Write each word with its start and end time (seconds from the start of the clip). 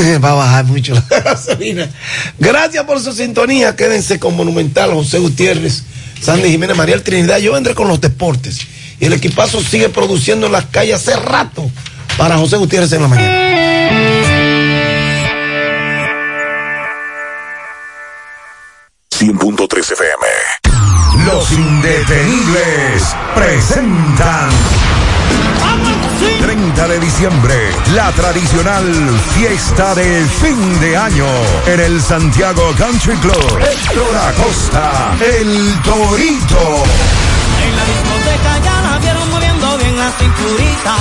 Va 0.24 0.30
a 0.30 0.34
bajar 0.34 0.64
mucho 0.64 0.94
la 0.94 1.20
gasolina. 1.24 1.88
Gracias 2.38 2.84
por 2.84 3.00
su 3.00 3.12
sintonía. 3.12 3.76
Quédense 3.76 4.18
con 4.18 4.36
Monumental, 4.36 4.92
José 4.92 5.18
Gutiérrez, 5.18 5.82
Sandy 6.20 6.50
Jiménez, 6.50 6.76
María 6.76 7.02
Trinidad. 7.02 7.38
Yo 7.38 7.52
vendré 7.52 7.74
con 7.74 7.88
los 7.88 8.00
deportes. 8.00 8.60
Y 8.98 9.06
el 9.06 9.12
equipazo 9.14 9.62
sigue 9.62 9.88
produciendo 9.88 10.46
en 10.46 10.52
las 10.52 10.66
calles 10.66 10.96
hace 10.96 11.16
rato 11.16 11.70
para 12.18 12.36
José 12.36 12.56
Gutiérrez 12.56 12.92
en 12.92 13.02
la 13.02 13.08
mañana. 13.08 13.50
100.3 19.10 19.92
FM. 19.92 21.26
Los 21.26 21.52
indetenibles 21.52 23.16
presentan 23.34 24.50
30 26.60 26.88
de 26.88 27.00
diciembre, 27.00 27.54
la 27.94 28.12
tradicional 28.12 28.84
fiesta 29.34 29.94
de 29.94 30.26
fin 30.42 30.80
de 30.80 30.94
año 30.94 31.26
en 31.66 31.80
el 31.80 32.02
Santiago 32.02 32.74
Country 32.76 33.16
Club. 33.16 33.58
Héctor 33.60 34.16
Acosta, 34.28 35.16
el 35.20 35.74
Torito. 35.82 36.84
En 37.64 37.76
la 37.76 37.84
discoteca 37.86 38.58
ya 38.62 38.82
la 38.82 38.98
vieron 38.98 39.30
moviendo 39.30 39.78
bien 39.78 39.96
la 39.96 40.12
cinturita. 40.12 40.96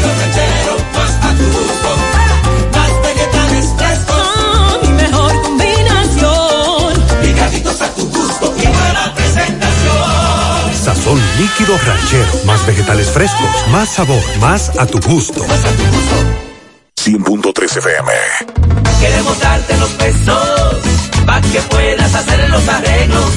Sazón 0.00 0.08
líquido 0.08 0.16
ranchero. 0.18 0.76
Más 0.96 1.12
a 1.22 1.34
tu 1.36 1.44
gusto. 1.44 1.90
Más 2.72 2.92
vegetales 3.02 3.66
frescos. 3.76 4.16
Ah, 4.16 4.78
mi 4.82 4.88
mejor 4.88 5.42
combinación. 5.42 6.94
Picaditos 7.22 7.80
a 7.80 7.88
tu 7.94 8.08
gusto. 8.08 8.54
Y 8.56 8.66
buena 8.66 9.14
presentación. 9.14 10.84
Sazón 10.84 11.20
líquido 11.38 11.78
ranchero. 11.78 12.44
Más 12.46 12.66
vegetales 12.66 13.10
frescos, 13.10 13.68
más 13.70 13.88
sabor, 13.88 14.22
más 14.38 14.70
a 14.78 14.86
tu 14.86 15.00
gusto. 15.00 15.44
100.3 16.96 17.76
FM. 17.76 18.12
Queremos 19.00 19.40
darte 19.40 19.76
los 19.78 19.90
pesos. 19.90 20.78
Para 21.26 21.40
que 21.42 21.60
puedas 21.60 22.14
hacer 22.14 22.50
los 22.50 22.68
arreglos. 22.68 23.30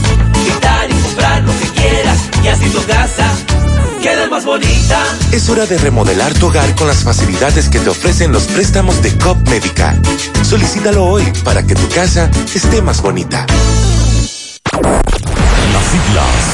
Quitar 0.46 0.90
y 0.90 0.94
comprar 0.94 1.44
lo 1.44 1.52
que 1.59 1.68
quieras. 1.69 2.19
Y 2.44 2.47
así 2.47 2.69
tu 2.69 2.84
casa 2.85 3.31
quede 4.03 4.28
más 4.28 4.44
bonita. 4.44 5.02
Es 5.31 5.50
hora 5.50 5.66
de 5.66 5.78
remodelar 5.78 6.34
tu 6.34 6.47
hogar 6.47 6.75
con 6.75 6.88
las 6.88 7.03
facilidades 7.03 7.69
que 7.69 7.80
te 7.80 7.90
ofrecen 7.90 8.34
los 8.34 8.44
préstamos 8.44 9.02
de 9.02 9.18
COP 9.18 9.47
Médica. 9.47 9.96
Solicítalo 10.44 11.06
hoy 11.06 11.24
para 11.46 11.64
que 11.64 11.74
tu 11.74 11.88
casa 11.88 12.30
esté 12.53 12.81
más 12.81 13.02
bonita. 13.02 13.46
Las 14.74 15.86
siglas 15.86 16.53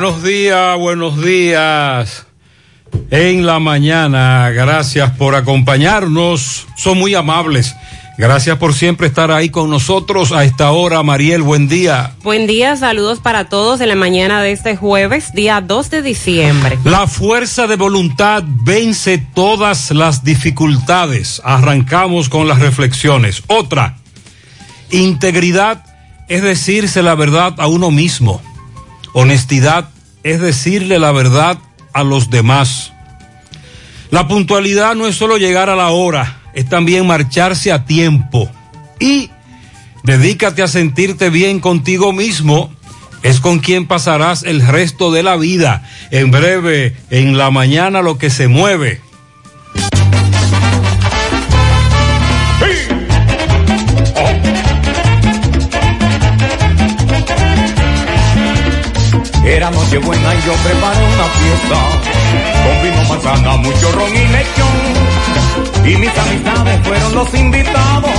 Buenos 0.00 0.22
días, 0.22 0.78
buenos 0.78 1.20
días. 1.20 2.24
En 3.10 3.44
la 3.44 3.58
mañana, 3.58 4.48
gracias 4.50 5.10
por 5.10 5.34
acompañarnos. 5.34 6.68
Son 6.76 6.96
muy 6.96 7.16
amables. 7.16 7.74
Gracias 8.16 8.58
por 8.58 8.74
siempre 8.74 9.08
estar 9.08 9.32
ahí 9.32 9.50
con 9.50 9.70
nosotros 9.70 10.30
a 10.30 10.44
esta 10.44 10.70
hora. 10.70 11.02
Mariel, 11.02 11.42
buen 11.42 11.66
día. 11.66 12.12
Buen 12.22 12.46
día, 12.46 12.76
saludos 12.76 13.18
para 13.18 13.48
todos 13.48 13.80
en 13.80 13.88
la 13.88 13.96
mañana 13.96 14.40
de 14.40 14.52
este 14.52 14.76
jueves, 14.76 15.32
día 15.32 15.60
2 15.60 15.90
de 15.90 16.02
diciembre. 16.02 16.78
La 16.84 17.08
fuerza 17.08 17.66
de 17.66 17.74
voluntad 17.74 18.44
vence 18.46 19.18
todas 19.18 19.90
las 19.90 20.22
dificultades. 20.22 21.42
Arrancamos 21.44 22.28
con 22.28 22.46
las 22.46 22.60
reflexiones. 22.60 23.42
Otra, 23.48 23.96
integridad 24.92 25.84
es 26.28 26.42
decirse 26.42 27.02
la 27.02 27.16
verdad 27.16 27.56
a 27.58 27.66
uno 27.66 27.90
mismo. 27.90 28.40
Honestidad 29.12 29.90
es 30.22 30.40
decirle 30.40 30.98
la 30.98 31.12
verdad 31.12 31.58
a 31.92 32.04
los 32.04 32.30
demás. 32.30 32.92
La 34.10 34.26
puntualidad 34.28 34.94
no 34.94 35.06
es 35.06 35.16
solo 35.16 35.36
llegar 35.36 35.68
a 35.70 35.76
la 35.76 35.90
hora, 35.90 36.40
es 36.54 36.68
también 36.68 37.06
marcharse 37.06 37.72
a 37.72 37.84
tiempo. 37.84 38.50
Y 38.98 39.30
dedícate 40.04 40.62
a 40.62 40.68
sentirte 40.68 41.30
bien 41.30 41.60
contigo 41.60 42.12
mismo. 42.12 42.72
Es 43.22 43.40
con 43.40 43.58
quien 43.58 43.86
pasarás 43.86 44.44
el 44.44 44.64
resto 44.64 45.10
de 45.10 45.24
la 45.24 45.36
vida. 45.36 45.82
En 46.10 46.30
breve, 46.30 46.96
en 47.10 47.36
la 47.36 47.50
mañana, 47.50 48.00
lo 48.00 48.16
que 48.16 48.30
se 48.30 48.46
mueve. 48.46 49.00
Era 59.48 59.70
noche 59.70 59.96
buena 59.96 60.34
y 60.34 60.42
yo 60.42 60.52
preparé 60.52 61.06
una 61.06 61.24
fiesta. 61.24 61.78
Con 62.64 62.82
vino, 62.82 63.08
manzana, 63.08 63.56
mucho 63.56 63.92
ron 63.92 64.14
y 64.14 64.28
lechón. 64.28 65.86
Y 65.86 65.96
mis 65.96 66.18
amistades 66.18 66.86
fueron 66.86 67.14
los 67.14 67.34
invitados. 67.34 68.10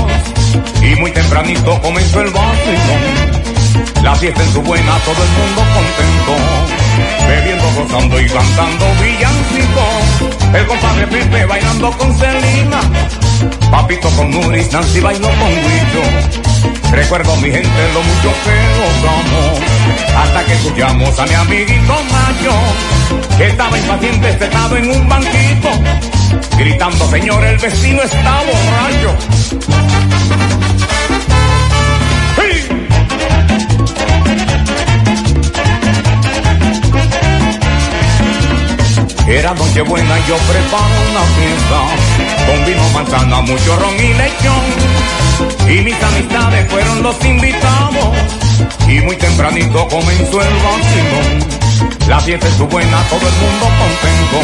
Y 0.82 0.96
muy 1.00 1.12
tempranito 1.12 1.80
comenzó 1.82 2.22
el 2.22 2.32
vacilón. 2.32 4.04
La 4.04 4.16
fiesta 4.16 4.44
en 4.44 4.54
su 4.54 4.62
buena, 4.64 4.98
todo 5.06 5.24
el 5.24 5.30
mundo 5.30 5.62
contento. 5.76 6.79
Bebiendo, 7.28 7.64
gozando 7.74 8.20
y 8.20 8.28
cantando 8.28 8.86
villancicos. 9.02 10.54
El 10.54 10.68
compadre 10.68 11.08
Pepe 11.08 11.46
bailando 11.46 11.92
con 11.98 12.18
Celina. 12.18 12.82
Papito 13.72 14.10
con 14.12 14.32
Nuris, 14.32 14.72
Nancy 14.72 15.00
bailó 15.00 15.28
con 15.28 15.50
Guillo. 15.50 16.70
Recuerdo 16.92 17.36
mi 17.38 17.52
gente 17.52 17.94
lo 17.94 18.02
mucho 18.02 18.34
que 18.44 18.56
gozamos. 18.80 19.60
Hasta 20.18 20.46
que 20.46 20.54
escuchamos 20.54 21.20
a 21.20 21.26
mi 21.26 21.34
amiguito 21.34 21.94
Mayo. 22.12 22.54
Que 23.38 23.48
estaba 23.48 23.78
impaciente 23.78 24.40
sentado 24.40 24.78
en 24.78 24.90
un 24.90 25.08
banquito. 25.08 25.70
Gritando, 26.58 27.10
señor, 27.10 27.46
el 27.46 27.58
vecino 27.58 28.02
está 28.02 28.42
borracho. 28.42 29.18
¡Sí! 32.36 32.89
Era 39.30 39.54
noche 39.54 39.84
buena 39.84 40.20
y 40.20 40.28
yo 40.28 40.36
preparo 40.38 41.02
una 41.12 41.22
fiesta 41.38 42.48
con 42.48 42.66
vino, 42.66 42.90
manzana, 42.90 43.42
mucho 43.42 43.76
ron 43.76 43.96
y 43.96 44.14
lechón. 44.14 45.70
Y 45.70 45.84
mis 45.84 46.04
amistades 46.04 46.68
fueron 46.72 47.04
los 47.04 47.24
invitados 47.24 48.18
y 48.88 49.00
muy 49.02 49.16
tempranito 49.18 49.88
comenzó 49.88 50.42
el 50.42 50.54
vacilón. 50.56 52.00
La 52.08 52.20
fiesta 52.20 52.48
estuvo 52.48 52.70
buena, 52.70 53.04
todo 53.04 53.22
el 53.22 53.36
mundo 53.36 53.66
contento, 53.78 54.40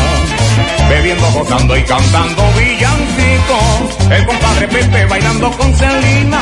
bebiendo, 0.90 1.32
gozando 1.32 1.78
y 1.78 1.84
cantando 1.84 2.44
villancicos. 2.54 4.12
El 4.12 4.26
compadre 4.26 4.68
Pepe 4.68 5.06
bailando 5.06 5.52
con 5.52 5.74
Celina, 5.76 6.42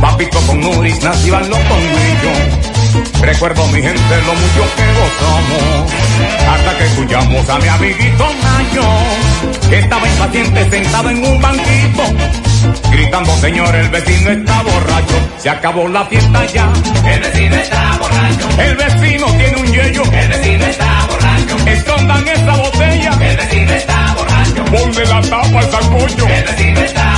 Papito 0.00 0.38
con 0.40 0.60
Nuris, 0.60 1.02
Nancy 1.02 1.30
bailó 1.30 1.56
con 1.56 1.80
Guillo. 1.80 2.76
Recuerdo 3.20 3.66
mi 3.68 3.82
gente 3.82 4.22
lo 4.26 4.34
mucho 4.34 4.62
que 4.76 4.84
gozamos, 4.98 5.92
hasta 6.48 6.78
que 6.78 6.84
escuchamos 6.84 7.48
a 7.50 7.58
mi 7.58 7.68
amiguito 7.68 8.24
Nayo, 8.42 8.88
que 9.68 9.78
estaba 9.80 10.08
impaciente 10.08 10.70
sentado 10.70 11.10
en 11.10 11.24
un 11.24 11.42
banquito, 11.42 12.02
gritando 12.90 13.36
señor 13.38 13.74
el 13.74 13.88
vecino 13.88 14.30
está 14.30 14.62
borracho, 14.62 15.14
se 15.38 15.50
acabó 15.50 15.88
la 15.88 16.04
fiesta 16.06 16.46
ya, 16.46 16.72
el 17.06 17.20
vecino 17.20 17.56
está 17.56 17.98
borracho, 17.98 18.62
el 18.62 18.76
vecino 18.76 19.26
tiene 19.26 19.56
un 19.56 19.66
yello, 19.66 20.02
el 20.04 20.28
vecino 20.28 20.66
está 20.66 21.06
borracho, 21.10 21.70
escondan 21.70 22.28
esa 22.28 22.56
botella, 22.56 22.95
el 23.36 23.46
vecino 23.46 23.72
está 23.72 24.14
borracho, 24.14 24.64
ponle 24.64 25.04
la 25.06 25.20
tapa 25.20 25.58
al 25.58 25.70
sancocho, 25.70 26.26
el 26.26 26.44
vecino 26.44 26.80
está 26.80 27.15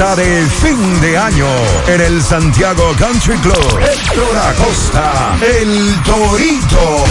fiesta 0.00 0.16
de 0.16 0.46
fin 0.62 1.00
de 1.00 1.18
año 1.18 1.46
en 1.86 2.00
el 2.00 2.22
Santiago 2.22 2.94
Country 2.98 3.36
Club. 3.38 3.80
Héctor 3.80 4.38
Acosta, 4.38 5.36
el 5.42 5.94
Torito. 6.04 7.04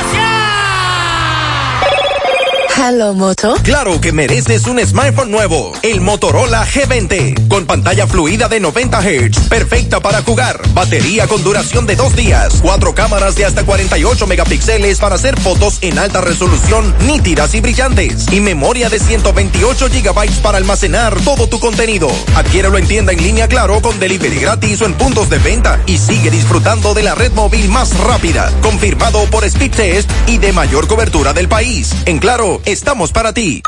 Hello, 2.80 3.12
Moto. 3.12 3.56
Claro 3.64 4.00
que 4.00 4.12
mereces 4.12 4.68
un 4.68 4.78
smartphone 4.78 5.32
nuevo, 5.32 5.72
el 5.82 6.00
Motorola 6.00 6.64
G20, 6.64 7.48
con 7.48 7.66
pantalla 7.66 8.06
fluida 8.06 8.48
de 8.48 8.60
90 8.60 9.02
Hz, 9.02 9.48
perfecta 9.48 9.98
para 9.98 10.22
jugar, 10.22 10.60
batería 10.78 11.26
con 11.26 11.42
duración 11.42 11.86
de 11.86 11.96
dos 11.96 12.14
días, 12.14 12.60
cuatro 12.62 12.94
cámaras 12.94 13.34
de 13.34 13.44
hasta 13.44 13.66
48 13.66 14.28
megapíxeles 14.28 15.00
para 15.00 15.16
hacer 15.16 15.36
fotos 15.40 15.78
en 15.80 15.98
alta 15.98 16.20
resolución, 16.20 16.94
nítidas 17.04 17.52
y 17.54 17.60
brillantes, 17.60 18.32
y 18.32 18.38
memoria 18.38 18.88
de 18.88 19.00
128 19.00 19.88
gigabytes 19.90 20.38
para 20.38 20.58
almacenar 20.58 21.20
todo 21.22 21.48
tu 21.48 21.58
contenido. 21.58 22.08
Adquiéralo 22.36 22.78
en 22.78 22.86
tienda 22.86 23.12
en 23.12 23.20
línea 23.20 23.48
Claro 23.48 23.82
con 23.82 23.98
delivery 23.98 24.38
gratis 24.38 24.80
o 24.80 24.86
en 24.86 24.94
puntos 24.94 25.28
de 25.28 25.38
venta 25.38 25.82
y 25.86 25.98
sigue 25.98 26.30
disfrutando 26.30 26.94
de 26.94 27.02
la 27.02 27.16
red 27.16 27.32
móvil 27.32 27.68
más 27.70 27.98
rápida, 27.98 28.48
confirmado 28.62 29.24
por 29.32 29.50
Speedtest 29.50 30.08
y 30.28 30.38
de 30.38 30.52
mayor 30.52 30.86
cobertura 30.86 31.32
del 31.32 31.48
país. 31.48 31.92
En 32.06 32.20
Claro, 32.20 32.62
estamos 32.66 33.10
para 33.10 33.32
ti. 33.32 33.62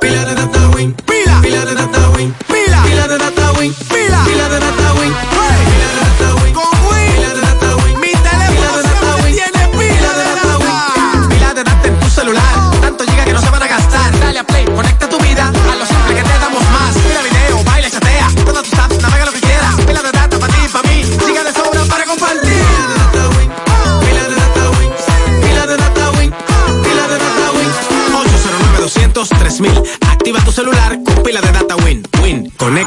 Pila 0.00 0.24
de 0.24 0.34
data 0.34 0.70
win, 0.74 0.94
pila, 0.94 1.64
de 1.66 1.74
data 1.74 2.10
win, 2.16 2.34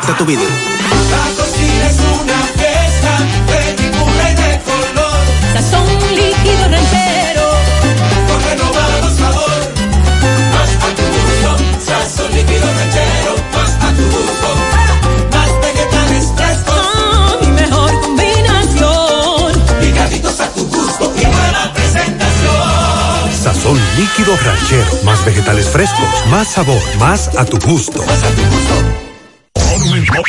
Conecta 0.03 0.17
tu 0.17 0.25
vida. 0.25 0.41
La 0.41 1.25
cocina 1.41 1.87
es 1.87 1.97
una 2.21 2.39
fiesta 2.59 3.13
de 3.47 3.59
figura 3.81 4.31
y 4.31 4.35
de 4.35 4.59
color. 4.67 5.23
Sazón 5.53 5.87
líquido 6.11 6.63
ranchero. 6.67 7.47
Con 8.27 8.39
renovado 8.43 9.09
sabor. 9.17 9.61
Más 10.51 10.71
a 10.75 10.89
tu 10.97 11.03
gusto. 11.15 11.49
Sazón 11.85 12.31
líquido 12.35 12.67
ranchero. 12.79 13.31
Más 13.53 13.71
a 13.79 13.93
tu 13.95 14.03
gusto. 14.03 14.49
Más 15.31 15.51
vegetales 15.61 16.25
frescos. 16.35 17.41
mi 17.41 17.47
mejor 17.47 18.01
combinación. 18.01 19.53
Picaditos 19.79 20.39
a 20.41 20.49
tu 20.49 20.67
gusto. 20.67 21.13
Y 21.15 21.25
buena 21.25 21.73
presentación. 21.73 23.31
Sazón 23.41 23.79
líquido 23.95 24.35
ranchero. 24.35 25.03
Más 25.05 25.23
vegetales 25.23 25.69
frescos. 25.69 26.09
Más 26.29 26.49
sabor. 26.49 26.81
Más 26.99 27.29
a 27.37 27.45
tu 27.45 27.57
gusto. 27.59 28.03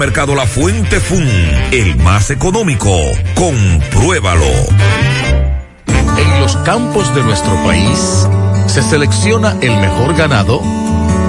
Supermercado 0.00 0.34
La 0.34 0.46
Fuente 0.46 0.98
Fun, 0.98 1.28
el 1.72 1.96
más 1.96 2.30
económico. 2.30 2.90
Compruébalo. 3.34 4.46
En 6.16 6.40
los 6.40 6.56
campos 6.56 7.14
de 7.14 7.22
nuestro 7.22 7.52
país 7.64 8.26
se 8.66 8.82
selecciona 8.82 9.58
el 9.60 9.76
mejor 9.76 10.16
ganado 10.16 10.62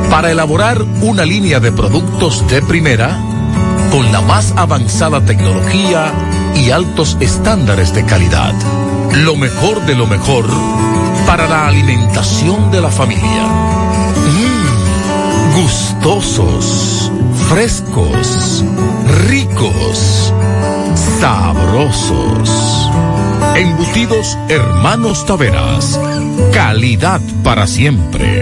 para 0.09 0.31
elaborar 0.31 0.81
una 1.01 1.25
línea 1.25 1.59
de 1.59 1.73
productos 1.73 2.47
de 2.47 2.61
primera 2.61 3.19
con 3.91 4.09
la 4.13 4.21
más 4.21 4.53
avanzada 4.55 5.25
tecnología 5.25 6.13
y 6.55 6.69
altos 6.69 7.17
estándares 7.19 7.93
de 7.93 8.05
calidad. 8.05 8.53
Lo 9.15 9.35
mejor 9.35 9.85
de 9.85 9.95
lo 9.95 10.07
mejor 10.07 10.45
para 11.27 11.45
la 11.45 11.67
alimentación 11.67 12.71
de 12.71 12.79
la 12.79 12.89
familia. 12.89 13.43
Mmm, 14.31 15.61
gustosos, 15.61 17.11
frescos, 17.51 18.63
ricos, 19.27 20.33
sabrosos. 21.19 22.89
Embutidos 23.55 24.37
Hermanos 24.47 25.25
Taveras. 25.25 25.99
Calidad 26.53 27.19
para 27.43 27.67
siempre. 27.67 28.41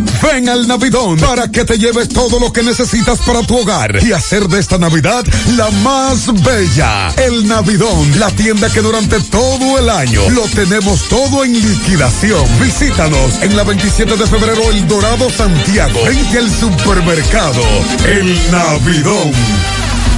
Ven 0.21 0.49
al 0.49 0.67
Navidón 0.67 1.17
para 1.19 1.49
que 1.49 1.65
te 1.65 1.77
lleves 1.77 2.09
todo 2.09 2.39
lo 2.39 2.53
que 2.53 2.61
necesitas 2.63 3.19
para 3.19 3.41
tu 3.43 3.57
hogar 3.57 4.03
y 4.03 4.11
hacer 4.11 4.47
de 4.47 4.59
esta 4.59 4.77
Navidad 4.77 5.25
la 5.55 5.69
más 5.71 6.27
bella. 6.43 7.09
El 7.17 7.47
Navidón, 7.47 8.19
la 8.19 8.29
tienda 8.31 8.69
que 8.69 8.81
durante 8.81 9.19
todo 9.19 9.79
el 9.79 9.89
año 9.89 10.29
lo 10.29 10.43
tenemos 10.43 11.07
todo 11.09 11.43
en 11.43 11.53
liquidación. 11.53 12.45
Visítanos 12.61 13.41
en 13.41 13.55
la 13.55 13.63
27 13.63 14.15
de 14.15 14.27
febrero, 14.27 14.61
El 14.69 14.87
Dorado, 14.87 15.29
Santiago, 15.29 15.99
frente 16.05 16.37
al 16.37 16.51
supermercado. 16.51 17.61
El 18.05 18.51
Navidón. 18.51 19.31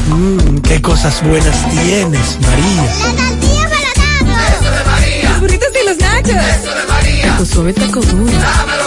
Mmm, 0.10 0.58
qué 0.60 0.82
cosas 0.82 1.24
buenas 1.24 1.70
tienes, 1.70 2.38
María. 2.42 2.84
La 2.84 3.16
tortilla 3.16 3.70
para 3.70 4.50
Eso 4.50 4.72
de 4.72 4.84
María. 4.86 5.30
Los 5.30 5.40
burritos 5.40 5.70
y 5.82 5.88
los 5.88 5.98
nachos. 5.98 6.32
Eso 6.32 6.76
de 6.76 6.86
María. 6.88 7.38
Tu 7.38 7.46
suave 7.46 7.74
taco 7.74 8.02
duro. 8.02 8.32
Dámelo, 8.32 8.83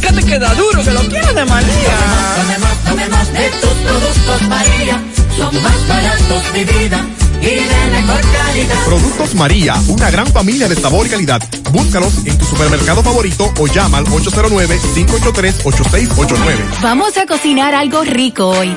fíjate 0.00 0.24
que 0.24 0.38
da 0.38 0.54
duro, 0.54 0.82
que 0.82 0.90
lo 0.90 1.00
quiero 1.00 1.30
de 1.32 1.44
María. 1.44 1.96
Tome 2.36 2.58
más, 2.58 2.78
tome 2.84 3.08
más 3.08 3.32
de 3.32 3.48
tus 3.50 3.70
productos 3.70 4.42
María. 4.48 5.00
Son 5.36 5.62
más 5.62 5.88
baratos 5.88 6.52
de 6.52 6.64
vida. 6.64 7.04
Y 7.40 7.46
de 7.46 7.90
mejor 7.92 8.20
calidad. 8.32 8.84
Productos 8.86 9.34
María, 9.34 9.74
una 9.88 10.10
gran 10.10 10.26
familia 10.28 10.68
de 10.68 10.76
sabor 10.76 11.06
y 11.06 11.10
calidad. 11.10 11.42
Búscalos 11.70 12.14
en 12.24 12.38
tu 12.38 12.46
supermercado 12.46 13.02
favorito 13.02 13.52
o 13.58 13.66
llama 13.66 13.98
al 13.98 14.06
809-583-8689. 14.06 16.80
Vamos 16.82 17.16
a 17.18 17.26
cocinar 17.26 17.74
algo 17.74 18.02
rico 18.04 18.46
hoy. 18.48 18.74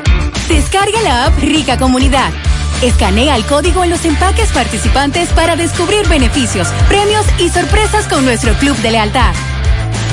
Descarga 0.48 1.02
la 1.02 1.26
app 1.26 1.38
Rica 1.40 1.78
Comunidad. 1.78 2.32
Escanea 2.82 3.36
el 3.36 3.46
código 3.46 3.84
en 3.84 3.90
los 3.90 4.06
empaques 4.06 4.52
participantes 4.52 5.30
para 5.30 5.56
descubrir 5.56 6.08
beneficios, 6.08 6.68
premios 6.88 7.26
y 7.38 7.50
sorpresas 7.50 8.08
con 8.08 8.24
nuestro 8.26 8.54
club 8.54 8.78
de 8.78 8.92
lealtad. 8.92 9.34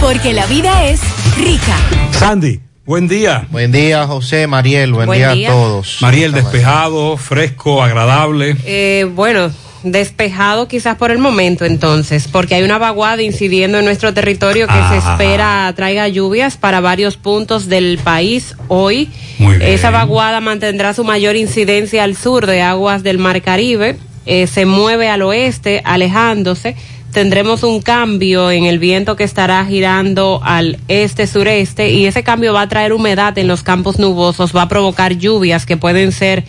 Porque 0.00 0.32
la 0.32 0.46
vida 0.46 0.84
es 0.86 1.00
rica. 1.36 1.76
Sandy, 2.12 2.60
buen 2.84 3.08
día. 3.08 3.46
Buen 3.50 3.72
día, 3.72 4.06
José, 4.06 4.46
Mariel, 4.46 4.92
buen, 4.92 5.06
Buen 5.06 5.18
día, 5.18 5.32
día. 5.32 5.48
a 5.48 5.52
todos. 5.52 5.98
Mariel, 6.00 6.32
despejado, 6.32 7.16
fresco, 7.16 7.82
agradable. 7.82 8.56
Eh, 8.64 9.06
bueno, 9.14 9.50
despejado 9.82 10.68
quizás 10.68 10.96
por 10.96 11.10
el 11.10 11.18
momento 11.18 11.64
entonces, 11.64 12.28
porque 12.28 12.54
hay 12.54 12.62
una 12.62 12.78
vaguada 12.78 13.22
incidiendo 13.22 13.78
en 13.78 13.84
nuestro 13.84 14.12
territorio 14.14 14.66
que 14.66 14.72
se 14.74 14.78
Ajá. 14.78 15.12
espera 15.12 15.72
traiga 15.74 16.08
lluvias 16.08 16.56
para 16.56 16.80
varios 16.80 17.16
puntos 17.16 17.68
del 17.68 17.98
país 18.02 18.54
hoy. 18.68 19.10
Muy 19.38 19.56
bien. 19.56 19.70
Esa 19.72 19.90
vaguada 19.90 20.40
mantendrá 20.40 20.94
su 20.94 21.04
mayor 21.04 21.36
incidencia 21.36 22.04
al 22.04 22.16
sur 22.16 22.46
de 22.46 22.62
aguas 22.62 23.02
del 23.02 23.18
Mar 23.18 23.42
Caribe, 23.42 23.96
eh, 24.26 24.46
se 24.46 24.66
mueve 24.66 25.08
al 25.08 25.22
oeste, 25.22 25.82
alejándose. 25.84 26.76
Tendremos 27.16 27.62
un 27.62 27.80
cambio 27.80 28.50
en 28.50 28.64
el 28.66 28.78
viento 28.78 29.16
que 29.16 29.24
estará 29.24 29.64
girando 29.64 30.42
al 30.44 30.78
este-sureste 30.86 31.90
y 31.90 32.04
ese 32.04 32.22
cambio 32.22 32.52
va 32.52 32.60
a 32.60 32.68
traer 32.68 32.92
humedad 32.92 33.38
en 33.38 33.48
los 33.48 33.62
campos 33.62 33.98
nubosos, 33.98 34.54
va 34.54 34.60
a 34.60 34.68
provocar 34.68 35.16
lluvias 35.16 35.64
que 35.64 35.78
pueden 35.78 36.12
ser 36.12 36.44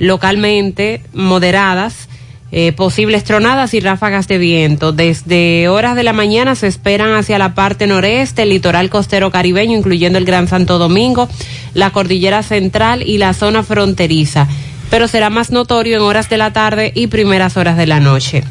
localmente 0.00 1.00
moderadas, 1.12 2.08
eh, 2.50 2.72
posibles 2.72 3.22
tronadas 3.22 3.72
y 3.72 3.78
ráfagas 3.78 4.26
de 4.26 4.38
viento. 4.38 4.90
Desde 4.90 5.68
horas 5.68 5.94
de 5.94 6.02
la 6.02 6.12
mañana 6.12 6.56
se 6.56 6.66
esperan 6.66 7.14
hacia 7.14 7.38
la 7.38 7.54
parte 7.54 7.86
noreste, 7.86 8.42
el 8.42 8.48
litoral 8.48 8.90
costero 8.90 9.30
caribeño, 9.30 9.78
incluyendo 9.78 10.18
el 10.18 10.24
Gran 10.24 10.48
Santo 10.48 10.78
Domingo, 10.78 11.28
la 11.72 11.90
cordillera 11.90 12.42
central 12.42 13.08
y 13.08 13.18
la 13.18 13.32
zona 13.32 13.62
fronteriza, 13.62 14.48
pero 14.90 15.06
será 15.06 15.30
más 15.30 15.52
notorio 15.52 15.98
en 15.98 16.02
horas 16.02 16.28
de 16.28 16.36
la 16.36 16.52
tarde 16.52 16.90
y 16.96 17.06
primeras 17.06 17.56
horas 17.56 17.76
de 17.76 17.86
la 17.86 18.00
noche. 18.00 18.42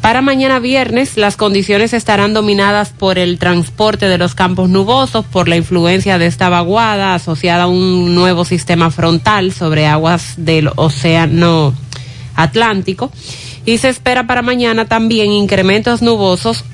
Para 0.00 0.22
mañana 0.22 0.60
viernes, 0.60 1.18
las 1.18 1.36
condiciones 1.36 1.92
estarán 1.92 2.32
dominadas 2.32 2.88
por 2.88 3.18
el 3.18 3.38
transporte 3.38 4.08
de 4.08 4.16
los 4.16 4.34
campos 4.34 4.70
nubosos, 4.70 5.26
por 5.26 5.46
la 5.46 5.56
influencia 5.56 6.16
de 6.18 6.24
esta 6.24 6.48
vaguada 6.48 7.14
asociada 7.14 7.64
a 7.64 7.68
un 7.68 8.14
nuevo 8.14 8.46
sistema 8.46 8.90
frontal 8.90 9.52
sobre 9.52 9.86
aguas 9.86 10.34
del 10.38 10.70
océano 10.76 11.74
Atlántico. 12.34 13.12
Y 13.66 13.76
se 13.76 13.90
espera 13.90 14.26
para 14.26 14.40
mañana 14.40 14.86
también 14.86 15.32
incrementos 15.32 16.00
nubosos 16.00 16.64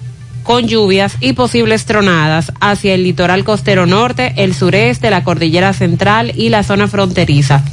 con 0.45 0.69
lluvias 0.69 1.17
y 1.21 1.33
posibles 1.33 1.85
tronadas 1.85 2.53
hacia 2.61 2.95
el 2.95 3.03
litoral 3.03 3.43
costero 3.43 3.87
norte, 3.87 4.35
el 4.37 4.55
sureste, 4.55 5.11
la 5.11 5.25
cordillera 5.25 5.73
central 5.73 6.33
y 6.37 6.51
la 6.51 6.63
zona 6.63 6.87
fronteriza. 6.87 7.65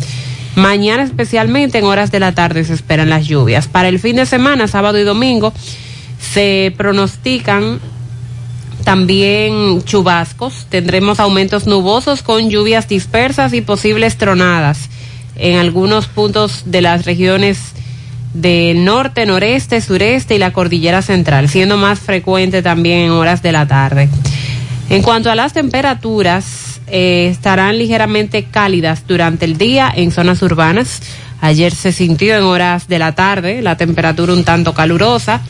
Mañana 0.56 1.04
especialmente 1.04 1.80
en 1.80 1.86
horas 1.86 2.12
de 2.12 2.20
la 2.20 2.34
tarde 2.34 2.64
se 2.64 2.74
esperan 2.74 3.10
las 3.10 3.26
lluvias. 3.26 3.68
Para 3.68 3.90
el 3.90 4.00
fin 4.00 4.18
de 4.18 4.26
semana, 4.26 4.68
sábado 4.68 5.00
y 5.00 5.04
domingo, 5.04 5.52
se 6.20 6.74
pronostican 6.78 7.80
también 8.84 9.84
chubascos. 9.84 10.68
Tendremos 10.70 11.20
aumentos 11.20 11.66
nubosos 11.66 12.22
con 12.22 12.50
lluvias 12.50 12.88
dispersas 12.88 13.54
y 13.54 13.62
posibles 13.62 14.18
tronadas 14.18 14.90
en 15.36 15.58
algunos 15.58 16.08
puntos 16.08 16.64
de 16.66 16.82
las 16.82 17.06
regiones 17.06 17.60
del 18.34 18.84
norte, 18.84 19.26
noreste, 19.26 19.82
sureste 19.82 20.36
y 20.36 20.40
la 20.40 20.54
cordillera 20.54 21.02
central, 21.02 21.50
siendo 21.50 21.78
más 21.78 22.00
frecuente 22.00 22.62
también 22.62 23.00
en 23.00 23.12
horas 23.12 23.42
de 23.42 23.52
la 23.52 23.68
tarde. 23.68 24.10
En 24.90 25.02
cuanto 25.02 25.32
a 25.32 25.36
las 25.36 25.54
temperaturas, 25.54 26.73
eh, 26.88 27.28
estarán 27.32 27.78
ligeramente 27.78 28.44
cálidas 28.44 29.08
durante 29.08 29.46
el 29.46 29.58
día 29.58 29.92
en 29.96 30.12
zonas 30.12 30.42
urbanas. 30.42 31.02
Ayer 31.42 31.74
se 31.74 31.92
sintió 31.92 32.38
en 32.38 32.44
horas 32.44 32.88
de 32.88 33.00
la 33.00 33.14
tarde 33.14 33.62
la 33.62 33.78
temperatura 33.78 34.34
un 34.34 34.44
tanto 34.44 34.74
calurosa 34.74 35.42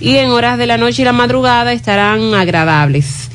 y 0.00 0.16
en 0.16 0.30
horas 0.30 0.58
de 0.58 0.66
la 0.66 0.78
noche 0.78 1.02
y 1.02 1.04
la 1.04 1.12
madrugada 1.12 1.72
estarán 1.72 2.34
agradables, 2.34 3.30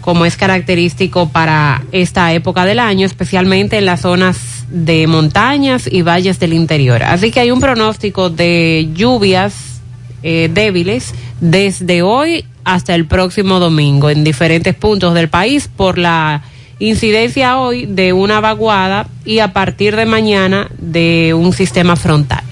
como 0.00 0.24
es 0.24 0.36
característico 0.36 1.28
para 1.28 1.82
esta 1.92 2.32
época 2.32 2.64
del 2.64 2.78
año, 2.78 3.06
especialmente 3.06 3.78
en 3.78 3.86
las 3.86 4.02
zonas 4.02 4.38
de 4.68 5.06
montañas 5.06 5.88
y 5.90 6.02
valles 6.02 6.38
del 6.38 6.52
interior. 6.52 7.02
Así 7.02 7.30
que 7.30 7.40
hay 7.40 7.50
un 7.50 7.60
pronóstico 7.60 8.30
de 8.30 8.88
lluvias 8.94 9.80
eh, 10.22 10.48
débiles 10.52 11.14
desde 11.40 12.02
hoy 12.02 12.44
hasta 12.64 12.94
el 12.94 13.06
próximo 13.06 13.58
domingo 13.58 14.08
en 14.08 14.22
diferentes 14.22 14.74
puntos 14.74 15.14
del 15.14 15.28
país 15.28 15.68
por 15.68 15.98
la 15.98 16.42
Incidencia 16.82 17.58
hoy 17.58 17.86
de 17.86 18.12
una 18.12 18.40
vaguada 18.40 19.06
y 19.24 19.38
a 19.38 19.52
partir 19.52 19.94
de 19.94 20.04
mañana 20.04 20.68
de 20.78 21.32
un 21.32 21.52
sistema 21.52 21.94
frontal. 21.94 22.42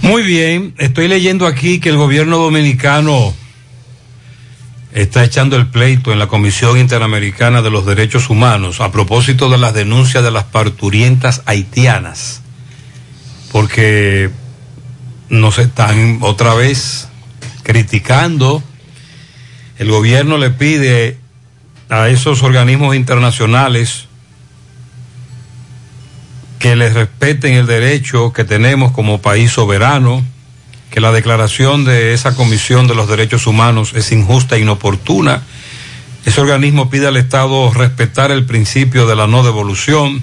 Muy 0.00 0.22
bien, 0.22 0.76
estoy 0.78 1.08
leyendo 1.08 1.48
aquí 1.48 1.80
que 1.80 1.88
el 1.88 1.96
gobierno 1.96 2.38
dominicano 2.38 3.34
está 4.92 5.24
echando 5.24 5.56
el 5.56 5.66
pleito 5.66 6.12
en 6.12 6.20
la 6.20 6.28
Comisión 6.28 6.78
Interamericana 6.78 7.62
de 7.62 7.70
los 7.72 7.84
Derechos 7.84 8.30
Humanos 8.30 8.80
a 8.80 8.92
propósito 8.92 9.50
de 9.50 9.58
las 9.58 9.74
denuncias 9.74 10.22
de 10.22 10.30
las 10.30 10.44
parturientas 10.44 11.42
haitianas, 11.46 12.42
porque 13.50 14.30
nos 15.30 15.58
están 15.58 16.18
otra 16.20 16.54
vez 16.54 17.08
criticando. 17.64 18.62
El 19.80 19.90
gobierno 19.90 20.38
le 20.38 20.50
pide 20.50 21.23
a 21.88 22.08
esos 22.08 22.42
organismos 22.42 22.96
internacionales 22.96 24.06
que 26.58 26.76
les 26.76 26.94
respeten 26.94 27.54
el 27.54 27.66
derecho 27.66 28.32
que 28.32 28.44
tenemos 28.44 28.92
como 28.92 29.20
país 29.20 29.52
soberano, 29.52 30.24
que 30.90 31.00
la 31.00 31.12
declaración 31.12 31.84
de 31.84 32.14
esa 32.14 32.34
Comisión 32.34 32.86
de 32.86 32.94
los 32.94 33.08
Derechos 33.08 33.46
Humanos 33.46 33.92
es 33.94 34.12
injusta 34.12 34.56
e 34.56 34.60
inoportuna. 34.60 35.42
Ese 36.24 36.40
organismo 36.40 36.88
pide 36.88 37.06
al 37.06 37.18
Estado 37.18 37.70
respetar 37.74 38.30
el 38.30 38.46
principio 38.46 39.06
de 39.06 39.14
la 39.14 39.26
no 39.26 39.42
devolución. 39.42 40.22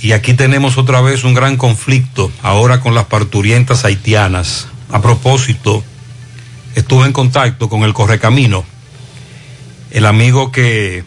Y 0.00 0.12
aquí 0.12 0.34
tenemos 0.34 0.78
otra 0.78 1.00
vez 1.00 1.24
un 1.24 1.34
gran 1.34 1.56
conflicto 1.56 2.30
ahora 2.42 2.80
con 2.80 2.94
las 2.94 3.06
parturientas 3.06 3.84
haitianas. 3.84 4.68
A 4.92 5.02
propósito, 5.02 5.82
estuve 6.76 7.06
en 7.06 7.12
contacto 7.12 7.68
con 7.68 7.82
el 7.82 7.94
Correcamino, 7.94 8.64
el 9.94 10.06
amigo 10.06 10.50
que 10.50 11.04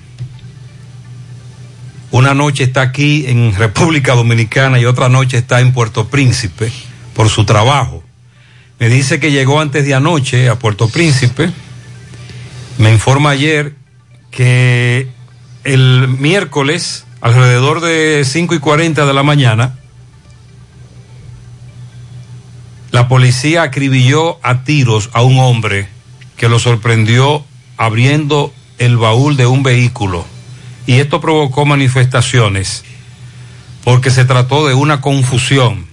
una 2.09 2.33
noche 2.33 2.63
está 2.63 2.83
aquí 2.83 3.25
en 3.27 3.53
República 3.53 4.15
Dominicana 4.15 4.79
y 4.79 4.85
otra 4.85 5.09
noche 5.09 5.37
está 5.37 5.59
en 5.59 5.73
Puerto 5.73 6.07
Príncipe 6.07 6.71
por 7.13 7.27
su 7.27 7.43
trabajo. 7.43 8.01
Me 8.79 8.87
dice 8.87 9.19
que 9.19 9.31
llegó 9.31 9.59
antes 9.59 9.85
de 9.85 9.93
anoche 9.93 10.47
a 10.47 10.57
Puerto 10.57 10.87
Príncipe. 10.87 11.51
Me 12.77 12.93
informa 12.93 13.31
ayer 13.31 13.75
que 14.31 15.09
el 15.65 16.07
miércoles, 16.07 17.05
alrededor 17.19 17.81
de 17.81 18.23
5 18.23 18.55
y 18.55 18.59
40 18.59 19.05
de 19.05 19.13
la 19.13 19.23
mañana, 19.23 19.77
la 22.91 23.09
policía 23.09 23.63
acribilló 23.63 24.39
a 24.43 24.63
tiros 24.63 25.09
a 25.11 25.23
un 25.23 25.39
hombre 25.39 25.89
que 26.37 26.47
lo 26.47 26.57
sorprendió 26.57 27.43
abriendo 27.75 28.53
el 28.77 28.97
baúl 28.97 29.37
de 29.37 29.45
un 29.45 29.63
vehículo. 29.63 30.25
Y 30.85 30.93
esto 30.95 31.19
provocó 31.19 31.65
manifestaciones 31.65 32.83
porque 33.83 34.11
se 34.11 34.25
trató 34.25 34.67
de 34.67 34.73
una 34.73 35.01
confusión. 35.01 35.85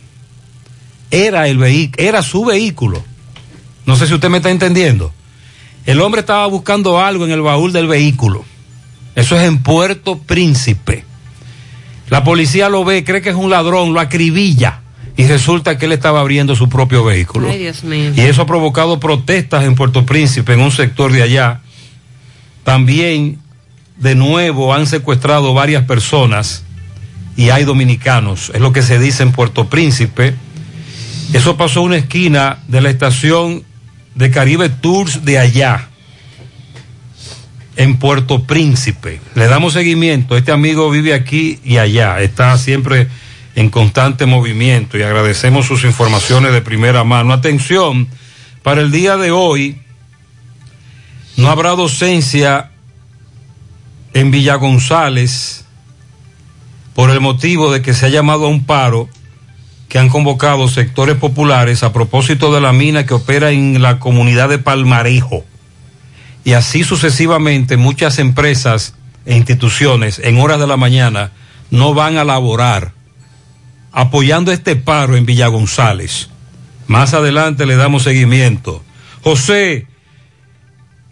Era 1.10 1.48
el 1.48 1.58
vehículo, 1.58 2.04
era 2.04 2.22
su 2.22 2.44
vehículo. 2.44 3.04
No 3.86 3.96
sé 3.96 4.06
si 4.06 4.14
usted 4.14 4.30
me 4.30 4.38
está 4.38 4.50
entendiendo. 4.50 5.12
El 5.86 6.00
hombre 6.00 6.20
estaba 6.20 6.46
buscando 6.46 7.00
algo 7.00 7.24
en 7.24 7.30
el 7.30 7.42
baúl 7.42 7.72
del 7.72 7.86
vehículo. 7.86 8.44
Eso 9.14 9.36
es 9.36 9.42
en 9.42 9.62
Puerto 9.62 10.18
Príncipe. 10.18 11.04
La 12.10 12.24
policía 12.24 12.68
lo 12.68 12.84
ve, 12.84 13.04
cree 13.04 13.22
que 13.22 13.30
es 13.30 13.36
un 13.36 13.50
ladrón, 13.50 13.92
lo 13.92 14.00
acribilla 14.00 14.80
y 15.16 15.26
resulta 15.26 15.78
que 15.78 15.86
él 15.86 15.92
estaba 15.92 16.20
abriendo 16.20 16.56
su 16.56 16.68
propio 16.68 17.04
vehículo. 17.04 17.48
Ay, 17.48 17.58
Dios 17.58 17.84
mío. 17.84 18.12
Y 18.16 18.20
eso 18.22 18.42
ha 18.42 18.46
provocado 18.46 18.98
protestas 18.98 19.64
en 19.64 19.74
Puerto 19.74 20.04
Príncipe, 20.04 20.52
en 20.52 20.60
un 20.60 20.72
sector 20.72 21.12
de 21.12 21.22
allá. 21.22 21.60
También, 22.64 23.38
de 23.98 24.14
nuevo, 24.14 24.74
han 24.74 24.86
secuestrado 24.86 25.54
varias 25.54 25.84
personas 25.84 26.64
y 27.36 27.50
hay 27.50 27.64
dominicanos. 27.64 28.50
Es 28.54 28.60
lo 28.60 28.72
que 28.72 28.82
se 28.82 28.98
dice 28.98 29.22
en 29.22 29.32
Puerto 29.32 29.68
Príncipe. 29.68 30.34
Eso 31.32 31.56
pasó 31.56 31.80
a 31.80 31.84
una 31.84 31.96
esquina 31.96 32.58
de 32.68 32.80
la 32.80 32.90
estación 32.90 33.64
de 34.14 34.30
Caribe 34.30 34.68
Tours 34.68 35.24
de 35.24 35.38
allá, 35.38 35.88
en 37.76 37.96
Puerto 37.96 38.44
Príncipe. 38.44 39.20
Le 39.34 39.46
damos 39.46 39.72
seguimiento. 39.72 40.36
Este 40.36 40.52
amigo 40.52 40.90
vive 40.90 41.12
aquí 41.12 41.58
y 41.64 41.78
allá. 41.78 42.20
Está 42.20 42.56
siempre 42.56 43.08
en 43.56 43.70
constante 43.70 44.26
movimiento 44.26 44.98
y 44.98 45.02
agradecemos 45.02 45.66
sus 45.66 45.84
informaciones 45.84 46.52
de 46.52 46.60
primera 46.60 47.04
mano. 47.04 47.32
Atención, 47.32 48.08
para 48.62 48.80
el 48.80 48.90
día 48.90 49.16
de 49.16 49.30
hoy 49.30 49.76
no 51.36 51.50
habrá 51.50 51.70
docencia 51.70 52.70
en 54.12 54.30
Villa 54.30 54.54
González 54.54 55.64
por 56.94 57.10
el 57.10 57.20
motivo 57.20 57.72
de 57.72 57.82
que 57.82 57.94
se 57.94 58.06
ha 58.06 58.08
llamado 58.08 58.46
a 58.46 58.48
un 58.48 58.64
paro 58.64 59.08
que 59.88 59.98
han 59.98 60.08
convocado 60.08 60.68
sectores 60.68 61.16
populares 61.16 61.82
a 61.82 61.92
propósito 61.92 62.52
de 62.52 62.60
la 62.60 62.72
mina 62.72 63.06
que 63.06 63.14
opera 63.14 63.50
en 63.50 63.82
la 63.82 63.98
comunidad 63.98 64.48
de 64.48 64.58
Palmarejo. 64.58 65.44
Y 66.44 66.52
así 66.52 66.84
sucesivamente 66.84 67.76
muchas 67.76 68.18
empresas 68.18 68.94
e 69.26 69.36
instituciones 69.36 70.20
en 70.20 70.38
horas 70.38 70.60
de 70.60 70.66
la 70.66 70.76
mañana 70.76 71.32
no 71.70 71.94
van 71.94 72.18
a 72.18 72.24
laborar 72.24 72.92
apoyando 73.92 74.52
este 74.52 74.76
paro 74.76 75.16
en 75.16 75.26
Villa 75.26 75.46
González. 75.46 76.28
Más 76.86 77.14
adelante 77.14 77.64
le 77.64 77.76
damos 77.76 78.02
seguimiento. 78.02 78.82
José, 79.22 79.86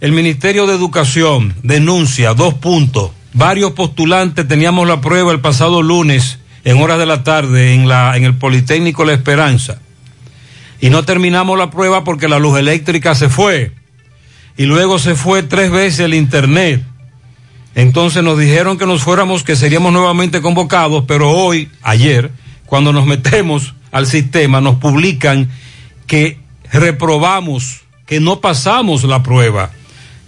el 0.03 0.11
Ministerio 0.11 0.67
de 0.67 0.75
Educación 0.75 1.55
denuncia 1.63 2.35
dos 2.35 2.55
puntos. 2.55 3.13
Varios 3.35 3.71
postulantes 3.71 4.49
teníamos 4.49 4.89
la 4.89 5.01
prueba 5.01 5.31
el 5.31 5.39
pasado 5.39 5.81
lunes 5.81 6.41
en 6.65 6.83
horas 6.83 6.99
de 6.99 7.07
la 7.07 7.23
tarde 7.23 7.73
en, 7.73 7.87
la, 7.87 8.17
en 8.17 8.25
el 8.25 8.35
Politécnico 8.35 9.05
La 9.05 9.13
Esperanza. 9.13 9.79
Y 10.81 10.91
no 10.91 11.05
terminamos 11.05 11.57
la 11.57 11.71
prueba 11.71 12.03
porque 12.03 12.27
la 12.27 12.41
luz 12.41 12.59
eléctrica 12.59 13.15
se 13.15 13.29
fue. 13.29 13.71
Y 14.57 14.65
luego 14.65 14.99
se 14.99 15.15
fue 15.15 15.45
tres 15.45 15.71
veces 15.71 16.01
el 16.01 16.15
Internet. 16.15 16.83
Entonces 17.77 18.25
nos 18.25 18.37
dijeron 18.37 18.79
que 18.79 18.87
nos 18.87 19.05
fuéramos, 19.05 19.45
que 19.45 19.55
seríamos 19.55 19.93
nuevamente 19.93 20.43
convocados, 20.43 21.05
pero 21.07 21.31
hoy, 21.31 21.71
ayer, 21.81 22.33
cuando 22.67 22.93
nos 22.93 23.07
metemos 23.07 23.75
al 23.93 24.09
sistema, 24.09 24.61
nos 24.61 24.81
publican 24.81 25.49
que 26.09 26.41
reprobamos, 26.73 27.83
que 28.05 28.19
no 28.19 28.41
pasamos 28.41 29.05
la 29.05 29.23
prueba. 29.23 29.71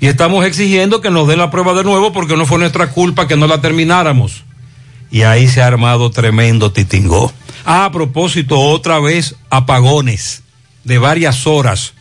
Y 0.01 0.07
estamos 0.07 0.45
exigiendo 0.45 1.01
que 1.01 1.11
nos 1.11 1.27
den 1.29 1.39
la 1.39 1.51
prueba 1.51 1.73
de 1.75 1.85
nuevo 1.85 2.13
porque 2.13 2.37
no 2.37 2.47
fue 2.47 2.59
nuestra 2.59 2.91
culpa 2.91 3.27
que 3.27 3.37
no 3.37 3.47
la 3.47 3.61
termináramos. 3.61 4.45
Y 5.11 5.23
ahí 5.23 5.49
se 5.49 5.63
ha 5.63 5.67
armado 5.67 6.11
tremendo 6.11 6.73
titingó. 6.73 7.33
Ah, 7.65 7.87
a 7.87 7.93
propósito, 7.93 8.59
otra 8.61 8.99
vez 8.99 9.37
apagones 9.49 10.43
de 10.83 10.99
varias 10.99 11.47
horas 11.47 11.95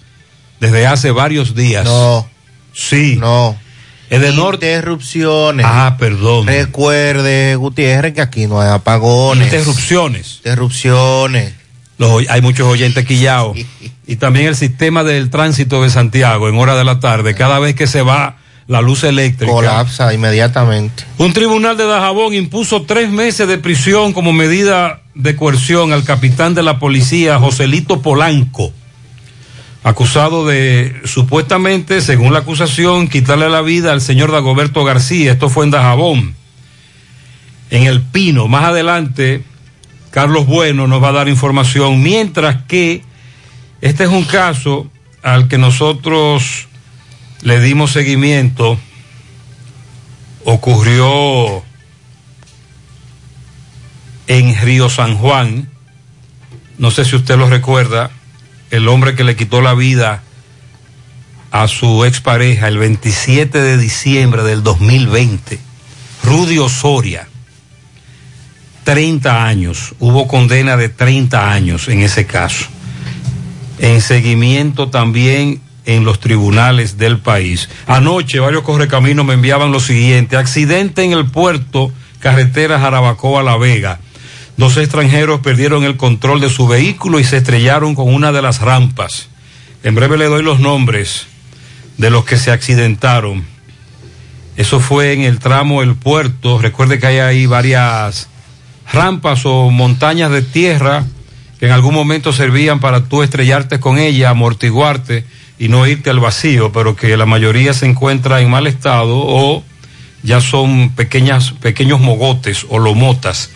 desde 0.60 0.88
hace 0.88 1.12
varios 1.12 1.56
días. 1.56 1.86
No. 1.86 2.28
Sí. 2.74 3.18
No. 3.20 3.58
Edenor... 4.10 4.56
Interrupciones. 4.56 5.66
Ah, 5.68 5.96
perdón. 5.98 6.48
Recuerde, 6.48 7.56
Gutiérrez, 7.56 8.14
que 8.14 8.22
aquí 8.22 8.48
no 8.48 8.60
hay 8.60 8.70
apagones. 8.70 9.46
Interrupciones. 9.46 10.38
Interrupciones. 10.38 11.54
Los, 11.98 12.28
hay 12.30 12.42
muchos 12.42 12.68
oyentes 12.68 13.06
quillados. 13.06 13.58
Y 14.06 14.18
también 14.18 14.48
el 14.48 14.56
sistema 14.58 15.06
del 15.06 15.30
tránsito 15.30 15.82
de 15.82 15.90
Santiago 15.90 16.50
en 16.50 16.58
hora 16.58 16.76
de 16.76 16.84
la 16.84 17.00
tarde. 17.00 17.36
Cada 17.36 17.60
vez 17.60 17.74
que 17.74 17.88
se 17.88 18.02
va 18.02 18.36
la 18.68 18.82
luz 18.82 19.04
eléctrica. 19.04 19.52
Colapsa 19.52 20.14
inmediatamente. 20.14 21.04
Un 21.18 21.34
tribunal 21.34 21.78
de 21.78 21.86
Dajabón 21.86 22.34
impuso 22.34 22.84
tres 22.84 23.10
meses 23.10 23.48
de 23.48 23.58
prisión 23.58 24.14
como 24.14 24.34
medida 24.34 25.02
de 25.16 25.36
coerción 25.36 25.94
al 25.94 26.04
capitán 26.04 26.54
de 26.56 26.64
la 26.64 26.80
policía, 26.80 27.40
Joselito 27.40 28.02
Polanco, 28.02 28.72
acusado 29.84 30.46
de 30.46 30.96
supuestamente, 31.06 32.02
según 32.02 32.34
la 32.34 32.40
acusación, 32.40 33.08
quitarle 33.08 33.50
la 33.50 33.62
vida 33.62 33.92
al 33.92 34.02
señor 34.02 34.32
Dagoberto 34.32 34.84
García. 34.84 35.34
Esto 35.34 35.50
fue 35.50 35.66
en 35.66 35.72
Dajabón, 35.72 36.36
en 37.70 37.84
El 37.84 38.02
Pino. 38.02 38.48
Más 38.48 38.66
adelante, 38.66 39.44
Carlos 40.14 40.46
Bueno 40.46 40.86
nos 40.86 41.02
va 41.02 41.10
a 41.10 41.14
dar 41.14 41.28
información, 41.28 42.04
mientras 42.04 42.66
que 42.66 43.02
este 43.82 44.04
es 44.04 44.12
un 44.12 44.26
caso 44.26 44.88
al 45.24 45.48
que 45.48 45.58
nosotros 45.58 46.68
le 47.42 47.60
dimos 47.60 47.94
seguimiento, 47.94 48.78
ocurrió 50.46 51.64
en 54.28 54.56
Río 54.62 54.88
San 54.88 55.18
Juan, 55.18 55.72
no 56.78 56.92
sé 56.92 57.06
si 57.06 57.16
usted 57.16 57.36
lo 57.36 57.50
recuerda, 57.50 58.12
el 58.70 58.90
hombre 58.90 59.16
que 59.16 59.24
le 59.24 59.36
quitó 59.36 59.62
la 59.62 59.74
vida 59.74 60.22
a 61.50 61.68
su 61.68 62.06
expareja 62.06 62.68
el 62.68 62.78
27 62.78 63.60
de 63.60 63.80
diciembre 63.80 64.44
del 64.44 64.62
2020, 64.62 65.60
Rudy 66.24 66.60
Osoria, 66.60 67.28
30 68.84 69.46
años, 69.46 69.96
hubo 70.00 70.28
condena 70.28 70.78
de 70.78 70.90
30 70.90 71.52
años 71.52 71.88
en 71.88 72.02
ese 72.02 72.26
caso. 72.26 72.66
En 73.80 74.02
seguimiento 74.02 74.90
también 74.90 75.62
en 75.86 76.06
los 76.06 76.20
tribunales 76.20 76.98
del 76.98 77.20
país. 77.20 77.70
Anoche 77.88 78.40
varios 78.40 78.64
correcaminos 78.64 79.26
me 79.26 79.34
enviaban 79.34 79.72
lo 79.72 79.80
siguiente, 79.80 80.38
accidente 80.38 81.04
en 81.04 81.12
el 81.14 81.26
puerto, 81.26 81.92
carretera 82.20 82.80
Jarabacoa 82.80 83.44
La 83.44 83.58
Vega. 83.58 84.00
Dos 84.56 84.78
extranjeros 84.78 85.42
perdieron 85.42 85.84
el 85.84 85.98
control 85.98 86.40
de 86.40 86.50
su 86.50 86.68
vehículo 86.68 87.20
y 87.20 87.24
se 87.24 87.38
estrellaron 87.38 87.96
con 87.96 88.14
una 88.14 88.32
de 88.32 88.42
las 88.42 88.62
rampas. 88.62 89.30
En 89.84 89.96
breve 89.96 90.18
le 90.18 90.26
doy 90.26 90.44
los 90.44 90.60
nombres 90.60 91.26
de 91.98 92.10
los 92.10 92.24
que 92.26 92.38
se 92.38 92.52
accidentaron. 92.52 93.44
Eso 94.56 94.80
fue 94.80 95.14
en 95.14 95.22
el 95.22 95.40
tramo 95.40 95.82
El 95.82 95.96
Puerto. 95.96 96.60
Recuerde 96.60 97.00
que 97.00 97.08
hay 97.08 97.18
ahí 97.18 97.46
varias 97.48 98.30
rampas 98.94 99.46
o 99.46 99.72
montañas 99.72 100.32
de 100.32 100.44
tierra 100.44 101.04
que 101.60 101.66
en 101.66 101.72
algún 101.72 101.94
momento 101.94 102.32
servían 102.32 102.80
para 102.80 103.04
tú 103.06 103.24
estrellarte 103.24 103.80
con 103.80 103.98
ella, 103.98 104.30
amortiguarte 104.30 105.26
y 105.58 105.68
no 105.68 105.88
irte 105.88 106.10
al 106.10 106.20
vacío, 106.20 106.72
pero 106.72 106.96
que 106.96 107.18
la 107.18 107.26
mayoría 107.26 107.74
se 107.74 107.86
encuentra 107.86 108.42
en 108.42 108.50
mal 108.50 108.68
estado 108.68 109.18
o 109.18 109.64
ya 110.22 110.42
son 110.42 110.92
pequeñas, 110.92 111.52
pequeños 111.54 112.00
mogotes 112.00 112.66
o 112.70 112.80
lomotas. 112.80 113.50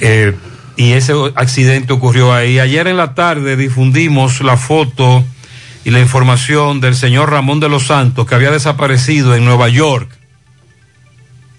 Eh, 0.00 0.34
y 0.76 0.92
ese 0.92 1.12
accidente 1.34 1.92
ocurrió 1.92 2.32
ahí. 2.32 2.58
Ayer 2.58 2.86
en 2.86 2.96
la 2.96 3.14
tarde 3.14 3.56
difundimos 3.56 4.40
la 4.40 4.56
foto 4.56 5.24
y 5.84 5.90
la 5.90 6.00
información 6.00 6.80
del 6.80 6.94
señor 6.94 7.30
Ramón 7.30 7.60
de 7.60 7.68
los 7.68 7.86
Santos 7.86 8.26
que 8.26 8.34
había 8.34 8.50
desaparecido 8.50 9.34
en 9.34 9.44
Nueva 9.44 9.68
York, 9.68 10.08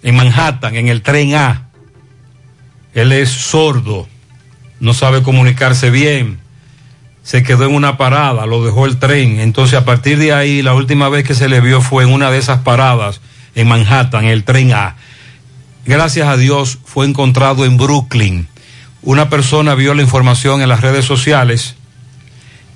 en 0.01 0.15
Manhattan, 0.15 0.75
en 0.75 0.87
el 0.87 1.01
tren 1.01 1.35
A. 1.35 1.69
Él 2.93 3.11
es 3.11 3.29
sordo, 3.29 4.07
no 4.79 4.93
sabe 4.93 5.23
comunicarse 5.23 5.89
bien, 5.89 6.39
se 7.23 7.41
quedó 7.41 7.65
en 7.65 7.73
una 7.73 7.97
parada, 7.97 8.45
lo 8.45 8.63
dejó 8.63 8.85
el 8.85 8.97
tren. 8.97 9.39
Entonces 9.39 9.79
a 9.79 9.85
partir 9.85 10.17
de 10.17 10.33
ahí 10.33 10.61
la 10.61 10.73
última 10.73 11.09
vez 11.09 11.25
que 11.25 11.35
se 11.35 11.49
le 11.49 11.61
vio 11.61 11.81
fue 11.81 12.03
en 12.03 12.11
una 12.11 12.29
de 12.29 12.37
esas 12.37 12.59
paradas 12.59 13.21
en 13.55 13.67
Manhattan, 13.67 14.25
el 14.25 14.43
tren 14.43 14.73
A. 14.73 14.95
Gracias 15.85 16.27
a 16.27 16.37
Dios 16.37 16.79
fue 16.85 17.05
encontrado 17.05 17.65
en 17.65 17.77
Brooklyn. 17.77 18.47
Una 19.01 19.29
persona 19.29 19.75
vio 19.75 19.93
la 19.93 20.01
información 20.01 20.61
en 20.61 20.69
las 20.69 20.81
redes 20.81 21.05
sociales 21.05 21.75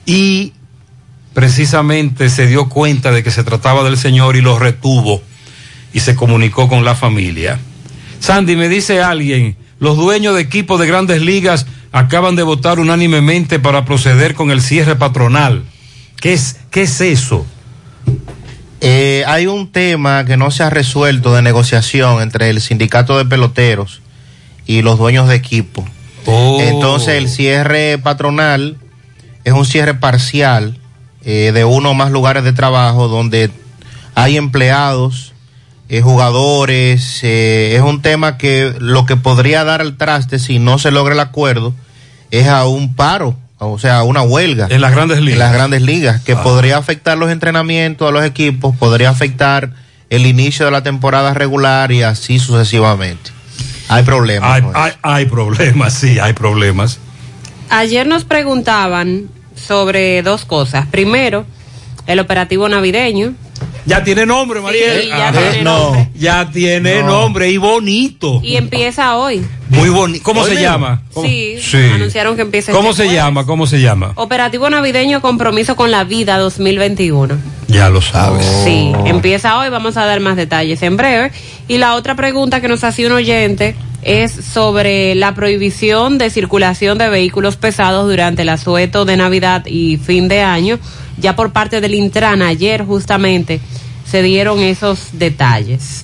y 0.05 0.53
precisamente 1.33 2.29
se 2.29 2.47
dio 2.47 2.67
cuenta 2.67 3.11
de 3.11 3.23
que 3.23 3.31
se 3.31 3.43
trataba 3.43 3.83
del 3.83 3.97
señor 3.97 4.35
y 4.35 4.41
lo 4.41 4.57
retuvo 4.57 5.21
y 5.93 5.99
se 5.99 6.15
comunicó 6.15 6.67
con 6.67 6.83
la 6.83 6.95
familia. 6.95 7.59
Sandy, 8.19 8.55
me 8.55 8.69
dice 8.69 9.01
alguien, 9.01 9.55
los 9.79 9.97
dueños 9.97 10.35
de 10.35 10.41
equipos 10.41 10.79
de 10.79 10.87
grandes 10.87 11.21
ligas 11.21 11.65
acaban 11.91 12.35
de 12.35 12.43
votar 12.43 12.79
unánimemente 12.79 13.59
para 13.59 13.85
proceder 13.85 14.33
con 14.33 14.51
el 14.51 14.61
cierre 14.61 14.95
patronal. 14.95 15.63
¿Qué 16.19 16.33
es, 16.33 16.57
qué 16.71 16.83
es 16.83 16.99
eso? 17.01 17.45
Eh, 18.81 19.23
hay 19.27 19.47
un 19.47 19.71
tema 19.71 20.25
que 20.25 20.37
no 20.37 20.51
se 20.51 20.63
ha 20.63 20.69
resuelto 20.69 21.33
de 21.33 21.41
negociación 21.41 22.21
entre 22.21 22.49
el 22.49 22.61
sindicato 22.61 23.17
de 23.17 23.25
peloteros 23.25 24.01
y 24.65 24.81
los 24.81 24.99
dueños 24.99 25.27
de 25.27 25.35
equipo. 25.35 25.85
Oh. 26.25 26.59
Entonces 26.61 27.15
el 27.15 27.29
cierre 27.29 27.97
patronal 27.97 28.77
es 29.43 29.53
un 29.53 29.65
cierre 29.65 29.95
parcial 29.95 30.77
eh, 31.23 31.51
de 31.53 31.65
uno 31.65 31.91
o 31.91 31.93
más 31.93 32.11
lugares 32.11 32.43
de 32.43 32.53
trabajo 32.53 33.07
donde 33.07 33.49
hay 34.13 34.37
empleados, 34.37 35.33
eh, 35.89 36.01
jugadores. 36.01 37.19
eh, 37.23 37.75
es 37.75 37.81
un 37.81 38.01
tema 38.01 38.37
que 38.37 38.73
lo 38.79 39.05
que 39.05 39.15
podría 39.15 39.63
dar 39.63 39.81
al 39.81 39.97
traste 39.97 40.39
si 40.39 40.59
no 40.59 40.79
se 40.79 40.91
logra 40.91 41.13
el 41.13 41.19
acuerdo 41.19 41.73
es 42.31 42.47
a 42.47 42.65
un 42.65 42.95
paro, 42.95 43.35
o 43.57 43.79
sea, 43.79 43.99
a 43.99 44.03
una 44.03 44.21
huelga. 44.21 44.67
En 44.69 44.81
las 44.81 44.91
grandes 44.91 45.19
ligas. 45.19 45.33
En 45.33 45.39
las 45.39 45.53
grandes 45.53 45.81
ligas, 45.81 46.21
que 46.21 46.33
Ah. 46.33 46.43
podría 46.43 46.77
afectar 46.77 47.17
los 47.17 47.31
entrenamientos 47.31 48.07
de 48.07 48.11
los 48.11 48.25
equipos, 48.25 48.75
podría 48.75 49.09
afectar 49.09 49.71
el 50.09 50.25
inicio 50.25 50.65
de 50.65 50.71
la 50.71 50.83
temporada 50.83 51.33
regular 51.33 51.91
y 51.91 52.03
así 52.03 52.39
sucesivamente. 52.39 53.31
Hay 53.89 54.03
problemas. 54.03 54.51
Hay, 54.51 54.63
hay, 54.73 54.91
hay 55.01 55.25
problemas, 55.25 55.93
sí, 55.93 56.19
hay 56.19 56.33
problemas. 56.33 56.99
Ayer 57.69 58.05
nos 58.07 58.23
preguntaban 58.25 59.27
sobre 59.55 60.21
dos 60.23 60.45
cosas. 60.45 60.85
Primero, 60.87 61.45
el 62.05 62.19
operativo 62.19 62.67
navideño. 62.69 63.33
Ya 63.87 64.03
tiene 64.03 64.25
nombre. 64.25 64.59
Sí, 64.71 65.07
ya 65.07 65.31
tiene 65.31 65.63
no, 65.63 65.79
nombre. 65.83 66.09
ya 66.15 66.49
tiene 66.51 67.01
No. 67.01 67.07
nombre 67.07 67.49
y 67.49 67.57
bonito. 67.57 68.41
Y 68.43 68.57
empieza 68.57 69.15
hoy. 69.15 69.41
Muy 69.69 69.89
bonito. 69.89 70.23
¿Cómo 70.23 70.41
Hoy 70.41 70.49
se 70.49 70.55
mismo. 70.55 70.69
llama? 70.69 71.01
¿Cómo? 71.13 71.27
Sí, 71.27 71.55
Sí. 71.61 71.77
anunciaron 71.93 72.35
que 72.35 72.41
empieza 72.41 72.71
¿Cómo 72.73 72.89
este 72.91 73.03
se 73.03 73.07
jueves. 73.07 73.23
llama? 73.23 73.45
¿Cómo 73.45 73.65
se 73.65 73.79
llama? 73.81 74.11
Operativo 74.15 74.69
navideño 74.69 75.21
Compromiso 75.21 75.75
con 75.75 75.89
la 75.89 76.03
Vida 76.03 76.37
2021. 76.37 77.37
Ya 77.69 77.89
lo 77.89 78.01
sabes. 78.01 78.45
Sí, 78.63 78.91
empieza 79.05 79.57
hoy, 79.57 79.69
vamos 79.69 79.97
a 79.97 80.05
dar 80.05 80.19
más 80.19 80.35
detalles 80.35 80.81
en 80.83 80.97
breve. 80.97 81.31
Y 81.69 81.77
la 81.77 81.95
otra 81.95 82.15
pregunta 82.15 82.59
que 82.61 82.67
nos 82.67 82.83
hacía 82.83 83.07
un 83.07 83.13
oyente 83.13 83.75
es 84.03 84.31
sobre 84.31 85.15
la 85.15 85.33
prohibición 85.33 86.17
de 86.17 86.29
circulación 86.29 86.97
de 86.97 87.09
vehículos 87.09 87.55
pesados 87.57 88.07
durante 88.09 88.43
el 88.43 88.49
asueto 88.49 89.03
de 89.05 89.17
Navidad 89.17 89.65
y 89.65 89.97
fin 89.97 90.27
de 90.27 90.41
año. 90.41 90.77
Ya 91.17 91.35
por 91.35 91.51
parte 91.51 91.81
del 91.81 91.95
Intran, 91.95 92.41
ayer 92.41 92.85
justamente 92.85 93.59
se 94.05 94.21
dieron 94.21 94.59
esos 94.59 95.09
detalles. 95.13 96.03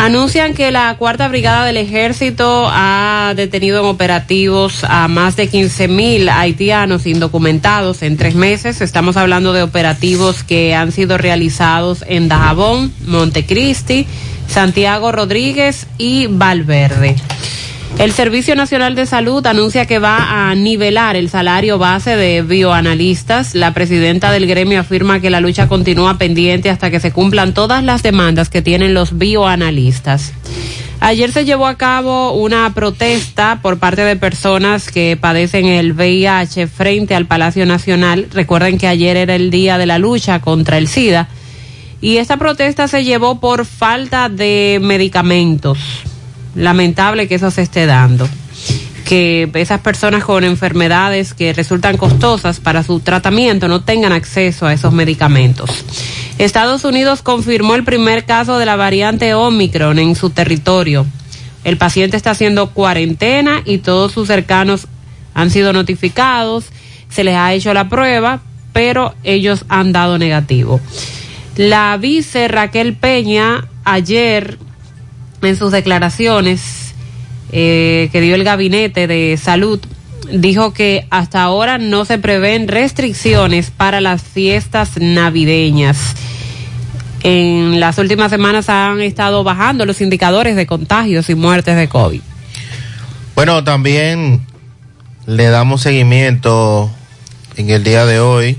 Anuncian 0.00 0.54
que 0.54 0.70
la 0.70 0.96
cuarta 0.96 1.26
brigada 1.26 1.64
del 1.64 1.76
ejército 1.76 2.68
ha 2.70 3.32
detenido 3.34 3.80
en 3.80 3.86
operativos 3.86 4.84
a 4.84 5.08
más 5.08 5.34
de 5.34 5.48
15 5.48 5.88
mil 5.88 6.28
haitianos 6.28 7.04
indocumentados 7.04 8.02
en 8.02 8.16
tres 8.16 8.36
meses. 8.36 8.80
Estamos 8.80 9.16
hablando 9.16 9.52
de 9.52 9.64
operativos 9.64 10.44
que 10.44 10.72
han 10.72 10.92
sido 10.92 11.18
realizados 11.18 12.04
en 12.06 12.28
Dajabón, 12.28 12.92
Montecristi, 13.06 14.06
Santiago 14.46 15.10
Rodríguez 15.10 15.88
y 15.98 16.28
Valverde. 16.28 17.16
El 17.96 18.12
Servicio 18.12 18.54
Nacional 18.54 18.94
de 18.94 19.06
Salud 19.06 19.44
anuncia 19.44 19.86
que 19.86 19.98
va 19.98 20.50
a 20.50 20.54
nivelar 20.54 21.16
el 21.16 21.28
salario 21.30 21.78
base 21.78 22.16
de 22.16 22.42
bioanalistas. 22.42 23.56
La 23.56 23.74
presidenta 23.74 24.30
del 24.30 24.46
gremio 24.46 24.78
afirma 24.78 25.18
que 25.18 25.30
la 25.30 25.40
lucha 25.40 25.66
continúa 25.66 26.16
pendiente 26.16 26.70
hasta 26.70 26.92
que 26.92 27.00
se 27.00 27.10
cumplan 27.10 27.54
todas 27.54 27.82
las 27.82 28.04
demandas 28.04 28.50
que 28.50 28.62
tienen 28.62 28.94
los 28.94 29.18
bioanalistas. 29.18 30.32
Ayer 31.00 31.32
se 31.32 31.44
llevó 31.44 31.66
a 31.66 31.76
cabo 31.76 32.32
una 32.32 32.72
protesta 32.74 33.60
por 33.62 33.78
parte 33.78 34.02
de 34.04 34.16
personas 34.16 34.90
que 34.90 35.16
padecen 35.20 35.66
el 35.66 35.92
VIH 35.92 36.66
frente 36.66 37.14
al 37.14 37.26
Palacio 37.26 37.66
Nacional. 37.66 38.28
Recuerden 38.32 38.78
que 38.78 38.86
ayer 38.88 39.16
era 39.16 39.34
el 39.34 39.50
día 39.50 39.78
de 39.78 39.86
la 39.86 39.98
lucha 39.98 40.40
contra 40.40 40.78
el 40.78 40.88
SIDA. 40.88 41.28
Y 42.00 42.18
esta 42.18 42.36
protesta 42.36 42.86
se 42.86 43.04
llevó 43.04 43.40
por 43.40 43.64
falta 43.64 44.28
de 44.28 44.78
medicamentos. 44.80 45.78
Lamentable 46.58 47.28
que 47.28 47.36
eso 47.36 47.52
se 47.52 47.62
esté 47.62 47.86
dando. 47.86 48.28
Que 49.04 49.48
esas 49.54 49.80
personas 49.80 50.24
con 50.24 50.42
enfermedades 50.42 51.32
que 51.32 51.52
resultan 51.52 51.96
costosas 51.96 52.58
para 52.58 52.82
su 52.82 52.98
tratamiento 52.98 53.68
no 53.68 53.82
tengan 53.82 54.10
acceso 54.10 54.66
a 54.66 54.72
esos 54.72 54.92
medicamentos. 54.92 55.70
Estados 56.36 56.84
Unidos 56.84 57.22
confirmó 57.22 57.76
el 57.76 57.84
primer 57.84 58.24
caso 58.24 58.58
de 58.58 58.66
la 58.66 58.74
variante 58.74 59.34
Omicron 59.34 60.00
en 60.00 60.16
su 60.16 60.30
territorio. 60.30 61.06
El 61.62 61.76
paciente 61.76 62.16
está 62.16 62.32
haciendo 62.32 62.70
cuarentena 62.70 63.62
y 63.64 63.78
todos 63.78 64.10
sus 64.10 64.26
cercanos 64.26 64.88
han 65.34 65.50
sido 65.50 65.72
notificados. 65.72 66.66
Se 67.08 67.22
les 67.22 67.36
ha 67.36 67.52
hecho 67.54 67.72
la 67.72 67.88
prueba, 67.88 68.42
pero 68.72 69.14
ellos 69.22 69.64
han 69.68 69.92
dado 69.92 70.18
negativo. 70.18 70.80
La 71.54 71.96
vice 71.98 72.48
Raquel 72.48 72.96
Peña 72.96 73.68
ayer 73.84 74.58
en 75.42 75.56
sus 75.56 75.72
declaraciones 75.72 76.94
eh, 77.52 78.08
que 78.12 78.20
dio 78.20 78.34
el 78.34 78.44
gabinete 78.44 79.06
de 79.06 79.36
salud 79.36 79.80
dijo 80.32 80.72
que 80.72 81.06
hasta 81.10 81.42
ahora 81.42 81.78
no 81.78 82.04
se 82.04 82.18
prevén 82.18 82.68
restricciones 82.68 83.70
para 83.70 84.00
las 84.00 84.22
fiestas 84.22 84.90
navideñas. 84.98 86.14
En 87.22 87.80
las 87.80 87.98
últimas 87.98 88.30
semanas 88.30 88.68
han 88.68 89.00
estado 89.00 89.42
bajando 89.42 89.86
los 89.86 90.00
indicadores 90.00 90.56
de 90.56 90.66
contagios 90.66 91.28
y 91.30 91.34
muertes 91.34 91.76
de 91.76 91.88
COVID. 91.88 92.20
Bueno, 93.34 93.64
también 93.64 94.42
le 95.26 95.46
damos 95.46 95.82
seguimiento 95.82 96.90
en 97.56 97.70
el 97.70 97.82
día 97.82 98.06
de 98.06 98.20
hoy. 98.20 98.58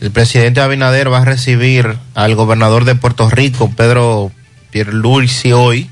El 0.00 0.10
presidente 0.10 0.60
Abinader 0.60 1.12
va 1.12 1.18
a 1.18 1.24
recibir 1.24 1.98
al 2.14 2.34
gobernador 2.34 2.84
de 2.84 2.94
Puerto 2.94 3.28
Rico, 3.28 3.70
Pedro 3.76 4.32
Pierluisi, 4.70 5.52
hoy, 5.52 5.90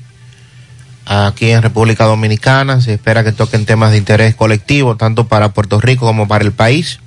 aquí 1.05 1.51
en 1.51 1.61
República 1.61 2.05
Dominicana. 2.05 2.81
Se 2.81 2.93
espera 2.93 3.23
que 3.23 3.31
toquen 3.31 3.65
temas 3.65 3.91
de 3.91 3.97
interés 3.97 4.35
colectivo, 4.35 4.95
tanto 4.95 5.27
para 5.27 5.53
Puerto 5.53 5.79
Rico 5.79 6.05
como 6.05 6.27
para 6.27 6.43
el 6.43 6.51
país. 6.51 6.99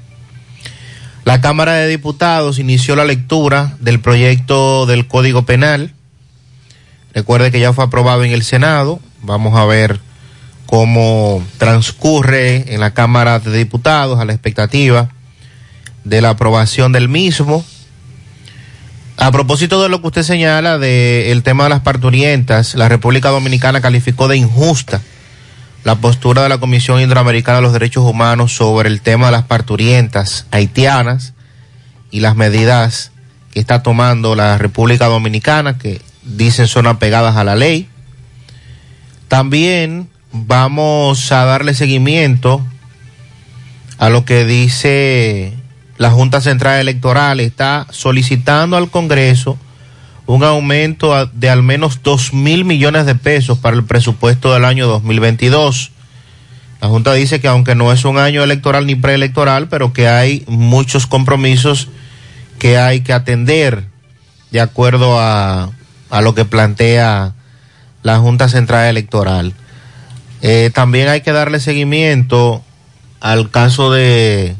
La 1.24 1.40
Cámara 1.40 1.74
de 1.74 1.88
Diputados 1.88 2.58
inició 2.58 2.96
la 2.96 3.04
lectura 3.04 3.76
del 3.78 4.00
proyecto 4.00 4.86
del 4.86 5.06
Código 5.06 5.46
Penal. 5.46 5.94
Recuerde 7.14 7.52
que 7.52 7.60
ya 7.60 7.72
fue 7.72 7.84
aprobado 7.84 8.24
en 8.24 8.32
el 8.32 8.42
Senado. 8.42 8.98
Vamos 9.22 9.56
a 9.56 9.64
ver 9.64 10.00
cómo 10.66 11.44
transcurre 11.58 12.74
en 12.74 12.80
la 12.80 12.92
Cámara 12.92 13.38
de 13.38 13.56
Diputados 13.56 14.18
a 14.18 14.24
la 14.24 14.32
expectativa 14.32 15.10
de 16.02 16.20
la 16.20 16.30
aprobación 16.30 16.90
del 16.92 17.08
mismo. 17.08 17.64
A 19.16 19.30
propósito 19.30 19.82
de 19.82 19.88
lo 19.88 20.00
que 20.00 20.08
usted 20.08 20.22
señala 20.22 20.78
del 20.78 21.42
tema 21.42 21.64
de 21.64 21.70
las 21.70 21.80
parturientas, 21.80 22.74
la 22.74 22.88
República 22.88 23.28
Dominicana 23.28 23.80
calificó 23.80 24.26
de 24.26 24.36
injusta 24.36 25.00
la 25.84 25.96
postura 25.96 26.44
de 26.44 26.48
la 26.48 26.58
Comisión 26.58 27.00
Interamericana 27.00 27.56
de 27.56 27.62
los 27.62 27.72
Derechos 27.72 28.04
Humanos 28.04 28.52
sobre 28.52 28.88
el 28.88 29.00
tema 29.00 29.26
de 29.26 29.32
las 29.32 29.44
parturientas 29.44 30.46
haitianas 30.50 31.34
y 32.10 32.20
las 32.20 32.36
medidas 32.36 33.10
que 33.52 33.60
está 33.60 33.82
tomando 33.82 34.34
la 34.34 34.58
República 34.58 35.06
Dominicana, 35.06 35.78
que 35.78 36.00
dicen 36.22 36.68
son 36.68 36.86
apegadas 36.86 37.36
a 37.36 37.44
la 37.44 37.56
ley. 37.56 37.88
También 39.28 40.08
vamos 40.32 41.32
a 41.32 41.44
darle 41.44 41.74
seguimiento 41.74 42.64
a 43.98 44.08
lo 44.08 44.24
que 44.24 44.44
dice 44.44 45.52
la 46.02 46.10
Junta 46.10 46.40
Central 46.40 46.80
Electoral. 46.80 47.38
Está 47.38 47.86
solicitando 47.90 48.76
al 48.76 48.90
Congreso 48.90 49.56
un 50.26 50.42
aumento 50.42 51.26
de 51.26 51.48
al 51.48 51.62
menos 51.62 52.00
dos 52.02 52.32
mil 52.32 52.64
millones 52.64 53.06
de 53.06 53.14
pesos 53.14 53.58
para 53.58 53.76
el 53.76 53.84
presupuesto 53.84 54.52
del 54.52 54.64
año 54.64 54.88
2022. 54.88 55.92
La 56.80 56.88
Junta 56.88 57.12
dice 57.12 57.40
que 57.40 57.46
aunque 57.46 57.76
no 57.76 57.92
es 57.92 58.04
un 58.04 58.18
año 58.18 58.42
electoral 58.42 58.84
ni 58.84 58.96
preelectoral, 58.96 59.68
pero 59.68 59.92
que 59.92 60.08
hay 60.08 60.42
muchos 60.48 61.06
compromisos 61.06 61.86
que 62.58 62.78
hay 62.78 63.02
que 63.02 63.12
atender 63.12 63.84
de 64.50 64.60
acuerdo 64.60 65.20
a, 65.20 65.70
a 66.10 66.20
lo 66.20 66.34
que 66.34 66.44
plantea 66.44 67.32
la 68.02 68.18
Junta 68.18 68.48
Central 68.48 68.88
Electoral. 68.88 69.54
Eh, 70.40 70.72
también 70.74 71.08
hay 71.08 71.20
que 71.20 71.30
darle 71.30 71.60
seguimiento 71.60 72.64
al 73.20 73.50
caso 73.50 73.92
de, 73.92 74.56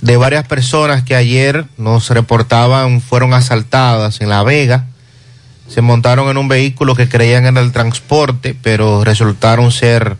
de 0.00 0.16
varias 0.16 0.46
personas 0.46 1.02
que 1.02 1.14
ayer 1.14 1.66
nos 1.78 2.10
reportaban 2.10 3.00
fueron 3.00 3.34
asaltadas 3.34 4.20
en 4.20 4.28
La 4.28 4.42
Vega. 4.42 4.86
Se 5.68 5.80
montaron 5.80 6.28
en 6.28 6.36
un 6.36 6.48
vehículo 6.48 6.94
que 6.94 7.08
creían 7.08 7.46
en 7.46 7.56
el 7.56 7.72
transporte, 7.72 8.56
pero 8.62 9.04
resultaron 9.04 9.72
ser 9.72 10.16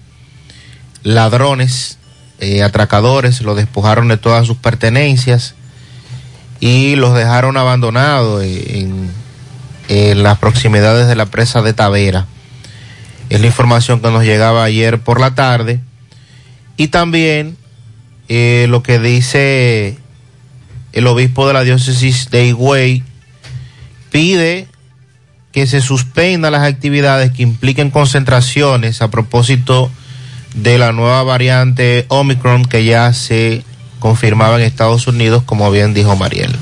ladrones, 1.02 1.98
eh, 2.40 2.62
atracadores, 2.62 3.42
lo 3.42 3.54
despojaron 3.54 4.08
de 4.08 4.16
todas 4.16 4.46
sus 4.46 4.56
pertenencias 4.56 5.54
y 6.58 6.96
los 6.96 7.14
dejaron 7.14 7.56
abandonados 7.56 8.42
en, 8.42 9.10
en 9.88 10.22
las 10.22 10.38
proximidades 10.38 11.06
de 11.06 11.16
la 11.16 11.26
presa 11.26 11.62
de 11.62 11.74
Tavera. 11.74 12.26
Es 13.28 13.40
la 13.40 13.46
información 13.46 14.00
que 14.00 14.10
nos 14.10 14.24
llegaba 14.24 14.64
ayer 14.64 15.00
por 15.00 15.20
la 15.20 15.34
tarde. 15.34 15.80
Y 16.76 16.88
también 16.88 17.56
eh, 18.28 18.66
lo 18.68 18.82
que 18.82 18.98
dice 18.98 19.98
el 20.92 21.06
obispo 21.06 21.46
de 21.46 21.52
la 21.52 21.62
diócesis 21.62 22.30
de 22.30 22.46
Higüey 22.46 23.02
pide 24.10 24.66
que 25.52 25.66
se 25.66 25.80
suspendan 25.80 26.52
las 26.52 26.62
actividades 26.62 27.32
que 27.32 27.42
impliquen 27.42 27.90
concentraciones 27.90 29.02
a 29.02 29.08
propósito 29.08 29.90
de 30.54 30.78
la 30.78 30.92
nueva 30.92 31.22
variante 31.22 32.06
Omicron 32.08 32.64
que 32.64 32.84
ya 32.84 33.12
se 33.12 33.62
confirmaba 33.98 34.56
en 34.56 34.62
Estados 34.62 35.06
Unidos, 35.06 35.42
como 35.44 35.70
bien 35.70 35.94
dijo 35.94 36.16
Mariel. 36.16 36.54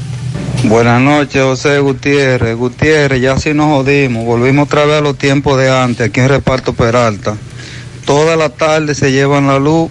Buenas 0.65 1.01
noches, 1.01 1.43
José 1.43 1.79
Gutiérrez. 1.79 2.57
Gutiérrez, 2.57 3.21
ya 3.21 3.37
sí 3.39 3.53
nos 3.53 3.67
jodimos. 3.67 4.25
Volvimos 4.25 4.67
otra 4.67 4.85
vez 4.85 4.99
a 4.99 5.01
los 5.01 5.19
tiempos 5.19 5.59
de 5.59 5.71
antes, 5.71 6.09
aquí 6.09 6.21
en 6.21 6.29
Reparto 6.29 6.73
Peralta. 6.73 7.37
Toda 8.05 8.37
la 8.37 8.49
tarde 8.49 8.95
se 8.95 9.13
llevan 9.13 9.47
la 9.47 9.59
luz 9.59 9.91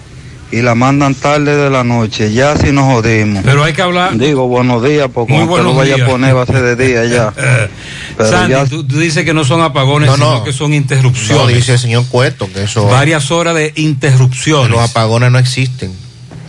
y 0.54 0.62
la 0.62 0.76
mandan 0.76 1.16
tarde 1.16 1.56
de 1.56 1.70
la 1.70 1.84
noche. 1.84 2.32
Ya 2.32 2.56
sí 2.56 2.72
nos 2.72 2.86
jodimos. 2.86 3.44
Pero 3.44 3.64
hay 3.64 3.74
que 3.74 3.82
hablar. 3.82 4.18
Digo, 4.18 4.48
buenos 4.48 4.84
días, 4.84 5.10
porque 5.14 5.34
Muy 5.34 5.48
cuando 5.48 5.70
te 5.70 5.74
lo 5.74 5.78
vaya 5.80 5.96
días. 5.96 6.08
a 6.08 6.12
poner 6.12 6.36
va 6.38 6.44
a 6.44 6.46
ser 6.46 6.62
de 6.62 6.76
día 6.88 7.06
ya. 7.06 7.34
Pero 8.18 8.30
Sandy, 8.30 8.52
ya 8.52 8.66
tú, 8.66 8.84
tú 8.84 9.00
dices 9.00 9.26
que 9.26 9.34
no 9.34 9.44
son 9.44 9.62
apagones, 9.62 10.10
No, 10.10 10.16
sino 10.16 10.32
no. 10.36 10.44
que 10.44 10.54
son 10.54 10.74
interrupciones. 10.74 11.44
No, 11.44 11.48
dice 11.48 11.74
el 11.74 11.80
señor 11.80 12.06
Cueto 12.08 12.48
que 12.54 12.64
eso. 12.64 12.86
Varias 12.86 13.32
horas 13.32 13.56
de 13.56 13.74
interrupciones. 13.78 14.70
Los 14.70 14.80
apagones 14.92 15.32
no 15.32 15.40
existen. 15.40 15.92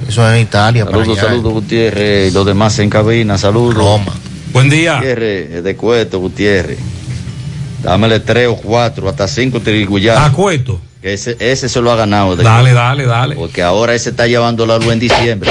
Eso 0.06 0.28
es 0.28 0.34
en 0.36 0.42
Italia. 0.42 0.84
Saludos, 0.84 1.18
saludos, 1.18 1.52
Gutiérrez. 1.54 2.30
y 2.30 2.34
Los 2.34 2.44
demás 2.44 2.78
en 2.80 2.90
cabina, 2.90 3.38
saludos. 3.38 3.74
Roma. 3.74 4.12
Buen 4.52 4.68
día. 4.68 4.96
Gutiérrez, 4.96 5.64
de 5.64 5.76
Cueto, 5.76 6.18
Gutiérrez. 6.18 6.78
Dámele 7.82 8.20
tres 8.20 8.48
o 8.48 8.56
cuatro, 8.56 9.08
hasta 9.08 9.26
cinco 9.28 9.60
tiriguyas. 9.60 10.18
A 10.18 10.30
Cueto. 10.32 10.78
Ese, 11.04 11.36
ese 11.38 11.68
se 11.68 11.80
lo 11.82 11.92
ha 11.92 11.96
ganado. 11.96 12.34
de 12.34 12.42
Dale, 12.42 12.72
dale, 12.72 13.04
dale. 13.04 13.34
Porque 13.36 13.62
ahora 13.62 13.94
ese 13.94 14.08
está 14.10 14.26
llevando 14.26 14.64
la 14.66 14.78
luz 14.78 14.90
en 14.92 14.98
diciembre 15.00 15.50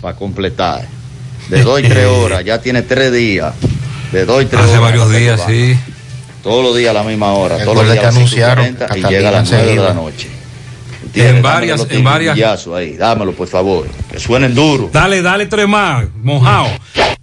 para 0.00 0.16
completar. 0.16 0.86
De 1.50 1.62
dos 1.62 1.78
y 1.80 1.82
tres 1.82 2.06
horas, 2.10 2.42
ya 2.44 2.60
tiene 2.60 2.80
tres 2.82 3.12
días. 3.12 3.52
De 4.12 4.24
dos 4.24 4.42
y 4.42 4.46
tres 4.46 4.62
Hace 4.62 4.78
horas. 4.78 4.82
varios 4.82 5.12
ya 5.12 5.18
días, 5.18 5.42
sí. 5.46 5.78
Todos 6.42 6.64
los 6.64 6.74
días 6.76 6.90
a 6.90 6.94
la 6.94 7.02
misma 7.02 7.32
hora. 7.32 7.62
Todos 7.62 7.76
los 7.76 7.84
días 7.84 7.98
que 7.98 8.06
a 8.06 8.10
las 8.10 8.14
5:40 8.14 8.16
anunciaron 8.16 8.76
y 8.96 9.02
llega 9.08 9.28
a 9.28 9.32
las 9.32 9.50
nueve 9.50 9.66
de 9.66 9.76
la 9.76 9.92
noche. 9.94 10.28
En 11.14 11.42
varias- 11.42 11.86
en 11.90 12.04
varias- 12.04 12.66
ahí. 12.74 12.96
Dámelo, 12.96 13.32
por 13.32 13.48
favor. 13.48 13.86
Que 14.10 14.18
suenen 14.18 14.54
duro. 14.54 14.88
Dale, 14.92 15.20
dale 15.20 15.46
tres 15.46 15.68
más, 15.68 16.06
mojado. 16.22 16.68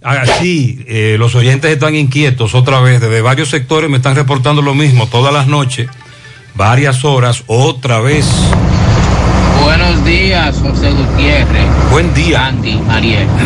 Así, 0.02 0.84
eh, 0.86 1.16
los 1.18 1.34
oyentes 1.34 1.70
están 1.72 1.96
inquietos 1.96 2.54
otra 2.54 2.80
vez. 2.80 3.00
Desde 3.00 3.20
varios 3.22 3.48
sectores 3.48 3.90
me 3.90 3.96
están 3.96 4.14
reportando 4.14 4.62
lo 4.62 4.74
mismo 4.74 5.08
todas 5.08 5.32
las 5.32 5.46
noches, 5.48 5.88
varias 6.56 7.04
horas, 7.04 7.44
otra 7.46 8.00
vez. 8.00 8.26
Buenos 9.62 10.04
días, 10.04 10.56
José 10.62 10.90
Gutiérrez. 10.90 11.66
Buen 11.90 12.12
día. 12.14 12.46
Andy, 12.46 12.76
Mariel. 12.86 13.26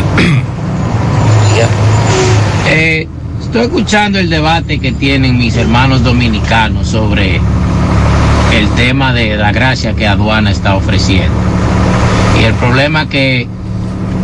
Eh, 2.67 3.07
estoy 3.41 3.63
escuchando 3.63 4.17
el 4.17 4.29
debate 4.29 4.79
que 4.79 4.93
tienen 4.93 5.37
mis 5.37 5.57
hermanos 5.57 6.03
dominicanos 6.03 6.87
sobre 6.87 7.41
el 8.53 8.69
tema 8.75 9.13
de 9.13 9.35
la 9.35 9.51
gracia 9.51 9.93
que 9.93 10.07
aduana 10.07 10.51
está 10.51 10.75
ofreciendo. 10.75 11.33
Y 12.39 12.45
el 12.45 12.53
problema 12.53 13.09
que 13.09 13.47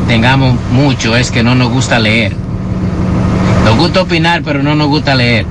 tengamos 0.08 0.56
mucho 0.71 1.17
es 1.17 1.30
que 1.30 1.43
no 1.43 1.56
nos 1.56 1.69
gusta 1.69 2.00
leer. 2.00 2.34
Nos 3.65 3.76
gusta 3.76 4.04
opinar, 4.04 4.43
pero 4.43 4.63
no 4.63 4.76
nos 4.76 4.88
gusta 4.88 5.13
leer. 5.13 5.45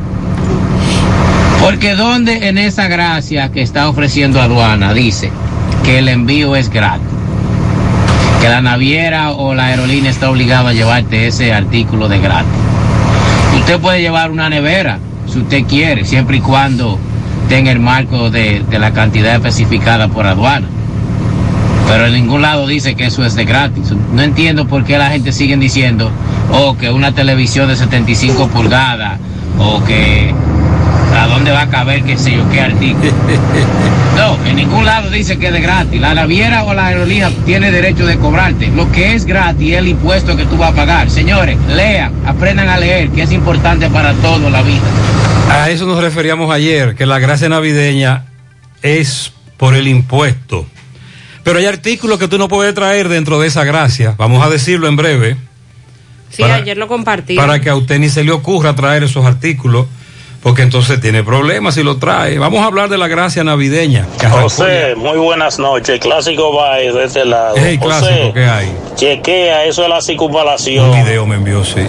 Porque 1.67 1.97
donde 1.97 2.47
en 2.47 2.59
esa 2.59 2.87
gracia 2.87 3.51
que 3.51 3.61
está 3.61 3.89
ofreciendo 3.89 4.41
aduana 4.41 4.95
dice 4.95 5.33
que 5.85 5.99
el 5.99 6.07
envío 6.07 6.55
es 6.55 6.71
gratis, 6.71 7.09
que 8.41 8.49
la 8.49 8.61
naviera 8.61 9.33
o 9.33 9.53
la 9.53 9.67
aerolínea 9.67 10.13
está 10.13 10.31
obligada 10.31 10.71
a 10.71 10.73
llevarte 10.75 11.27
ese 11.27 11.53
artículo 11.53 12.09
de 12.09 12.21
gratis. 12.21 12.53
Usted 13.59 13.81
puede 13.81 14.01
llevar 14.01 14.31
una 14.31 14.49
nevera 14.49 15.01
si 15.27 15.41
usted 15.41 15.65
quiere, 15.65 16.05
siempre 16.05 16.37
y 16.37 16.41
cuando 16.41 17.01
tenga 17.49 17.73
el 17.73 17.81
marco 17.81 18.31
de, 18.31 18.65
la 18.71 18.93
cantidad 18.93 19.35
especificada 19.35 20.07
por 20.07 20.25
aduana. 20.25 20.69
Pero 21.89 22.07
en 22.07 22.13
ningún 22.13 22.43
lado 22.43 22.69
dice 22.69 22.95
que 22.95 23.07
eso 23.07 23.25
es 23.25 23.35
de 23.35 23.45
gratis. 23.45 23.93
No 24.13 24.23
entiendo 24.23 24.69
por 24.69 24.85
qué 24.85 24.99
la 24.99 25.11
gente 25.11 25.33
sigue 25.33 25.57
diciendo, 25.57 26.13
o 26.53 26.77
que 26.77 26.93
una 26.93 27.11
televisión 27.11 27.67
de 27.67 27.75
75 27.75 28.47
pulgadas, 28.51 29.19
o 29.59 29.83
que 29.83 30.33
a 31.15 31.27
dónde 31.27 31.51
va 31.51 31.63
a 31.63 31.69
caber 31.71 32.03
qué 32.05 32.17
sé 32.17 32.33
yo 32.37 32.49
qué 32.51 32.61
artículo. 32.61 33.13
No, 34.17 34.39
en 34.47 34.57
ningún 34.57 34.87
lado 34.87 35.11
dice 35.11 35.39
que 35.39 35.49
es 35.49 35.53
de 35.53 35.61
gratis. 35.61 36.01
La 36.01 36.15
naviera 36.15 36.65
o 36.65 36.73
la 36.73 36.87
aerolínea 36.87 37.31
tiene 37.45 37.71
derecho 37.71 38.07
de 38.07 38.17
cobrarte. 38.17 38.69
Lo 38.69 38.91
que 38.91 39.13
es 39.15 39.27
gratis 39.27 39.73
es 39.73 39.79
el 39.79 39.89
impuesto 39.89 40.35
que 40.39 40.47
tú 40.47 40.57
vas 40.57 40.73
a 40.73 40.75
pagar. 40.75 41.11
Señores, 41.11 41.59
lean, 41.69 42.13
aprendan 42.25 42.71
a 42.71 42.79
leer, 42.79 43.11
que 43.11 43.23
es 43.25 43.33
importante 43.33 43.91
para 43.91 44.15
todo 44.15 44.49
la 44.49 44.63
vida. 44.63 44.81
A 45.51 45.69
eso 45.69 45.85
nos 45.85 46.01
referíamos 46.01 46.51
ayer, 46.51 46.95
que 46.95 47.05
la 47.05 47.19
gracia 47.19 47.51
navideña 47.51 48.25
es 48.81 49.33
por 49.59 49.75
el 49.75 49.87
impuesto. 49.87 50.65
Pero 51.45 51.59
hay 51.59 51.67
artículos 51.67 52.19
que 52.19 52.27
tú 52.27 52.39
no 52.39 52.49
puedes 52.49 52.75
traer 52.75 53.11
dentro 53.11 53.39
de 53.39 53.49
esa 53.49 53.65
gracia. 53.65 54.15
Vamos 54.17 54.43
a 54.43 54.49
decirlo 54.49 54.89
en 54.89 54.97
breve. 54.97 55.37
Sí, 56.31 56.41
Para- 56.41 56.55
ayer 56.55 56.79
lo 56.79 56.89
compartí. 56.89 57.37
Para 57.37 57.61
que 57.61 57.69
a 57.69 57.77
usted 57.77 57.99
ni 57.99 58.09
se 58.09 58.25
le 58.25 58.33
ocurra 58.33 58.75
traer 58.75 59.03
esos 59.05 59.27
artículos, 59.27 59.87
porque 60.47 60.63
entonces 60.63 61.01
tiene 61.01 61.25
problemas 61.25 61.75
si 61.75 61.83
lo 61.83 61.97
trae. 61.97 62.39
Vamos 62.39 62.63
a 62.63 62.67
hablar 62.67 62.89
de 62.89 62.97
la 62.97 63.09
gracia 63.09 63.43
navideña. 63.43 64.07
que 64.17 64.29
José, 64.29 64.95
muy 64.95 65.19
buenas 65.19 65.59
noches. 65.59 65.99
Clásico 65.99 66.53
Baez 66.53 66.95
de 66.95 67.03
este 67.03 67.25
lado. 67.25 67.57
ya. 67.57 67.63
Hey, 67.67 67.79
clásico, 67.79 68.13
José, 68.13 68.31
¿qué 68.33 68.45
hay? 68.45 68.73
chequea, 68.95 69.65
eso 69.65 69.83
es 69.83 69.89
la 69.89 70.01
circunvalación. 70.01 70.89
Un 70.89 71.03
video 71.05 71.27
me 71.27 71.35
envió, 71.35 71.65
sí. 71.65 71.81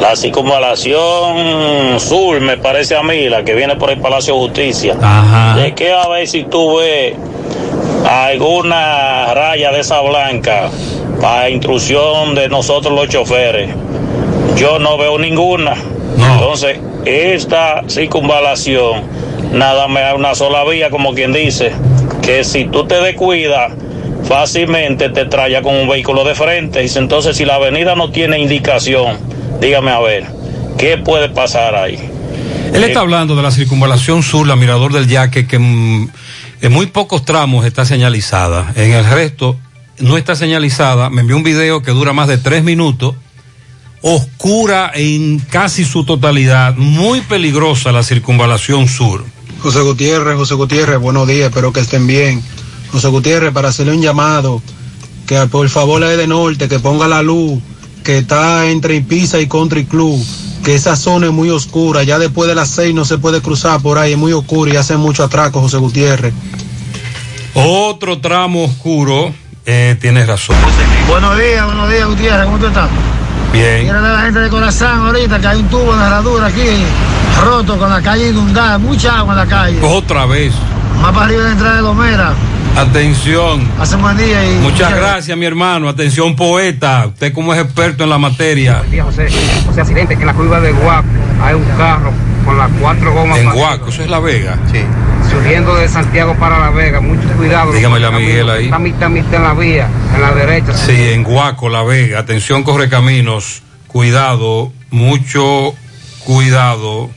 La 0.00 0.16
circunvalación 0.16 2.00
sur, 2.00 2.40
me 2.40 2.56
parece 2.56 2.96
a 2.96 3.02
mí, 3.02 3.28
la 3.28 3.44
que 3.44 3.54
viene 3.54 3.76
por 3.76 3.90
el 3.90 4.00
Palacio 4.00 4.32
de 4.32 4.40
Justicia. 4.40 4.96
Ajá. 4.98 5.56
Chequea 5.62 6.04
a 6.04 6.08
ver 6.08 6.26
si 6.26 6.44
tú 6.44 6.78
ves 6.78 7.12
alguna 8.08 9.34
raya 9.34 9.72
de 9.72 9.80
esa 9.80 10.00
blanca 10.00 10.70
para 11.20 11.50
instrucción 11.50 12.34
de 12.34 12.48
nosotros 12.48 12.94
los 12.94 13.10
choferes. 13.10 13.68
Yo 14.56 14.78
no 14.78 14.96
veo 14.96 15.18
ninguna. 15.18 15.74
Entonces, 16.16 16.78
esta 17.06 17.84
circunvalación 17.88 19.02
nada 19.52 19.88
más 19.88 20.02
hay 20.02 20.16
una 20.16 20.34
sola 20.34 20.64
vía, 20.64 20.90
como 20.90 21.14
quien 21.14 21.32
dice, 21.32 21.72
que 22.22 22.44
si 22.44 22.64
tú 22.66 22.86
te 22.86 23.00
descuidas, 23.00 23.72
fácilmente 24.24 25.08
te 25.08 25.24
traya 25.24 25.62
con 25.62 25.74
un 25.74 25.88
vehículo 25.88 26.24
de 26.24 26.34
frente. 26.34 26.80
Dice, 26.80 26.98
entonces 26.98 27.36
si 27.36 27.44
la 27.44 27.54
avenida 27.54 27.94
no 27.94 28.10
tiene 28.10 28.38
indicación, 28.38 29.18
dígame 29.60 29.90
a 29.90 30.00
ver, 30.00 30.26
¿qué 30.78 30.98
puede 30.98 31.28
pasar 31.28 31.74
ahí? 31.76 31.98
Él 32.72 32.84
está 32.84 33.00
hablando 33.00 33.36
de 33.36 33.42
la 33.42 33.50
circunvalación 33.50 34.22
sur, 34.22 34.46
la 34.46 34.56
Mirador 34.56 34.92
del 34.92 35.06
Yaque, 35.06 35.46
que 35.46 35.56
en 35.56 36.10
muy 36.72 36.86
pocos 36.86 37.24
tramos 37.24 37.64
está 37.64 37.84
señalizada. 37.84 38.72
En 38.74 38.92
el 38.92 39.04
resto 39.08 39.56
no 39.98 40.18
está 40.18 40.34
señalizada. 40.34 41.08
Me 41.08 41.22
envió 41.22 41.36
un 41.36 41.42
video 41.42 41.82
que 41.82 41.92
dura 41.92 42.12
más 42.12 42.28
de 42.28 42.38
tres 42.38 42.64
minutos, 42.64 43.14
oscura 44.02 44.90
en 44.94 45.38
casi 45.38 45.84
su 45.84 46.04
totalidad, 46.04 46.74
muy 46.76 47.20
peligrosa 47.22 47.92
la 47.92 48.02
circunvalación 48.02 48.88
sur. 48.88 49.24
José 49.60 49.80
Gutiérrez, 49.80 50.36
José 50.36 50.54
Gutiérrez, 50.54 50.98
buenos 50.98 51.26
días, 51.26 51.48
espero 51.48 51.72
que 51.72 51.80
estén 51.80 52.06
bien. 52.06 52.42
José 52.92 53.08
Gutiérrez, 53.08 53.52
para 53.52 53.68
hacerle 53.68 53.92
un 53.92 54.02
llamado, 54.02 54.62
que 55.26 55.38
por 55.46 55.68
favor 55.68 56.00
la 56.00 56.08
de 56.08 56.26
norte, 56.26 56.68
que 56.68 56.78
ponga 56.78 57.08
la 57.08 57.22
luz, 57.22 57.60
que 58.04 58.18
está 58.18 58.70
entre 58.70 59.00
Pisa 59.00 59.40
y 59.40 59.48
Country 59.48 59.84
Club, 59.86 60.24
que 60.64 60.74
esa 60.74 60.94
zona 60.94 61.26
es 61.26 61.32
muy 61.32 61.50
oscura, 61.50 62.04
ya 62.04 62.18
después 62.18 62.48
de 62.48 62.54
las 62.54 62.70
seis 62.70 62.94
no 62.94 63.04
se 63.04 63.18
puede 63.18 63.40
cruzar 63.40 63.80
por 63.80 63.98
ahí, 63.98 64.12
es 64.12 64.18
muy 64.18 64.32
oscura 64.32 64.72
y 64.72 64.76
hace 64.76 64.96
mucho 64.96 65.24
atraco, 65.24 65.60
José 65.60 65.78
Gutiérrez. 65.78 66.32
Otro 67.54 68.20
tramo 68.20 68.64
oscuro, 68.64 69.34
eh, 69.64 69.96
tienes 70.00 70.28
razón. 70.28 70.56
Buenos 71.08 71.36
días, 71.38 71.64
buenos 71.66 71.90
días, 71.90 72.06
Gutiérrez, 72.06 72.44
¿cómo 72.44 72.58
tú 72.58 72.66
estás? 72.66 72.88
Bien. 73.52 73.82
Quiero 73.82 74.02
de 74.02 74.12
la 74.12 74.20
gente 74.20 74.40
de 74.40 74.48
corazón 74.48 75.06
ahorita 75.06 75.40
que 75.40 75.46
hay 75.46 75.58
un 75.60 75.68
tubo 75.68 75.96
de 75.96 76.04
herradura 76.04 76.46
aquí 76.46 76.84
roto 77.42 77.78
con 77.78 77.90
la 77.90 78.02
calle 78.02 78.30
inundada, 78.30 78.78
mucha 78.78 79.18
agua 79.18 79.34
en 79.34 79.38
la 79.38 79.46
calle. 79.46 79.78
Otra 79.82 80.26
vez. 80.26 80.52
Más 81.00 81.12
para 81.12 81.26
arriba 81.26 81.42
de 81.42 81.48
la 81.48 81.52
entrada 81.52 81.76
de 81.76 81.82
Lomera. 81.82 82.32
Atención. 82.76 83.66
Hace 83.80 83.96
un 83.96 84.02
buen 84.02 84.16
día 84.16 84.44
y. 84.44 84.58
Muchas 84.58 84.94
gracias, 84.94 85.36
mi 85.36 85.46
hermano. 85.46 85.88
Atención, 85.88 86.36
poeta. 86.36 87.06
Usted 87.06 87.32
como 87.32 87.54
es 87.54 87.60
experto 87.60 88.04
en 88.04 88.10
la 88.10 88.18
materia. 88.18 88.78
Buen 88.78 88.90
día, 88.90 89.04
José. 89.04 89.28
José, 89.66 89.80
accidente 89.80 90.14
en 90.14 90.26
la 90.26 90.34
curva 90.34 90.60
de 90.60 90.72
Guaco. 90.72 91.08
Hay 91.42 91.54
un 91.54 91.64
carro 91.78 92.12
con 92.44 92.58
las 92.58 92.70
cuatro 92.80 93.12
gomas. 93.12 93.38
En 93.38 93.50
Guaco, 93.50 93.88
eso 93.88 94.02
es 94.02 94.10
La 94.10 94.18
Vega. 94.18 94.58
Sí. 94.70 94.80
Subiendo 95.36 95.74
de 95.76 95.86
Santiago 95.86 96.34
para 96.38 96.58
La 96.58 96.70
Vega. 96.70 97.00
Mucho 97.00 97.28
cuidado. 97.36 97.72
Dígamele 97.72 98.06
a 98.06 98.10
Miguel 98.10 98.48
ahí. 98.48 98.64
Está 98.64 98.78
mitad, 98.78 99.10
mitad 99.10 99.34
en 99.34 99.42
la 99.42 99.52
vía, 99.52 99.88
en 100.14 100.22
la 100.22 100.32
derecha. 100.32 100.72
Sí, 100.72 101.10
en 101.12 101.24
Guaco, 101.24 101.68
La 101.68 101.82
Vega. 101.82 102.20
Atención, 102.20 102.62
corre 102.62 102.88
caminos. 102.88 103.62
Cuidado, 103.86 104.72
mucho 104.90 105.74
cuidado. 106.24 107.10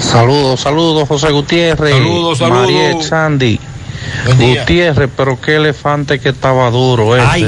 Saludos, 0.00 0.60
saludos, 0.60 1.06
José 1.06 1.30
Gutiérrez. 1.30 1.94
Saludos, 1.94 2.38
saludos. 2.38 2.62
Mariel 2.62 3.02
Sandy. 3.02 3.60
Gutiérrez, 4.36 5.10
pero 5.16 5.40
qué 5.40 5.56
elefante 5.56 6.18
que 6.18 6.30
estaba 6.30 6.70
duro 6.70 7.16
ese. 7.16 7.26
Ay, 7.26 7.44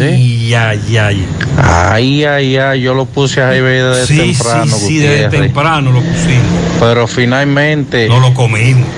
¿eh? 0.52 0.56
ay, 0.56 0.96
ay. 0.96 1.26
Ay, 1.56 2.24
ay, 2.24 2.56
ay, 2.56 2.80
yo 2.80 2.94
lo 2.94 3.06
puse 3.06 3.42
ahí 3.42 3.60
desde 3.60 4.06
Sí, 4.06 4.18
temprano, 4.18 4.76
sí, 4.76 4.86
sí, 4.86 4.98
desde 4.98 5.28
temprano 5.28 5.92
lo 5.92 6.00
pusimos. 6.00 6.46
Pero 6.80 7.06
finalmente. 7.06 8.08
No 8.08 8.20
lo 8.20 8.32
comimos. 8.34 8.88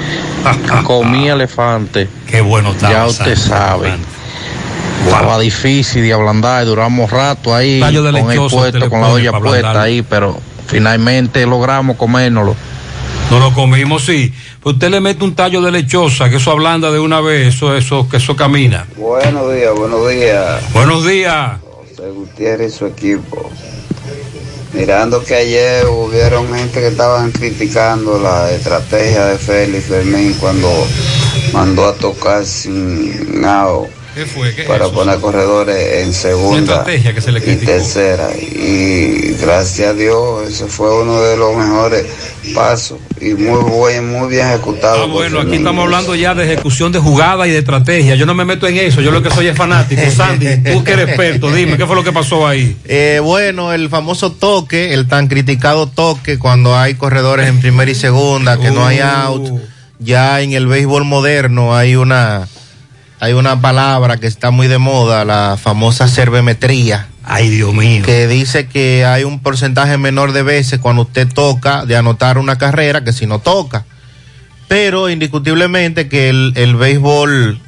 comí 0.84 1.28
elefante. 1.28 2.08
Qué 2.26 2.40
bueno 2.40 2.72
estaba. 2.72 2.92
Ya 2.92 3.06
usted 3.06 3.36
sabe. 3.36 3.92
Estaba 5.04 5.38
difícil 5.38 6.02
de 6.02 6.12
ablandar, 6.12 6.64
duramos 6.64 7.10
rato 7.10 7.54
ahí 7.54 7.80
con 7.80 7.94
el 7.94 8.14
lechoso 8.14 8.56
puesto, 8.56 8.88
con 8.88 9.02
la 9.02 9.08
olla 9.08 9.32
puesta 9.32 9.56
ablandar. 9.56 9.76
ahí, 9.76 10.02
pero 10.02 10.40
finalmente 10.66 11.44
logramos 11.44 11.96
comérnoslo. 11.96 12.56
No 13.30 13.38
lo 13.38 13.52
comimos, 13.52 14.04
sí. 14.04 14.32
Pues 14.64 14.77
usted 14.77 14.88
le 14.88 14.98
mete 14.98 15.22
un 15.22 15.35
tallo 15.35 15.61
de 15.61 15.70
lechosa, 15.70 16.31
que 16.31 16.37
eso 16.37 16.50
ablanda 16.50 16.90
de 16.90 16.98
una 16.98 17.20
vez, 17.20 17.55
eso, 17.55 17.77
eso, 17.77 18.09
que 18.09 18.16
eso 18.16 18.35
camina. 18.35 18.87
Buenos 18.96 19.53
días, 19.53 19.74
buenos 19.77 20.09
días. 20.09 20.72
Buenos 20.72 21.07
días. 21.07 21.59
José 21.62 22.09
Gutiérrez 22.09 22.72
y 22.74 22.79
su 22.79 22.87
equipo. 22.87 23.50
Mirando 24.72 25.22
que 25.22 25.35
ayer 25.35 25.85
hubieron 25.85 26.46
gente 26.55 26.81
que 26.81 26.87
estaban 26.87 27.31
criticando 27.31 28.18
la 28.18 28.50
estrategia 28.53 29.27
de 29.27 29.37
Félix 29.37 29.85
Fermín 29.85 30.35
cuando 30.40 30.70
mandó 31.53 31.87
a 31.87 31.92
tocar 31.92 32.46
sin 32.46 33.42
nao 33.42 33.87
¿Qué 34.14 34.27
fue? 34.27 34.55
¿Qué 34.55 34.62
es 34.62 34.68
para 34.68 34.85
eso? 34.85 34.94
poner 34.94 35.18
corredores 35.18 36.05
en 36.05 36.12
segunda 36.12 36.61
estrategia 36.61 37.14
que 37.14 37.20
se 37.20 37.33
le 37.33 37.40
y 37.40 37.57
tercera. 37.57 38.31
Y 38.37 39.35
gracias 39.40 39.88
a 39.88 39.94
Dios, 39.94 40.48
ese 40.48 40.66
fue 40.66 41.03
uno 41.03 41.20
de 41.20 41.37
los 41.37 41.57
mejores 41.57 42.07
pasos 42.55 42.98
y 43.20 43.35
muy 43.35 43.61
buen, 43.62 44.11
muy 44.11 44.29
bien 44.29 44.46
ejecutado. 44.46 45.05
Ah, 45.05 45.07
bueno, 45.07 45.40
aquí 45.40 45.57
estamos 45.57 45.85
hablando 45.85 46.14
ya 46.14 46.35
de 46.35 46.44
ejecución 46.44 46.92
de 46.92 47.00
jugada 47.00 47.46
y 47.48 47.50
de 47.50 47.59
estrategia. 47.59 48.14
Yo 48.14 48.24
no 48.24 48.35
me 48.35 48.44
meto 48.44 48.68
en 48.68 48.77
eso, 48.77 49.00
yo 49.00 49.11
lo 49.11 49.22
que 49.22 49.31
soy 49.31 49.48
es 49.48 49.57
fanático. 49.57 50.03
Sandy, 50.11 50.59
tú 50.59 50.85
que 50.85 50.92
eres 50.92 51.09
experto, 51.09 51.50
dime, 51.50 51.77
¿qué 51.77 51.87
fue 51.87 51.96
lo 51.96 52.05
que 52.05 52.12
pasó 52.12 52.46
ahí? 52.46 52.77
Eh, 52.85 53.20
bueno, 53.22 53.72
el 53.72 53.88
famoso 53.88 54.31
toque, 54.31 54.94
el 54.94 55.09
tan 55.09 55.27
criticado 55.27 55.88
toque 55.88 56.38
cuando 56.38 56.77
hay 56.77 56.94
corredores 56.94 57.48
en 57.48 57.61
primera 57.61 57.90
y 57.90 57.94
segunda, 57.94 58.59
que 58.59 58.70
no 58.70 58.87
hay 58.87 59.00
out. 59.00 59.61
Ya 59.98 60.40
en 60.40 60.53
el 60.53 60.66
béisbol 60.66 61.05
moderno 61.05 61.74
hay 61.74 61.96
una 61.96 62.46
hay 63.24 63.32
una 63.32 63.58
palabra 63.58 64.18
que 64.18 64.26
está 64.26 64.50
muy 64.50 64.68
de 64.68 64.76
moda, 64.76 65.24
la 65.24 65.56
famosa 65.56 66.08
cervemetría. 66.08 67.08
Ay, 67.24 67.48
Dios 67.48 67.72
mío. 67.72 68.02
Que 68.04 68.28
dice 68.28 68.66
que 68.66 69.06
hay 69.06 69.24
un 69.24 69.40
porcentaje 69.40 69.96
menor 69.96 70.32
de 70.32 70.42
veces 70.42 70.78
cuando 70.78 71.02
usted 71.02 71.26
toca 71.32 71.87
de 71.87 71.96
anotar 71.96 72.37
una 72.37 72.58
carrera 72.58 73.02
que 73.02 73.14
si 73.14 73.26
no 73.26 73.38
toca. 73.38 73.87
Pero 74.68 75.08
indiscutiblemente 75.08 76.06
que 76.06 76.28
el, 76.28 76.52
el 76.56 76.76
béisbol 76.76 77.58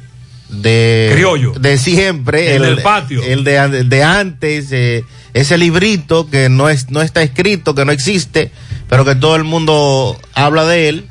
de, 0.49 1.09
Criollo. 1.13 1.53
de 1.53 1.79
siempre, 1.79 2.55
El 2.55 2.61
del 2.61 2.81
patio. 2.83 3.23
el 3.23 3.43
de, 3.43 3.83
de 3.83 4.03
antes, 4.03 4.67
eh, 4.71 5.03
ese 5.33 5.57
librito 5.57 6.29
que 6.29 6.49
no, 6.49 6.69
es, 6.69 6.91
no 6.91 7.01
está 7.01 7.23
escrito, 7.23 7.73
que 7.73 7.83
no 7.83 7.91
existe, 7.91 8.51
pero 8.87 9.05
que 9.05 9.15
todo 9.15 9.35
el 9.35 9.43
mundo 9.43 10.19
habla 10.35 10.65
de 10.65 10.89
él, 10.89 11.07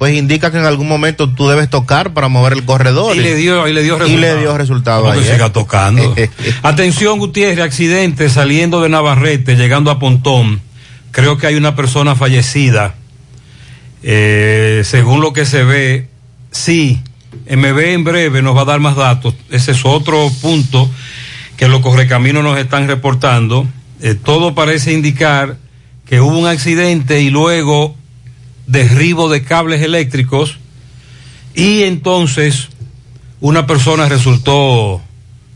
pues 0.00 0.16
indica 0.16 0.50
que 0.50 0.56
en 0.56 0.64
algún 0.64 0.88
momento 0.88 1.28
tú 1.28 1.46
debes 1.46 1.68
tocar 1.68 2.14
para 2.14 2.28
mover 2.28 2.54
el 2.54 2.64
corredor. 2.64 3.14
Y 3.14 3.20
le 3.20 3.34
dio, 3.34 3.68
y 3.68 3.74
le 3.74 3.82
dio 3.82 3.96
Y 3.96 3.98
resultado. 3.98 4.34
le 4.34 4.40
dio 4.40 4.56
resultado 4.56 5.12
que 5.12 5.22
siga 5.22 5.52
tocando. 5.52 6.14
Atención, 6.62 7.18
Gutiérrez, 7.18 7.62
accidente 7.62 8.30
saliendo 8.30 8.80
de 8.80 8.88
Navarrete, 8.88 9.56
llegando 9.56 9.90
a 9.90 9.98
Pontón. 9.98 10.62
Creo 11.10 11.36
que 11.36 11.48
hay 11.48 11.56
una 11.56 11.76
persona 11.76 12.14
fallecida. 12.14 12.94
Eh, 14.02 14.80
según 14.86 15.20
lo 15.20 15.34
que 15.34 15.44
se 15.44 15.64
ve, 15.64 16.08
sí, 16.50 17.02
MB 17.50 17.78
en 17.80 18.02
breve 18.02 18.40
nos 18.40 18.56
va 18.56 18.62
a 18.62 18.64
dar 18.64 18.80
más 18.80 18.96
datos. 18.96 19.34
Ese 19.50 19.72
es 19.72 19.84
otro 19.84 20.30
punto 20.40 20.90
que 21.58 21.68
los 21.68 21.82
correcaminos 21.82 22.42
nos 22.42 22.58
están 22.58 22.88
reportando. 22.88 23.66
Eh, 24.00 24.14
todo 24.14 24.54
parece 24.54 24.94
indicar 24.94 25.58
que 26.06 26.22
hubo 26.22 26.38
un 26.38 26.46
accidente 26.46 27.20
y 27.20 27.28
luego 27.28 27.99
derribo 28.70 29.28
de 29.28 29.42
cables 29.42 29.82
eléctricos 29.82 30.58
y 31.54 31.82
entonces 31.82 32.68
una 33.40 33.66
persona 33.66 34.08
resultó 34.08 35.00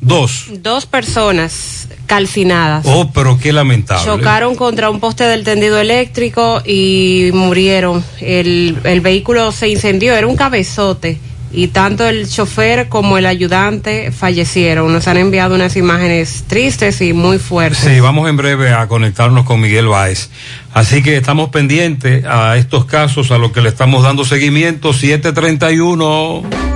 dos. 0.00 0.46
Dos 0.60 0.86
personas 0.86 1.88
calcinadas. 2.06 2.84
Oh, 2.88 3.10
pero 3.12 3.38
qué 3.38 3.52
lamentable. 3.52 4.04
Chocaron 4.04 4.56
contra 4.56 4.90
un 4.90 5.00
poste 5.00 5.24
del 5.24 5.44
tendido 5.44 5.78
eléctrico 5.78 6.62
y 6.64 7.30
murieron. 7.32 8.04
El, 8.20 8.78
el 8.84 9.00
vehículo 9.00 9.52
se 9.52 9.68
incendió, 9.68 10.14
era 10.14 10.26
un 10.26 10.36
cabezote. 10.36 11.18
Y 11.54 11.68
tanto 11.68 12.08
el 12.08 12.28
chofer 12.28 12.88
como 12.88 13.16
el 13.16 13.26
ayudante 13.26 14.10
fallecieron. 14.10 14.92
Nos 14.92 15.06
han 15.06 15.18
enviado 15.18 15.54
unas 15.54 15.76
imágenes 15.76 16.44
tristes 16.48 17.00
y 17.00 17.12
muy 17.12 17.38
fuertes. 17.38 17.78
Sí, 17.78 18.00
vamos 18.00 18.28
en 18.28 18.36
breve 18.36 18.72
a 18.72 18.88
conectarnos 18.88 19.44
con 19.44 19.60
Miguel 19.60 19.86
Báez. 19.86 20.30
Así 20.72 21.02
que 21.02 21.16
estamos 21.16 21.50
pendientes 21.50 22.24
a 22.24 22.56
estos 22.56 22.86
casos, 22.86 23.30
a 23.30 23.38
lo 23.38 23.52
que 23.52 23.60
le 23.60 23.68
estamos 23.68 24.02
dando 24.02 24.24
seguimiento. 24.24 24.92
731. 24.92 26.73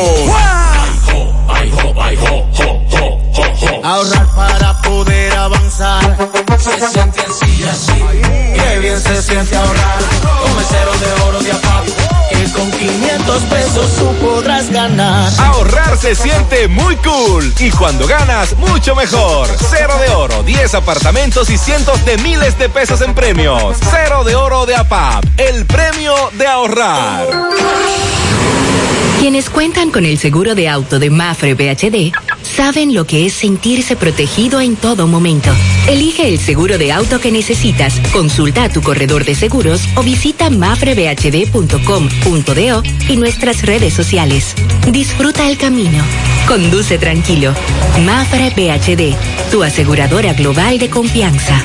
Ahorrar 3.84 4.26
para 4.34 4.82
poder 4.82 5.32
avanzar. 5.34 6.16
Se 6.58 6.88
siente 6.88 7.20
así, 7.20 7.64
así. 7.64 8.04
Qué 8.22 8.78
bien 8.80 9.00
se 9.00 9.22
siente 9.22 9.56
ahorrar. 9.56 9.98
El 10.58 10.64
cero 10.64 10.92
de 11.00 11.22
oro 11.22 11.40
de 11.40 11.52
APAP. 11.52 11.86
Que 12.30 12.52
con 12.52 12.70
500 12.70 13.42
pesos 13.44 13.96
tú 13.96 14.14
podrás 14.24 14.70
ganar. 14.70 15.30
Ahorrar 15.38 15.98
se 15.98 16.14
siente 16.14 16.68
muy 16.68 16.96
cool 16.96 17.52
y 17.58 17.70
cuando 17.70 18.06
ganas, 18.06 18.56
mucho 18.58 18.94
mejor. 18.94 19.48
Cero 19.70 19.94
de 20.00 20.14
oro, 20.14 20.42
10 20.42 20.74
apartamentos 20.74 21.50
y 21.50 21.58
cientos 21.58 22.04
de 22.04 22.18
miles 22.18 22.58
de 22.58 22.68
pesos 22.68 23.00
en 23.00 23.14
premios. 23.14 23.76
Cero 23.90 24.24
de 24.24 24.36
oro 24.36 24.66
de 24.66 24.76
APAP, 24.76 25.24
el 25.36 25.64
premio 25.66 26.14
de 26.34 26.46
ahorrar. 26.46 27.26
Quienes 29.20 29.50
cuentan 29.50 29.90
con 29.90 30.04
el 30.04 30.16
seguro 30.18 30.54
de 30.54 30.68
auto 30.68 30.98
de 31.00 31.10
Mafre 31.10 31.54
BHD 31.54 32.12
saben 32.58 32.92
lo 32.92 33.04
que 33.04 33.24
es 33.24 33.34
sentirse 33.34 33.94
protegido 33.94 34.60
en 34.60 34.74
todo 34.74 35.06
momento. 35.06 35.48
Elige 35.86 36.26
el 36.26 36.40
seguro 36.40 36.76
de 36.76 36.90
auto 36.90 37.20
que 37.20 37.30
necesitas, 37.30 38.00
consulta 38.12 38.64
a 38.64 38.68
tu 38.68 38.82
corredor 38.82 39.24
de 39.24 39.36
seguros 39.36 39.82
o 39.94 40.02
visita 40.02 40.50
mafrebhd.com.do 40.50 42.82
y 43.08 43.16
nuestras 43.16 43.62
redes 43.62 43.94
sociales. 43.94 44.56
Disfruta 44.90 45.48
el 45.48 45.56
camino. 45.56 46.02
Conduce 46.48 46.98
tranquilo. 46.98 47.54
Mafre 48.04 48.50
BHD, 48.50 49.14
tu 49.52 49.62
aseguradora 49.62 50.32
global 50.32 50.80
de 50.80 50.90
confianza. 50.90 51.64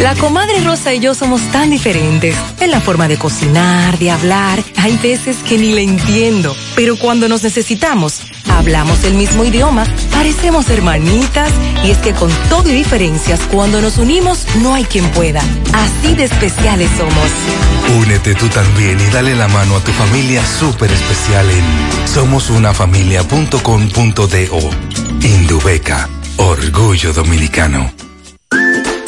La 0.00 0.14
comadre 0.14 0.60
Rosa 0.60 0.92
y 0.92 1.00
yo 1.00 1.14
somos 1.14 1.40
tan 1.52 1.70
diferentes 1.70 2.36
en 2.60 2.70
la 2.70 2.82
forma 2.82 3.08
de 3.08 3.16
cocinar, 3.16 3.98
de 3.98 4.10
hablar. 4.10 4.62
Hay 4.76 4.98
veces 4.98 5.38
que 5.38 5.56
ni 5.56 5.72
le 5.72 5.80
entiendo, 5.82 6.54
pero 6.74 6.98
cuando 6.98 7.30
nos 7.30 7.42
necesitamos, 7.42 8.20
hablamos 8.46 9.04
el 9.04 9.14
mismo 9.14 9.42
idioma, 9.42 9.86
parecemos 10.12 10.68
hermanitas 10.68 11.50
y 11.82 11.92
es 11.92 11.98
que 11.98 12.12
con 12.12 12.30
todo 12.50 12.68
y 12.68 12.74
diferencias, 12.74 13.40
cuando 13.50 13.80
nos 13.80 13.96
unimos, 13.96 14.46
no 14.60 14.74
hay 14.74 14.84
quien 14.84 15.10
pueda. 15.12 15.40
Así 15.72 16.14
de 16.14 16.24
especiales 16.24 16.90
somos. 16.98 17.30
Únete 17.98 18.34
tú 18.34 18.48
también 18.48 19.00
y 19.00 19.06
dale 19.06 19.34
la 19.34 19.48
mano 19.48 19.76
a 19.76 19.80
tu 19.80 19.92
familia 19.92 20.44
súper 20.44 20.92
especial 20.92 21.50
en 21.50 21.64
somosunafamilia.com.do. 22.06 24.70
Indubeca, 25.22 26.10
orgullo 26.36 27.14
dominicano. 27.14 28.05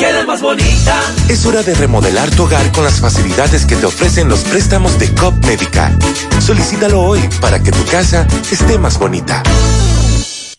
quede 0.00 0.24
más 0.24 0.40
bonita. 0.40 0.98
Es 1.28 1.44
hora 1.44 1.62
de 1.62 1.74
remodelar 1.74 2.30
tu 2.30 2.44
hogar 2.44 2.72
con 2.72 2.84
las 2.84 3.00
facilidades 3.00 3.66
que 3.66 3.76
te 3.76 3.84
ofrecen 3.84 4.30
los 4.30 4.40
préstamos 4.40 4.98
de 4.98 5.14
COP 5.14 5.44
Médica. 5.44 5.92
Solicítalo 6.40 7.02
hoy 7.02 7.20
para 7.40 7.62
que 7.62 7.70
tu 7.70 7.84
casa 7.84 8.26
esté 8.50 8.78
más 8.78 8.98
bonita. 8.98 9.42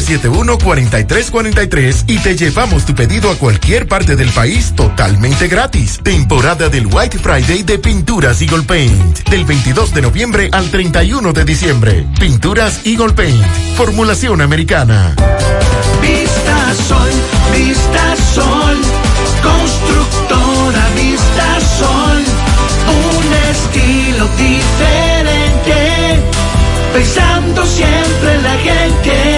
809-971-4343 0.00 2.04
y 2.06 2.18
te 2.18 2.36
llevamos 2.36 2.84
tu 2.84 2.94
pedido 2.94 3.30
a 3.30 3.36
cualquier 3.36 3.86
parte 3.86 4.16
del 4.16 4.30
país 4.30 4.74
totalmente 4.74 5.48
gratis. 5.48 6.00
Temporada 6.02 6.68
del 6.68 6.86
White 6.86 7.18
Friday 7.18 7.62
de 7.62 7.78
Pinturas 7.78 8.40
Eagle 8.40 8.62
Paint, 8.62 9.28
del 9.28 9.44
22 9.44 9.92
de 9.94 10.02
noviembre 10.02 10.48
al 10.52 10.70
31 10.70 11.32
de 11.32 11.44
diciembre. 11.44 12.06
Pinturas 12.18 12.80
Eagle 12.84 13.12
Paint, 13.12 13.44
formulación 13.76 14.40
americana. 14.40 15.14
Vista 16.00 16.74
Sol, 16.88 17.10
Vista 17.56 18.16
Sol, 18.34 18.76
constructora 19.42 20.88
Vista 20.94 21.60
Sol, 21.78 22.24
un 22.88 23.34
estilo 23.50 24.28
diferente, 24.36 26.20
pensando 26.92 27.64
siempre 27.66 28.34
en 28.34 28.42
la 28.42 28.56
gente, 28.58 29.29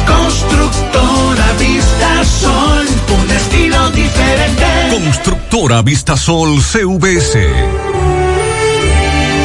Constructora 0.05 1.51
Vista 1.57 2.23
Sol. 2.25 2.87
Un 3.21 3.31
estilo 3.31 3.89
diferente. 3.91 4.65
Constructora 4.91 5.81
Vistasol 5.81 6.61
CVS. 6.61 7.88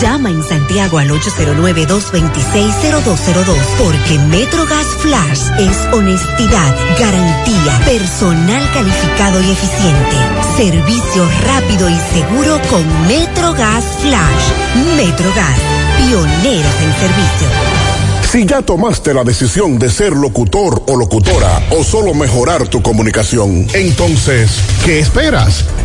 Llama 0.00 0.30
en 0.30 0.42
Santiago 0.42 0.98
al 0.98 1.10
809-226-0202 1.10 3.56
porque 3.78 4.18
Metrogas 4.28 4.88
Flash 4.98 5.42
es 5.58 5.76
honestidad, 5.92 6.74
garantía, 6.98 7.80
personal 7.84 8.68
calificado 8.72 9.40
y 9.40 9.50
eficiente, 9.50 10.16
servicio 10.56 11.28
rápido 11.46 11.88
y 11.88 11.96
seguro 12.12 12.60
con 12.70 12.84
Metrogas 13.06 13.84
Flash. 14.00 14.50
Metrogas, 14.96 15.60
pioneros 15.98 16.74
en 16.82 16.92
servicio. 17.00 17.48
Si 18.34 18.44
ya 18.44 18.62
tomaste 18.62 19.14
la 19.14 19.22
decisión 19.22 19.78
de 19.78 19.88
ser 19.88 20.12
locutor 20.12 20.82
o 20.88 20.96
locutora 20.96 21.68
o 21.70 21.84
solo 21.84 22.14
mejorar 22.14 22.66
tu 22.66 22.82
comunicación, 22.82 23.64
entonces, 23.74 24.60
¿qué 24.84 24.98
esperas? 24.98 25.64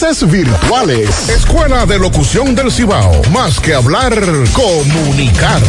virtuales. 0.00 1.28
Escuela 1.28 1.84
de 1.84 1.98
Locución 1.98 2.54
del 2.54 2.70
Cibao. 2.70 3.20
Más 3.34 3.60
que 3.60 3.74
hablar, 3.74 4.14
comunicar. 4.54 5.60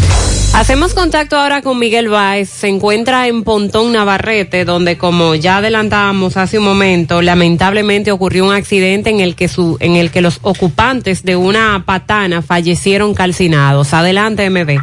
Hacemos 0.55 0.93
contacto 0.93 1.36
ahora 1.36 1.61
con 1.61 1.77
Miguel 1.77 2.07
Báez. 2.07 2.49
Se 2.49 2.69
encuentra 2.69 3.27
en 3.27 3.43
Pontón 3.43 3.91
Navarrete, 3.91 4.63
donde 4.63 4.97
como 4.97 5.36
ya 5.36 5.57
adelantábamos 5.57 6.38
hace 6.38 6.59
un 6.59 6.63
momento, 6.63 7.21
lamentablemente 7.21 8.13
ocurrió 8.13 8.45
un 8.45 8.53
accidente 8.53 9.09
en 9.09 9.19
el 9.19 9.36
que 9.36 9.49
su, 9.49 9.75
en 9.82 9.97
el 9.97 10.11
que 10.11 10.21
los 10.21 10.39
ocupantes 10.43 11.23
de 11.23 11.36
una 11.36 11.84
patana 11.86 12.41
fallecieron 12.41 13.13
calcinados. 13.13 13.93
Adelante, 13.93 14.49
MB. 14.49 14.79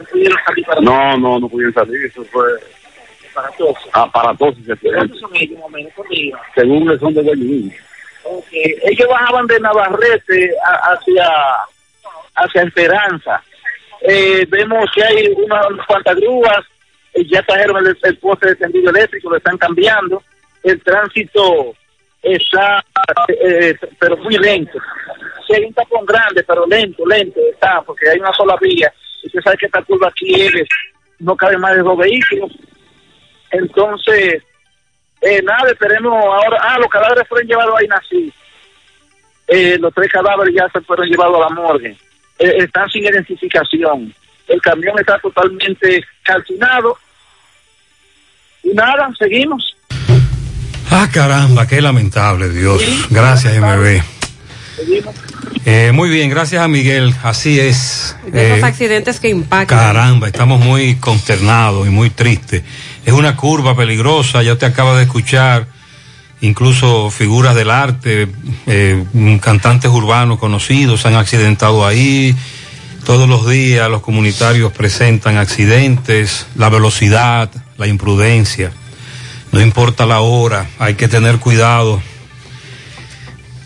¿No 0.02 0.08
pudieron 0.08 0.38
salir 0.46 0.66
para 0.66 0.82
No, 0.82 1.18
no, 1.18 1.40
no 1.40 1.50
pudieron 1.50 1.74
salir, 1.74 2.06
eso 2.06 2.24
fue 2.26 2.44
para 3.34 3.50
todos? 3.52 3.78
aparatoso 3.94 4.58
ese 4.62 4.74
accidente. 4.74 4.98
¿Cuántos 4.98 5.20
son 5.20 5.36
ellos, 5.36 5.58
más 5.60 5.66
o 5.66 5.70
menos? 5.70 5.94
¿Cuántos 5.96 6.18
iban? 6.18 6.42
Según 6.56 7.00
son 7.00 7.14
de 7.14 7.22
Guayunín. 7.22 7.74
Ok. 8.24 8.48
Ellos 8.52 9.08
bajaban 9.10 9.48
de 9.48 9.60
Navarrete 9.60 10.52
hacia, 10.84 11.30
hacia 12.36 12.62
Esperanza. 12.64 13.44
Eh, 14.02 14.46
vemos 14.50 14.86
que 14.94 15.04
hay 15.04 15.28
unas, 15.38 15.66
unas 15.68 15.86
cuantas 15.86 16.16
grúas, 16.16 16.60
eh, 17.14 17.24
ya 17.32 17.42
trajeron 17.44 17.86
el, 17.86 17.98
el 18.02 18.18
poste 18.18 18.50
de 18.50 18.56
tendido 18.56 18.90
eléctrico, 18.90 19.30
lo 19.30 19.38
están 19.38 19.58
cambiando. 19.58 20.24
El 20.64 20.82
tránsito 20.84 21.76
está, 22.22 22.84
eh, 23.30 23.76
pero 24.00 24.18
muy 24.18 24.38
lento. 24.38 24.78
Sí, 25.48 25.54
hay 25.56 25.66
un 25.66 25.74
tapón 25.74 26.06
grande, 26.06 26.44
pero 26.44 26.66
lento, 26.68 27.06
lento 27.06 27.40
está, 27.52 27.82
porque 27.82 28.10
hay 28.10 28.20
una 28.20 28.34
sola 28.34 28.56
vía. 28.62 28.92
Usted 29.24 29.40
sabe 29.42 29.58
que 29.58 29.66
esta 29.68 29.82
curva 29.84 30.08
aquí 30.08 30.42
es, 30.42 30.54
no 31.20 31.36
cabe 31.36 31.58
más 31.58 31.76
de 31.76 31.82
dos 31.82 31.98
vehículos. 31.98 32.52
Entonces, 33.52 34.44
eh, 35.22 35.42
nada, 35.44 35.72
esperemos 35.72 36.14
ahora. 36.14 36.58
Ah, 36.62 36.78
los 36.80 36.90
cadáveres 36.90 37.28
fueron 37.28 37.48
llevados 37.48 37.76
a 37.80 37.84
Inací. 37.84 38.34
Eh, 39.48 39.78
los 39.80 39.94
tres 39.94 40.12
cadáveres 40.12 40.56
ya 40.56 40.68
se 40.70 40.82
fueron 40.82 41.08
llevados 41.08 41.38
a 41.38 41.50
la 41.50 41.50
morgue. 41.50 41.96
Eh, 42.40 42.54
están 42.58 42.90
sin 42.90 43.04
identificación. 43.04 44.14
El 44.48 44.62
camión 44.62 44.98
está 45.00 45.20
totalmente 45.20 46.04
calcinado. 46.24 46.98
Y 48.64 48.70
nada, 48.74 49.10
seguimos. 49.18 49.76
Ah, 50.90 51.08
caramba, 51.12 51.68
qué 51.68 51.82
lamentable, 51.82 52.50
Dios. 52.50 53.08
Gracias, 53.10 53.58
MB. 53.58 54.21
Eh, 55.66 55.92
muy 55.94 56.10
bien, 56.10 56.30
gracias 56.30 56.62
a 56.64 56.68
Miguel. 56.68 57.14
Así 57.24 57.60
es. 57.60 58.16
De 58.32 58.48
esos 58.48 58.60
Eh, 58.60 58.66
accidentes 58.66 59.20
que 59.20 59.30
impactan. 59.30 59.78
Caramba, 59.78 60.28
estamos 60.28 60.60
muy 60.64 60.96
consternados 60.96 61.88
y 61.88 61.90
muy 61.90 62.10
tristes. 62.10 62.64
Es 63.06 63.14
una 63.14 63.36
curva 63.36 63.76
peligrosa, 63.76 64.42
ya 64.44 64.56
te 64.56 64.66
acaba 64.66 64.98
de 64.98 65.04
escuchar, 65.04 65.68
incluso 66.42 67.10
figuras 67.12 67.56
del 67.56 67.70
arte, 67.70 68.28
eh, 68.66 69.04
cantantes 69.42 69.92
urbanos 69.92 70.40
conocidos 70.40 71.02
se 71.02 71.08
han 71.10 71.16
accidentado 71.16 71.86
ahí. 71.86 72.36
Todos 73.06 73.28
los 73.28 73.48
días 73.50 73.90
los 73.90 74.02
comunitarios 74.02 74.72
presentan 74.72 75.38
accidentes, 75.38 76.46
la 76.56 76.70
velocidad, 76.70 77.50
la 77.78 77.88
imprudencia. 77.88 78.72
No 79.52 79.60
importa 79.60 80.06
la 80.06 80.22
hora, 80.22 80.68
hay 80.80 80.94
que 80.96 81.08
tener 81.08 81.38
cuidado. 81.40 82.02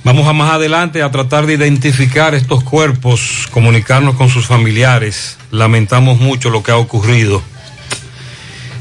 Vamos 0.06 0.28
a 0.28 0.34
más 0.34 0.52
adelante 0.52 1.02
a 1.02 1.10
tratar 1.10 1.48
de 1.48 1.56
identificar 1.56 2.36
estos 2.36 2.64
cuerpos, 2.64 3.48
comunicarnos 3.50 4.14
con 4.14 4.30
sus 4.30 4.46
familiares. 4.46 5.36
Lamentamos 5.50 6.20
mucho 6.20 6.52
lo 6.52 6.62
que 6.62 6.72
ha 6.72 6.78
ocurrido, 6.78 7.42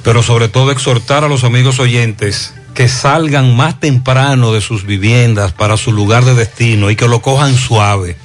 pero 0.03 0.23
sobre 0.23 0.49
todo 0.49 0.71
exhortar 0.71 1.25
a 1.25 1.29
los 1.29 1.43
amigos 1.43 1.79
oyentes 1.79 2.53
que 2.75 2.91
salgan 2.91 3.57
más 3.57 3.81
temprano 3.81 4.53
de 4.53 4.61
sus 4.61 4.85
viviendas 4.85 5.53
para 5.53 5.79
su 5.79 5.93
lugar 5.93 6.27
de 6.27 6.35
destino 6.35 6.91
y 6.91 6.97
que 6.97 7.09
lo 7.09 7.23
cojan 7.23 7.57
suave. 7.57 8.19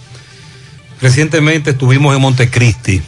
Recientemente 1.01 1.69
estuvimos 1.69 2.13
en 2.13 2.21
Montecristi 2.21 3.01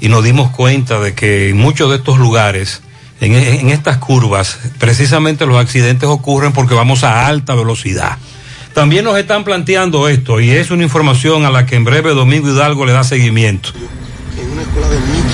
y 0.00 0.08
nos 0.08 0.24
dimos 0.24 0.50
cuenta 0.50 0.98
de 0.98 1.14
que 1.14 1.50
en 1.50 1.56
muchos 1.56 1.88
de 1.90 1.98
estos 1.98 2.18
lugares, 2.18 2.82
en, 3.20 3.32
en 3.34 3.68
estas 3.68 3.98
curvas, 3.98 4.58
precisamente 4.80 5.46
los 5.46 5.56
accidentes 5.56 6.08
ocurren 6.08 6.52
porque 6.52 6.74
vamos 6.74 7.04
a 7.04 7.28
alta 7.28 7.54
velocidad. 7.54 8.18
También 8.74 9.04
nos 9.04 9.16
están 9.16 9.44
planteando 9.44 10.08
esto 10.08 10.40
y 10.40 10.50
es 10.50 10.72
una 10.72 10.82
información 10.82 11.44
a 11.44 11.50
la 11.50 11.64
que 11.64 11.76
en 11.76 11.84
breve 11.84 12.12
Domingo 12.12 12.50
Hidalgo 12.50 12.84
le 12.84 12.92
da 12.92 13.04
seguimiento. 13.04 13.70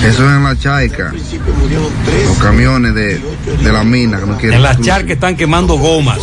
Eso 0.05 0.07
es 0.07 0.19
en 0.19 0.43
la 0.43 0.57
chaica. 0.57 1.11
Los 2.27 2.37
camiones 2.37 2.93
de, 2.93 3.19
de 3.19 3.71
la 3.71 3.83
mina 3.83 4.19
que 4.19 4.25
no 4.27 4.37
quieren. 4.37 4.57
En 4.57 4.61
las 4.61 4.79
charcas 4.81 5.11
están 5.11 5.35
quemando 5.35 5.75
gomas. 5.75 6.19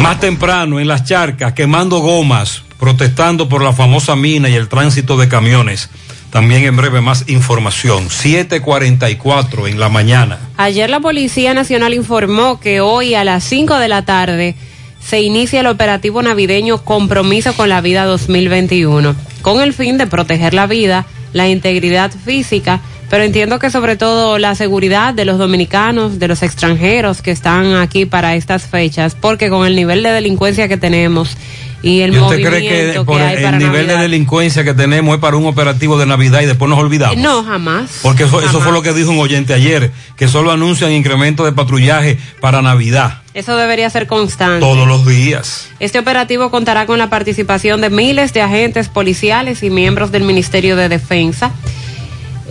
Más 0.00 0.20
temprano, 0.20 0.78
en 0.78 0.88
las 0.88 1.04
charcas, 1.04 1.54
quemando 1.54 1.98
gomas, 1.98 2.62
protestando 2.78 3.48
por 3.48 3.62
la 3.62 3.72
famosa 3.72 4.14
mina 4.14 4.48
y 4.50 4.54
el 4.54 4.68
tránsito 4.68 5.16
de 5.16 5.28
camiones. 5.28 5.88
También 6.32 6.64
en 6.64 6.74
breve 6.74 7.02
más 7.02 7.28
información. 7.28 8.08
7:44 8.08 9.68
en 9.68 9.78
la 9.78 9.90
mañana. 9.90 10.38
Ayer 10.56 10.88
la 10.88 10.98
Policía 10.98 11.52
Nacional 11.52 11.92
informó 11.92 12.58
que 12.58 12.80
hoy 12.80 13.14
a 13.14 13.22
las 13.22 13.44
5 13.44 13.78
de 13.78 13.88
la 13.88 14.06
tarde 14.06 14.54
se 14.98 15.20
inicia 15.20 15.60
el 15.60 15.66
operativo 15.66 16.22
navideño 16.22 16.78
Compromiso 16.78 17.52
con 17.52 17.68
la 17.68 17.82
Vida 17.82 18.06
2021, 18.06 19.14
con 19.42 19.60
el 19.60 19.74
fin 19.74 19.98
de 19.98 20.06
proteger 20.06 20.54
la 20.54 20.66
vida, 20.66 21.04
la 21.34 21.50
integridad 21.50 22.10
física, 22.10 22.80
pero 23.10 23.24
entiendo 23.24 23.58
que 23.58 23.68
sobre 23.68 23.96
todo 23.96 24.38
la 24.38 24.54
seguridad 24.54 25.12
de 25.12 25.26
los 25.26 25.36
dominicanos, 25.36 26.18
de 26.18 26.28
los 26.28 26.42
extranjeros 26.42 27.20
que 27.20 27.30
están 27.30 27.74
aquí 27.74 28.06
para 28.06 28.36
estas 28.36 28.62
fechas, 28.62 29.14
porque 29.14 29.50
con 29.50 29.66
el 29.66 29.76
nivel 29.76 30.02
de 30.02 30.12
delincuencia 30.12 30.66
que 30.66 30.78
tenemos 30.78 31.36
y 31.82 32.00
el 32.00 32.14
¿Y 32.14 32.18
usted 32.18 32.22
movimiento 32.22 32.50
cree 32.50 32.68
que 32.68 32.92
que, 32.92 33.04
por 33.04 33.20
hay 33.20 33.36
el 33.36 33.42
para 33.42 33.58
nivel 33.58 33.86
de 33.86 33.96
delincuencia 33.96 34.64
que 34.64 34.72
tenemos 34.74 35.14
es 35.14 35.20
para 35.20 35.36
un 35.36 35.46
operativo 35.46 35.98
de 35.98 36.06
Navidad 36.06 36.40
y 36.40 36.46
después 36.46 36.68
nos 36.68 36.78
olvidamos? 36.78 37.16
No, 37.16 37.42
jamás. 37.44 38.00
Porque 38.02 38.24
eso, 38.24 38.40
eso 38.40 38.60
fue 38.60 38.72
lo 38.72 38.82
que 38.82 38.92
dijo 38.92 39.10
un 39.10 39.18
oyente 39.18 39.52
ayer, 39.52 39.90
que 40.16 40.28
solo 40.28 40.52
anuncian 40.52 40.92
incremento 40.92 41.44
de 41.44 41.52
patrullaje 41.52 42.18
para 42.40 42.62
Navidad, 42.62 43.22
Eso 43.34 43.56
debería 43.56 43.90
ser 43.90 44.06
constante. 44.06 44.60
todos 44.60 44.86
los 44.86 45.06
días. 45.06 45.68
Este 45.80 45.98
operativo 45.98 46.50
contará 46.50 46.86
con 46.86 46.98
la 46.98 47.10
participación 47.10 47.80
de 47.80 47.90
miles 47.90 48.32
de 48.32 48.42
agentes 48.42 48.88
policiales 48.88 49.62
y 49.62 49.70
miembros 49.70 50.12
del 50.12 50.22
Ministerio 50.22 50.76
de 50.76 50.88
Defensa. 50.88 51.50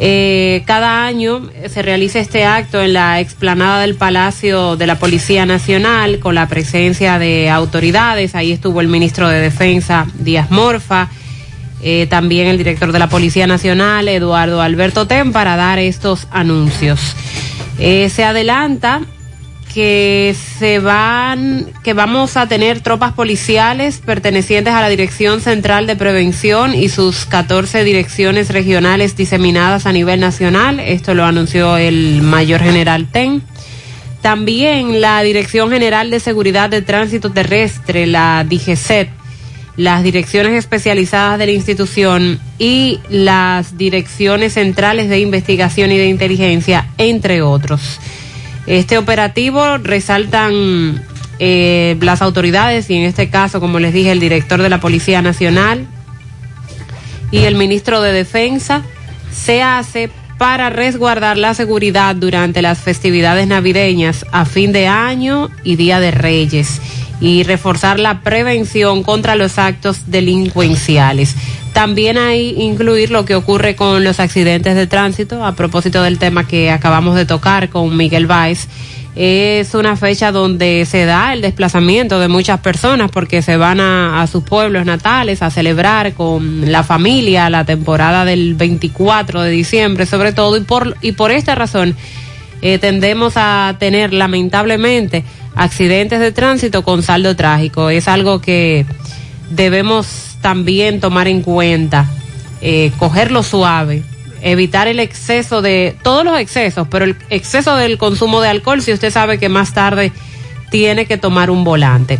Eh, 0.04 0.64
cada 0.66 1.06
año 1.06 1.48
se 1.70 1.84
realiza 1.84 2.18
este 2.18 2.44
acto 2.44 2.82
en 2.82 2.94
la 2.94 3.20
explanada 3.20 3.82
del 3.82 3.94
Palacio 3.94 4.76
de 4.76 4.88
la 4.88 4.98
Policía 4.98 5.46
Nacional 5.46 6.18
con 6.18 6.34
la 6.34 6.48
presencia 6.48 7.20
de 7.20 7.52
autoridades. 7.52 8.34
Ahí 8.34 8.52
estuvo 8.52 8.82
el 8.82 8.88
ministro 8.88 9.30
de 9.30 9.40
Defensa, 9.40 10.08
Díaz 10.16 10.50
Morfa, 10.50 11.10
eh, 11.84 12.08
también 12.10 12.48
el 12.48 12.58
director 12.58 12.92
de 12.92 12.98
la 12.98 13.10
Policía 13.10 13.46
Nacional, 13.46 14.08
Eduardo 14.08 14.60
Alberto 14.64 15.06
Ten, 15.06 15.32
para 15.32 15.56
dar 15.56 15.78
estos 15.78 16.28
anuncios. 16.32 17.16
Eh, 17.78 18.10
se 18.10 18.24
adelanta 18.24 19.02
que 19.74 20.36
se 20.60 20.80
van, 20.80 21.68
que 21.84 21.94
vamos 21.94 22.36
a 22.38 22.48
tener 22.48 22.82
tropas 22.82 23.14
policiales 23.14 24.02
pertenecientes 24.06 24.74
a 24.74 24.82
la 24.82 24.90
Dirección 24.90 25.42
Central 25.42 25.88
de 25.88 25.96
Prevención 25.96 26.76
y 26.76 26.90
sus 26.90 27.26
14 27.26 27.84
direcciones 27.84 28.50
regionales 28.50 29.16
diseminadas 29.16 29.86
a 29.86 29.92
nivel 29.92 30.20
nacional. 30.20 30.80
Esto 30.80 31.14
lo 31.14 31.24
anunció 31.24 31.78
el 31.78 32.22
mayor 32.22 32.62
general 32.62 33.08
Ten. 33.12 33.42
También 34.22 35.02
la 35.02 35.24
Dirección 35.24 35.72
General 35.72 36.12
de 36.12 36.20
Seguridad 36.20 36.70
de 36.70 36.82
Tránsito 36.82 37.32
Terrestre, 37.32 38.06
la 38.06 38.46
DGCET, 38.48 39.10
las 39.78 40.04
direcciones 40.04 40.54
especializadas 40.54 41.40
de 41.40 41.46
la 41.48 41.52
institución 41.54 42.40
y 42.60 43.00
las 43.10 43.78
direcciones 43.78 44.54
centrales 44.54 45.10
de 45.10 45.20
investigación 45.20 45.92
y 45.92 45.98
de 45.98 46.08
inteligencia, 46.08 46.90
entre 46.98 47.42
otros. 47.42 48.00
Este 48.68 48.98
operativo 48.98 49.78
resaltan 49.78 51.04
eh, 51.40 51.98
las 52.02 52.22
autoridades 52.22 52.90
y 52.90 52.96
en 52.96 53.04
este 53.04 53.30
caso, 53.30 53.60
como 53.60 53.80
les 53.80 53.94
dije, 53.94 54.12
el 54.12 54.20
director 54.20 54.62
de 54.62 54.70
la 54.70 54.80
Policía 54.80 55.22
Nacional 55.22 55.88
y 57.32 57.40
el 57.40 57.56
ministro 57.56 58.02
de 58.02 58.12
Defensa 58.12 58.84
se 59.32 59.64
hace 59.64 60.10
para 60.38 60.70
resguardar 60.70 61.38
la 61.38 61.54
seguridad 61.54 62.16
durante 62.16 62.62
las 62.62 62.80
festividades 62.80 63.48
navideñas 63.48 64.26
a 64.32 64.46
fin 64.46 64.72
de 64.72 64.88
año 64.88 65.50
y 65.64 65.76
Día 65.76 66.00
de 66.00 66.12
Reyes 66.12 66.82
y 67.22 67.44
reforzar 67.44 68.00
la 68.00 68.22
prevención 68.22 69.04
contra 69.04 69.36
los 69.36 69.60
actos 69.60 70.02
delincuenciales. 70.08 71.36
También 71.72 72.18
hay 72.18 72.56
incluir 72.62 73.12
lo 73.12 73.24
que 73.24 73.36
ocurre 73.36 73.76
con 73.76 74.04
los 74.04 74.20
accidentes 74.20 74.76
de 74.76 74.88
tránsito, 74.88 75.46
a 75.46 75.54
propósito 75.54 76.04
del 76.04 76.18
tema 76.18 76.46
que 76.46 76.72
acabamos 76.72 77.16
de 77.16 77.26
tocar 77.26 77.70
con 77.70 77.96
Miguel 77.96 78.26
Valls. 78.26 78.68
Es 79.16 79.76
una 79.76 79.98
fecha 79.98 80.32
donde 80.32 80.86
se 80.86 81.06
da 81.06 81.34
el 81.34 81.42
desplazamiento 81.42 82.20
de 82.20 82.30
muchas 82.30 82.62
personas 82.62 83.12
porque 83.12 83.42
se 83.42 83.58
van 83.58 83.80
a, 83.82 84.26
sus 84.28 84.44
pueblos 84.44 84.86
natales 84.86 85.42
a 85.42 85.52
celebrar 85.52 86.14
con 86.14 86.72
la 86.72 86.84
familia 86.84 87.50
la 87.50 87.66
temporada 87.66 88.26
del 88.26 88.56
24 88.56 89.42
de 89.42 89.52
diciembre, 89.52 90.06
sobre 90.06 90.32
todo, 90.32 90.58
y 90.58 90.62
por, 90.62 90.96
y 91.02 91.12
por 91.12 91.32
esta 91.32 91.56
razón 91.56 91.96
eh, 92.62 92.78
tendemos 92.78 93.34
a 93.36 93.76
tener 93.80 94.14
lamentablemente 94.14 95.26
accidentes 95.56 96.20
de 96.20 96.32
tránsito 96.32 96.84
con 96.84 97.04
saldo 97.04 97.36
trágico. 97.36 97.90
Es 97.90 98.08
algo 98.08 98.42
que 98.42 98.86
debemos 99.50 100.38
también 100.42 101.00
tomar 101.00 101.28
en 101.28 101.42
cuenta, 101.42 102.10
eh, 102.62 102.92
cogerlo 102.98 103.44
suave, 103.44 104.04
evitar 104.42 104.88
el 104.88 105.00
exceso 105.00 105.62
de, 105.62 105.96
todos 106.04 106.24
los 106.26 106.40
excesos, 106.40 106.88
pero 106.90 107.06
el 107.06 107.16
exceso 107.30 107.76
del 107.76 107.98
consumo 107.98 108.42
de 108.42 108.50
alcohol 108.50 108.82
si 108.82 108.92
usted 108.94 109.12
sabe 109.12 109.38
que 109.38 109.50
más 109.50 109.74
tarde 109.74 110.12
tiene 110.72 111.06
que 111.06 111.18
tomar 111.18 111.52
un 111.52 111.64
volante. 111.64 112.18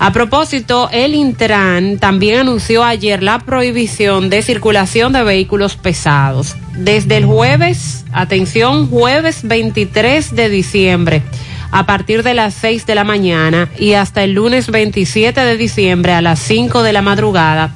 A 0.00 0.12
propósito, 0.12 0.88
el 0.90 1.14
Intran 1.14 1.98
también 1.98 2.40
anunció 2.40 2.82
ayer 2.82 3.22
la 3.22 3.40
prohibición 3.40 4.30
de 4.30 4.42
circulación 4.42 5.12
de 5.12 5.22
vehículos 5.22 5.76
pesados. 5.76 6.56
Desde 6.74 7.18
el 7.18 7.26
jueves, 7.26 8.06
atención, 8.10 8.88
jueves 8.88 9.40
23 9.42 10.34
de 10.34 10.48
diciembre, 10.48 11.22
a 11.70 11.86
partir 11.86 12.22
de 12.22 12.34
las 12.34 12.54
6 12.54 12.86
de 12.86 12.94
la 12.94 13.04
mañana 13.04 13.68
y 13.78 13.94
hasta 13.94 14.24
el 14.24 14.32
lunes 14.32 14.70
27 14.70 15.40
de 15.40 15.56
diciembre 15.56 16.12
a 16.12 16.22
las 16.22 16.38
5 16.40 16.82
de 16.82 16.92
la 16.92 17.02
madrugada, 17.02 17.72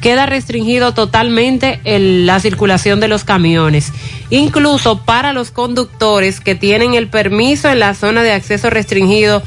queda 0.00 0.26
restringido 0.26 0.94
totalmente 0.94 1.80
la 1.84 2.40
circulación 2.40 3.00
de 3.00 3.08
los 3.08 3.24
camiones, 3.24 3.92
incluso 4.30 5.02
para 5.04 5.32
los 5.32 5.50
conductores 5.50 6.40
que 6.40 6.54
tienen 6.54 6.94
el 6.94 7.08
permiso 7.08 7.68
en 7.68 7.80
la 7.80 7.94
zona 7.94 8.22
de 8.22 8.32
acceso 8.32 8.70
restringido 8.70 9.42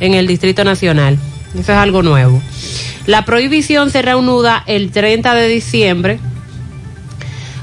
en 0.00 0.14
el 0.14 0.26
Distrito 0.26 0.64
Nacional. 0.64 1.18
Eso 1.54 1.72
es 1.72 1.78
algo 1.78 2.02
nuevo. 2.02 2.42
La 3.06 3.24
prohibición 3.24 3.90
se 3.90 4.02
reanuda 4.02 4.62
el 4.66 4.90
30 4.90 5.34
de 5.34 5.48
diciembre 5.48 6.20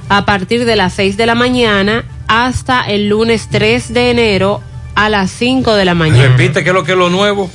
a 0.09 0.25
partir 0.25 0.65
de 0.65 0.75
las 0.75 0.93
6 0.93 1.17
de 1.17 1.25
la 1.25 1.36
mañana 1.36 2.05
hasta 2.27 2.81
el 2.81 3.09
lunes 3.09 3.47
3 3.49 3.93
de 3.93 4.11
enero 4.11 4.61
a 4.96 5.10
las 5.10 5.30
5 5.32 5.76
de 5.76 5.86
la 5.86 5.93
mañana. 5.93 6.24
Repite 6.36 6.64
qué 6.64 6.70
es 6.70 6.74
lo 6.74 6.84
que 6.84 6.93
es 6.93 6.98
lo 6.98 7.10
nuevo. 7.10 7.50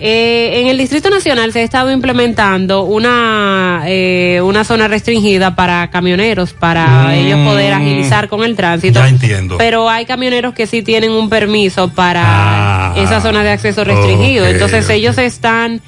Eh, 0.00 0.60
en 0.60 0.68
el 0.68 0.78
Distrito 0.78 1.10
Nacional 1.10 1.52
se 1.52 1.58
ha 1.58 1.62
estado 1.64 1.90
implementando 1.90 2.84
una, 2.84 3.82
eh, 3.86 4.40
una 4.44 4.62
zona 4.62 4.86
restringida 4.86 5.56
para 5.56 5.90
camioneros, 5.90 6.52
para 6.52 6.86
Mm. 7.08 7.10
ellos 7.10 7.38
poder 7.48 7.72
agilizar 7.74 8.28
con 8.28 8.44
el 8.44 8.54
tránsito. 8.54 9.00
Ya 9.00 9.08
entiendo. 9.08 9.58
Pero 9.58 9.90
hay 9.90 10.06
camioneros 10.06 10.54
que 10.54 10.68
sí 10.68 10.82
tienen 10.82 11.10
un 11.10 11.28
permiso 11.28 11.88
para 11.88 12.22
Ah, 12.24 12.94
esa 12.96 13.20
zona 13.20 13.42
de 13.42 13.50
acceso 13.50 13.82
restringido. 13.82 14.46
Entonces 14.46 14.88
ellos 14.88 15.18
están 15.18 15.80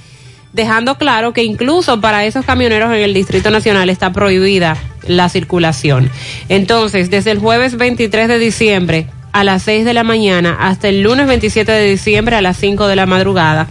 dejando 0.53 0.97
claro 0.99 1.33
que 1.33 1.45
incluso 1.45 2.01
para 2.01 2.25
esos 2.25 2.45
camioneros 2.45 2.91
en 2.93 3.03
el 3.03 3.15
Distrito 3.15 3.53
Nacional 3.53 3.91
está 3.91 4.13
prohibida 4.13 4.77
la 5.07 5.29
circulación. 5.29 6.11
Entonces, 6.49 7.11
desde 7.11 7.31
el 7.31 7.39
jueves 7.39 7.77
23 7.77 8.27
de 8.27 8.39
diciembre 8.41 9.07
a 9.33 9.45
las 9.45 9.63
6 9.63 9.85
de 9.85 9.95
la 9.95 10.05
mañana 10.05 10.57
hasta 10.61 10.89
el 10.89 11.03
lunes 11.03 11.27
27 11.27 11.71
de 11.71 11.91
diciembre 11.91 12.37
a 12.37 12.43
las 12.43 12.57
5 12.57 12.87
de 12.87 12.97
la 12.97 13.07
madrugada. 13.07 13.69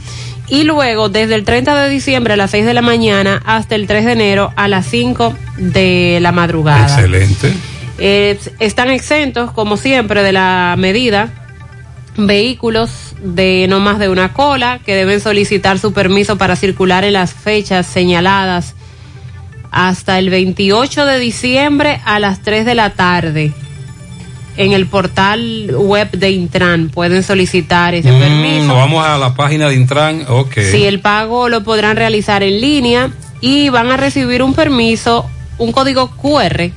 Y 0.47 0.63
luego, 0.63 1.09
desde 1.09 1.35
el 1.35 1.43
30 1.43 1.83
de 1.83 1.89
diciembre 1.89 2.33
a 2.33 2.37
las 2.37 2.51
6 2.51 2.65
de 2.65 2.73
la 2.73 2.81
mañana 2.81 3.41
hasta 3.45 3.75
el 3.75 3.85
3 3.85 4.05
de 4.05 4.11
enero 4.13 4.51
a 4.55 4.67
las 4.67 4.87
5 4.87 5.35
de 5.57 6.19
la 6.21 6.31
madrugada. 6.31 6.85
Excelente. 6.85 7.53
Eh, 7.99 8.39
están 8.59 8.89
exentos, 8.89 9.51
como 9.51 9.77
siempre, 9.77 10.23
de 10.23 10.31
la 10.31 10.75
medida 10.77 11.39
vehículos 12.17 13.15
de 13.21 13.67
no 13.69 13.79
más 13.79 13.99
de 13.99 14.09
una 14.09 14.33
cola 14.33 14.79
que 14.85 14.95
deben 14.95 15.21
solicitar 15.21 15.79
su 15.79 15.93
permiso 15.93 16.37
para 16.37 16.55
circular 16.55 17.03
en 17.03 17.13
las 17.13 17.33
fechas 17.33 17.85
señaladas 17.85 18.75
hasta 19.71 20.17
el 20.17 20.29
28 20.29 21.05
de 21.05 21.19
diciembre 21.19 22.01
a 22.05 22.19
las 22.19 22.41
3 22.41 22.65
de 22.65 22.75
la 22.75 22.91
tarde. 22.91 23.53
En 24.61 24.73
el 24.73 24.87
portal 24.87 25.71
web 25.73 26.11
de 26.11 26.31
Intran 26.31 26.89
pueden 26.89 27.23
solicitar 27.23 27.95
ese 27.95 28.11
Mm, 28.11 28.19
permiso. 28.19 28.65
nos 28.65 28.75
vamos 28.75 29.05
a 29.05 29.17
la 29.17 29.33
página 29.33 29.69
de 29.69 29.75
Intran. 29.75 30.25
Ok. 30.27 30.57
Si 30.71 30.83
el 30.85 30.99
pago 30.99 31.47
lo 31.47 31.63
podrán 31.63 31.95
realizar 31.95 32.43
en 32.43 32.59
línea 32.59 33.09
y 33.39 33.69
van 33.69 33.89
a 33.89 33.95
recibir 33.95 34.43
un 34.43 34.53
permiso, 34.53 35.25
un 35.59 35.71
código 35.71 36.11
QR 36.11 36.71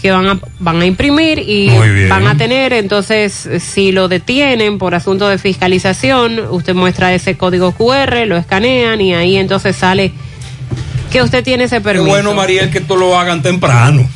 que 0.00 0.10
van 0.10 0.26
a, 0.26 0.40
van 0.58 0.80
a 0.80 0.86
imprimir 0.86 1.38
y 1.38 1.68
van 2.08 2.26
a 2.26 2.36
tener, 2.36 2.72
entonces, 2.72 3.46
si 3.60 3.92
lo 3.92 4.08
detienen 4.08 4.78
por 4.78 4.94
asunto 4.94 5.28
de 5.28 5.36
fiscalización, 5.38 6.40
usted 6.50 6.74
muestra 6.74 7.12
ese 7.14 7.36
código 7.36 7.72
QR, 7.72 8.24
lo 8.26 8.38
escanean 8.38 9.00
y 9.02 9.12
ahí 9.14 9.36
entonces 9.36 9.76
sale 9.76 10.12
que 11.12 11.20
usted 11.22 11.44
tiene 11.44 11.64
ese 11.64 11.76
Qué 11.76 11.82
permiso. 11.82 12.08
bueno, 12.08 12.32
Mariel, 12.34 12.70
que 12.70 12.78
esto 12.78 12.96
lo 12.96 13.18
hagan 13.18 13.42
temprano. 13.42 14.08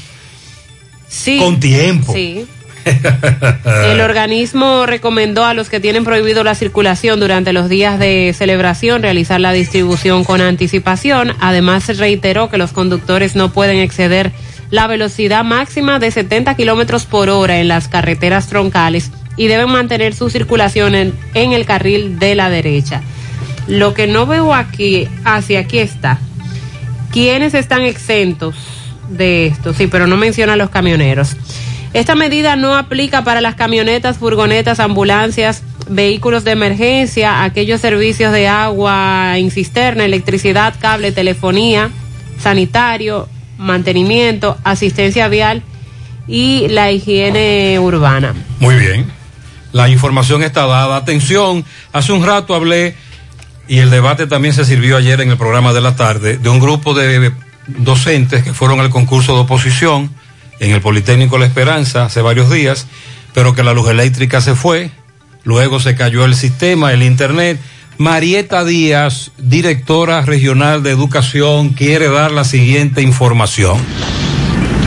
Sí. 1.08 1.38
Con 1.38 1.60
tiempo. 1.60 2.12
Sí. 2.14 2.46
El 2.86 4.00
organismo 4.00 4.86
recomendó 4.86 5.44
a 5.44 5.54
los 5.54 5.68
que 5.68 5.80
tienen 5.80 6.04
prohibido 6.04 6.44
la 6.44 6.54
circulación 6.54 7.18
durante 7.18 7.52
los 7.52 7.68
días 7.68 7.98
de 7.98 8.34
celebración 8.36 9.02
realizar 9.02 9.40
la 9.40 9.52
distribución 9.52 10.24
con 10.24 10.40
anticipación. 10.40 11.32
Además, 11.40 11.96
reiteró 11.98 12.48
que 12.48 12.58
los 12.58 12.72
conductores 12.72 13.34
no 13.34 13.52
pueden 13.52 13.78
exceder 13.78 14.32
la 14.70 14.86
velocidad 14.86 15.44
máxima 15.44 15.98
de 15.98 16.10
70 16.10 16.54
kilómetros 16.54 17.06
por 17.06 17.28
hora 17.28 17.58
en 17.60 17.68
las 17.68 17.88
carreteras 17.88 18.48
troncales 18.48 19.10
y 19.36 19.48
deben 19.48 19.70
mantener 19.70 20.14
su 20.14 20.30
circulación 20.30 20.94
en, 20.94 21.14
en 21.34 21.52
el 21.52 21.66
carril 21.66 22.18
de 22.18 22.34
la 22.34 22.50
derecha. 22.50 23.02
Lo 23.68 23.94
que 23.94 24.06
no 24.06 24.26
veo 24.26 24.54
aquí, 24.54 25.08
hacia 25.24 25.60
aquí 25.60 25.78
está. 25.78 26.18
¿Quiénes 27.12 27.54
están 27.54 27.82
exentos 27.82 28.56
de 29.08 29.46
esto? 29.46 29.74
Sí, 29.74 29.86
pero 29.86 30.06
no 30.06 30.16
menciona 30.16 30.54
a 30.54 30.56
los 30.56 30.70
camioneros. 30.70 31.36
Esta 31.92 32.14
medida 32.14 32.56
no 32.56 32.74
aplica 32.74 33.24
para 33.24 33.40
las 33.40 33.54
camionetas, 33.54 34.18
furgonetas, 34.18 34.80
ambulancias, 34.80 35.62
vehículos 35.88 36.44
de 36.44 36.52
emergencia, 36.52 37.44
aquellos 37.44 37.80
servicios 37.80 38.32
de 38.32 38.48
agua 38.48 39.38
en 39.38 39.50
cisterna, 39.50 40.04
electricidad, 40.04 40.74
cable, 40.78 41.12
telefonía, 41.12 41.90
sanitario, 42.38 43.28
mantenimiento, 43.58 44.58
asistencia 44.64 45.28
vial 45.28 45.62
y 46.28 46.68
la 46.68 46.90
higiene 46.90 47.78
urbana. 47.78 48.34
Muy 48.58 48.74
bien. 48.74 49.10
La 49.72 49.88
información 49.88 50.42
está 50.42 50.66
dada. 50.66 50.96
Atención, 50.96 51.64
hace 51.92 52.12
un 52.12 52.24
rato 52.24 52.54
hablé 52.54 52.94
y 53.68 53.78
el 53.78 53.90
debate 53.90 54.26
también 54.26 54.54
se 54.54 54.64
sirvió 54.64 54.96
ayer 54.96 55.20
en 55.20 55.30
el 55.30 55.36
programa 55.36 55.72
de 55.72 55.80
la 55.80 55.96
tarde 55.96 56.38
de 56.38 56.48
un 56.48 56.60
grupo 56.60 56.94
de 56.94 57.32
docentes 57.66 58.42
que 58.42 58.54
fueron 58.54 58.80
al 58.80 58.90
concurso 58.90 59.34
de 59.34 59.40
oposición 59.40 60.10
en 60.60 60.70
el 60.72 60.80
Politécnico 60.80 61.38
La 61.38 61.46
Esperanza 61.46 62.04
hace 62.04 62.22
varios 62.22 62.50
días, 62.50 62.86
pero 63.34 63.54
que 63.54 63.62
la 63.62 63.74
luz 63.74 63.88
eléctrica 63.88 64.40
se 64.40 64.54
fue, 64.54 64.90
luego 65.44 65.80
se 65.80 65.94
cayó 65.94 66.24
el 66.24 66.34
sistema, 66.34 66.92
el 66.92 67.02
internet. 67.02 67.58
Marieta 67.98 68.64
Díaz, 68.64 69.30
directora 69.38 70.20
regional 70.22 70.82
de 70.82 70.90
educación, 70.90 71.70
quiere 71.70 72.08
dar 72.08 72.30
la 72.30 72.44
siguiente 72.44 73.00
información. 73.00 73.78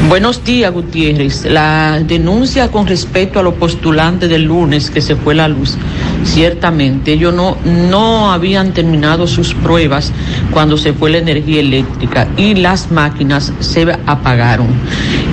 Buenos 0.10 0.44
días, 0.44 0.74
Gutiérrez. 0.74 1.46
La 1.46 2.00
denuncia 2.00 2.72
con 2.72 2.88
respecto 2.88 3.40
a 3.40 3.44
los 3.44 3.54
postulantes 3.54 4.28
del 4.28 4.46
lunes 4.46 4.90
que 4.90 5.02
se 5.02 5.16
fue 5.16 5.36
la 5.36 5.48
luz, 5.48 5.78
ciertamente 6.24 7.14
ellos 7.14 7.32
no, 7.32 7.58
no 7.64 8.32
habían 8.32 8.74
terminado 8.74 9.28
sus 9.28 9.54
pruebas 9.54 10.12
cuando 10.52 10.78
se 10.78 10.94
fue 10.94 11.12
la 11.12 11.20
energía 11.20 11.60
eléctrica 11.60 12.28
y 12.38 12.56
las 12.56 12.90
máquinas 12.90 13.54
se 13.60 13.86
apagaron. 14.08 14.70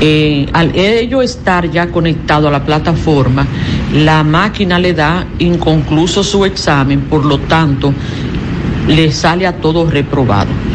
Eh, 0.03 0.47
al 0.53 0.77
ellos 0.77 1.25
estar 1.25 1.71
ya 1.71 1.91
conectado 1.91 2.49
a 2.49 2.51
la 2.51 2.63
plataforma, 2.63 3.47
la 3.95 4.23
máquina 4.25 4.79
le 4.79 4.93
da 4.93 5.27
inconcluso 5.39 6.23
su 6.23 6.45
examen, 6.45 7.01
por 7.01 7.25
lo 7.25 7.39
tanto, 7.39 7.95
le 8.87 9.11
sale 9.11 9.47
a 9.47 9.57
todos 9.57 9.91
reprobado. 9.91 10.66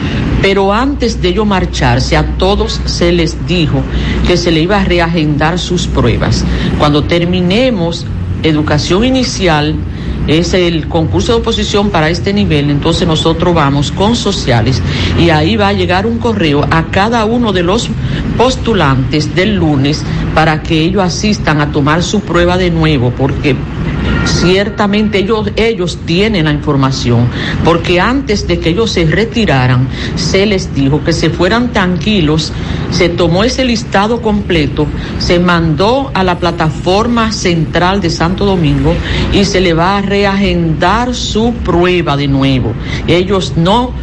Pero 0.41 0.73
antes 0.73 1.21
de 1.21 1.29
ello 1.29 1.45
marcharse, 1.45 2.17
a 2.17 2.37
todos 2.37 2.81
se 2.85 3.11
les 3.11 3.47
dijo 3.47 3.81
que 4.25 4.37
se 4.37 4.51
le 4.51 4.61
iba 4.61 4.81
a 4.81 4.85
reagendar 4.85 5.59
sus 5.59 5.87
pruebas. 5.87 6.43
Cuando 6.79 7.03
terminemos 7.03 8.05
educación 8.43 9.05
inicial, 9.05 9.75
es 10.27 10.53
el 10.53 10.87
concurso 10.87 11.33
de 11.33 11.39
oposición 11.39 11.89
para 11.89 12.09
este 12.09 12.33
nivel, 12.33 12.69
entonces 12.69 13.07
nosotros 13.07 13.53
vamos 13.55 13.91
con 13.91 14.15
sociales 14.15 14.81
y 15.19 15.29
ahí 15.29 15.57
va 15.57 15.69
a 15.69 15.73
llegar 15.73 16.05
un 16.05 16.19
correo 16.19 16.65
a 16.69 16.85
cada 16.85 17.25
uno 17.25 17.51
de 17.53 17.63
los 17.63 17.89
postulantes 18.37 19.35
del 19.35 19.55
lunes 19.55 20.03
para 20.35 20.61
que 20.61 20.81
ellos 20.81 21.03
asistan 21.03 21.59
a 21.59 21.71
tomar 21.71 22.03
su 22.03 22.21
prueba 22.21 22.57
de 22.57 22.69
nuevo, 22.69 23.11
porque 23.11 23.55
ciertamente 24.25 25.19
ellos, 25.19 25.51
ellos 25.55 25.99
tienen 26.05 26.45
la 26.45 26.51
información, 26.51 27.27
porque 27.63 27.99
antes 27.99 28.47
de 28.47 28.59
que 28.59 28.69
ellos 28.69 28.91
se 28.91 29.05
retiraran, 29.05 29.87
se 30.15 30.45
les 30.45 30.73
dijo 30.73 31.03
que 31.03 31.13
se 31.13 31.29
fueran 31.29 31.71
tranquilos, 31.71 32.51
se 32.91 33.09
tomó 33.09 33.43
ese 33.43 33.65
listado 33.65 34.21
completo, 34.21 34.87
se 35.19 35.39
mandó 35.39 36.11
a 36.13 36.23
la 36.23 36.39
plataforma 36.39 37.31
central 37.31 38.01
de 38.01 38.09
Santo 38.09 38.45
Domingo 38.45 38.93
y 39.33 39.45
se 39.45 39.61
le 39.61 39.73
va 39.73 39.97
a 39.97 40.01
reagendar 40.01 41.13
su 41.15 41.53
prueba 41.53 42.17
de 42.17 42.27
nuevo. 42.27 42.73
Ellos 43.07 43.53
no 43.55 43.93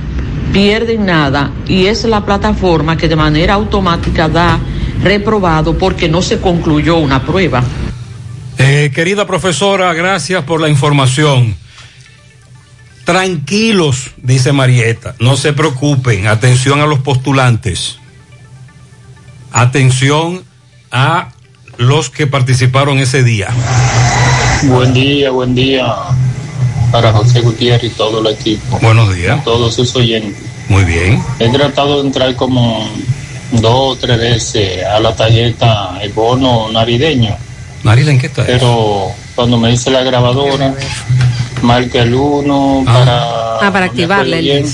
pierden 0.53 1.07
nada 1.07 1.51
y 1.67 1.87
es 1.87 2.05
la 2.05 2.25
plataforma 2.25 2.97
que 2.97 3.09
de 3.09 3.17
manera 3.17 3.55
automática 3.55 4.29
da 4.29 4.59
reprobado 5.03 5.77
porque 5.77 6.09
no 6.09 6.23
se 6.23 6.41
concluyó 6.41 6.97
una 6.97 7.23
prueba. 7.23 7.63
Eh, 8.59 8.91
querida 8.93 9.27
profesora, 9.27 9.95
gracias 9.95 10.45
por 10.45 10.61
la 10.61 10.69
información. 10.69 11.57
Tranquilos, 13.05 14.11
dice 14.19 14.53
Marieta, 14.53 15.15
no 15.21 15.37
se 15.37 15.53
preocupen, 15.53 16.27
atención 16.27 16.81
a 16.81 16.87
los 16.87 16.99
postulantes, 16.99 17.99
atención 19.53 20.45
a 20.91 21.31
los 21.79 22.11
que 22.11 22.27
participaron 22.27 22.99
ese 22.99 23.23
día. 23.23 23.49
Buen 24.65 24.93
día, 24.93 25.31
buen 25.31 25.55
día 25.55 25.87
para 26.91 27.13
José 27.13 27.41
Gutiérrez 27.41 27.93
y 27.93 27.95
todo 27.95 28.21
el 28.21 28.35
equipo. 28.35 28.79
Buenos 28.81 29.15
días. 29.15 29.43
Todos 29.45 29.75
sus 29.75 29.95
oyentes. 29.95 30.43
Muy 30.69 30.85
bien. 30.85 31.23
He 31.39 31.49
tratado 31.49 32.03
de 32.03 32.09
entrar 32.09 32.35
como 32.35 32.87
dos 33.53 33.97
o 33.97 33.97
tres 33.97 34.19
veces 34.19 34.85
a 34.85 34.99
la 35.01 35.15
tarjeta, 35.15 35.99
el 36.03 36.13
bono 36.13 36.71
navideño. 36.73 37.37
Marila, 37.83 38.11
¿en 38.11 38.18
qué 38.18 38.26
está? 38.26 38.45
Pero 38.45 39.12
cuando 39.35 39.59
me 39.59 39.70
dice 39.70 39.91
la 39.91 40.03
grabadora, 40.03 40.74
marca 41.62 42.03
el 42.03 42.14
1 42.14 42.83
para. 42.85 43.59
Ah, 43.61 43.70
para 43.72 43.87
activarle 43.87 44.39
el 44.59 44.66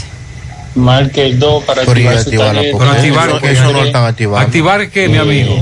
Marque 0.76 1.24
el 1.24 1.38
2 1.38 1.62
para 1.64 1.82
activar 1.82 2.18
su 2.22 2.30
tarjeta. 2.32 2.78
Pero 2.78 2.90
activar, 2.90 3.28
Eso- 3.28 3.46
eso 3.46 3.72
no 3.72 3.84
están 3.84 4.04
activando. 4.06 4.38
¿Activar 4.44 4.90
qué, 4.90 5.08
mi 5.08 5.18
amigo? 5.18 5.56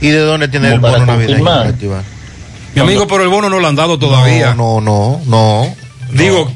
¿Y 0.00 0.08
de 0.08 0.20
dónde 0.20 0.48
tiene 0.48 0.72
el 0.72 0.80
bono 0.80 1.04
navideño 1.04 1.44
para 1.44 1.68
activar? 1.68 2.02
Mi 2.74 2.80
amigo, 2.80 3.06
pero 3.06 3.22
el 3.24 3.28
bono 3.28 3.50
no 3.50 3.60
lo 3.60 3.66
han 3.68 3.76
dado 3.76 3.98
todavía. 3.98 4.54
No, 4.54 4.80
no, 4.80 5.20
no. 5.26 5.74
Digo, 6.12 6.50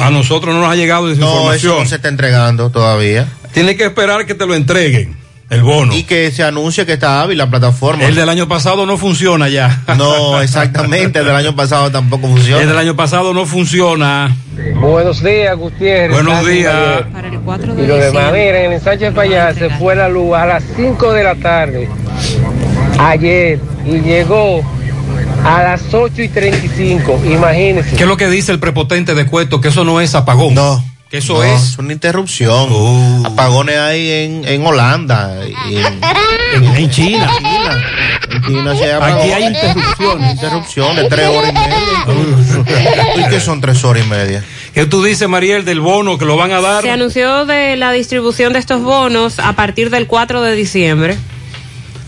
a 0.00 0.10
nosotros 0.10 0.54
no 0.54 0.60
nos 0.60 0.70
ha 0.70 0.76
llegado 0.76 1.10
esa 1.10 1.20
No, 1.20 1.26
eso 1.26 1.36
información. 1.36 1.78
no 1.80 1.86
se 1.88 1.96
está 1.96 2.08
entregando 2.08 2.70
todavía. 2.70 3.26
Tiene 3.52 3.74
que 3.76 3.84
esperar 3.86 4.24
que 4.26 4.34
te 4.34 4.46
lo 4.46 4.54
entreguen, 4.54 5.16
el 5.50 5.62
bono. 5.62 5.94
Y 5.94 6.04
que 6.04 6.30
se 6.30 6.42
anuncie 6.42 6.86
que 6.86 6.94
está 6.94 7.22
hábil 7.22 7.38
la 7.38 7.48
plataforma. 7.48 8.04
El 8.04 8.14
del 8.14 8.28
año 8.28 8.48
pasado 8.48 8.86
no 8.86 8.96
funciona 8.96 9.48
ya. 9.48 9.82
No, 9.96 10.40
exactamente, 10.40 11.20
el 11.20 11.26
del 11.26 11.36
año 11.36 11.54
pasado 11.54 11.90
tampoco 11.90 12.28
funciona. 12.28 12.62
El 12.62 12.68
del 12.68 12.78
año 12.78 12.96
pasado 12.96 13.34
no 13.34 13.46
funciona. 13.46 14.36
Buenos 14.80 15.22
días, 15.22 15.56
Gutiérrez. 15.56 16.10
Buenos 16.10 16.46
días. 16.46 17.02
Para 17.12 17.28
el 17.28 17.40
4 17.40 17.74
Y 17.78 17.86
lo 17.86 17.96
demás, 17.96 18.32
miren, 18.32 18.66
en 18.66 18.72
el 18.72 18.80
Sánchez 18.80 19.12
Payá 19.14 19.54
se 19.54 19.70
fue 19.70 19.94
la 19.94 20.08
luz 20.08 20.34
a 20.34 20.46
las 20.46 20.64
5 20.76 21.12
de 21.12 21.24
la 21.24 21.34
tarde 21.34 21.88
ayer 22.98 23.58
y 23.84 24.00
llegó 24.00 24.62
a 25.44 25.62
las 25.62 25.92
8 25.92 26.22
y 26.22 26.28
35. 26.28 27.20
Imagínense. 27.26 27.96
¿Qué 27.96 28.02
es 28.02 28.08
lo 28.08 28.16
que 28.16 28.28
dice 28.28 28.52
el 28.52 28.58
prepotente 28.58 29.14
de 29.14 29.26
Cueto? 29.26 29.60
Que 29.60 29.68
eso 29.68 29.84
no 29.84 30.00
es 30.00 30.14
apagón. 30.14 30.54
No. 30.54 30.93
Que 31.14 31.18
eso 31.18 31.34
No, 31.34 31.44
es. 31.44 31.78
una 31.78 31.92
interrupción. 31.92 33.24
Apagones 33.24 33.76
hay 33.78 34.10
en, 34.10 34.44
en 34.48 34.66
Holanda. 34.66 35.32
y 35.70 35.76
en, 35.76 36.64
en 36.76 36.90
China. 36.90 37.30
En 38.32 38.42
China 38.42 38.74
se 38.76 38.92
apagó. 38.92 39.20
Aquí 39.22 39.30
hay 39.30 39.44
interrupciones. 39.44 40.32
Interrupciones, 40.32 41.08
tres 41.08 41.28
horas 41.28 41.52
y 41.52 41.54
media. 41.54 43.26
¿Y 43.26 43.30
qué 43.30 43.38
son 43.38 43.60
tres 43.60 43.84
horas 43.84 44.04
y 44.04 44.10
media? 44.10 44.42
¿Qué 44.74 44.86
tú 44.86 45.04
dices, 45.04 45.28
Mariel, 45.28 45.64
del 45.64 45.78
bono 45.80 46.18
que 46.18 46.24
lo 46.24 46.36
van 46.36 46.50
a 46.50 46.60
dar? 46.60 46.82
Se 46.82 46.90
anunció 46.90 47.46
de 47.46 47.76
la 47.76 47.92
distribución 47.92 48.52
de 48.52 48.58
estos 48.58 48.82
bonos 48.82 49.38
a 49.38 49.52
partir 49.52 49.90
del 49.90 50.08
4 50.08 50.42
de 50.42 50.56
diciembre. 50.56 51.16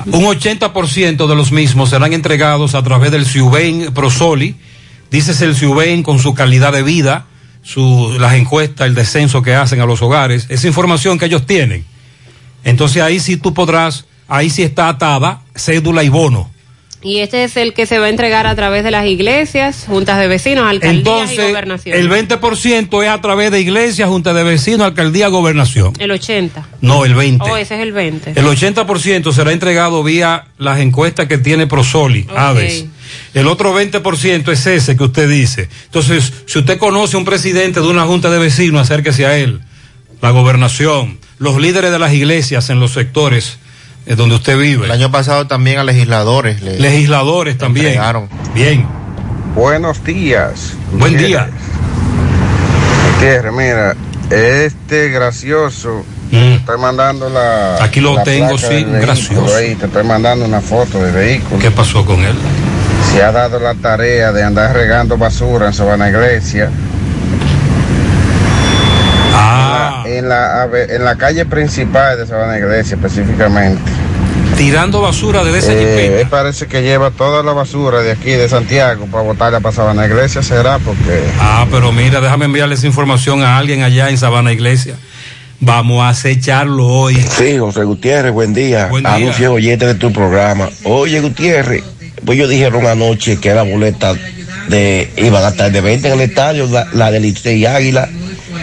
Un 0.06 0.24
80% 0.24 1.28
de 1.28 1.34
los 1.36 1.52
mismos 1.52 1.90
serán 1.90 2.12
entregados 2.12 2.74
a 2.74 2.82
través 2.82 3.12
del 3.12 3.24
Ciuben 3.24 3.94
Prosoli. 3.94 4.56
Dices 5.12 5.40
el 5.42 5.54
Ciuben 5.54 6.02
con 6.02 6.18
su 6.18 6.34
calidad 6.34 6.72
de 6.72 6.82
vida, 6.82 7.26
su, 7.66 8.16
las 8.20 8.34
encuestas, 8.34 8.86
el 8.86 8.94
descenso 8.94 9.42
que 9.42 9.54
hacen 9.54 9.80
a 9.80 9.86
los 9.86 10.00
hogares, 10.00 10.46
esa 10.48 10.68
información 10.68 11.18
que 11.18 11.24
ellos 11.26 11.46
tienen. 11.46 11.84
Entonces 12.62 13.02
ahí 13.02 13.18
sí 13.18 13.36
tú 13.36 13.52
podrás, 13.52 14.06
ahí 14.28 14.50
sí 14.50 14.62
está 14.62 14.88
atada 14.88 15.42
cédula 15.54 16.04
y 16.04 16.08
bono. 16.08 16.48
Y 17.02 17.18
este 17.18 17.44
es 17.44 17.56
el 17.56 17.74
que 17.74 17.86
se 17.86 17.98
va 17.98 18.06
a 18.06 18.08
entregar 18.08 18.46
a 18.46 18.54
través 18.54 18.82
de 18.82 18.90
las 18.90 19.06
iglesias, 19.06 19.84
juntas 19.86 20.18
de 20.18 20.28
vecinos, 20.28 20.64
alcaldías 20.64 20.94
y 20.94 20.98
Entonces, 20.98 21.48
gobernación. 21.48 21.96
el 21.98 22.08
20% 22.10 23.02
es 23.02 23.08
a 23.08 23.20
través 23.20 23.50
de 23.50 23.60
iglesias, 23.60 24.08
junta 24.08 24.32
de 24.32 24.44
vecinos, 24.44 24.86
alcaldía, 24.86 25.28
gobernación. 25.28 25.92
El 25.98 26.10
80. 26.12 26.66
No, 26.80 27.04
el 27.04 27.14
20. 27.14 27.44
Oh, 27.50 27.56
ese 27.56 27.74
es 27.74 27.80
el 27.80 27.92
20. 27.92 28.30
El 28.30 28.46
80% 28.46 29.32
será 29.32 29.52
entregado 29.52 30.02
vía 30.02 30.46
las 30.58 30.80
encuestas 30.80 31.26
que 31.26 31.38
tiene 31.38 31.66
Prosoli, 31.66 32.26
Aves. 32.34 32.86
El 33.34 33.46
otro 33.48 33.78
20% 33.78 34.48
es 34.52 34.66
ese 34.66 34.96
que 34.96 35.04
usted 35.04 35.28
dice. 35.28 35.68
Entonces, 35.86 36.32
si 36.46 36.58
usted 36.58 36.78
conoce 36.78 37.16
un 37.16 37.24
presidente 37.24 37.80
de 37.80 37.86
una 37.88 38.04
junta 38.04 38.30
de 38.30 38.38
vecinos, 38.38 38.82
acérquese 38.82 39.26
a 39.26 39.36
él. 39.36 39.60
La 40.22 40.30
gobernación, 40.30 41.18
los 41.38 41.60
líderes 41.60 41.90
de 41.90 41.98
las 41.98 42.12
iglesias 42.12 42.70
en 42.70 42.80
los 42.80 42.92
sectores 42.92 43.58
eh, 44.06 44.14
donde 44.14 44.36
usted 44.36 44.58
vive. 44.58 44.86
El 44.86 44.92
año 44.92 45.10
pasado 45.10 45.46
también 45.46 45.78
a 45.78 45.84
legisladores. 45.84 46.62
le- 46.62 46.78
Legisladores 46.80 47.58
también. 47.58 47.86
entregaron. 47.86 48.28
Bien. 48.54 48.86
Buenos 49.54 50.02
días. 50.04 50.72
Buen 50.92 51.16
día. 51.16 51.48
Gutiérrez, 53.14 53.52
mira, 53.52 53.96
este 54.30 55.08
gracioso, 55.08 56.04
te 56.30 56.54
estoy 56.56 56.78
mandando 56.78 57.28
la. 57.30 57.78
Mm. 57.80 57.82
Aquí 57.84 58.00
lo 58.00 58.14
la 58.14 58.24
tengo, 58.24 58.56
placa 58.56 58.68
sí, 58.68 58.84
gracioso. 58.84 59.56
ahí, 59.56 59.74
te 59.74 59.86
estoy 59.86 60.04
mandando 60.04 60.44
una 60.44 60.60
foto 60.60 61.02
del 61.02 61.14
vehículo. 61.14 61.58
¿Qué 61.60 61.70
pasó 61.70 62.04
con 62.04 62.20
él? 62.24 62.34
Se 63.12 63.22
ha 63.22 63.32
dado 63.32 63.58
la 63.58 63.74
tarea 63.74 64.32
de 64.32 64.42
andar 64.42 64.74
regando 64.74 65.16
basura 65.16 65.68
en 65.68 65.72
Sabana 65.72 66.08
Iglesia. 66.08 66.70
Ah. 69.34 70.04
En 70.06 70.28
la, 70.28 70.68
en 70.88 71.04
la 71.04 71.16
calle 71.16 71.46
principal 71.46 72.18
de 72.18 72.26
Sabana 72.26 72.58
Iglesia, 72.58 72.96
específicamente. 72.96 73.80
Tirando 74.56 75.02
basura 75.02 75.44
desde 75.44 75.58
esa 75.58 75.72
Eh, 75.72 76.20
él 76.22 76.28
parece 76.28 76.66
que 76.66 76.82
lleva 76.82 77.10
toda 77.10 77.42
la 77.42 77.52
basura 77.52 78.00
de 78.00 78.12
aquí, 78.12 78.30
de 78.30 78.48
Santiago, 78.48 79.06
para 79.06 79.22
botarla 79.22 79.60
para 79.60 79.74
Sabana 79.74 80.06
Iglesia, 80.06 80.42
será 80.42 80.78
porque. 80.78 81.22
Ah, 81.40 81.66
pero 81.70 81.92
mira, 81.92 82.20
déjame 82.20 82.46
enviarle 82.46 82.74
esa 82.74 82.86
información 82.86 83.42
a 83.42 83.58
alguien 83.58 83.82
allá 83.82 84.08
en 84.08 84.16
Sabana 84.16 84.52
Iglesia. 84.52 84.94
Vamos 85.60 86.02
a 86.02 86.10
acecharlo 86.10 86.86
hoy. 86.86 87.16
Sí, 87.16 87.58
José 87.58 87.84
Gutiérrez, 87.84 88.32
buen 88.32 88.52
día. 88.52 88.86
Buen 88.86 89.04
día. 89.04 89.14
Anuncio 89.14 89.52
oyente 89.52 89.86
de 89.86 89.94
tu 89.94 90.12
programa. 90.12 90.68
Oye, 90.84 91.20
Gutiérrez, 91.20 91.82
pues 92.26 92.36
ellos 92.38 92.50
dijeron 92.50 92.86
anoche 92.86 93.38
que 93.38 93.54
la 93.54 93.62
boleta 93.62 94.14
de 94.68 95.10
iban 95.16 95.42
a 95.44 95.48
estar 95.48 95.72
de 95.72 95.80
venta 95.80 96.08
en 96.08 96.14
el 96.14 96.20
estadio, 96.28 96.66
la, 96.66 96.86
la 96.92 97.10
de 97.10 97.20
Licey 97.20 97.58
y 97.60 97.66
Águila. 97.66 98.08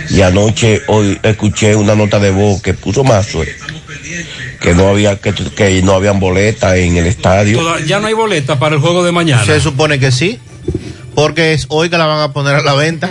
Y 0.10 0.22
anoche 0.22 0.82
hoy 0.88 1.18
escuché 1.24 1.76
una 1.76 1.96
nota 1.96 2.20
de 2.20 2.30
voz 2.32 2.62
que 2.62 2.74
puso 2.74 3.04
más 3.04 3.28
que 4.60 4.74
no 4.74 4.88
había 4.90 5.18
que, 5.18 5.34
que 5.34 5.82
no 5.82 5.94
habían 5.94 6.20
boletas 6.20 6.76
en 6.76 6.98
el 6.98 7.06
estadio. 7.08 7.58
Toda- 7.58 7.80
ya 7.82 8.00
no 8.00 8.08
hay 8.08 8.14
boleta 8.14 8.60
para 8.60 8.76
el 8.76 8.82
juego 8.82 9.04
de 9.04 9.12
mañana. 9.12 9.44
Se 9.46 9.60
supone 9.60 10.00
que 10.00 10.12
sí, 10.12 10.40
porque 11.16 11.54
es 11.54 11.66
hoy 11.70 11.90
que 11.90 11.98
la 11.98 12.06
van 12.06 12.20
a 12.22 12.32
poner 12.34 12.56
a 12.56 12.62
la 12.64 12.74
venta. 12.74 13.10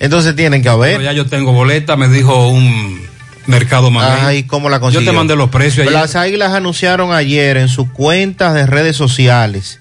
Entonces 0.00 0.36
tienen 0.36 0.62
que 0.62 0.68
haber. 0.68 0.92
Pero 0.98 1.04
ya 1.04 1.12
yo 1.12 1.26
tengo 1.26 1.52
boleta, 1.52 1.96
me 1.96 2.08
dijo 2.08 2.48
un 2.48 3.00
mercado 3.46 3.90
mamey. 3.90 4.20
Ay, 4.20 4.42
¿cómo 4.44 4.68
la 4.68 4.76
Yo 4.76 4.82
consiguió? 4.82 5.10
te 5.10 5.16
mandé 5.16 5.36
los 5.36 5.50
precios 5.50 5.86
ayer. 5.86 5.92
Las 5.92 6.16
águilas 6.16 6.52
anunciaron 6.52 7.12
ayer 7.12 7.56
en 7.56 7.68
sus 7.68 7.88
cuentas 7.90 8.54
de 8.54 8.66
redes 8.66 8.96
sociales 8.96 9.80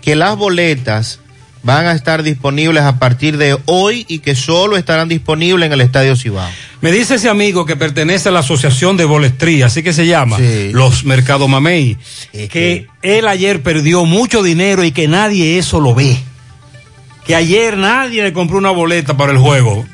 que 0.00 0.16
las 0.16 0.36
boletas 0.36 1.20
van 1.62 1.86
a 1.86 1.92
estar 1.92 2.22
disponibles 2.22 2.82
a 2.82 2.98
partir 2.98 3.38
de 3.38 3.56
hoy 3.64 4.04
y 4.06 4.18
que 4.18 4.34
solo 4.34 4.76
estarán 4.76 5.08
disponibles 5.08 5.66
en 5.66 5.72
el 5.72 5.80
Estadio 5.80 6.14
Cibao. 6.14 6.48
Me 6.82 6.92
dice 6.92 7.14
ese 7.14 7.30
amigo 7.30 7.64
que 7.64 7.74
pertenece 7.74 8.28
a 8.28 8.32
la 8.32 8.40
Asociación 8.40 8.98
de 8.98 9.06
Bolestría, 9.06 9.66
así 9.66 9.82
que 9.82 9.94
se 9.94 10.06
llama, 10.06 10.36
los 10.72 11.04
Mercado 11.04 11.48
Mamey, 11.48 11.96
que 12.50 12.86
él 13.00 13.26
ayer 13.26 13.62
perdió 13.62 14.04
mucho 14.04 14.42
dinero 14.42 14.84
y 14.84 14.92
que 14.92 15.08
nadie 15.08 15.58
eso 15.58 15.80
lo 15.80 15.94
ve. 15.94 16.18
Que 17.24 17.34
ayer 17.34 17.78
nadie 17.78 18.22
le 18.22 18.34
compró 18.34 18.58
una 18.58 18.70
boleta 18.70 19.16
para 19.16 19.32
el 19.32 19.38
juego. 19.38 19.86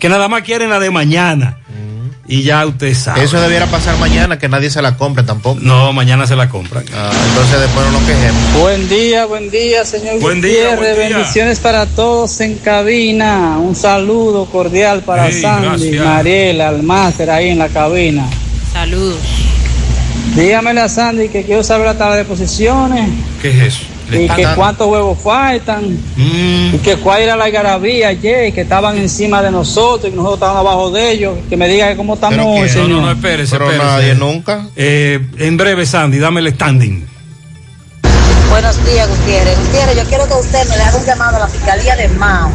Que 0.00 0.08
nada 0.08 0.26
más 0.26 0.42
quieren 0.42 0.70
la 0.70 0.80
de 0.80 0.90
mañana. 0.90 1.58
Y 2.26 2.42
ya 2.42 2.64
usted 2.66 2.94
sabe. 2.94 3.22
Eso 3.22 3.38
debiera 3.40 3.66
pasar 3.66 3.98
mañana, 3.98 4.38
que 4.38 4.48
nadie 4.48 4.70
se 4.70 4.80
la 4.80 4.96
compre 4.96 5.24
tampoco. 5.24 5.60
No, 5.60 5.92
mañana 5.92 6.26
se 6.26 6.34
la 6.36 6.48
compran. 6.48 6.84
Ah, 6.94 7.10
entonces 7.28 7.60
después 7.60 7.84
no 7.86 7.92
nos 7.92 8.02
quejemos. 8.04 8.42
Buen 8.60 8.88
día, 8.88 9.26
buen 9.26 9.50
día, 9.50 9.84
señor 9.84 10.20
Buen 10.20 10.40
día, 10.40 10.70
Gutiérrez. 10.74 10.96
buen 10.96 11.08
día. 11.08 11.16
Bendiciones 11.18 11.60
para 11.60 11.84
todos 11.86 12.40
en 12.40 12.56
cabina. 12.56 13.58
Un 13.58 13.76
saludo 13.76 14.46
cordial 14.46 15.02
para 15.02 15.30
Sí, 15.30 15.42
Sandy, 15.42 15.90
gracias. 15.90 16.04
Mariela, 16.04 16.68
al 16.68 16.82
máster 16.82 17.30
ahí 17.30 17.50
en 17.50 17.58
la 17.58 17.68
cabina. 17.68 18.26
Saludos. 18.72 19.18
Dígamele 20.34 20.80
a 20.80 20.88
Sandy 20.88 21.28
que 21.28 21.44
quiero 21.44 21.62
saber 21.62 21.86
la 21.86 21.94
tabla 21.98 22.16
de 22.16 22.24
posiciones 22.24 23.08
¿Qué 23.40 23.50
es 23.50 23.56
eso? 23.74 23.80
Y 24.22 24.28
que 24.28 24.46
cuántos 24.54 24.86
huevos 24.88 25.18
faltan 25.18 25.84
Mm. 26.16 26.74
y 26.74 26.78
que 26.78 26.96
cuál 26.96 27.22
era 27.22 27.36
la 27.36 27.44
algarabía 27.44 28.08
ayer, 28.08 28.52
que 28.52 28.60
estaban 28.62 28.96
encima 28.98 29.42
de 29.42 29.50
nosotros 29.50 30.06
y 30.08 30.10
que 30.10 30.16
nosotros 30.16 30.36
estábamos 30.38 30.60
abajo 30.60 30.90
de 30.90 31.10
ellos. 31.12 31.34
Que 31.48 31.56
me 31.56 31.68
diga 31.68 31.94
cómo 31.96 32.14
estamos 32.14 32.38
hoy, 32.38 32.60
No, 32.62 32.68
señor. 32.68 32.88
no, 32.88 33.00
no, 33.02 33.10
espérese, 33.12 33.52
Pero 33.52 33.64
espérese. 33.70 33.84
nadie 33.90 34.14
nunca. 34.14 34.66
Eh, 34.76 35.20
en 35.38 35.56
breve, 35.56 35.86
Sandy, 35.86 36.18
dame 36.18 36.40
el 36.40 36.52
standing. 36.54 37.06
Buenos 38.50 38.84
días, 38.86 39.08
Gutiérrez. 39.08 39.58
Gutiérrez, 39.58 39.96
yo 39.96 40.04
quiero 40.04 40.26
que 40.28 40.34
usted 40.34 40.68
me 40.68 40.76
le 40.76 40.82
haga 40.84 40.96
un 40.98 41.04
llamado 41.04 41.36
a 41.36 41.40
la 41.40 41.48
Fiscalía 41.48 41.96
de 41.96 42.08
Mao. 42.08 42.50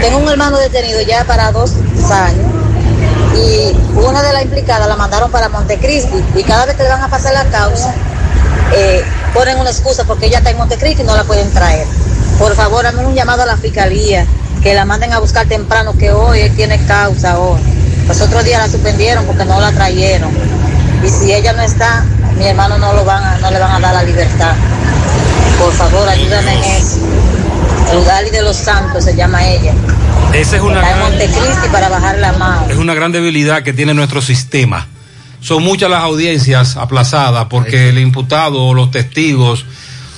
Tengo 0.00 0.18
un 0.18 0.28
hermano 0.28 0.58
detenido 0.58 1.00
ya 1.02 1.24
para 1.24 1.52
dos 1.52 1.72
años 2.10 2.46
y 3.36 3.76
una 3.96 4.22
de 4.22 4.32
las 4.32 4.42
implicadas 4.42 4.88
la 4.88 4.96
mandaron 4.96 5.30
para 5.30 5.48
Montecristi 5.48 6.16
y 6.36 6.42
cada 6.42 6.66
vez 6.66 6.76
que 6.76 6.82
le 6.82 6.88
van 6.88 7.02
a 7.02 7.08
pasar 7.08 7.34
la 7.34 7.44
causa 7.44 7.94
eh, 8.74 9.02
ponen 9.34 9.58
una 9.58 9.70
excusa 9.70 10.04
porque 10.04 10.26
ella 10.26 10.38
está 10.38 10.50
en 10.50 10.58
Montecristi 10.58 11.02
y 11.02 11.04
no 11.06 11.16
la 11.16 11.24
pueden 11.24 11.50
traer. 11.52 11.86
Por 12.38 12.54
favor, 12.54 12.86
hazme 12.86 13.04
un 13.06 13.14
llamado 13.14 13.42
a 13.42 13.46
la 13.46 13.56
Fiscalía 13.56 14.26
que 14.62 14.74
la 14.74 14.84
manden 14.84 15.12
a 15.12 15.18
buscar 15.18 15.46
temprano 15.46 15.94
que 15.98 16.10
hoy 16.12 16.50
tiene 16.50 16.78
causa 16.86 17.38
hoy. 17.38 17.60
Los 18.06 18.20
otros 18.20 18.44
días 18.44 18.60
la 18.64 18.68
suspendieron 18.72 19.24
porque 19.26 19.44
no 19.44 19.60
la 19.60 19.72
trajeron. 19.72 20.30
Y 21.04 21.08
si 21.08 21.32
ella 21.32 21.52
no 21.52 21.62
está, 21.62 22.04
mi 22.36 22.46
hermano 22.46 22.78
no, 22.78 22.92
lo 22.92 23.04
van 23.04 23.22
a- 23.22 23.38
no 23.38 23.50
le 23.50 23.58
van 23.58 23.72
a 23.72 23.80
dar 23.80 23.94
la 23.94 24.02
libertad. 24.02 24.52
Por 25.58 25.72
favor, 25.72 26.08
ayúdame 26.08 26.54
en 26.54 26.64
eso. 26.64 26.96
Eudali 27.92 28.30
de 28.30 28.42
los 28.42 28.56
Santos 28.56 29.04
se 29.04 29.14
llama 29.16 29.46
ella. 29.46 29.72
Esa 30.32 30.56
es 30.56 30.62
una 30.62 30.80
Está 30.80 30.90
en 30.92 30.98
gran- 30.98 31.10
Montecristi 31.10 31.68
para 31.72 31.88
bajar 31.88 32.18
la 32.18 32.32
mano. 32.32 32.66
Es 32.68 32.76
una 32.76 32.94
gran 32.94 33.12
debilidad 33.12 33.62
que 33.62 33.72
tiene 33.72 33.94
nuestro 33.94 34.20
sistema. 34.20 34.86
Son 35.40 35.62
muchas 35.62 35.88
las 35.90 36.02
audiencias 36.02 36.76
aplazadas 36.76 37.46
porque 37.48 37.88
el 37.90 37.98
imputado 37.98 38.64
o 38.64 38.74
los 38.74 38.90
testigos 38.90 39.64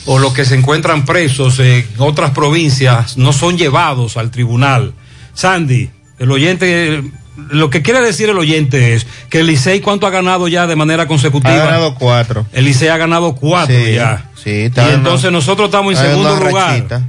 o 0.07 0.19
los 0.19 0.33
que 0.33 0.45
se 0.45 0.55
encuentran 0.55 1.05
presos 1.05 1.59
en 1.59 1.87
otras 1.99 2.31
provincias 2.31 3.17
no 3.19 3.33
son 3.33 3.59
llevados 3.59 4.17
al 4.17 4.31
tribunal. 4.31 4.95
Sandy, 5.35 5.91
el 6.19 6.31
oyente, 6.31 7.03
lo 7.51 7.69
que 7.71 7.83
quiere 7.83 8.01
decir 8.01 8.29
el 8.31 8.39
oyente 8.39 8.95
es 8.95 9.07
que 9.29 9.41
el 9.41 9.47
Licey 9.47 9.81
cuánto 9.81 10.07
ha 10.07 10.11
ganado 10.11 10.49
ya 10.49 10.67
de 10.67 10.75
manera 10.77 11.07
consecutiva. 11.07 11.53
Ha 11.55 11.67
ganado 11.67 11.95
cuatro. 11.95 12.47
El 12.53 12.65
Licey 12.65 12.89
ha 12.89 12.97
ganado 12.97 13.35
cuatro 13.35 13.75
Sí, 13.77 13.93
ya. 13.95 14.31
Sí, 14.43 14.51
y 14.51 14.53
está 14.65 14.89
en 14.89 14.95
entonces 14.97 15.25
una- 15.29 15.39
nosotros 15.39 15.67
estamos 15.69 15.93
en 15.95 16.01
segundo 16.01 16.35
lugar. 16.37 16.71
rachita. 16.71 17.03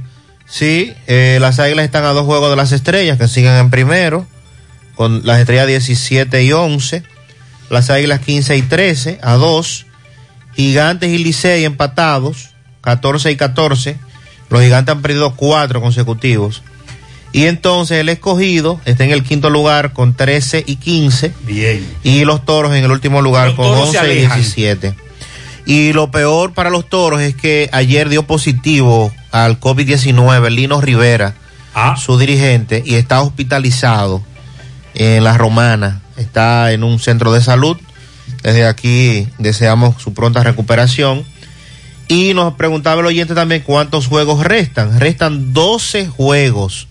Sí, 0.46 0.92
eh, 1.06 1.38
las 1.40 1.58
águilas 1.58 1.86
están 1.86 2.04
a 2.04 2.08
dos 2.08 2.26
juegos 2.26 2.50
de 2.50 2.56
las 2.56 2.72
estrellas 2.72 3.16
que 3.18 3.26
siguen 3.26 3.54
en 3.54 3.70
primero, 3.70 4.26
con 4.94 5.22
las 5.24 5.40
estrellas 5.40 5.66
17 5.66 6.42
y 6.44 6.52
11, 6.52 7.02
las 7.72 7.90
águilas 7.90 8.20
15 8.20 8.56
y 8.56 8.62
13 8.62 9.18
a 9.22 9.34
dos, 9.34 9.86
gigantes 10.54 11.10
y 11.10 11.18
Licey 11.18 11.64
empatados, 11.64 12.50
14 12.82 13.30
y 13.32 13.36
14, 13.36 13.96
los 14.50 14.60
gigantes 14.62 14.94
han 14.94 15.02
perdido 15.02 15.34
cuatro 15.34 15.80
consecutivos. 15.80 16.62
Y 17.32 17.46
entonces 17.46 17.98
el 17.98 18.10
escogido 18.10 18.78
está 18.84 19.04
en 19.04 19.10
el 19.10 19.22
quinto 19.22 19.48
lugar 19.48 19.94
con 19.94 20.14
13 20.14 20.64
y 20.66 20.76
15. 20.76 21.32
Bien. 21.44 21.86
Y 22.04 22.26
los 22.26 22.44
toros 22.44 22.74
en 22.74 22.84
el 22.84 22.90
último 22.90 23.22
lugar 23.22 23.48
Los 23.48 23.56
con 23.56 23.64
toros 23.68 23.90
se 23.90 23.98
11 23.98 24.14
y 24.14 24.18
alejan. 24.18 24.38
17. 24.38 24.94
Y 25.64 25.92
lo 25.94 26.10
peor 26.10 26.52
para 26.52 26.68
los 26.68 26.86
toros 26.90 27.22
es 27.22 27.34
que 27.34 27.70
ayer 27.72 28.10
dio 28.10 28.24
positivo 28.24 29.10
al 29.30 29.58
COVID-19 29.58 30.50
Lino 30.50 30.80
Rivera, 30.82 31.34
Ah. 31.74 31.96
su 31.96 32.18
dirigente, 32.18 32.82
y 32.84 32.96
está 32.96 33.22
hospitalizado. 33.22 34.22
en 34.94 35.24
La 35.24 35.38
Romana. 35.38 36.01
Está 36.16 36.72
en 36.72 36.84
un 36.84 36.98
centro 36.98 37.32
de 37.32 37.40
salud. 37.40 37.76
Desde 38.42 38.66
aquí 38.66 39.28
deseamos 39.38 40.00
su 40.02 40.14
pronta 40.14 40.42
recuperación. 40.42 41.24
Y 42.08 42.34
nos 42.34 42.54
preguntaba 42.54 43.00
el 43.00 43.06
oyente 43.06 43.34
también 43.34 43.62
cuántos 43.62 44.06
juegos 44.06 44.44
restan. 44.44 45.00
Restan 45.00 45.52
12 45.52 46.08
juegos 46.08 46.88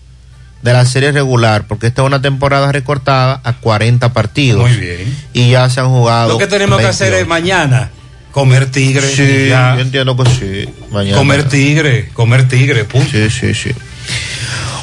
de 0.62 0.72
la 0.72 0.84
serie 0.86 1.12
regular, 1.12 1.66
porque 1.66 1.88
esta 1.88 2.02
es 2.02 2.06
una 2.06 2.22
temporada 2.22 2.72
recortada 2.72 3.40
a 3.44 3.52
40 3.54 4.12
partidos. 4.12 4.68
Muy 4.68 4.78
bien. 4.78 5.18
Y 5.32 5.50
ya 5.50 5.68
se 5.68 5.80
han 5.80 5.88
jugado. 5.88 6.30
Lo 6.30 6.38
que 6.38 6.46
tenemos 6.46 6.80
que 6.80 6.86
hacer 6.86 7.12
es 7.14 7.26
mañana 7.26 7.90
comer 8.32 8.70
tigre. 8.70 9.06
Sí, 9.08 9.48
yo 9.48 9.80
entiendo 9.80 10.16
que 10.16 10.30
sí. 10.30 10.68
Mañana. 10.90 11.18
Comer 11.18 11.48
tigre, 11.48 12.08
comer 12.14 12.48
tigre, 12.48 12.84
punto. 12.84 13.10
Sí, 13.10 13.30
sí, 13.30 13.54
sí. 13.54 13.70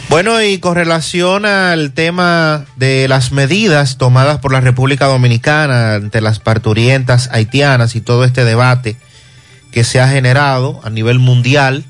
Bueno, 0.09 0.41
y 0.41 0.57
con 0.57 0.73
relación 0.73 1.45
al 1.45 1.91
tema 1.91 2.65
de 2.77 3.07
las 3.07 3.31
medidas 3.31 3.99
tomadas 3.99 4.39
por 4.39 4.51
la 4.51 4.59
República 4.59 5.05
Dominicana 5.05 5.93
ante 5.93 6.19
las 6.19 6.39
parturientas 6.39 7.29
haitianas 7.31 7.95
y 7.95 8.01
todo 8.01 8.23
este 8.23 8.43
debate 8.43 8.97
que 9.71 9.83
se 9.83 10.01
ha 10.01 10.09
generado 10.09 10.81
a 10.83 10.89
nivel 10.89 11.19
mundial, 11.19 11.85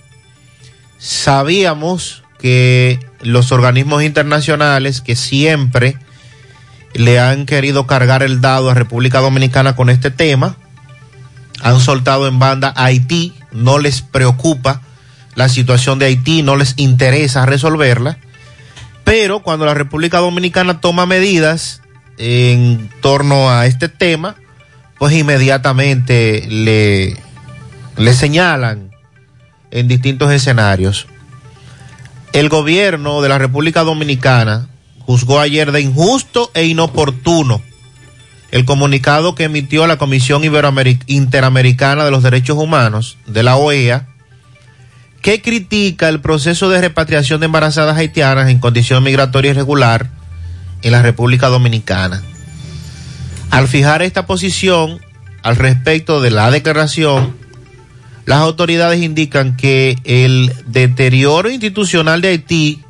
sabíamos 0.98 2.24
que 2.38 3.00
los 3.22 3.54
organismos 3.54 4.04
internacionales 4.04 5.00
que 5.00 5.16
siempre 5.16 5.98
le 6.94 7.22
han 7.22 7.46
querido 7.46 7.88
cargar 7.88 8.22
el 8.22 8.42
dado 8.42 8.70
a 8.70 8.74
República 8.74 9.20
Dominicana 9.20 9.78
con 9.78 9.90
este 9.90 10.12
tema, 10.12 10.58
han 11.62 11.80
soltado 11.80 12.28
en 12.28 12.38
banda 12.38 12.74
Haití, 12.76 13.34
no 13.54 13.80
les 13.80 14.02
preocupa 14.02 14.82
la 15.40 15.48
situación 15.48 16.00
de 16.00 16.08
Haití, 16.08 16.44
no 16.44 16.58
les 16.58 16.74
interesa 16.76 17.46
resolverla, 17.46 18.18
pero 19.06 19.40
cuando 19.40 19.66
la 19.66 19.74
República 19.74 20.18
Dominicana 20.18 20.82
toma 20.82 21.06
medidas 21.06 21.82
en 22.18 22.90
torno 23.00 23.50
a 23.50 23.66
este 23.66 23.88
tema, 23.88 24.36
pues 24.98 25.14
inmediatamente 25.14 26.46
le, 26.50 27.16
le 27.96 28.14
señalan 28.14 28.92
en 29.72 29.88
distintos 29.88 30.30
escenarios. 30.34 31.08
El 32.34 32.50
gobierno 32.50 33.22
de 33.22 33.30
la 33.30 33.38
República 33.38 33.86
Dominicana 33.86 34.68
juzgó 35.06 35.40
ayer 35.40 35.72
de 35.72 35.80
injusto 35.80 36.52
e 36.54 36.66
inoportuno 36.66 37.62
el 38.52 38.66
comunicado 38.66 39.36
que 39.36 39.46
emitió 39.46 39.88
la 39.88 39.98
Comisión 39.98 40.42
Interamericana 40.44 42.04
de 42.04 42.12
los 42.12 42.24
Derechos 42.24 42.58
Humanos 42.58 43.18
de 43.26 43.44
la 43.44 43.56
OEA, 43.56 44.10
que 45.22 45.42
critica 45.42 46.10
el 46.10 46.22
proceso 46.22 46.70
de 46.70 46.82
repatriación 46.82 47.40
de 47.40 47.48
embarazadas 47.48 47.98
haitianas 47.98 48.50
en 48.50 48.60
condición 48.60 49.04
migratoria 49.04 49.52
irregular 49.52 50.10
en 50.82 50.92
la 50.92 51.02
República 51.02 51.48
Dominicana. 51.48 52.22
Al 53.50 53.68
fijar 53.68 54.02
esta 54.02 54.26
posición 54.26 55.00
al 55.44 55.56
respecto 55.56 56.22
de 56.22 56.32
la 56.32 56.52
declaración, 56.52 57.36
las 58.26 58.40
autoridades 58.40 59.02
indican 59.02 59.58
que 59.58 59.98
el 60.04 60.54
deterioro 60.68 61.50
institucional 61.50 62.22
de 62.22 62.28
Haití, 62.30 62.84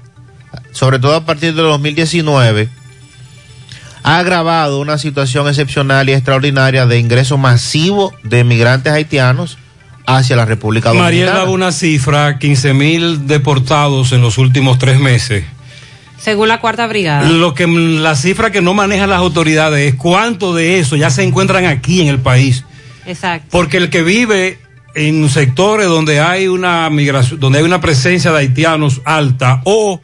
sobre 0.72 1.00
todo 1.00 1.16
a 1.16 1.26
partir 1.26 1.56
de 1.56 1.62
2019, 1.62 2.70
ha 4.04 4.20
agravado 4.20 4.80
una 4.80 4.98
situación 4.98 5.48
excepcional 5.48 6.10
y 6.10 6.14
extraordinaria 6.14 6.86
de 6.86 7.00
ingreso 7.00 7.38
masivo 7.38 8.14
de 8.24 8.44
migrantes 8.44 8.92
haitianos 8.92 9.58
hacia 10.18 10.36
la 10.36 10.46
República 10.46 10.94
Mariel 10.94 11.26
Dominicana. 11.26 11.40
daba 11.40 11.52
una 11.52 11.72
cifra, 11.72 12.40
15 12.40 12.74
mil 12.74 13.28
deportados 13.28 14.12
en 14.12 14.22
los 14.22 14.38
últimos 14.38 14.80
tres 14.80 15.00
meses. 15.00 15.44
Según 16.18 16.50
la 16.50 16.60
cuarta 16.60 16.86
brigada. 16.88 17.30
Lo 17.30 17.54
que 17.54 17.66
la 17.66 18.16
cifra 18.16 18.52
que 18.52 18.62
no 18.62 18.74
manejan 18.74 19.10
las 19.10 19.20
autoridades 19.20 19.94
es 19.94 19.96
cuánto 19.96 20.54
de 20.54 20.80
eso 20.80 20.96
ya 20.96 21.10
se 21.10 21.24
encuentran 21.24 21.66
aquí 21.66 22.02
en 22.02 22.08
el 22.08 22.20
país. 22.20 22.66
Exacto. 23.06 23.48
Porque 23.52 23.78
el 23.78 23.90
que 23.90 24.04
vive 24.04 24.60
en 24.96 25.30
sectores 25.30 25.88
donde 25.88 26.20
hay 26.20 26.48
una 26.48 26.90
migración, 26.90 27.40
donde 27.40 27.60
hay 27.60 27.66
una 27.66 27.80
presencia 27.80 28.32
de 28.32 28.40
haitianos 28.40 29.02
alta, 29.06 29.62
o 29.64 30.02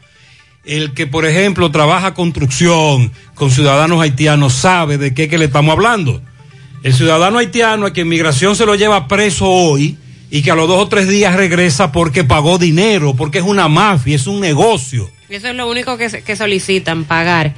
el 0.64 0.94
que, 0.94 1.06
por 1.06 1.26
ejemplo, 1.26 1.70
trabaja 1.70 2.14
construcción 2.14 3.12
con 3.34 3.50
ciudadanos 3.50 4.00
haitianos, 4.00 4.54
sabe 4.54 4.98
de 4.98 5.14
qué 5.14 5.28
que 5.28 5.38
le 5.38 5.44
estamos 5.46 5.72
hablando. 5.72 6.22
El 6.86 6.94
ciudadano 6.94 7.38
haitiano 7.38 7.86
a 7.86 7.90
quien 7.90 8.06
migración 8.06 8.54
se 8.54 8.64
lo 8.64 8.76
lleva 8.76 9.08
preso 9.08 9.50
hoy 9.50 9.98
y 10.30 10.42
que 10.42 10.52
a 10.52 10.54
los 10.54 10.68
dos 10.68 10.80
o 10.80 10.86
tres 10.86 11.08
días 11.08 11.34
regresa 11.34 11.90
porque 11.90 12.22
pagó 12.22 12.58
dinero, 12.58 13.14
porque 13.16 13.38
es 13.38 13.44
una 13.44 13.66
mafia, 13.66 14.14
es 14.14 14.28
un 14.28 14.38
negocio. 14.38 15.10
Eso 15.28 15.48
es 15.48 15.56
lo 15.56 15.68
único 15.68 15.98
que, 15.98 16.36
solicitan, 16.36 17.02
pagar. 17.02 17.54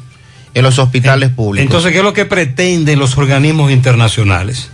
en 0.55 0.63
los 0.63 0.79
hospitales 0.79 1.31
públicos. 1.31 1.65
Entonces, 1.65 1.93
¿qué 1.93 1.99
es 1.99 2.05
lo 2.05 2.13
que 2.13 2.25
pretenden 2.25 2.99
los 2.99 3.17
organismos 3.17 3.71
internacionales? 3.71 4.71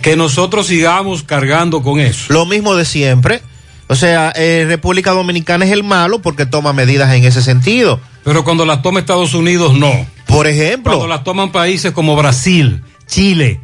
Que 0.00 0.16
nosotros 0.16 0.66
sigamos 0.66 1.22
cargando 1.22 1.82
con 1.82 2.00
eso. 2.00 2.32
Lo 2.32 2.44
mismo 2.46 2.74
de 2.74 2.84
siempre. 2.84 3.42
O 3.88 3.94
sea, 3.94 4.32
eh, 4.34 4.64
República 4.66 5.12
Dominicana 5.12 5.64
es 5.64 5.70
el 5.70 5.84
malo 5.84 6.20
porque 6.20 6.46
toma 6.46 6.72
medidas 6.72 7.12
en 7.14 7.24
ese 7.24 7.42
sentido. 7.42 8.00
Pero 8.24 8.42
cuando 8.42 8.64
las 8.64 8.82
toma 8.82 9.00
Estados 9.00 9.34
Unidos, 9.34 9.74
no. 9.74 9.92
Por 10.26 10.46
ejemplo. 10.46 10.92
Cuando 10.92 11.08
las 11.08 11.24
toman 11.24 11.52
países 11.52 11.92
como 11.92 12.16
Brasil, 12.16 12.82
Chile, 13.06 13.60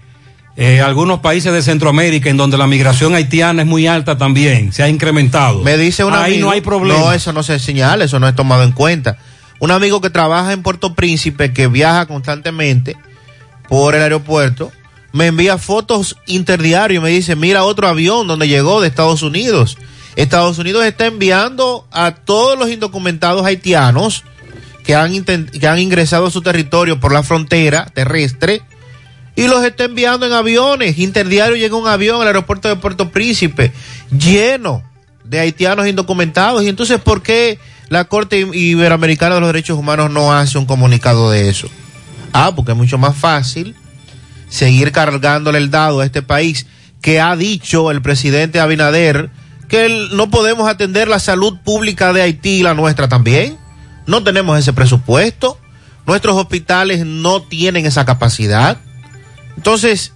eh, 0.57 0.81
algunos 0.81 1.21
países 1.21 1.53
de 1.53 1.63
Centroamérica, 1.63 2.29
en 2.29 2.37
donde 2.37 2.59
la 2.59 2.67
migración 2.67 3.15
haitiana 3.15 3.63
es 3.63 3.69
muy 3.69 3.87
alta 3.87 4.19
también, 4.19 4.73
se 4.73 4.83
ha 4.83 4.89
incrementado. 4.89 5.63
Me 5.63 5.77
dice 5.79 6.05
un 6.05 6.13
Ahí 6.15 6.35
amigo. 6.35 6.47
no 6.47 6.53
hay 6.53 6.61
problema. 6.61 6.99
No, 7.01 7.13
eso 7.13 7.33
no 7.33 7.43
se 7.43 7.59
señala, 7.59 8.05
eso 8.05 8.21
no 8.21 8.29
es 8.29 8.35
tomado 8.35 8.65
en 8.65 8.73
cuenta. 8.73 9.17
Un 9.59 9.71
amigo 9.71 10.01
que 10.01 10.11
trabaja 10.11 10.53
en 10.53 10.63
Puerto 10.63 10.95
Príncipe, 10.95 11.53
que 11.53 11.67
viaja 11.67 12.07
constantemente 12.07 12.97
por 13.69 13.95
el 13.95 14.03
aeropuerto, 14.03 14.73
me 15.13 15.27
envía 15.27 15.59
fotos 15.59 16.17
interdiario 16.27 17.01
y 17.01 17.03
me 17.03 17.11
dice, 17.11 17.35
mira 17.35 17.65
otro 17.65 17.89
avión 17.89 18.27
donde 18.27 18.49
llegó 18.49 18.81
de 18.81 18.89
Estados 18.89 19.23
Unidos. 19.23 19.79
Estados 20.17 20.59
Unidos 20.59 20.85
está 20.85 21.07
enviando 21.07 21.87
a 21.91 22.15
todos 22.15 22.59
los 22.59 22.71
indocumentados 22.71 23.45
haitianos 23.45 24.25
que 24.85 24.95
han, 24.95 25.25
que 25.25 25.67
han 25.67 25.79
ingresado 25.79 26.27
a 26.27 26.31
su 26.31 26.43
territorio 26.43 26.99
por 26.99 27.13
la 27.13 27.23
frontera 27.23 27.87
terrestre 27.95 28.63
y 29.37 29.47
los 29.47 29.65
está 29.65 29.85
enviando 29.85 30.27
en 30.27 30.33
aviones. 30.33 30.99
Interdiario 30.99 31.55
llega 31.55 31.77
un 31.77 31.87
avión 31.87 32.21
al 32.21 32.27
aeropuerto 32.27 32.69
de 32.69 32.77
Puerto 32.77 33.11
Príncipe 33.11 33.73
lleno 34.11 34.83
de 35.23 35.39
haitianos 35.39 35.87
indocumentados. 35.87 36.65
Y 36.65 36.69
entonces, 36.69 37.01
¿por 37.01 37.23
qué 37.23 37.59
la 37.89 38.05
Corte 38.05 38.47
Iberoamericana 38.53 39.37
de 39.37 39.41
los 39.41 39.49
Derechos 39.49 39.79
Humanos 39.79 40.11
no 40.11 40.33
hace 40.33 40.59
un 40.59 40.67
comunicado 40.67 41.31
de 41.31 41.49
eso? 41.49 41.69
Ah, 42.33 42.53
porque 42.55 42.73
es 42.73 42.77
mucho 42.77 42.99
más 42.99 43.17
fácil 43.17 43.75
seguir 44.49 44.93
cargándole 44.93 45.59
el 45.59 45.71
dado 45.71 46.01
a 46.01 46.05
este 46.05 46.23
país 46.23 46.67
que 47.01 47.21
ha 47.21 47.37
dicho 47.37 47.91
el 47.91 48.03
presidente 48.03 48.61
Abinader 48.61 49.31
que 49.69 50.09
no 50.13 50.31
podemos 50.31 50.69
atender 50.69 51.09
la 51.09 51.19
salud 51.19 51.59
pública 51.63 52.13
de 52.13 52.23
Haití 52.23 52.61
y 52.61 52.63
la 52.63 52.75
nuestra 52.75 53.09
también. 53.09 53.59
No 54.07 54.25
tenemos 54.25 54.59
ese 54.59 54.73
presupuesto. 54.73 55.59
Nuestros 56.07 56.37
hospitales 56.37 57.05
no 57.05 57.43
tienen 57.43 57.85
esa 57.85 58.07
capacidad. 58.07 58.79
Entonces, 59.57 60.15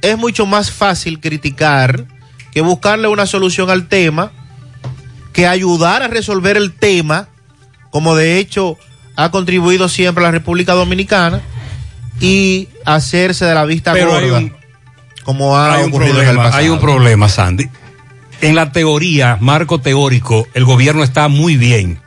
es 0.00 0.16
mucho 0.16 0.46
más 0.46 0.70
fácil 0.70 1.20
criticar 1.20 2.06
que 2.52 2.62
buscarle 2.62 3.08
una 3.08 3.26
solución 3.26 3.68
al 3.68 3.86
tema, 3.86 4.32
que 5.32 5.46
ayudar 5.46 6.02
a 6.02 6.08
resolver 6.08 6.56
el 6.56 6.72
tema, 6.72 7.28
como 7.90 8.14
de 8.16 8.38
hecho 8.38 8.76
ha 9.16 9.30
contribuido 9.30 9.88
siempre 9.88 10.22
la 10.24 10.30
República 10.30 10.72
Dominicana, 10.74 11.40
y 12.20 12.68
hacerse 12.84 13.44
de 13.46 13.54
la 13.54 13.64
vista 13.64 13.92
Pero 13.92 14.14
hay 14.14 14.24
gorda, 14.28 14.38
un- 14.38 14.52
como 15.24 15.56
ha 15.56 15.74
hay 15.74 15.84
un, 15.84 15.88
ocurrido 15.90 16.20
en 16.22 16.28
el 16.28 16.36
pasado. 16.36 16.56
hay 16.56 16.68
un 16.68 16.80
problema, 16.80 17.28
Sandy. 17.28 17.68
En 18.42 18.54
la 18.54 18.72
teoría, 18.72 19.36
marco 19.40 19.80
teórico, 19.80 20.46
el 20.54 20.64
gobierno 20.64 21.02
está 21.04 21.28
muy 21.28 21.56
bien. 21.56 21.98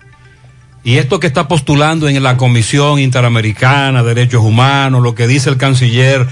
Y 0.84 0.98
esto 0.98 1.20
que 1.20 1.28
está 1.28 1.48
postulando 1.48 2.10
en 2.10 2.22
la 2.22 2.36
Comisión 2.38 3.00
Interamericana 3.00 4.04
de 4.04 4.14
Derechos 4.16 4.44
Humanos, 4.44 5.02
lo 5.02 5.16
que 5.16 5.28
dice 5.28 5.50
el 5.50 5.58
canciller, 5.58 6.28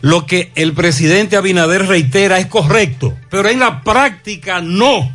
lo 0.00 0.26
que 0.26 0.50
el 0.56 0.72
presidente 0.72 1.36
Abinader 1.36 1.86
reitera 1.86 2.38
es 2.38 2.46
correcto, 2.46 3.16
pero 3.30 3.48
en 3.48 3.60
la 3.60 3.82
práctica 3.82 4.60
no. 4.60 5.10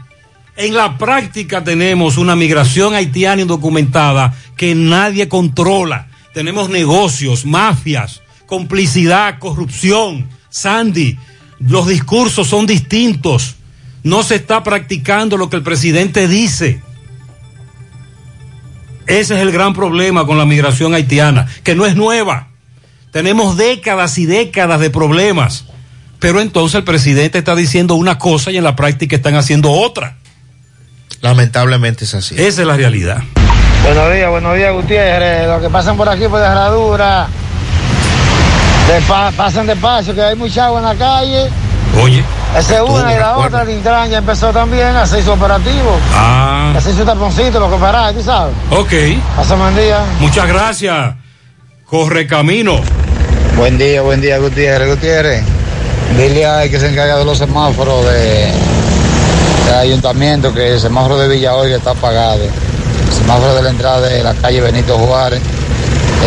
En 0.57 0.73
la 0.73 0.97
práctica 0.97 1.63
tenemos 1.63 2.17
una 2.17 2.35
migración 2.35 2.95
haitiana 2.95 3.43
indocumentada 3.43 4.33
que 4.55 4.73
nadie 4.73 5.29
controla. 5.29 6.07
Tenemos 6.33 6.69
negocios, 6.69 7.45
mafias, 7.45 8.23
complicidad, 8.47 9.37
corrupción. 9.37 10.27
Sandy, 10.49 11.19
los 11.59 11.87
discursos 11.87 12.47
son 12.47 12.65
distintos. 12.65 13.57
No 14.01 14.23
se 14.23 14.35
está 14.35 14.63
practicando 14.63 15.37
lo 15.37 15.47
que 15.47 15.57
el 15.57 15.61
presidente 15.61 16.27
dice. 16.27 16.81
Ese 19.05 19.35
es 19.35 19.41
el 19.41 19.51
gran 19.51 19.75
problema 19.75 20.25
con 20.25 20.39
la 20.39 20.45
migración 20.45 20.95
haitiana, 20.95 21.47
que 21.63 21.75
no 21.75 21.85
es 21.85 21.95
nueva. 21.95 22.47
Tenemos 23.11 23.57
décadas 23.57 24.17
y 24.17 24.25
décadas 24.25 24.79
de 24.79 24.89
problemas. 24.89 25.65
Pero 26.19 26.41
entonces 26.41 26.79
el 26.79 26.83
presidente 26.83 27.37
está 27.37 27.55
diciendo 27.55 27.93
una 27.93 28.17
cosa 28.17 28.49
y 28.49 28.57
en 28.57 28.63
la 28.63 28.75
práctica 28.75 29.15
están 29.15 29.35
haciendo 29.35 29.71
otra. 29.71 30.17
Lamentablemente 31.21 32.05
es 32.05 32.13
así. 32.13 32.35
Esa 32.35 32.61
es 32.61 32.67
la 32.67 32.75
realidad. 32.75 33.17
Buenos 33.83 34.13
días, 34.13 34.29
buenos 34.29 34.55
días, 34.55 34.73
Gutiérrez. 34.73 35.47
Los 35.47 35.61
que 35.61 35.69
pasan 35.69 35.97
por 35.97 36.09
aquí 36.09 36.27
por 36.27 36.41
Herradura, 36.41 37.27
despa- 38.87 39.31
pasan 39.33 39.67
despacio, 39.67 40.13
que 40.13 40.21
hay 40.21 40.35
mucha 40.35 40.65
agua 40.65 40.79
en 40.79 40.85
la 40.85 40.95
calle. 40.95 41.49
Oye. 42.01 42.23
Esa 42.57 42.75
es 42.75 42.81
una 42.81 43.13
y 43.13 43.17
la 43.19 43.29
recuerdo. 43.29 43.41
otra, 43.57 43.61
el 43.63 43.69
Intran 43.77 44.09
ya 44.09 44.17
empezó 44.19 44.51
también 44.51 44.87
a 44.87 45.03
hacer 45.03 45.23
su 45.23 45.31
operativo. 45.31 45.99
Ah, 46.13 46.71
A 46.75 46.77
hacer 46.77 46.93
su 46.95 47.03
taponcito, 47.05 47.59
lo 47.59 47.69
que 47.69 47.77
para, 47.77 48.11
tú 48.13 48.21
sabes. 48.23 48.53
ok. 48.71 48.93
Pásame 49.35 49.63
buen 49.63 49.75
día. 49.75 49.99
Muchas 50.19 50.47
gracias. 50.47 51.15
Corre 51.85 52.27
camino. 52.27 52.79
Buen 53.55 53.77
día, 53.77 54.01
buen 54.01 54.21
día, 54.21 54.37
Gutiérrez, 54.39 54.89
Gutiérrez. 54.89 55.43
Dile 56.17 56.45
a 56.45 56.69
que 56.69 56.79
se 56.79 56.89
encarga 56.89 57.17
de 57.17 57.25
los 57.25 57.37
semáforos 57.37 58.05
de, 58.05 58.51
del 59.67 59.75
ayuntamiento 59.75 60.53
que 60.53 60.73
el 60.73 60.79
semáforo 60.79 61.17
de 61.17 61.27
Villa 61.27 61.55
Olga 61.55 61.75
está 61.77 61.91
apagado. 61.91 62.41
El 62.43 63.13
semáforo 63.13 63.55
de 63.55 63.61
la 63.63 63.69
entrada 63.69 64.01
de 64.07 64.23
la 64.23 64.33
calle 64.35 64.61
Benito 64.61 64.97
Juárez 64.97 65.41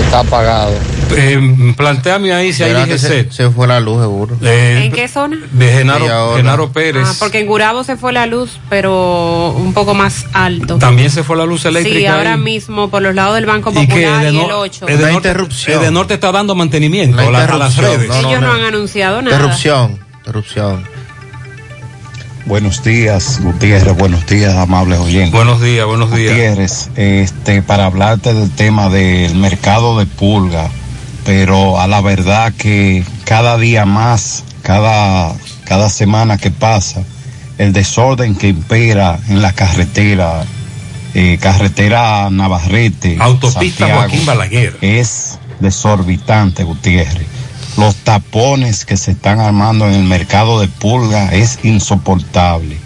está 0.05 0.21
apagado. 0.21 0.73
Eh, 1.13 1.75
planteame 1.77 2.33
ahí 2.33 2.53
si 2.53 2.63
hay 2.63 2.85
que 2.87 2.97
se, 2.97 3.51
fue 3.51 3.67
la 3.67 3.81
luz, 3.81 4.01
seguro. 4.01 4.37
Eh, 4.43 4.83
¿En 4.85 4.93
qué 4.93 5.09
zona? 5.09 5.39
de 5.51 5.73
Genaro. 5.73 6.37
Genaro 6.37 6.71
Pérez. 6.73 7.03
Ah, 7.05 7.15
porque 7.19 7.41
en 7.41 7.49
Gurabo 7.49 7.83
se 7.83 7.97
fue 7.97 8.13
la 8.13 8.27
luz, 8.27 8.61
pero 8.69 9.53
un 9.57 9.75
poco 9.75 9.93
más 9.95 10.27
alto. 10.33 10.79
También 10.79 11.11
se 11.11 11.25
fue 11.25 11.37
la 11.37 11.47
luz 11.47 11.65
eléctrica. 11.65 11.99
Sí, 11.99 12.07
ahora 12.07 12.35
ahí. 12.35 12.41
mismo 12.41 12.91
por 12.91 13.03
los 13.03 13.13
lados 13.17 13.35
del 13.35 13.47
Banco 13.47 13.71
y 13.73 13.75
que 13.75 13.87
Popular 13.89 14.21
y, 14.21 14.23
de 14.23 14.29
el 14.29 14.37
no- 14.37 14.59
8. 14.61 14.87
eh, 14.89 14.97
de 14.97 15.13
norte, 15.13 15.31
eh, 15.67 15.79
de 15.79 15.91
norte 15.91 16.15
está 16.15 16.31
dando 16.31 16.55
mantenimiento 16.55 17.17
La 17.17 17.23
a, 17.27 17.31
la- 17.33 17.39
a 17.55 17.59
las 17.59 17.75
interrupción, 17.77 17.99
redes. 18.01 18.09
no, 18.09 18.23
no, 18.23 18.29
Ellos 18.29 18.41
no, 18.41 18.47
no. 18.47 18.53
han 18.55 18.63
anunciado 18.63 19.23
nada. 19.23 19.35
Interrupción, 19.37 19.99
interrupción. 20.19 20.85
Buenos 22.47 22.83
días, 22.83 23.41
Gutiérrez. 23.43 23.97
Buenos 23.97 24.27
días, 24.27 24.55
amables 24.55 24.99
oyentes. 24.99 25.33
Buenos 25.33 25.61
días, 25.61 25.87
buenos 25.87 26.13
días. 26.15 26.33
Gutiérrez, 26.33 26.91
este, 26.97 27.63
para 27.63 27.87
hablarte 27.87 28.35
del 28.35 28.51
tema 28.51 28.89
del 28.89 29.35
mercado 29.37 29.99
de 29.99 30.07
pulga, 30.07 30.69
pero 31.25 31.81
a 31.81 31.87
la 31.87 32.01
verdad 32.01 32.53
que 32.57 33.05
cada 33.25 33.59
día 33.59 33.85
más, 33.85 34.45
cada, 34.63 35.35
cada 35.65 35.89
semana 35.91 36.39
que 36.39 36.51
pasa, 36.51 37.03
el 37.59 37.73
desorden 37.73 38.35
que 38.35 38.49
impera 38.49 39.19
en 39.29 39.43
la 39.43 39.53
carretera, 39.53 40.45
eh, 41.15 41.39
carretera 41.41 42.31
Navarrete, 42.31 43.19
Autopista 43.21 43.87
Santiago, 43.87 44.01
Joaquín 44.01 44.27
Balaguer. 44.27 44.79
es 44.81 45.39
desorbitante, 45.61 46.65
Gutiérrez. 46.65 47.40
Los 47.77 47.95
tapones 47.97 48.85
que 48.85 48.97
se 48.97 49.13
están 49.13 49.41
armando 49.41 49.87
en 49.87 49.95
el 49.95 50.05
mercado 50.05 50.61
de 50.61 50.69
pulga 50.69 51.33
es 51.35 51.59
insoportable. 51.63 52.77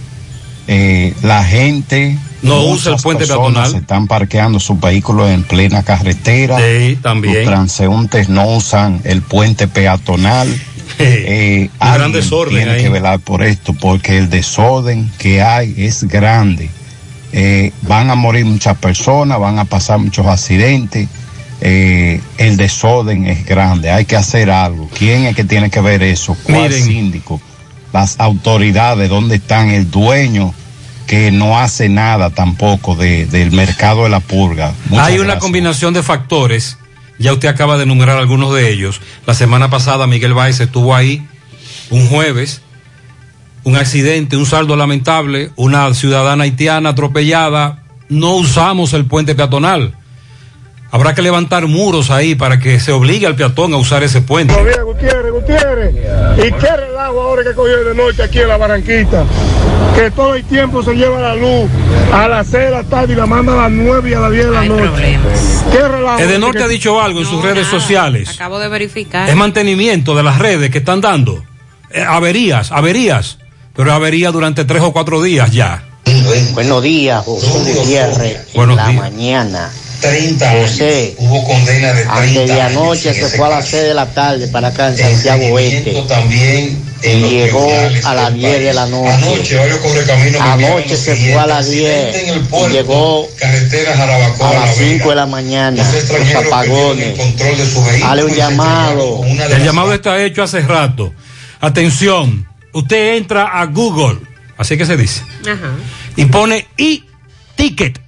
Eh, 0.66 1.14
la 1.22 1.44
gente 1.44 2.18
No 2.42 2.62
usa 2.66 2.94
el 2.94 3.02
puente 3.02 3.26
peatonal. 3.26 3.74
Están 3.74 4.06
parqueando 4.06 4.60
sus 4.60 4.78
vehículos 4.80 5.30
en 5.30 5.42
plena 5.42 5.82
carretera. 5.82 6.58
Sí, 6.58 6.98
también. 7.02 7.34
Los 7.36 7.44
transeúntes 7.46 8.28
no 8.28 8.46
usan 8.46 9.00
el 9.04 9.22
puente 9.22 9.68
peatonal. 9.68 10.48
Eh, 10.96 11.70
Un 11.80 11.94
gran 11.94 12.12
desorden 12.12 12.54
tiene 12.54 12.70
ahí. 12.70 12.82
que 12.82 12.88
velar 12.88 13.18
por 13.18 13.42
esto 13.42 13.72
porque 13.74 14.16
el 14.16 14.30
desorden 14.30 15.10
que 15.18 15.42
hay 15.42 15.74
es 15.76 16.04
grande. 16.04 16.70
Eh, 17.32 17.72
van 17.82 18.10
a 18.10 18.14
morir 18.14 18.44
muchas 18.44 18.76
personas, 18.78 19.40
van 19.40 19.58
a 19.58 19.64
pasar 19.64 19.98
muchos 19.98 20.24
accidentes. 20.24 21.08
Eh, 21.60 22.20
el 22.38 22.56
desorden 22.56 23.26
es 23.26 23.46
grande, 23.46 23.90
hay 23.90 24.04
que 24.04 24.16
hacer 24.16 24.50
algo. 24.50 24.88
¿Quién 24.96 25.24
es 25.24 25.34
que 25.36 25.44
tiene 25.44 25.70
que 25.70 25.80
ver 25.80 26.02
eso? 26.02 26.36
¿Cuál 26.42 26.68
Miren. 26.70 26.84
síndico? 26.84 27.40
Las 27.92 28.18
autoridades, 28.18 29.08
¿dónde 29.08 29.36
están? 29.36 29.70
El 29.70 29.90
dueño 29.90 30.52
que 31.06 31.30
no 31.30 31.58
hace 31.58 31.88
nada 31.88 32.30
tampoco 32.30 32.96
de- 32.96 33.26
del 33.26 33.52
mercado 33.52 34.04
de 34.04 34.10
la 34.10 34.20
purga. 34.20 34.72
Muchas 34.88 35.06
Hay 35.06 35.14
una 35.16 35.24
gracias. 35.24 35.42
combinación 35.42 35.94
de 35.94 36.02
factores, 36.02 36.76
ya 37.18 37.32
usted 37.32 37.48
acaba 37.48 37.76
de 37.76 37.84
enumerar 37.84 38.18
algunos 38.18 38.52
de 38.54 38.70
ellos. 38.70 39.00
La 39.26 39.34
semana 39.34 39.70
pasada 39.70 40.06
Miguel 40.06 40.34
Báez 40.34 40.60
estuvo 40.60 40.94
ahí, 40.94 41.26
un 41.90 42.08
jueves, 42.08 42.62
un 43.62 43.76
accidente, 43.76 44.36
un 44.36 44.46
saldo 44.46 44.76
lamentable, 44.76 45.50
una 45.56 45.92
ciudadana 45.94 46.44
haitiana 46.44 46.90
atropellada, 46.90 47.82
no 48.08 48.34
usamos 48.34 48.92
el 48.92 49.04
puente 49.06 49.34
peatonal. 49.34 49.94
Habrá 50.94 51.12
que 51.12 51.22
levantar 51.22 51.66
muros 51.66 52.12
ahí 52.12 52.36
para 52.36 52.60
que 52.60 52.78
se 52.78 52.92
obligue 52.92 53.26
al 53.26 53.34
peatón 53.34 53.74
a 53.74 53.78
usar 53.78 54.04
ese 54.04 54.20
puente. 54.20 54.54
Buenos 54.54 54.72
días, 54.72 54.84
Gutiérrez, 54.84 55.32
Gutiérrez. 55.32 55.94
¿Y 56.38 56.52
qué 56.52 56.76
relajo 56.76 57.20
ahora 57.20 57.42
que 57.42 57.52
cogió 57.52 57.84
de 57.84 57.96
noche 57.96 58.22
aquí 58.22 58.38
en 58.38 58.46
la 58.46 58.56
Barranquita? 58.56 59.24
Que 59.96 60.12
todo 60.12 60.36
el 60.36 60.44
tiempo 60.44 60.84
se 60.84 60.94
lleva 60.94 61.20
la 61.20 61.34
luz 61.34 61.68
a 62.12 62.28
las 62.28 62.46
6 62.46 62.64
de 62.66 62.70
la 62.70 62.84
tarde 62.84 63.12
y 63.12 63.16
la 63.16 63.26
manda 63.26 63.54
a 63.54 63.62
las 63.68 63.72
9 63.72 64.08
y 64.08 64.14
a 64.14 64.20
las 64.20 64.30
10 64.30 64.44
de 64.44 64.50
la 64.52 64.64
noche. 64.66 65.18
¿Qué 65.72 65.88
relajo? 65.88 66.18
Edenorte 66.20 66.62
ha 66.62 66.68
dicho 66.68 67.00
algo 67.00 67.18
en 67.18 67.26
sus 67.26 67.42
redes 67.42 67.66
sociales. 67.66 68.30
Acabo 68.36 68.60
de 68.60 68.68
verificar. 68.68 69.28
Es 69.28 69.34
mantenimiento 69.34 70.14
de 70.14 70.22
las 70.22 70.38
redes 70.38 70.70
que 70.70 70.78
están 70.78 71.00
dando. 71.00 71.44
Eh, 71.90 72.04
averías, 72.06 72.70
averías. 72.70 73.38
Pero 73.74 73.92
avería 73.92 74.30
durante 74.30 74.64
tres 74.64 74.82
o 74.82 74.92
cuatro 74.92 75.20
días 75.20 75.50
ya. 75.50 75.82
Buenos 76.52 76.80
días, 76.84 77.24
José 77.24 77.74
Gutiérrez. 77.74 78.46
En 78.46 78.54
Buenos 78.54 78.76
la 78.76 78.86
días. 78.86 79.02
mañana. 79.02 79.70
30 80.10 80.50
José, 80.50 81.14
Hubo 81.18 81.44
condena 81.44 81.88
de 81.92 82.02
30 82.04 82.14
antes 82.14 82.48
de 82.48 82.60
años 82.60 82.76
anoche 82.82 83.14
se 83.14 83.28
fue 83.36 83.46
a 83.46 83.50
las 83.50 83.58
caso. 83.64 83.70
6 83.72 83.82
de 83.84 83.94
la 83.94 84.06
tarde 84.06 84.48
para 84.48 84.68
acá 84.68 84.88
en 84.88 84.92
El 84.94 84.98
Santiago 84.98 85.46
Oeste. 85.54 86.04
también 86.08 86.84
Y 87.02 87.08
en 87.08 87.20
los 87.22 87.30
llegó 87.30 87.70
a 88.04 88.14
las 88.14 88.32
del 88.32 88.40
10 88.40 88.60
de 88.60 88.74
la 88.74 88.86
noche. 88.86 89.12
Anoche, 89.12 89.56
varios 89.56 89.78
correcaminos 89.78 90.40
Anoche 90.40 90.96
se 90.96 91.16
fue 91.16 91.34
a 91.34 91.46
las 91.46 91.58
accidente 91.66 92.12
10 92.12 92.28
en 92.28 92.34
el 92.34 92.40
y 92.40 92.44
puerto, 92.44 92.68
llegó 92.70 93.28
carretera 93.38 93.96
Jarabacoa, 93.96 94.50
a 94.50 94.52
La 94.54 94.60
las 94.60 94.78
Vega. 94.78 94.90
5 94.96 95.10
de 95.10 95.16
la 95.16 95.26
mañana. 95.26 95.92
Los 95.92 96.34
apagones. 96.46 97.18
control 97.18 97.56
de 97.58 97.66
su 97.66 97.84
vehículo 97.84 98.06
Dale 98.08 98.24
un 98.24 98.30
y 98.32 98.34
llamado. 98.36 99.24
El 99.50 99.64
llamado 99.64 99.92
está 99.92 100.22
hecho 100.22 100.42
hace 100.42 100.60
rato. 100.60 101.12
Atención, 101.60 102.46
usted 102.72 103.16
entra 103.16 103.44
a 103.60 103.64
Google, 103.66 104.18
así 104.58 104.76
que 104.76 104.84
se 104.84 104.96
dice, 104.96 105.22
Ajá. 105.42 105.72
y 106.16 106.26
pone 106.26 106.66
e-ticket. 106.76 108.00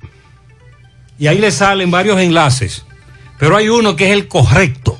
Y 1.19 1.27
ahí 1.29 1.39
le 1.39 1.51
salen 1.51 1.91
varios 1.91 2.21
enlaces. 2.21 2.85
Pero 3.39 3.57
hay 3.57 3.69
uno 3.69 3.97
que 3.97 4.07
es 4.07 4.13
el 4.13 4.29
correcto. 4.29 4.99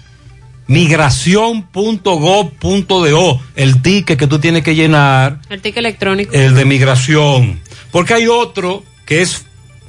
Migración.gov.do, 0.69 3.41
el 3.55 3.83
ticket 3.83 4.19
que 4.19 4.27
tú 4.27 4.39
tienes 4.39 4.63
que 4.63 4.75
llenar, 4.75 5.41
El 5.49 5.61
ticket 5.61 5.79
electrónico. 5.79 6.33
el 6.33 6.55
de 6.55 6.65
migración. 6.65 7.61
Porque 7.93 8.15
hay 8.15 8.27
otro 8.27 8.83
que 9.05 9.23
es 9.23 9.45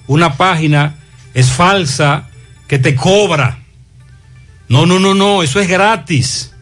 una 0.08 0.36
página, 0.38 0.96
es 1.34 1.50
falsa, 1.50 2.28
que 2.68 2.78
te 2.80 2.96
cobra. 2.96 3.60
No, 4.70 4.86
no, 4.86 5.00
no, 5.00 5.14
no, 5.16 5.44
eso 5.44 5.60
es 5.60 5.68
gratis. 5.68 6.54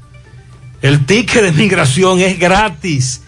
El 0.81 1.05
ticket 1.05 1.43
de 1.43 1.51
migración 1.51 2.19
es 2.21 2.39
gratis. 2.39 3.21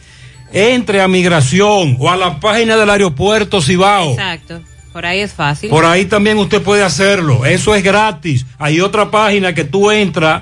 Entre 0.54 1.02
a 1.02 1.08
migración 1.10 1.98
o 2.00 2.10
a 2.10 2.16
la 2.16 2.40
página 2.40 2.78
del 2.78 2.90
aeropuerto 2.90 3.62
Cibao. 3.62 4.12
Exacto. 4.12 4.62
Por 4.98 5.06
ahí 5.06 5.20
es 5.20 5.32
fácil. 5.32 5.70
Por 5.70 5.86
ahí 5.86 6.06
también 6.06 6.40
usted 6.40 6.60
puede 6.60 6.82
hacerlo. 6.82 7.46
Eso 7.46 7.76
es 7.76 7.84
gratis. 7.84 8.48
Hay 8.58 8.82
otra 8.82 9.12
página 9.12 9.54
que 9.54 9.64
tú 9.64 9.92
entras 9.92 10.42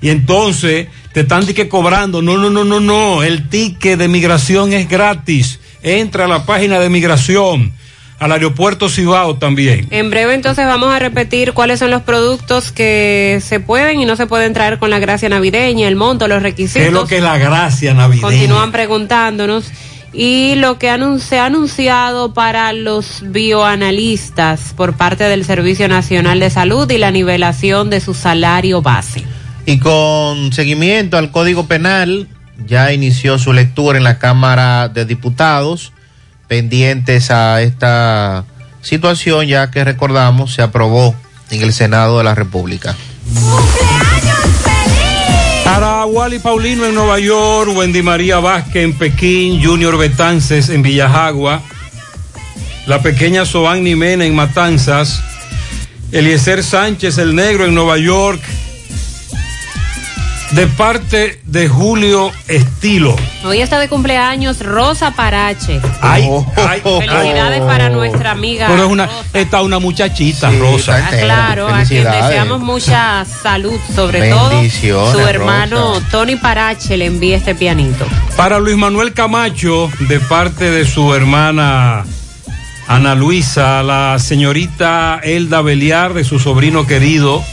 y 0.00 0.10
entonces 0.10 0.86
te 1.12 1.22
están 1.22 1.44
que 1.44 1.68
cobrando. 1.68 2.22
No, 2.22 2.38
no, 2.38 2.48
no, 2.48 2.62
no, 2.62 2.78
no. 2.78 3.24
El 3.24 3.48
ticket 3.48 3.98
de 3.98 4.06
migración 4.06 4.72
es 4.72 4.88
gratis. 4.88 5.58
Entra 5.82 6.26
a 6.26 6.28
la 6.28 6.46
página 6.46 6.78
de 6.78 6.88
migración 6.88 7.72
al 8.20 8.30
aeropuerto 8.30 8.88
Cibao 8.88 9.38
también. 9.38 9.88
En 9.90 10.08
breve 10.10 10.34
entonces 10.34 10.64
vamos 10.66 10.94
a 10.94 11.00
repetir 11.00 11.52
cuáles 11.52 11.80
son 11.80 11.90
los 11.90 12.02
productos 12.02 12.70
que 12.70 13.40
se 13.42 13.58
pueden 13.58 14.00
y 14.00 14.04
no 14.04 14.14
se 14.14 14.28
pueden 14.28 14.52
traer 14.52 14.78
con 14.78 14.88
la 14.88 15.00
gracia 15.00 15.28
navideña, 15.28 15.88
el 15.88 15.96
monto, 15.96 16.28
los 16.28 16.42
requisitos. 16.42 16.80
¿Qué 16.80 16.86
es 16.86 16.92
lo 16.92 17.08
que 17.08 17.16
es 17.16 17.24
la 17.24 17.38
gracia 17.38 17.92
navideña? 17.92 18.22
Continúan 18.22 18.70
preguntándonos. 18.70 19.72
Y 20.12 20.54
lo 20.56 20.78
que 20.78 20.96
se 21.20 21.38
ha 21.38 21.46
anunciado 21.46 22.32
para 22.32 22.72
los 22.72 23.22
bioanalistas 23.22 24.72
por 24.74 24.94
parte 24.94 25.24
del 25.24 25.44
Servicio 25.44 25.88
Nacional 25.88 26.40
de 26.40 26.50
Salud 26.50 26.90
y 26.90 26.98
la 26.98 27.10
nivelación 27.10 27.90
de 27.90 28.00
su 28.00 28.14
salario 28.14 28.82
base. 28.82 29.24
Y 29.66 29.78
con 29.78 30.52
seguimiento 30.52 31.18
al 31.18 31.30
Código 31.30 31.66
Penal, 31.66 32.28
ya 32.66 32.92
inició 32.92 33.38
su 33.38 33.52
lectura 33.52 33.98
en 33.98 34.04
la 34.04 34.18
Cámara 34.18 34.88
de 34.88 35.04
Diputados 35.04 35.92
pendientes 36.48 37.30
a 37.30 37.60
esta 37.62 38.44
situación, 38.82 39.46
ya 39.46 39.70
que 39.70 39.84
recordamos 39.84 40.54
se 40.54 40.62
aprobó 40.62 41.14
en 41.50 41.62
el 41.62 41.72
Senado 41.72 42.18
de 42.18 42.24
la 42.24 42.34
República. 42.34 42.94
Para 45.66 46.06
Paulino 46.44 46.86
en 46.86 46.94
Nueva 46.94 47.18
York, 47.18 47.72
Wendy 47.74 48.00
María 48.00 48.38
Vázquez 48.38 48.84
en 48.84 48.92
Pekín, 48.92 49.60
Junior 49.60 49.98
Betances 49.98 50.68
en 50.68 50.80
Villajagua, 50.80 51.60
la 52.86 53.02
pequeña 53.02 53.44
Soani 53.44 53.96
Mena 53.96 54.24
en 54.24 54.36
Matanzas, 54.36 55.20
Eliezer 56.12 56.62
Sánchez 56.62 57.18
el 57.18 57.34
Negro 57.34 57.64
en 57.64 57.74
Nueva 57.74 57.98
York, 57.98 58.40
de 60.52 60.66
parte 60.68 61.40
de 61.44 61.68
Julio 61.68 62.30
Estilo. 62.48 63.16
Hoy 63.44 63.60
está 63.60 63.78
de 63.78 63.88
cumpleaños 63.88 64.60
Rosa 64.60 65.10
Parache. 65.10 65.80
Ay, 66.00 66.24
Oh. 66.28 66.46
ay, 66.56 66.80
Felicidades 66.82 67.60
para 67.62 67.88
nuestra 67.90 68.30
amiga. 68.30 68.66
Pero 68.68 68.84
es 68.84 68.90
una, 68.90 69.08
está 69.32 69.62
una 69.62 69.78
muchachita, 69.78 70.50
Rosa. 70.52 71.04
Ah, 71.04 71.10
claro, 71.10 71.68
a 71.68 71.82
quien 71.84 72.04
deseamos 72.04 72.60
mucha 72.60 73.24
salud, 73.24 73.78
sobre 73.94 74.30
todo 74.30 74.50
Bendiciones, 74.50 75.12
su 75.12 75.20
hermano 75.20 75.94
Rosa. 75.94 76.06
Tony 76.10 76.36
Parache 76.36 76.96
le 76.96 77.06
envía 77.06 77.36
este 77.36 77.54
pianito. 77.54 78.06
Para 78.36 78.58
Luis 78.58 78.76
Manuel 78.76 79.12
Camacho, 79.12 79.90
de 80.00 80.20
parte 80.20 80.70
de 80.70 80.84
su 80.86 81.12
hermana 81.14 82.04
Ana 82.88 83.14
Luisa, 83.14 83.82
la 83.82 84.18
señorita 84.18 85.20
Elda 85.22 85.60
Beliar, 85.60 86.14
de 86.14 86.22
su 86.24 86.38
sobrino 86.38 86.86
querido 86.86 87.44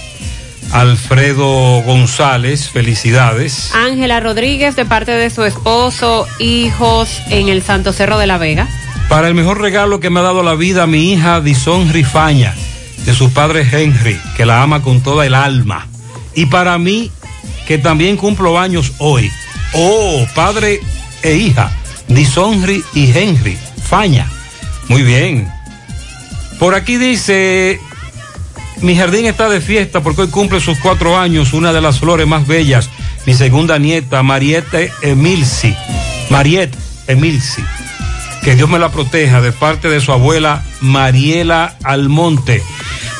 Alfredo 0.72 1.82
González, 1.84 2.70
felicidades. 2.70 3.74
Ángela 3.76 4.20
Rodríguez 4.20 4.76
de 4.76 4.86
parte 4.86 5.12
de 5.12 5.30
su 5.30 5.44
esposo, 5.44 6.28
hijos 6.40 7.22
en 7.30 7.50
el 7.50 7.62
Santo 7.62 7.94
Cerro 7.94 8.18
de 8.18 8.28
la 8.28 8.38
Vega. 8.38 8.68
Para 9.10 9.28
el 9.28 9.36
mejor 9.36 9.62
regalo 9.62 10.00
que 10.00 10.10
me 10.10 10.20
ha 10.20 10.24
dado 10.24 10.44
la 10.44 10.56
vida, 10.56 10.88
mi 10.88 11.12
hija 11.12 11.42
Dison 11.42 11.92
Rifaña, 11.92 12.56
de 13.06 13.14
su 13.14 13.32
padre 13.32 13.68
Henry, 13.72 14.20
que 14.36 14.46
la 14.46 14.62
ama 14.62 14.82
con 14.82 15.02
toda 15.02 15.26
el 15.26 15.36
alma. 15.36 15.88
Y 16.36 16.48
para 16.48 16.78
mí, 16.78 17.12
que 17.68 17.78
también 17.78 18.18
cumplo 18.18 18.60
años 18.60 18.94
hoy. 18.98 19.32
Oh, 19.74 20.26
padre 20.34 20.80
e 21.22 21.36
hija, 21.36 21.72
Disonri 22.08 22.84
y 22.94 23.12
Henry 23.12 23.58
Faña. 23.84 24.30
Muy 24.88 25.04
bien. 25.04 25.52
Por 26.60 26.76
aquí 26.76 26.98
dice, 26.98 27.80
mi 28.82 28.96
jardín 28.96 29.26
está 29.26 29.50
de 29.50 29.62
fiesta 29.62 30.02
porque 30.02 30.22
hoy 30.24 30.28
cumple 30.30 30.60
sus 30.60 30.78
cuatro 30.80 31.18
años, 31.18 31.54
una 31.54 31.72
de 31.74 31.82
las 31.82 32.00
flores 32.00 32.28
más 32.28 32.46
bellas, 32.48 32.90
mi 33.26 33.34
segunda 33.34 33.80
nieta, 33.80 34.24
Mariette 34.24 34.92
Emilsi. 35.02 35.76
Mariette 36.30 36.76
Emilsi. 37.08 37.64
Que 38.44 38.56
Dios 38.56 38.70
me 38.70 38.80
la 38.80 38.90
proteja 38.90 39.40
de 39.40 39.52
parte 39.54 39.88
de 39.90 40.02
su 40.02 40.12
abuela 40.12 40.64
Mariela 40.82 41.76
Almonte. 41.84 42.62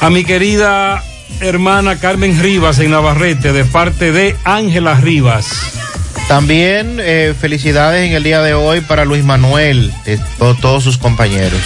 A 0.02 0.10
mi 0.10 0.26
querida 0.26 1.02
hermana 1.40 1.98
Carmen 1.98 2.38
Rivas 2.42 2.80
en 2.80 2.92
Navarrete 2.92 3.54
de 3.54 3.64
parte 3.64 4.12
de 4.12 4.36
Ángela 4.44 4.96
Rivas. 4.96 5.48
También 6.28 6.98
eh, 7.00 7.34
felicidades 7.40 8.08
en 8.10 8.16
el 8.16 8.24
día 8.24 8.42
de 8.42 8.54
hoy 8.54 8.82
para 8.82 9.06
Luis 9.06 9.24
Manuel, 9.24 9.94
de 10.06 10.18
to- 10.38 10.56
todos 10.56 10.84
sus 10.84 10.98
compañeros. 10.98 11.62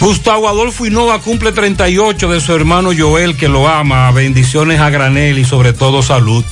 Gustavo 0.00 0.48
Adolfo 0.48 0.86
Hinoa 0.86 1.20
cumple 1.20 1.52
38 1.52 2.28
de 2.28 2.40
su 2.40 2.54
hermano 2.54 2.90
Joel, 2.96 3.36
que 3.36 3.48
lo 3.48 3.68
ama. 3.68 4.10
Bendiciones 4.12 4.80
a 4.80 4.88
granel 4.88 5.38
y 5.38 5.44
sobre 5.44 5.74
todo 5.74 6.02
salud. 6.02 6.42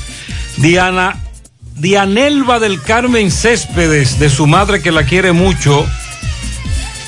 Diana, 0.58 1.16
Dianelva 1.76 2.60
del 2.60 2.82
Carmen 2.82 3.30
Céspedes, 3.30 4.18
de 4.18 4.28
su 4.28 4.46
madre 4.46 4.82
que 4.82 4.92
la 4.92 5.04
quiere 5.04 5.32
mucho. 5.32 5.86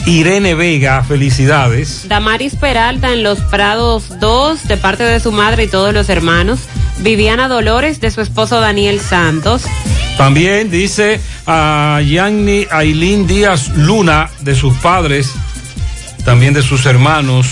Irene 0.06 0.54
Vega, 0.54 1.04
felicidades. 1.04 2.08
Damaris 2.08 2.56
Peralta 2.56 3.12
en 3.12 3.22
Los 3.22 3.40
Prados 3.40 4.18
2 4.18 4.66
de 4.66 4.76
parte 4.78 5.04
de 5.04 5.20
su 5.20 5.32
madre 5.32 5.64
y 5.64 5.68
todos 5.68 5.92
los 5.92 6.08
hermanos. 6.08 6.60
Viviana 7.00 7.48
Dolores 7.48 8.00
de 8.00 8.10
su 8.10 8.22
esposo 8.22 8.60
Daniel 8.60 8.98
Santos. 8.98 9.64
También 10.16 10.70
dice 10.70 11.20
a 11.46 12.00
Yanni 12.02 12.66
Ailín 12.70 13.26
Díaz 13.26 13.68
Luna, 13.76 14.30
de 14.40 14.54
sus 14.54 14.74
padres, 14.78 15.34
también 16.24 16.54
de 16.54 16.62
sus 16.62 16.86
hermanos. 16.86 17.46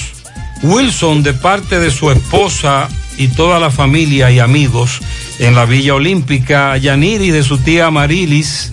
Wilson, 0.63 1.23
de 1.23 1.35
parte 1.35 1.79
de 1.79 1.91
su 1.91 2.11
esposa 2.11 2.89
y 3.17 3.29
toda 3.29 3.61
la 3.61 3.71
familia 3.71 4.31
y 4.31 4.39
amigos 4.39 5.01
en 5.39 5.55
la 5.55 5.65
Villa 5.65 5.95
Olímpica. 5.95 6.77
Yaniri, 6.77 7.31
de 7.31 7.43
su 7.43 7.59
tía 7.59 7.91
Marilis. 7.91 8.73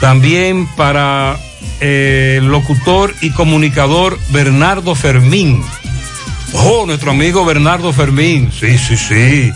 También 0.00 0.66
para 0.76 1.38
eh, 1.80 2.36
el 2.38 2.48
locutor 2.48 3.14
y 3.20 3.30
comunicador 3.30 4.18
Bernardo 4.30 4.94
Fermín. 4.94 5.62
Oh, 6.52 6.84
nuestro 6.86 7.12
amigo 7.12 7.44
Bernardo 7.44 7.92
Fermín. 7.92 8.50
Sí, 8.52 8.76
sí, 8.78 8.96
sí. 8.96 9.52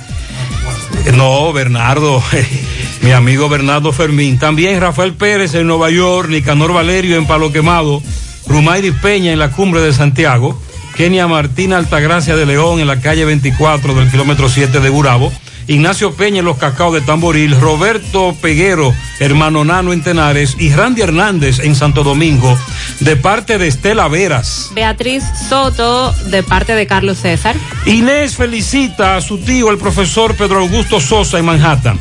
No, 1.16 1.52
Bernardo, 1.52 2.22
mi 3.02 3.12
amigo 3.12 3.48
Bernardo 3.48 3.92
Fermín. 3.92 4.38
También 4.38 4.80
Rafael 4.80 5.12
Pérez 5.14 5.54
en 5.54 5.66
Nueva 5.66 5.90
York, 5.90 6.28
Nicanor 6.28 6.72
Valerio 6.72 7.16
en 7.16 7.26
Palo 7.26 7.52
Quemado, 7.52 8.02
Rumayri 8.46 8.92
Peña 8.92 9.32
en 9.32 9.38
la 9.38 9.50
cumbre 9.50 9.80
de 9.80 9.92
Santiago, 9.92 10.60
Kenia 10.96 11.26
Martina 11.26 11.78
Altagracia 11.78 12.36
de 12.36 12.46
León 12.46 12.80
en 12.80 12.86
la 12.86 13.00
calle 13.00 13.24
24 13.24 13.94
del 13.94 14.10
kilómetro 14.10 14.48
7 14.48 14.80
de 14.80 14.88
Burabo, 14.88 15.32
Ignacio 15.66 16.14
Peña 16.14 16.40
en 16.40 16.44
los 16.44 16.58
Cacao 16.58 16.92
de 16.92 17.00
Tamboril, 17.00 17.58
Roberto 17.58 18.36
Peguero, 18.40 18.94
hermano 19.18 19.64
Nano 19.64 19.92
en 19.92 20.02
Tenares 20.02 20.56
y 20.58 20.70
Randy 20.70 21.00
Hernández 21.00 21.58
en 21.60 21.74
Santo 21.74 22.04
Domingo, 22.04 22.56
de 23.00 23.16
parte 23.16 23.56
de 23.56 23.68
Estela 23.68 24.08
Veras. 24.08 24.70
Beatriz 24.74 25.24
Soto 25.48 26.12
de 26.26 26.42
parte 26.42 26.74
de 26.74 26.86
Carlos 26.86 27.18
César. 27.18 27.56
Inés 27.86 28.36
felicita 28.36 29.16
a 29.16 29.22
su 29.22 29.38
tío, 29.38 29.70
el 29.70 29.78
profesor 29.78 30.34
Pedro 30.34 30.60
Augusto 30.60 31.00
Sosa 31.00 31.38
en 31.38 31.46
Manhattan. 31.46 31.98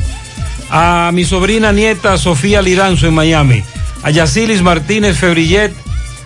A 0.70 1.10
mi 1.12 1.24
sobrina 1.24 1.72
nieta 1.72 2.18
Sofía 2.18 2.60
Liranzo 2.60 3.06
en 3.06 3.14
Miami. 3.14 3.62
A 4.02 4.10
Yacilis 4.10 4.62
Martínez 4.62 5.16
Febrillet. 5.16 5.72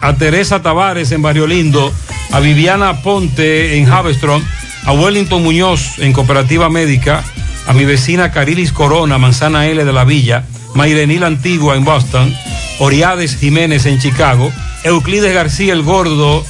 A 0.01 0.15
Teresa 0.15 0.63
Tavares 0.63 1.13
en 1.13 1.23
Barrio 1.23 1.47
Lindo. 1.47 1.93
A 2.33 2.41
Viviana 2.41 3.03
Ponte 3.03 3.79
en 3.79 3.91
Haverstrong. 3.91 4.43
A 4.85 4.93
Wellington 4.93 5.43
Muñoz 5.43 5.99
en 5.99 6.13
Cooperativa 6.13 6.69
Médica. 6.69 7.25
A 7.67 7.73
mi 7.73 7.85
vecina 7.85 8.31
Carilis 8.31 8.73
Corona, 8.73 9.19
Manzana 9.19 9.67
L 9.67 9.85
de 9.85 9.93
la 9.93 10.05
Villa. 10.05 10.45
Mayrenil 10.75 11.25
Antigua 11.25 11.77
en 11.77 11.85
Boston. 11.85 12.35
Oriades 12.79 13.37
Jiménez 13.37 13.87
en 13.87 13.99
Chicago. 13.99 14.53
Euclides 14.85 15.35
García 15.35 15.73
el 15.73 15.83
Gordo 15.83 16.45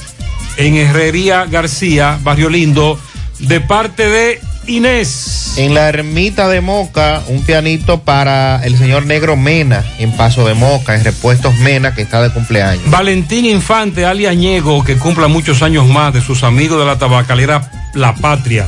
en 0.59 0.75
Herrería 0.75 1.45
García, 1.45 2.19
Barrio 2.21 2.49
Lindo, 2.49 2.99
de 3.39 3.61
parte 3.61 4.09
de 4.09 4.41
Inés. 4.69 5.53
En 5.57 5.73
la 5.73 5.89
ermita 5.89 6.47
de 6.47 6.61
Moca, 6.61 7.21
un 7.27 7.43
pianito 7.43 8.01
para 8.01 8.61
el 8.63 8.77
señor 8.77 9.05
Negro 9.05 9.35
Mena, 9.35 9.83
en 9.97 10.15
Paso 10.15 10.47
de 10.47 10.53
Moca, 10.53 10.95
en 10.95 11.03
Repuestos 11.03 11.55
Mena, 11.57 11.93
que 11.95 12.01
está 12.03 12.21
de 12.21 12.31
cumpleaños. 12.31 12.89
Valentín 12.89 13.45
Infante, 13.45 14.05
alias 14.05 14.35
Ñego, 14.35 14.83
que 14.83 14.95
cumpla 14.97 15.27
muchos 15.27 15.61
años 15.63 15.87
más 15.87 16.13
de 16.13 16.21
sus 16.21 16.43
amigos 16.43 16.79
de 16.79 16.85
la 16.85 16.97
tabacalera 16.97 17.71
La 17.93 18.15
Patria, 18.15 18.67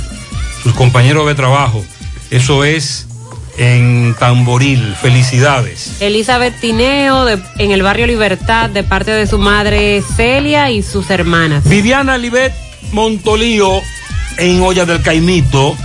sus 0.64 0.74
compañeros 0.74 1.28
de 1.28 1.36
trabajo. 1.36 1.84
Eso 2.32 2.64
es 2.64 3.08
en 3.58 4.16
Tamboril. 4.18 4.96
Felicidades. 5.02 5.98
Elizabeth 6.02 6.60
Tineo 6.60 7.26
de- 7.26 7.40
en 7.60 7.72
el 7.72 7.84
barrio 7.84 8.08
Libertad 8.08 8.70
de 8.70 8.84
parte 8.84 9.12
de 9.12 9.28
su 9.28 9.38
madre 9.38 10.02
Celia 10.16 10.72
y 10.72 10.82
sus 10.82 11.10
hermanas. 11.10 11.64
Viviana 11.66 12.18
Libet 12.18 12.54
Montolío 12.92 13.80
en 14.38 14.62
Olla 14.62 14.86
del 14.86 15.02
Caimito, 15.02 15.76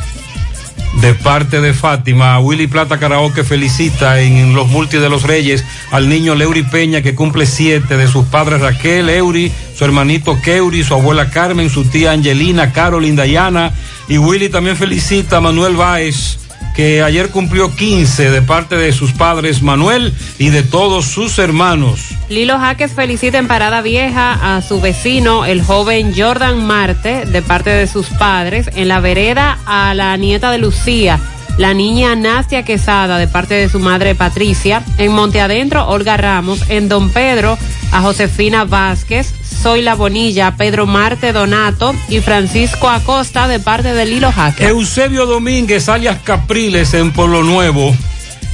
de 1.00 1.14
parte 1.14 1.60
de 1.60 1.74
Fátima. 1.74 2.38
Willy 2.40 2.66
Plata 2.66 2.98
Karaoke 2.98 3.44
felicita 3.44 4.20
en 4.20 4.54
Los 4.54 4.68
Multi 4.68 4.98
de 4.98 5.08
los 5.08 5.22
Reyes 5.22 5.64
al 5.90 6.08
niño 6.08 6.34
Leury 6.34 6.62
Peña 6.62 7.02
que 7.02 7.14
cumple 7.14 7.46
siete, 7.46 7.96
de 7.96 8.08
sus 8.08 8.26
padres 8.26 8.60
Raquel, 8.60 9.08
Eury, 9.08 9.52
su 9.74 9.84
hermanito 9.84 10.40
Keuri, 10.40 10.84
su 10.84 10.94
abuela 10.94 11.30
Carmen, 11.30 11.70
su 11.70 11.84
tía 11.84 12.12
Angelina, 12.12 12.72
Carolyn, 12.72 13.16
Dayana. 13.16 13.72
Y 14.08 14.18
Willy 14.18 14.48
también 14.48 14.76
felicita 14.76 15.38
a 15.38 15.40
Manuel 15.40 15.76
Báez 15.76 16.45
que 16.76 17.02
ayer 17.02 17.30
cumplió 17.30 17.74
15 17.74 18.30
de 18.30 18.42
parte 18.42 18.76
de 18.76 18.92
sus 18.92 19.12
padres 19.12 19.62
Manuel 19.62 20.12
y 20.38 20.50
de 20.50 20.62
todos 20.62 21.06
sus 21.06 21.38
hermanos. 21.38 22.10
Lilo 22.28 22.58
Jaques 22.58 22.92
felicita 22.92 23.38
en 23.38 23.48
Parada 23.48 23.80
Vieja 23.80 24.56
a 24.56 24.60
su 24.60 24.80
vecino, 24.80 25.46
el 25.46 25.62
joven 25.62 26.12
Jordan 26.14 26.66
Marte, 26.66 27.24
de 27.24 27.40
parte 27.40 27.70
de 27.70 27.86
sus 27.86 28.08
padres. 28.08 28.68
En 28.74 28.88
la 28.88 29.00
vereda 29.00 29.58
a 29.64 29.94
la 29.94 30.16
nieta 30.18 30.50
de 30.50 30.58
Lucía, 30.58 31.18
la 31.58 31.74
niña 31.74 32.14
Nastia 32.14 32.64
Quesada, 32.64 33.18
de 33.18 33.28
parte 33.28 33.54
de 33.54 33.68
su 33.68 33.78
madre 33.78 34.14
Patricia. 34.14 34.82
En 34.98 35.12
Monte 35.12 35.40
Adentro, 35.40 35.86
Olga 35.88 36.16
Ramos. 36.16 36.62
En 36.68 36.88
Don 36.88 37.10
Pedro, 37.10 37.58
a 37.92 38.00
Josefina 38.00 38.64
Vázquez. 38.64 39.32
Soy 39.62 39.82
la 39.82 39.94
Bonilla, 39.94 40.56
Pedro 40.56 40.86
Marte 40.86 41.32
Donato 41.32 41.94
y 42.08 42.20
Francisco 42.20 42.88
Acosta, 42.88 43.48
de 43.48 43.58
parte 43.58 43.94
de 43.94 44.06
Lilo 44.06 44.30
Jaques. 44.32 44.68
Eusebio 44.68 45.26
Domínguez, 45.26 45.88
alias 45.88 46.18
Capriles, 46.22 46.94
en 46.94 47.12
Pueblo 47.12 47.42
Nuevo. 47.42 47.96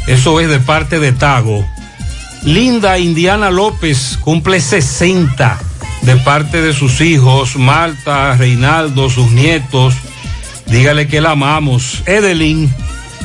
Eso 0.07 0.41
es 0.41 0.49
de 0.49 0.61
parte 0.61 1.01
de 1.01 1.13
Tago. 1.13 1.65
Linda 2.45 2.99
Indiana 2.99 3.51
López 3.51 4.19
cumple 4.21 4.61
60 4.61 5.61
de 6.03 6.17
parte 6.17 6.61
de 6.61 6.73
sus 6.73 7.01
hijos, 7.01 7.57
Marta, 7.57 8.35
Reinaldo, 8.37 9.09
sus 9.09 9.31
nietos. 9.31 9.95
Dígale 10.67 11.09
que 11.09 11.21
la 11.21 11.33
amamos. 11.33 12.03
Edelyn 12.07 12.73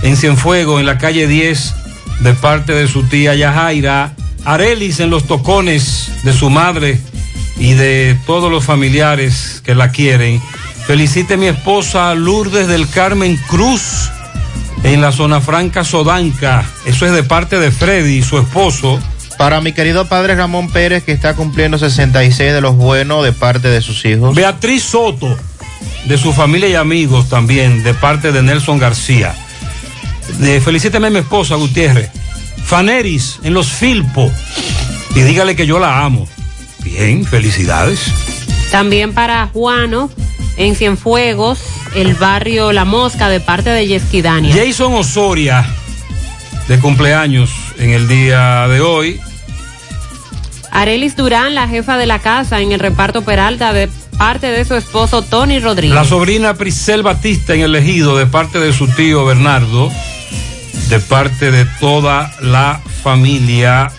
en 0.03 0.17
Cienfuego, 0.17 0.79
en 0.79 0.85
la 0.85 0.97
calle 0.97 1.27
10, 1.27 1.73
de 2.21 2.33
parte 2.33 2.73
de 2.73 2.87
su 2.87 3.03
tía 3.03 3.35
Yajaira. 3.35 4.13
Arelis 4.45 4.99
en 5.01 5.09
los 5.09 5.25
tocones 5.25 6.09
de 6.23 6.31
su 6.31 6.49
madre 6.49 6.99
y 7.57 7.73
de 7.73 8.17
todos 8.25 8.49
los 8.51 8.63
familiares 8.63 9.61
que 9.65 9.75
la 9.75 9.91
quieren. 9.91 10.41
Felicite 10.85 11.33
a 11.33 11.37
mi 11.37 11.47
esposa 11.47 12.15
Lourdes 12.15 12.67
del 12.67 12.87
Carmen 12.87 13.37
Cruz 13.49 14.09
en 14.83 15.01
la 15.01 15.11
zona 15.11 15.41
franca 15.41 15.83
Sodanca. 15.83 16.63
Eso 16.85 17.05
es 17.05 17.11
de 17.11 17.23
parte 17.23 17.59
de 17.59 17.71
Freddy, 17.71 18.23
su 18.23 18.37
esposo. 18.37 18.99
Para 19.37 19.61
mi 19.61 19.73
querido 19.73 20.07
padre 20.07 20.35
Ramón 20.35 20.69
Pérez, 20.69 21.03
que 21.03 21.11
está 21.11 21.35
cumpliendo 21.35 21.77
66 21.77 22.53
de 22.53 22.61
los 22.61 22.75
buenos 22.75 23.23
de 23.23 23.33
parte 23.33 23.67
de 23.67 23.81
sus 23.81 24.03
hijos. 24.05 24.33
Beatriz 24.33 24.83
Soto, 24.83 25.37
de 26.05 26.17
su 26.17 26.33
familia 26.33 26.69
y 26.69 26.75
amigos 26.75 27.29
también, 27.29 27.83
de 27.83 27.93
parte 27.93 28.31
de 28.31 28.41
Nelson 28.41 28.77
García. 28.79 29.35
De, 30.39 30.61
felicíteme 30.61 31.07
a 31.07 31.09
mi 31.09 31.19
esposa 31.19 31.55
Gutiérrez. 31.55 32.09
Faneris, 32.63 33.39
en 33.43 33.53
los 33.53 33.67
Filpo. 33.67 34.31
Y 35.15 35.21
dígale 35.21 35.55
que 35.55 35.65
yo 35.65 35.79
la 35.79 36.03
amo. 36.03 36.27
Bien, 36.83 37.25
felicidades. 37.25 37.99
También 38.71 39.13
para 39.13 39.47
Juano, 39.47 40.09
en 40.57 40.75
Cienfuegos, 40.75 41.59
el 41.95 42.15
barrio 42.15 42.73
La 42.73 42.85
Mosca, 42.85 43.29
de 43.29 43.39
parte 43.39 43.69
de 43.69 43.87
Yesquidania. 43.87 44.53
Jason 44.53 44.93
Osoria, 44.93 45.65
de 46.67 46.79
cumpleaños 46.79 47.49
en 47.77 47.91
el 47.91 48.07
día 48.07 48.67
de 48.67 48.81
hoy. 48.81 49.21
Arelis 50.71 51.15
Durán, 51.15 51.55
la 51.55 51.67
jefa 51.67 51.97
de 51.97 52.05
la 52.05 52.19
casa 52.19 52.61
en 52.61 52.71
el 52.71 52.79
reparto 52.79 53.23
Peralta, 53.23 53.73
de 53.73 53.89
parte 54.17 54.47
de 54.47 54.65
su 54.65 54.75
esposo 54.75 55.21
Tony 55.21 55.59
Rodríguez. 55.59 55.95
La 55.95 56.05
sobrina 56.05 56.55
Priscel 56.55 57.03
Batista 57.03 57.53
en 57.53 57.61
el 57.61 57.75
ejido, 57.75 58.17
de 58.17 58.25
parte 58.25 58.59
de 58.59 58.73
su 58.73 58.87
tío 58.87 59.25
Bernardo, 59.25 59.91
de 60.89 60.99
parte 60.99 61.51
de 61.51 61.65
toda 61.79 62.33
la 62.41 62.81
familia. 63.03 63.91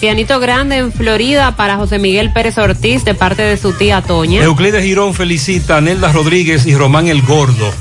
Pianito 0.00 0.38
grande 0.38 0.76
en 0.76 0.92
Florida 0.92 1.56
para 1.56 1.76
José 1.76 1.98
Miguel 1.98 2.32
Pérez 2.32 2.56
Ortiz, 2.56 3.04
de 3.04 3.14
parte 3.14 3.42
de 3.42 3.56
su 3.56 3.72
tía 3.72 4.00
Toña. 4.00 4.42
Euclides 4.42 4.84
Girón 4.84 5.12
felicita 5.12 5.78
a 5.78 5.80
Nelda 5.80 6.12
Rodríguez 6.12 6.66
y 6.66 6.76
Román 6.76 7.08
el 7.08 7.22
Gordo. 7.22 7.72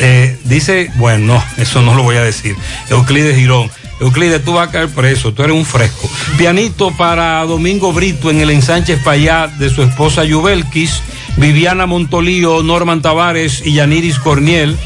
Eh, 0.00 0.38
dice, 0.44 0.90
bueno, 0.94 1.34
no, 1.34 1.44
eso 1.58 1.82
no 1.82 1.94
lo 1.94 2.02
voy 2.02 2.16
a 2.16 2.22
decir. 2.22 2.56
Euclides 2.88 3.36
Girón. 3.36 3.70
Euclides, 4.00 4.44
tú 4.44 4.54
vas 4.54 4.68
a 4.68 4.72
caer 4.72 4.88
preso, 4.88 5.32
tú 5.32 5.42
eres 5.42 5.54
un 5.54 5.64
fresco. 5.64 6.10
Pianito 6.36 6.90
para 6.96 7.44
Domingo 7.44 7.92
Brito 7.92 8.30
en 8.30 8.40
el 8.40 8.50
ensanche 8.50 8.96
Payá 8.96 9.46
de 9.46 9.70
su 9.70 9.82
esposa 9.82 10.24
Yubelquis, 10.24 11.00
Viviana 11.36 11.86
Montolío, 11.86 12.62
Norman 12.62 13.02
Tavares 13.02 13.62
y 13.64 13.74
Yaniris 13.74 14.18
Corniel. 14.18 14.76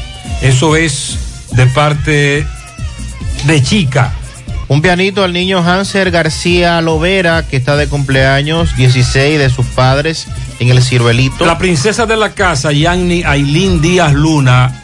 Eso 0.41 0.75
es 0.75 1.17
de 1.51 1.65
parte 1.67 2.45
de 3.45 3.63
Chica. 3.63 4.13
Un 4.69 4.81
pianito 4.81 5.23
al 5.23 5.31
niño 5.31 5.59
Hanser 5.59 6.11
García 6.11 6.81
Lovera, 6.81 7.47
que 7.47 7.55
está 7.55 7.77
de 7.77 7.87
cumpleaños, 7.87 8.75
16 8.75 9.39
de 9.39 9.49
sus 9.49 9.65
padres 9.65 10.27
en 10.59 10.69
el 10.69 10.81
ciruelito. 10.83 11.45
La 11.45 11.57
princesa 11.57 12.05
de 12.05 12.17
la 12.17 12.33
casa, 12.33 12.73
Yanni 12.73 13.23
Ailín 13.23 13.81
Díaz 13.81 14.13
Luna, 14.13 14.83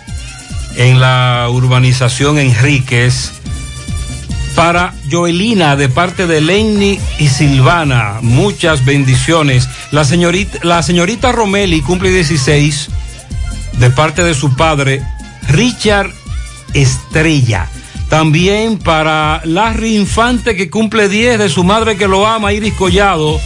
en 0.78 1.02
la 1.02 1.48
urbanización 1.50 2.40
Enríquez. 2.40 3.34
Para 4.55 4.93
Joelina, 5.09 5.75
de 5.75 5.89
parte 5.89 6.27
de 6.27 6.39
Lenny 6.39 6.99
y 7.17 7.27
Silvana, 7.27 8.19
muchas 8.21 8.85
bendiciones. 8.85 9.67
La 9.91 10.03
señorita, 10.05 11.31
Romeli 11.31 11.81
cumple 11.81 12.11
16, 12.11 12.89
de 13.80 13.89
parte 13.89 14.23
de 14.23 14.35
su 14.35 14.55
padre, 14.55 15.01
Richard 15.49 16.11
Estrella. 16.73 17.67
También 18.09 18.77
para 18.77 19.41
Larry 19.43 19.95
Infante, 19.95 20.55
que 20.55 20.69
cumple 20.69 21.09
10 21.09 21.39
de 21.39 21.49
su 21.49 21.63
madre 21.63 21.97
que 21.97 22.07
lo 22.07 22.27
ama, 22.27 22.53
Iris 22.53 22.75
Collado, 22.75 23.39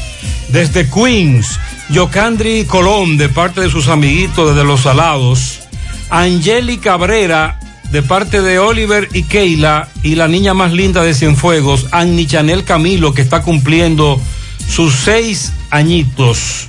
desde 0.49 0.89
Queens. 0.89 1.57
Yocandri 1.89 2.65
Colón, 2.65 3.17
de 3.17 3.29
parte 3.29 3.61
de 3.61 3.69
sus 3.69 3.87
amiguitos 3.87 4.49
desde 4.49 4.67
Los 4.67 4.81
Salados. 4.81 5.61
Angeli 6.09 6.77
Cabrera, 6.77 7.56
de 7.91 8.01
parte 8.01 8.41
de 8.41 8.59
Oliver 8.59 9.07
y 9.13 9.23
Keila. 9.23 9.89
Y 10.03 10.15
la 10.15 10.27
niña 10.27 10.53
más 10.53 10.73
linda 10.73 11.03
de 11.03 11.13
Cienfuegos, 11.13 11.87
Annie 11.91 12.27
Chanel 12.27 12.63
Camilo, 12.63 13.13
que 13.13 13.21
está 13.21 13.41
cumpliendo 13.41 14.19
sus 14.67 14.93
seis 14.93 15.53
añitos. 15.69 16.67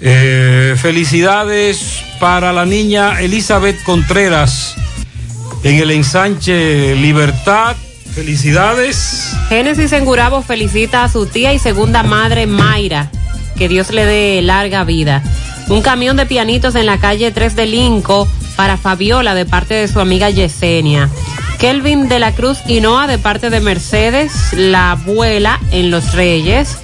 Eh, 0.00 0.76
felicidades 0.80 2.02
para 2.18 2.52
la 2.52 2.64
niña 2.64 3.20
Elizabeth 3.20 3.82
Contreras 3.82 4.74
en 5.62 5.76
el 5.76 5.90
ensanche 5.90 6.94
Libertad. 6.96 7.76
Felicidades. 8.14 9.32
Génesis 9.48 9.92
en 9.92 10.04
Gurabo 10.04 10.42
felicita 10.42 11.04
a 11.04 11.08
su 11.08 11.26
tía 11.26 11.52
y 11.52 11.58
segunda 11.58 12.02
madre 12.02 12.46
Mayra. 12.46 13.10
Que 13.56 13.68
Dios 13.68 13.90
le 13.90 14.04
dé 14.04 14.42
larga 14.42 14.84
vida. 14.84 15.22
Un 15.68 15.82
camión 15.82 16.16
de 16.16 16.26
pianitos 16.26 16.74
en 16.74 16.86
la 16.86 16.98
calle 16.98 17.30
3 17.30 17.54
de 17.54 17.66
Linco 17.66 18.26
para 18.60 18.76
Fabiola 18.76 19.34
de 19.34 19.46
parte 19.46 19.72
de 19.72 19.88
su 19.88 20.00
amiga 20.00 20.28
Yesenia. 20.28 21.08
Kelvin 21.58 22.10
de 22.10 22.18
la 22.18 22.32
Cruz 22.32 22.58
Hinoa 22.66 23.06
de 23.06 23.16
parte 23.16 23.48
de 23.48 23.58
Mercedes, 23.58 24.32
la 24.52 24.90
abuela 24.90 25.58
en 25.72 25.90
Los 25.90 26.12
Reyes. 26.12 26.76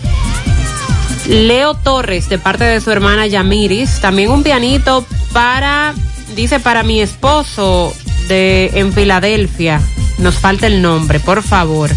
Leo 1.28 1.74
Torres 1.74 2.30
de 2.30 2.38
parte 2.38 2.64
de 2.64 2.80
su 2.80 2.90
hermana 2.90 3.26
Yamiris. 3.26 4.00
También 4.00 4.30
un 4.30 4.42
pianito 4.42 5.04
para, 5.34 5.92
dice, 6.34 6.60
para 6.60 6.82
mi 6.82 7.02
esposo 7.02 7.94
de 8.26 8.70
en 8.72 8.94
Filadelfia. 8.94 9.78
Nos 10.16 10.36
falta 10.36 10.68
el 10.68 10.80
nombre, 10.80 11.20
por 11.20 11.42
favor. 11.42 11.90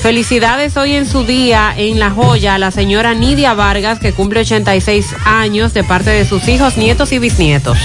Felicidades 0.00 0.76
hoy 0.76 0.92
en 0.92 1.06
su 1.06 1.24
día 1.24 1.74
en 1.76 1.98
La 1.98 2.10
Joya 2.10 2.54
a 2.54 2.58
la 2.58 2.70
señora 2.70 3.14
Nidia 3.14 3.54
Vargas, 3.54 3.98
que 3.98 4.12
cumple 4.12 4.40
86 4.40 5.06
años 5.24 5.74
de 5.74 5.82
parte 5.84 6.10
de 6.10 6.24
sus 6.24 6.46
hijos, 6.48 6.76
nietos 6.76 7.12
y 7.12 7.18
bisnietos. 7.18 7.78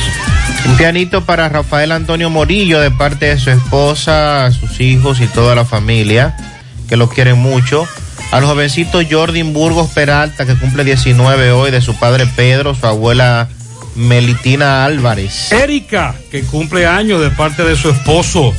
Un 0.68 0.78
pianito 0.78 1.26
para 1.26 1.50
Rafael 1.50 1.92
Antonio 1.92 2.30
Morillo 2.30 2.80
de 2.80 2.92
parte 2.92 3.28
de 3.28 3.40
su 3.40 3.50
esposa, 3.50 4.52
sus 4.52 4.80
hijos 4.80 5.20
y 5.20 5.28
toda 5.28 5.56
la 5.56 5.66
familia, 5.66 6.36
que 6.88 6.98
lo 6.98 7.10
quieren 7.10 7.40
mucho. 7.40 7.88
Al 8.32 8.46
jovencito 8.46 9.02
Jordan 9.10 9.54
Burgos 9.54 9.90
Peralta, 9.90 10.46
que 10.46 10.56
cumple 10.56 10.84
19 10.84 11.52
hoy, 11.52 11.72
de 11.72 11.82
su 11.82 11.96
padre 11.96 12.28
Pedro, 12.36 12.76
su 12.76 12.86
abuela 12.86 13.50
Melitina 13.96 14.86
Álvarez. 14.86 15.52
Erika, 15.52 16.16
que 16.30 16.44
cumple 16.44 16.86
años 16.86 17.22
de 17.22 17.32
parte 17.32 17.64
de 17.64 17.76
su 17.76 17.90
esposo 17.90 18.54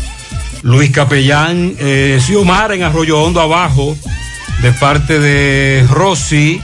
Luis 0.62 0.90
Capellán, 0.90 1.74
eh, 1.78 2.20
Xiomara 2.24 2.74
en 2.74 2.82
Arroyo 2.82 3.20
Hondo 3.20 3.40
Abajo, 3.40 3.96
de 4.62 4.72
parte 4.72 5.18
de 5.18 5.84
Rosy. 5.90 6.60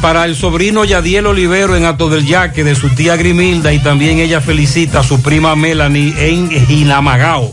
Para 0.00 0.24
el 0.24 0.36
sobrino 0.36 0.84
Yadiel 0.84 1.26
Olivero 1.26 1.76
en 1.76 1.84
Ato 1.84 2.10
del 2.10 2.26
Yaque, 2.26 2.64
de 2.64 2.74
su 2.74 2.90
tía 2.90 3.16
Grimilda, 3.16 3.72
y 3.72 3.78
también 3.78 4.18
ella 4.18 4.40
felicita 4.40 5.00
a 5.00 5.02
su 5.02 5.22
prima 5.22 5.56
Melanie 5.56 6.12
en 6.18 6.50
Jinamagao. 6.50 7.52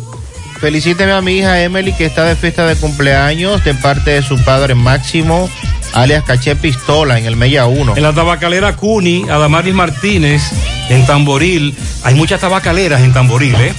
Felicíteme 0.59 1.13
a 1.13 1.21
mi 1.21 1.37
hija 1.37 1.61
Emily, 1.61 1.93
que 1.93 2.05
está 2.05 2.25
de 2.25 2.35
fiesta 2.35 2.67
de 2.67 2.75
cumpleaños, 2.75 3.63
de 3.63 3.73
parte 3.73 4.11
de 4.11 4.21
su 4.21 4.37
padre 4.43 4.75
Máximo, 4.75 5.49
alias 5.93 6.23
Caché 6.23 6.55
Pistola, 6.55 7.17
en 7.17 7.25
el 7.25 7.35
Mella 7.35 7.67
1. 7.67 7.95
En 7.95 8.03
la 8.03 8.13
tabacalera 8.13 8.75
Cuni, 8.75 9.23
Adamaris 9.29 9.73
Martínez, 9.73 10.43
en 10.89 11.05
Tamboril. 11.05 11.75
Hay 12.03 12.15
muchas 12.15 12.41
tabacaleras 12.41 13.01
en 13.01 13.13
Tamboril, 13.13 13.55
¿eh? 13.55 13.73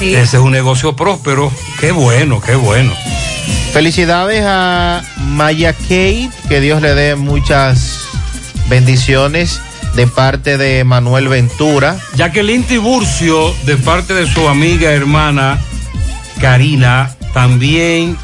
Sí. 0.00 0.14
Ese 0.14 0.38
es 0.38 0.42
un 0.42 0.50
negocio 0.50 0.96
próspero. 0.96 1.52
Qué 1.78 1.92
bueno, 1.92 2.40
qué 2.40 2.54
bueno. 2.54 2.92
Felicidades 3.72 4.42
a 4.46 5.02
Maya 5.18 5.74
Kate, 5.74 6.30
que 6.48 6.60
Dios 6.60 6.82
le 6.82 6.94
dé 6.94 7.16
muchas 7.16 8.08
bendiciones 8.68 9.60
de 9.94 10.06
parte 10.06 10.56
de 10.56 10.84
Manuel 10.84 11.28
Ventura. 11.28 11.98
Jacqueline 12.16 12.64
Tiburcio, 12.64 13.54
de 13.66 13.76
parte 13.76 14.14
de 14.14 14.26
su 14.26 14.48
amiga 14.48 14.90
hermana 14.90 15.58
Karina. 16.40 17.14
También 17.34 18.16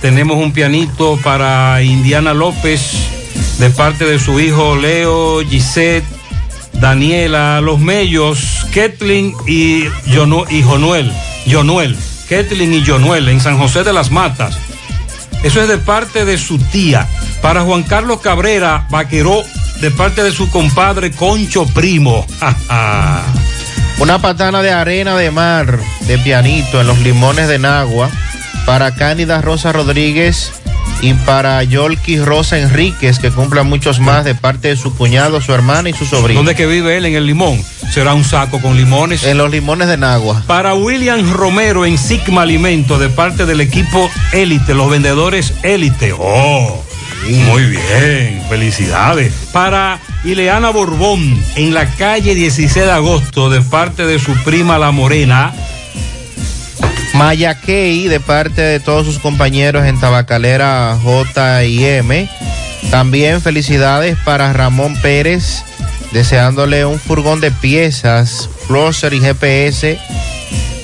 tenemos 0.00 0.36
un 0.36 0.52
pianito 0.52 1.18
para 1.24 1.82
Indiana 1.82 2.32
López, 2.32 3.08
de 3.58 3.70
parte 3.70 4.04
de 4.04 4.20
su 4.20 4.38
hijo 4.38 4.76
Leo, 4.76 5.40
Gisette, 5.40 6.04
Daniela, 6.80 7.60
Los 7.60 7.80
Mellos, 7.80 8.66
Ketlin 8.72 9.34
y, 9.46 9.84
Jonuel. 10.14 11.12
Jonuel, 11.50 11.96
Ketlin 12.28 12.74
y 12.74 12.84
Jonuel, 12.84 13.28
en 13.28 13.40
San 13.40 13.58
José 13.58 13.84
de 13.84 13.92
las 13.92 14.10
Matas. 14.10 14.58
Eso 15.42 15.60
es 15.60 15.68
de 15.68 15.78
parte 15.78 16.24
de 16.24 16.38
su 16.38 16.58
tía. 16.58 17.06
Para 17.42 17.62
Juan 17.62 17.82
Carlos 17.82 18.20
Cabrera, 18.20 18.86
Vaqueró, 18.90 19.42
de 19.80 19.90
parte 19.90 20.22
de 20.22 20.32
su 20.32 20.50
compadre 20.50 21.10
Concho 21.10 21.66
Primo. 21.66 22.26
Una 23.98 24.20
patana 24.20 24.62
de 24.62 24.72
arena 24.72 25.16
de 25.16 25.30
mar 25.30 25.78
de 26.06 26.18
pianito 26.18 26.80
en 26.80 26.86
los 26.86 26.98
limones 27.00 27.48
de 27.48 27.58
Nagua 27.58 28.10
para 28.66 28.94
Cándida 28.94 29.40
Rosa 29.40 29.72
Rodríguez 29.72 30.52
y 31.00 31.12
para 31.14 31.62
Yolki 31.62 32.18
Rosa 32.18 32.58
Enríquez, 32.58 33.18
que 33.18 33.30
cumpla 33.30 33.62
muchos 33.62 34.00
más 34.00 34.24
de 34.24 34.34
parte 34.34 34.68
de 34.68 34.76
su 34.76 34.94
cuñado, 34.96 35.40
su 35.40 35.52
hermana 35.52 35.90
y 35.90 35.92
su 35.92 36.06
sobrino. 36.06 36.38
¿Dónde 36.38 36.52
es 36.52 36.56
que 36.56 36.66
vive 36.66 36.96
él? 36.96 37.04
En 37.06 37.14
el 37.14 37.26
limón. 37.26 37.62
Será 37.92 38.14
un 38.14 38.24
saco 38.24 38.60
con 38.60 38.76
limones. 38.76 39.24
En 39.24 39.36
los 39.36 39.50
limones 39.50 39.88
de 39.88 39.96
Nagua. 39.96 40.42
Para 40.46 40.74
William 40.74 41.30
Romero 41.32 41.84
en 41.84 41.98
Sigma 41.98 42.42
Alimento, 42.42 42.98
de 42.98 43.08
parte 43.08 43.44
del 43.44 43.60
equipo 43.60 44.10
Élite, 44.32 44.74
los 44.74 44.90
vendedores 44.90 45.52
Élite. 45.62 46.14
Oh, 46.18 46.82
muy 47.28 47.64
bien, 47.64 48.42
felicidades. 48.48 49.32
Para 49.52 49.98
Ileana 50.24 50.70
Borbón 50.70 51.42
en 51.56 51.74
la 51.74 51.86
calle 51.86 52.34
16 52.34 52.74
de 52.74 52.90
agosto, 52.90 53.50
de 53.50 53.60
parte 53.60 54.06
de 54.06 54.18
su 54.18 54.34
prima 54.42 54.78
La 54.78 54.90
Morena. 54.90 55.52
Maya 57.14 57.54
Key, 57.54 58.08
de 58.08 58.18
parte 58.18 58.60
de 58.60 58.80
todos 58.80 59.06
sus 59.06 59.20
compañeros 59.20 59.86
en 59.86 59.98
Tabacalera 60.00 60.98
J 61.00 61.64
y 61.64 61.84
M. 61.84 62.28
También 62.90 63.40
felicidades 63.40 64.16
para 64.24 64.52
Ramón 64.52 65.00
Pérez, 65.00 65.62
deseándole 66.12 66.84
un 66.84 66.98
furgón 66.98 67.40
de 67.40 67.52
piezas, 67.52 68.50
Flosser 68.66 69.14
y 69.14 69.20
GPS 69.20 69.98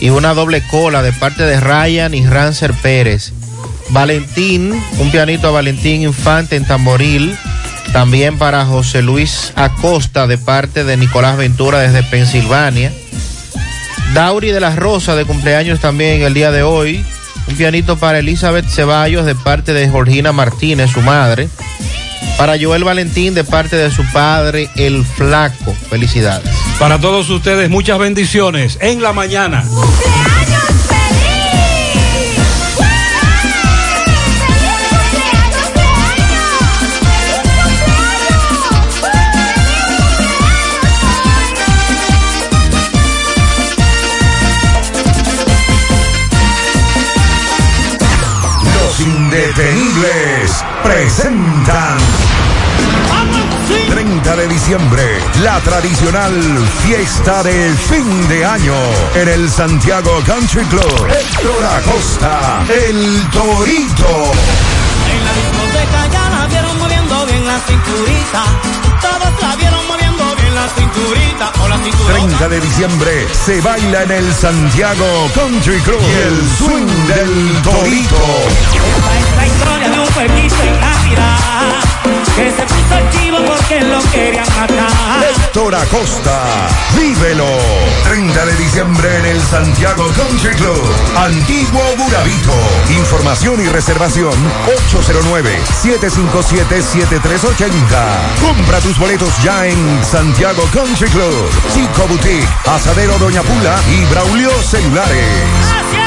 y 0.01 0.11
una 0.11 0.33
doble 0.33 0.63
cola 0.69 1.03
de 1.03 1.13
parte 1.13 1.45
de 1.45 1.61
Ryan 1.61 2.15
y 2.15 2.25
Rancer 2.25 2.75
Pérez. 2.75 3.33
Valentín, 3.91 4.73
un 4.99 5.11
pianito 5.11 5.49
a 5.49 5.51
Valentín 5.51 6.03
Infante 6.03 6.55
en 6.57 6.65
Tamboril. 6.65 7.37
También 7.93 8.39
para 8.39 8.65
José 8.65 9.03
Luis 9.03 9.53
Acosta 9.57 10.29
de 10.29 10.39
parte 10.39 10.85
de 10.85 10.97
Nicolás 10.97 11.37
Ventura 11.37 11.81
desde 11.81 12.05
Pensilvania. 12.05 12.93
Dauri 14.15 14.51
de 14.51 14.61
la 14.61 14.75
Rosa 14.75 15.15
de 15.15 15.25
cumpleaños 15.25 15.81
también 15.81 16.23
el 16.23 16.35
día 16.35 16.51
de 16.51 16.63
hoy. 16.63 17.05
Un 17.47 17.57
pianito 17.57 17.97
para 17.97 18.19
Elizabeth 18.19 18.69
Ceballos 18.69 19.25
de 19.25 19.35
parte 19.35 19.73
de 19.73 19.89
Georgina 19.89 20.33
Martínez, 20.33 20.91
su 20.91 21.01
madre. 21.01 21.49
Para 22.37 22.57
Joel 22.61 22.85
Valentín 22.85 23.35
de 23.35 23.45
parte 23.45 23.77
de 23.77 23.91
su 23.91 24.03
padre, 24.13 24.69
el 24.77 25.05
Flaco. 25.05 25.75
Felicidades. 25.89 26.51
Para 26.79 26.99
todos 26.99 27.29
ustedes, 27.31 27.71
muchas 27.71 27.99
bendiciones 27.99 28.79
en 28.81 29.03
la 29.03 29.13
mañana. 29.13 29.65
Indetenibles 49.41 50.65
presentan 50.83 51.99
30 53.89 54.37
de 54.37 54.49
diciembre, 54.49 55.03
la 55.43 55.59
tradicional 55.61 56.33
fiesta 56.85 57.43
de 57.43 57.75
fin 57.75 58.29
de 58.29 58.45
año 58.45 58.75
en 59.15 59.29
el 59.29 59.49
Santiago 59.49 60.11
Country 60.27 60.65
Club. 60.65 61.07
Héctor 61.09 61.65
Acosta, 61.65 62.65
el 62.69 63.29
Torito. 63.31 64.33
En 65.11 65.25
la 65.25 65.33
discoteca 65.33 66.07
ya 66.13 66.31
la 66.31 66.47
vieron 66.47 66.79
moviendo 66.79 67.27
bien 67.27 67.47
la 67.47 67.59
cinturita. 67.61 68.45
Todos 69.01 69.43
la 69.43 69.57
vieron 69.57 69.80
moviendo 70.61 70.67
bien 70.67 70.67
la 70.67 70.69
cinturita. 70.69 71.53
O 71.63 71.69
la 71.69 71.77
cinturita. 71.79 72.13
30 72.13 72.49
de 72.49 72.61
diciembre 72.61 73.27
se 73.33 73.61
baila 73.61 74.03
en 74.03 74.11
el 74.11 74.35
Santiago 74.35 75.31
Country 75.35 75.81
Club 75.81 76.01
y 76.01 76.13
el 76.13 76.49
swing 76.59 77.07
del 77.07 77.63
Torito. 77.63 78.17
La 79.37 79.47
historia 79.47 79.89
de 79.89 80.01
un 80.01 80.07
pueblito 80.09 80.63
en 80.63 80.81
Navidad. 80.81 81.90
Que 82.37 82.51
se 82.51 82.63
puso 82.63 82.81
porque 83.47 83.81
lo 83.81 84.01
querían 84.11 84.47
matar. 84.59 84.91
Héctor 85.31 85.75
Acosta, 85.75 86.69
vívelo. 86.97 87.47
30 88.05 88.47
de 88.47 88.57
diciembre 88.57 89.19
en 89.19 89.27
el 89.27 89.43
Santiago 89.43 90.07
Country 90.17 90.55
Club, 90.57 90.83
Antiguo 91.17 91.83
Burabito. 91.97 92.55
Información 92.91 93.61
y 93.61 93.69
reservación 93.69 94.33
809-757-7380. 95.83 98.41
Compra 98.41 98.81
tus 98.81 98.99
boletos 98.99 99.31
ya 99.43 99.67
en 99.67 100.05
Santiago 100.05 100.63
Country 100.73 101.09
Club, 101.11 101.51
Chico 101.73 102.07
Boutique, 102.09 102.49
Asadero 102.67 103.19
Doña 103.19 103.43
Pula 103.43 103.79
y 103.89 104.05
Braulio 104.07 104.51
Celulares. 104.63 106.00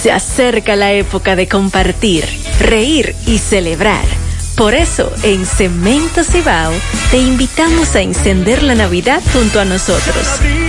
Se 0.00 0.10
acerca 0.10 0.76
la 0.76 0.92
época 0.92 1.36
de 1.36 1.46
compartir, 1.46 2.24
reír 2.58 3.14
y 3.26 3.36
celebrar. 3.36 4.19
Por 4.60 4.74
eso, 4.74 5.10
en 5.22 5.46
Cemento 5.46 6.22
Cibao, 6.22 6.70
te 7.10 7.16
invitamos 7.16 7.96
a 7.96 8.02
encender 8.02 8.62
la 8.62 8.74
Navidad 8.74 9.22
junto 9.32 9.58
a 9.58 9.64
nosotros. 9.64 10.26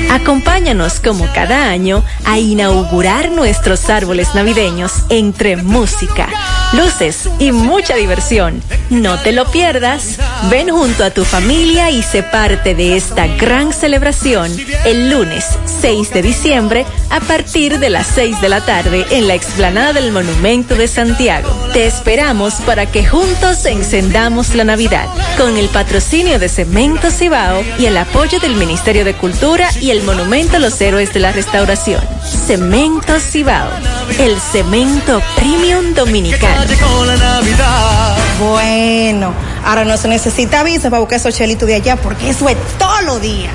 Acompáñanos 0.10 1.02
como 1.02 1.28
cada 1.34 1.70
año 1.70 2.02
a 2.24 2.40
inaugurar 2.40 3.32
nuestros 3.32 3.90
árboles 3.90 4.34
navideños 4.34 4.94
entre 5.10 5.58
música, 5.58 6.30
luces 6.72 7.30
y 7.38 7.52
mucha 7.52 7.96
diversión. 7.96 8.64
No 8.90 9.20
te 9.20 9.34
lo 9.34 9.52
pierdas. 9.52 10.18
Ven 10.50 10.70
junto 10.70 11.04
a 11.04 11.12
tu 11.12 11.26
familia 11.26 11.90
y 11.92 12.02
sé 12.02 12.24
parte 12.24 12.76
de 12.76 12.96
esta 12.96 13.28
gran 13.28 13.74
celebración 13.74 14.52
el 14.86 15.10
lunes 15.10 15.46
6 15.82 16.14
de 16.14 16.22
diciembre 16.22 16.86
a 17.10 17.20
partir 17.20 17.80
de 17.80 17.90
las 17.90 18.08
6 18.08 18.40
de 18.42 18.50
la 18.50 18.66
tarde 18.66 19.06
en 19.12 19.28
la 19.28 19.36
explanada 19.36 19.94
del 19.94 20.12
Monumento 20.12 20.76
de 20.76 20.88
Santiago. 20.88 21.50
Te 21.74 21.86
esperamos 21.86 22.56
para 22.66 22.86
que 22.86 23.06
juntos 23.06 23.66
encendamos 23.82 24.54
la 24.54 24.64
Navidad 24.64 25.08
con 25.38 25.58
el 25.58 25.68
patrocinio 25.70 26.38
de 26.38 26.50
Cemento 26.50 27.10
Cibao 27.10 27.64
y 27.80 27.88
el 27.88 27.98
apoyo 27.98 28.40
del 28.40 28.56
Ministerio 28.56 29.04
de 29.04 29.16
Cultura 29.16 29.70
y 29.82 29.90
el 29.90 30.04
Monumento 30.04 30.58
a 30.58 30.60
los 30.60 30.80
Héroes 30.80 31.12
de 31.14 31.20
la 31.20 31.32
Restauración. 31.32 32.00
Cemento 32.46 33.20
Cibao, 33.20 33.72
el 34.20 34.40
cemento 34.40 35.20
premium 35.36 35.96
dominicano. 35.96 36.64
Llegó 36.66 37.06
la 37.06 37.18
Navidad. 37.18 38.18
Bueno, 38.40 39.34
ahora 39.66 39.84
no 39.84 39.98
se 39.98 40.08
necesita 40.08 40.64
visa 40.64 40.92
para 40.92 41.00
buscar 41.00 41.18
esos 41.18 41.36
chelitos 41.36 41.68
de 41.68 41.76
allá 41.76 41.96
porque 41.96 42.30
eso 42.30 42.48
es 42.50 42.58
todos 42.78 43.04
los 43.04 43.20
días. 43.20 43.52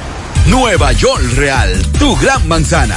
Nueva 0.46 0.90
York 0.90 1.22
Real, 1.36 1.86
tu 2.00 2.16
gran 2.16 2.46
manzana. 2.48 2.96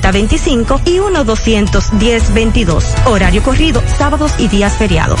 809-575-9025 0.00 0.80
y 0.86 0.98
1-210-22. 0.98 3.06
Horario 3.06 3.42
corrido, 3.42 3.82
sábados 3.98 4.32
y 4.38 4.48
días 4.48 4.76
feriados. 4.76 5.20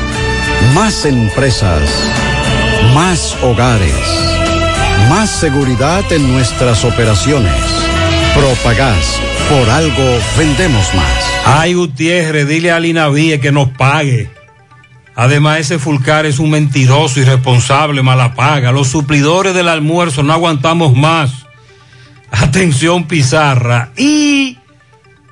Más 0.73 1.05
empresas. 1.05 1.81
Más 2.93 3.37
hogares. 3.43 3.93
Más 5.09 5.29
seguridad 5.29 6.09
en 6.11 6.31
nuestras 6.31 6.85
operaciones. 6.85 7.51
Propagás. 8.33 9.19
Por 9.49 9.69
algo 9.69 10.19
vendemos 10.37 10.93
más. 10.95 11.25
Ay, 11.45 11.73
Gutiérrez, 11.73 12.47
dile 12.47 12.71
a 12.71 12.79
Linavíe 12.79 13.39
que 13.39 13.51
nos 13.51 13.69
pague. 13.69 14.29
Además, 15.15 15.59
ese 15.59 15.77
Fulcar 15.77 16.25
es 16.25 16.39
un 16.39 16.51
mentiroso, 16.51 17.19
irresponsable, 17.19 18.01
mala 18.01 18.33
paga. 18.33 18.71
Los 18.71 18.87
suplidores 18.87 19.53
del 19.53 19.67
almuerzo 19.67 20.23
no 20.23 20.31
aguantamos 20.31 20.95
más. 20.95 21.45
Atención, 22.31 23.03
Pizarra. 23.03 23.91
Y 23.97 24.57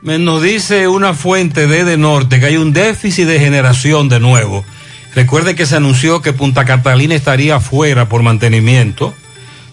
nos 0.01 0.41
dice 0.41 0.87
una 0.87 1.13
fuente 1.13 1.67
de 1.67 1.85
De 1.85 1.97
Norte 1.97 2.39
que 2.39 2.47
hay 2.47 2.57
un 2.57 2.73
déficit 2.73 3.25
de 3.25 3.39
generación 3.39 4.09
de 4.09 4.19
nuevo. 4.19 4.65
Recuerde 5.15 5.55
que 5.55 5.65
se 5.65 5.75
anunció 5.75 6.21
que 6.21 6.33
Punta 6.33 6.65
Catalina 6.65 7.15
estaría 7.15 7.59
fuera 7.59 8.07
por 8.07 8.21
mantenimiento. 8.21 9.13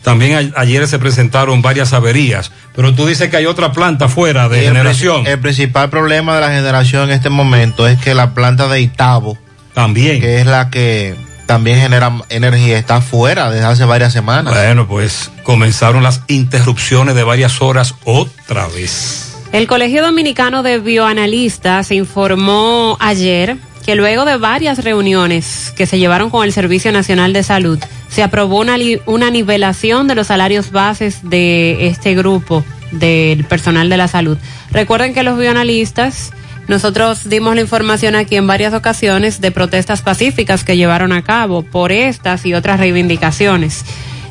También 0.03 0.53
a- 0.55 0.61
ayer 0.61 0.87
se 0.87 0.99
presentaron 0.99 1.63
varias 1.63 1.93
averías. 1.93 2.53
Pero 2.75 2.95
tú 2.95 3.07
dices 3.07 3.29
que 3.29 3.37
hay 3.39 3.47
otra 3.47 3.73
planta 3.73 4.09
fuera 4.09 4.49
de 4.49 4.61
el 4.61 4.73
generación. 4.73 5.27
El, 5.27 5.41
principal 5.41 5.91
problema 5.91 6.37
de 6.37 6.41
la 6.43 6.51
generación 6.51 7.11
en 7.11 7.17
este 7.17 7.29
momento 7.29 7.89
es 7.89 7.99
que 7.99 8.15
la 8.15 8.33
planta 8.33 8.69
de 8.69 8.81
Itabo, 8.81 9.37
también, 9.75 10.21
que 10.21 10.41
es 10.41 10.47
la 10.47 10.71
que 10.71 11.15
también 11.47 11.81
genera 11.81 12.13
energía, 12.29 12.79
está 12.79 13.01
fuera 13.01 13.51
desde 13.51 13.67
hace 13.67 13.85
varias 13.85 14.13
semanas. 14.13 14.55
Bueno, 14.55 14.87
pues 14.87 15.31
comenzaron 15.43 16.03
las 16.03 16.23
interrupciones 16.29 17.15
de 17.15 17.25
varias 17.25 17.61
horas 17.61 17.95
otra 18.05 18.67
vez. 18.69 19.35
El 19.53 19.67
Colegio 19.67 20.03
Dominicano 20.03 20.63
de 20.63 20.79
Bioanalistas 20.79 21.91
informó 21.93 22.97
ayer 23.01 23.57
que 23.87 23.95
luego 23.95 24.25
de 24.25 24.37
varias 24.37 24.83
reuniones 24.83 25.73
que 25.77 25.87
se 25.87 26.01
llevaron 26.01 26.29
con 26.29 26.45
el 26.45 26.53
Servicio 26.53 26.91
Nacional 26.91 27.33
de 27.33 27.45
Salud, 27.45 27.79
se 28.09 28.25
aprobó 28.25 28.59
una, 28.59 28.77
una 29.07 29.31
nivelación 29.31 30.09
de 30.09 30.17
los 30.17 30.27
salarios 30.27 30.73
bases 30.73 31.21
de 31.23 31.87
este 31.87 32.17
grupo 32.17 32.65
del 32.91 33.45
personal 33.45 33.89
de 33.89 33.97
la 33.97 34.09
salud. 34.09 34.39
Recuerden 34.73 35.15
que 35.15 35.23
los 35.23 35.39
bioanalistas, 35.39 36.33
nosotros 36.67 37.29
dimos 37.29 37.55
la 37.55 37.61
información 37.61 38.17
aquí 38.17 38.35
en 38.35 38.49
varias 38.49 38.75
ocasiones 38.75 39.41
de 39.41 39.53
protestas 39.53 40.03
pacíficas 40.03 40.65
que 40.65 40.77
llevaron 40.77 41.13
a 41.13 41.23
cabo 41.23 41.63
por 41.63 41.93
estas 41.93 42.45
y 42.45 42.55
otras 42.55 42.81
reivindicaciones. 42.81 43.85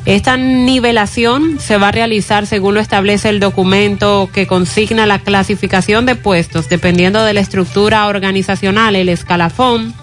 Esta 0.06 0.36
nivelación 0.36 1.58
se 1.58 1.78
va 1.78 1.88
a 1.88 1.92
realizar 1.92 2.46
según 2.46 2.74
lo 2.74 2.80
establece 2.80 3.28
el 3.28 3.40
documento 3.40 4.30
que 4.32 4.46
consigna 4.46 5.04
la 5.04 5.18
clasificación 5.18 6.06
de 6.06 6.14
puestos 6.14 6.68
dependiendo 6.68 7.24
de 7.24 7.34
la 7.34 7.40
estructura 7.40 8.06
organizacional, 8.06 8.94
el 8.94 9.08
escalafón 9.08 9.94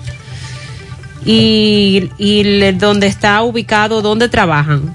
y, 1.26 2.10
y 2.18 2.72
donde 2.74 3.08
está 3.08 3.42
ubicado, 3.44 4.02
donde 4.02 4.28
trabajan. 4.28 4.94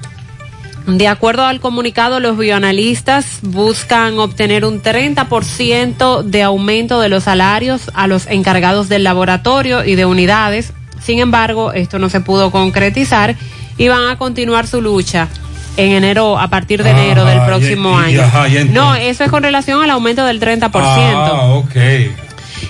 De 0.86 1.08
acuerdo 1.08 1.44
al 1.44 1.60
comunicado, 1.60 2.20
los 2.20 2.36
bioanalistas 2.36 3.40
buscan 3.42 4.18
obtener 4.18 4.66
un 4.66 4.82
30% 4.82 6.22
de 6.22 6.42
aumento 6.42 7.00
de 7.00 7.08
los 7.08 7.24
salarios 7.24 7.90
a 7.94 8.06
los 8.06 8.26
encargados 8.26 8.90
del 8.90 9.04
laboratorio 9.04 9.84
y 9.84 9.94
de 9.94 10.04
unidades, 10.04 10.72
Sin 11.00 11.20
embargo, 11.20 11.72
esto 11.72 11.98
no 11.98 12.10
se 12.10 12.20
pudo 12.20 12.50
concretizar 12.50 13.36
y 13.78 13.88
van 13.88 14.08
a 14.08 14.18
continuar 14.18 14.66
su 14.66 14.82
lucha 14.82 15.28
en 15.76 15.92
enero, 15.92 16.38
a 16.38 16.48
partir 16.48 16.82
de 16.82 16.90
enero 16.90 17.24
del 17.24 17.38
Ajá, 17.38 17.46
próximo 17.46 17.90
y- 18.00 18.02
y- 18.02 18.06
año. 18.18 18.22
ajá, 18.22 18.46
no, 18.70 18.94
eso 18.96 19.22
es 19.24 19.30
con 19.30 19.42
relación 19.44 19.80
al 19.82 19.90
aumento 19.90 20.24
del 20.26 20.40
30%. 20.40 20.70
Ah. 20.72 21.62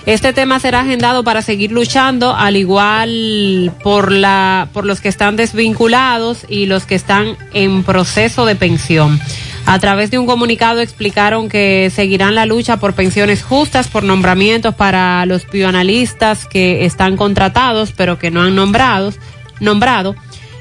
Este 0.04 0.32
tema 0.32 0.58
será 0.60 0.80
agendado 0.80 1.24
para 1.24 1.42
seguir 1.42 1.72
luchando, 1.72 2.34
al 2.34 2.56
igual 2.56 3.72
por 3.82 4.12
la 4.12 4.68
por 4.72 4.84
los 4.86 5.00
que 5.00 5.08
están 5.08 5.36
desvinculados 5.36 6.44
y 6.48 6.66
los 6.66 6.84
que 6.84 6.94
están 6.94 7.36
en 7.52 7.82
proceso 7.82 8.44
de 8.46 8.54
pensión. 8.54 9.20
A 9.66 9.78
través 9.78 10.10
de 10.10 10.18
un 10.18 10.24
comunicado 10.26 10.80
explicaron 10.80 11.48
que 11.50 11.90
seguirán 11.94 12.34
la 12.34 12.46
lucha 12.46 12.78
por 12.78 12.94
pensiones 12.94 13.42
justas, 13.42 13.88
por 13.88 14.02
nombramientos 14.02 14.74
para 14.74 15.26
los 15.26 15.46
bioanalistas 15.50 16.46
que 16.46 16.84
están 16.86 17.16
contratados 17.16 17.92
pero 17.94 18.18
que 18.18 18.30
no 18.30 18.42
han 18.42 18.54
nombrados, 18.54 19.16
nombrado 19.60 20.14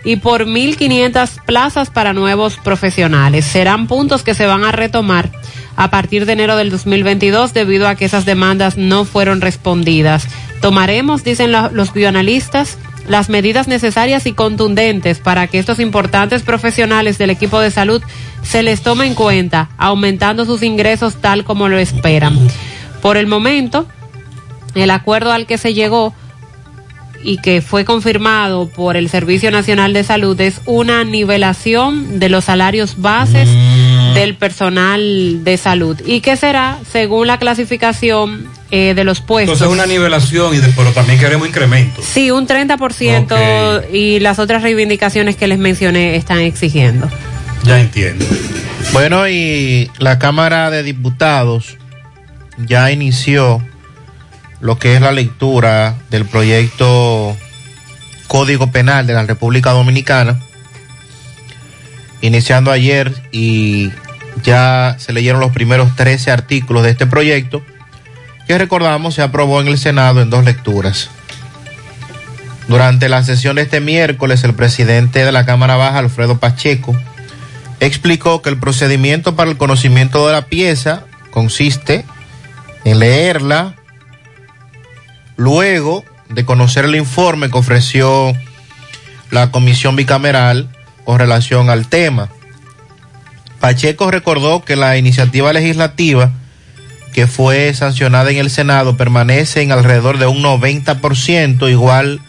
y 0.08 0.16
por 0.16 0.46
1.500 0.46 1.44
plazas 1.46 1.90
para 1.90 2.14
nuevos 2.14 2.56
profesionales. 2.56 3.44
Serán 3.44 3.88
puntos 3.88 4.24
que 4.24 4.34
se 4.34 4.46
van 4.46 4.64
a 4.64 4.72
retomar 4.72 5.30
a 5.76 5.90
partir 5.90 6.26
de 6.26 6.32
enero 6.32 6.56
del 6.56 6.70
2022 6.70 7.54
debido 7.54 7.90
a 7.90 7.96
que 7.96 8.06
esas 8.06 8.24
demandas 8.24 8.78
no 8.78 9.04
fueron 9.04 9.42
respondidas. 9.42 10.26
Tomaremos, 10.62 11.26
dicen 11.26 11.52
los 11.52 11.92
bioanalistas, 11.92 12.78
las 13.10 13.28
medidas 13.28 13.68
necesarias 13.68 14.26
y 14.28 14.32
contundentes 14.32 15.20
para 15.20 15.48
que 15.48 15.60
estos 15.60 15.78
importantes 15.82 16.42
profesionales 16.42 17.18
del 17.18 17.30
equipo 17.30 17.60
de 17.60 17.70
salud 17.70 18.02
se 18.44 18.64
les 18.64 18.84
tome 18.84 19.08
en 19.08 19.14
cuenta, 19.14 19.72
aumentando 19.78 20.46
sus 20.46 20.64
ingresos 20.64 21.16
tal 21.16 21.44
como 21.44 21.68
lo 21.68 21.78
esperan. 21.78 22.40
Por 23.02 23.18
el 23.18 23.28
momento, 23.28 23.86
el 24.74 24.90
acuerdo 24.90 25.34
al 25.34 25.48
que 25.48 25.58
se 25.58 25.74
llegó 25.74 26.14
y 27.24 27.38
que 27.38 27.62
fue 27.62 27.84
confirmado 27.86 28.70
por 28.70 28.96
el 28.98 29.10
Servicio 29.10 29.52
Nacional 29.52 29.94
de 29.94 30.04
Salud 30.04 30.40
es 30.40 30.62
una 30.66 31.04
nivelación 31.04 32.20
de 32.20 32.30
los 32.30 32.46
salarios 32.46 33.02
bases 33.02 33.50
del 34.14 34.36
personal 34.36 35.44
de 35.44 35.58
salud 35.58 36.00
y 36.06 36.22
que 36.22 36.36
será 36.38 36.78
según 36.92 37.28
la 37.28 37.38
clasificación 37.40 38.48
eh, 38.72 38.94
de 38.96 39.04
los 39.04 39.22
puestos. 39.22 39.54
Entonces 39.62 39.74
una 39.74 39.86
nivelación, 39.86 40.54
y 40.54 40.58
de- 40.58 40.70
pero 40.76 40.92
también 40.92 41.20
queremos 41.20 41.48
incremento. 41.48 42.02
Sí, 42.02 42.32
un 42.32 42.48
30% 42.48 43.84
y 43.94 44.20
las 44.20 44.40
otras 44.40 44.62
reivindicaciones 44.62 45.36
que 45.36 45.48
les 45.48 45.58
mencioné 45.60 46.16
están 46.16 46.40
exigiendo. 46.40 47.10
Ya 47.64 47.80
entiendo. 47.80 48.26
Bueno, 48.94 49.28
y 49.28 49.90
la 50.00 50.20
Cámara 50.20 50.70
de 50.70 50.84
Diputados 50.84 51.78
ya 52.58 52.92
inició 52.92 53.62
lo 54.60 54.78
que 54.80 54.96
es 54.96 55.02
la 55.02 55.12
lectura 55.12 55.96
del 56.10 56.26
proyecto 56.26 57.36
Código 58.28 58.72
Penal 58.72 59.08
de 59.08 59.14
la 59.14 59.24
República 59.24 59.72
Dominicana, 59.72 60.40
iniciando 62.22 62.72
ayer 62.72 63.14
y 63.32 63.92
ya 64.44 64.96
se 65.00 65.14
leyeron 65.14 65.42
los 65.42 65.52
primeros 65.52 65.96
13 65.96 66.32
artículos 66.32 66.84
de 66.84 66.92
este 66.92 67.08
proyecto, 67.08 67.64
que 68.48 68.58
recordamos 68.58 69.16
se 69.16 69.22
aprobó 69.22 69.62
en 69.62 69.68
el 69.68 69.78
Senado 69.78 70.22
en 70.22 70.30
dos 70.30 70.46
lecturas. 70.46 71.10
Durante 72.68 73.08
la 73.08 73.24
sesión 73.24 73.56
de 73.56 73.62
este 73.62 73.80
miércoles, 73.80 74.44
el 74.44 74.54
presidente 74.54 75.24
de 75.24 75.32
la 75.32 75.46
Cámara 75.46 75.78
Baja, 75.78 76.00
Alfredo 76.00 76.38
Pacheco, 76.38 76.96
explicó 77.80 78.42
que 78.42 78.50
el 78.50 78.58
procedimiento 78.58 79.36
para 79.36 79.50
el 79.50 79.58
conocimiento 79.58 80.26
de 80.28 80.34
la 80.34 80.46
pieza 80.48 81.06
consiste 81.32 82.04
en 82.84 83.00
leerla, 83.00 83.76
luego 85.38 86.04
de 86.30 86.44
conocer 86.44 86.86
el 86.86 86.96
informe 86.96 87.50
que 87.50 87.58
ofreció 87.58 88.34
la 89.32 89.52
comisión 89.52 89.96
bicameral 89.96 90.70
con 91.06 91.20
relación 91.20 91.70
al 91.70 91.88
tema. 91.88 92.30
Pacheco 93.60 94.12
recordó 94.12 94.64
que 94.64 94.76
la 94.76 94.98
iniciativa 94.98 95.54
legislativa 95.54 96.32
que 97.14 97.28
fue 97.28 97.74
sancionada 97.74 98.30
en 98.30 98.38
el 98.38 98.50
Senado 98.50 98.98
permanece 98.98 99.62
en 99.62 99.72
alrededor 99.72 100.20
de 100.20 100.28
un 100.28 100.44
90%, 100.44 101.70
igual 101.72 102.22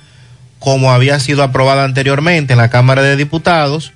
como 0.59 0.93
había 0.93 1.21
sido 1.21 1.43
aprobada 1.43 1.85
anteriormente 1.85 2.55
en 2.55 2.59
la 2.59 2.71
Cámara 2.71 3.03
de 3.03 3.17
Diputados, 3.17 3.93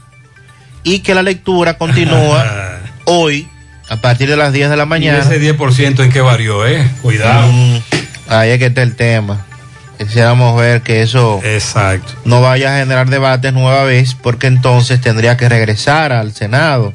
y 0.85 0.99
que 0.99 1.15
la 1.15 1.23
lectura 1.23 1.79
continúa 1.79 2.81
hoy 3.07 3.49
a 3.89 3.97
partir 3.97 4.29
de 4.29 4.37
las 4.37 4.53
10 4.53 4.71
de 4.71 4.77
la 4.77 4.87
mañana. 4.87 5.19
Y 5.19 5.35
ese 5.35 5.57
10% 5.57 6.05
en 6.05 6.11
qué 6.11 6.21
varió, 6.21 6.67
¿eh? 6.67 6.87
Cuidado. 7.01 7.51
Mm, 7.51 7.79
ahí 8.33 8.51
es 8.51 8.59
que 8.59 8.67
está 8.67 8.83
el 8.83 8.95
tema. 8.97 9.47
Quisiéramos 9.99 10.59
ver 10.59 10.83
que 10.83 11.03
eso 11.03 11.41
Exacto. 11.45 12.13
no 12.25 12.41
vaya 12.41 12.75
a 12.75 12.79
generar 12.81 13.09
debates 13.09 13.53
nueva 13.53 13.85
vez, 13.85 14.15
porque 14.15 14.49
entonces 14.49 15.01
tendría 15.01 15.37
que 15.37 15.49
regresar 15.49 16.13
al 16.13 16.33
Senado. 16.33 16.93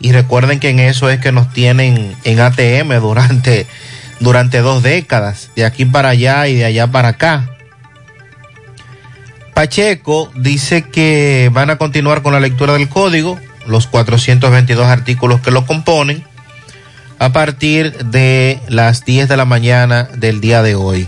Y 0.00 0.12
recuerden 0.12 0.58
que 0.58 0.70
en 0.70 0.80
eso 0.80 1.08
es 1.08 1.20
que 1.20 1.32
nos 1.32 1.52
tienen 1.52 2.16
en 2.24 2.40
ATM 2.40 3.00
durante, 3.00 3.66
durante 4.20 4.58
dos 4.58 4.82
décadas, 4.82 5.50
de 5.54 5.64
aquí 5.64 5.84
para 5.84 6.10
allá 6.10 6.48
y 6.48 6.56
de 6.56 6.64
allá 6.64 6.88
para 6.88 7.08
acá. 7.08 7.50
Pacheco 9.54 10.30
dice 10.34 10.82
que 10.82 11.50
van 11.52 11.70
a 11.70 11.78
continuar 11.78 12.22
con 12.22 12.32
la 12.32 12.40
lectura 12.40 12.72
del 12.72 12.88
código, 12.88 13.38
los 13.66 13.86
422 13.86 14.86
artículos 14.86 15.40
que 15.40 15.52
lo 15.52 15.64
componen, 15.64 16.24
a 17.18 17.32
partir 17.32 17.92
de 18.06 18.58
las 18.68 19.04
10 19.04 19.28
de 19.28 19.36
la 19.36 19.44
mañana 19.44 20.08
del 20.16 20.40
día 20.40 20.62
de 20.62 20.74
hoy. 20.74 21.06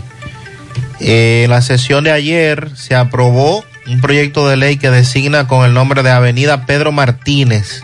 Eh, 0.99 1.43
en 1.45 1.51
la 1.51 1.61
sesión 1.61 2.03
de 2.03 2.11
ayer 2.11 2.71
se 2.75 2.95
aprobó 2.95 3.63
un 3.87 4.01
proyecto 4.01 4.47
de 4.49 4.57
ley 4.57 4.77
que 4.77 4.89
designa 4.89 5.47
con 5.47 5.63
el 5.65 5.73
nombre 5.73 6.03
de 6.03 6.09
Avenida 6.09 6.65
Pedro 6.65 6.91
Martínez 6.91 7.83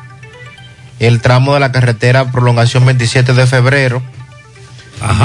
el 0.99 1.21
tramo 1.21 1.53
de 1.53 1.59
la 1.59 1.71
carretera 1.71 2.31
prolongación 2.31 2.85
27 2.85 3.33
de 3.33 3.45
febrero, 3.47 4.01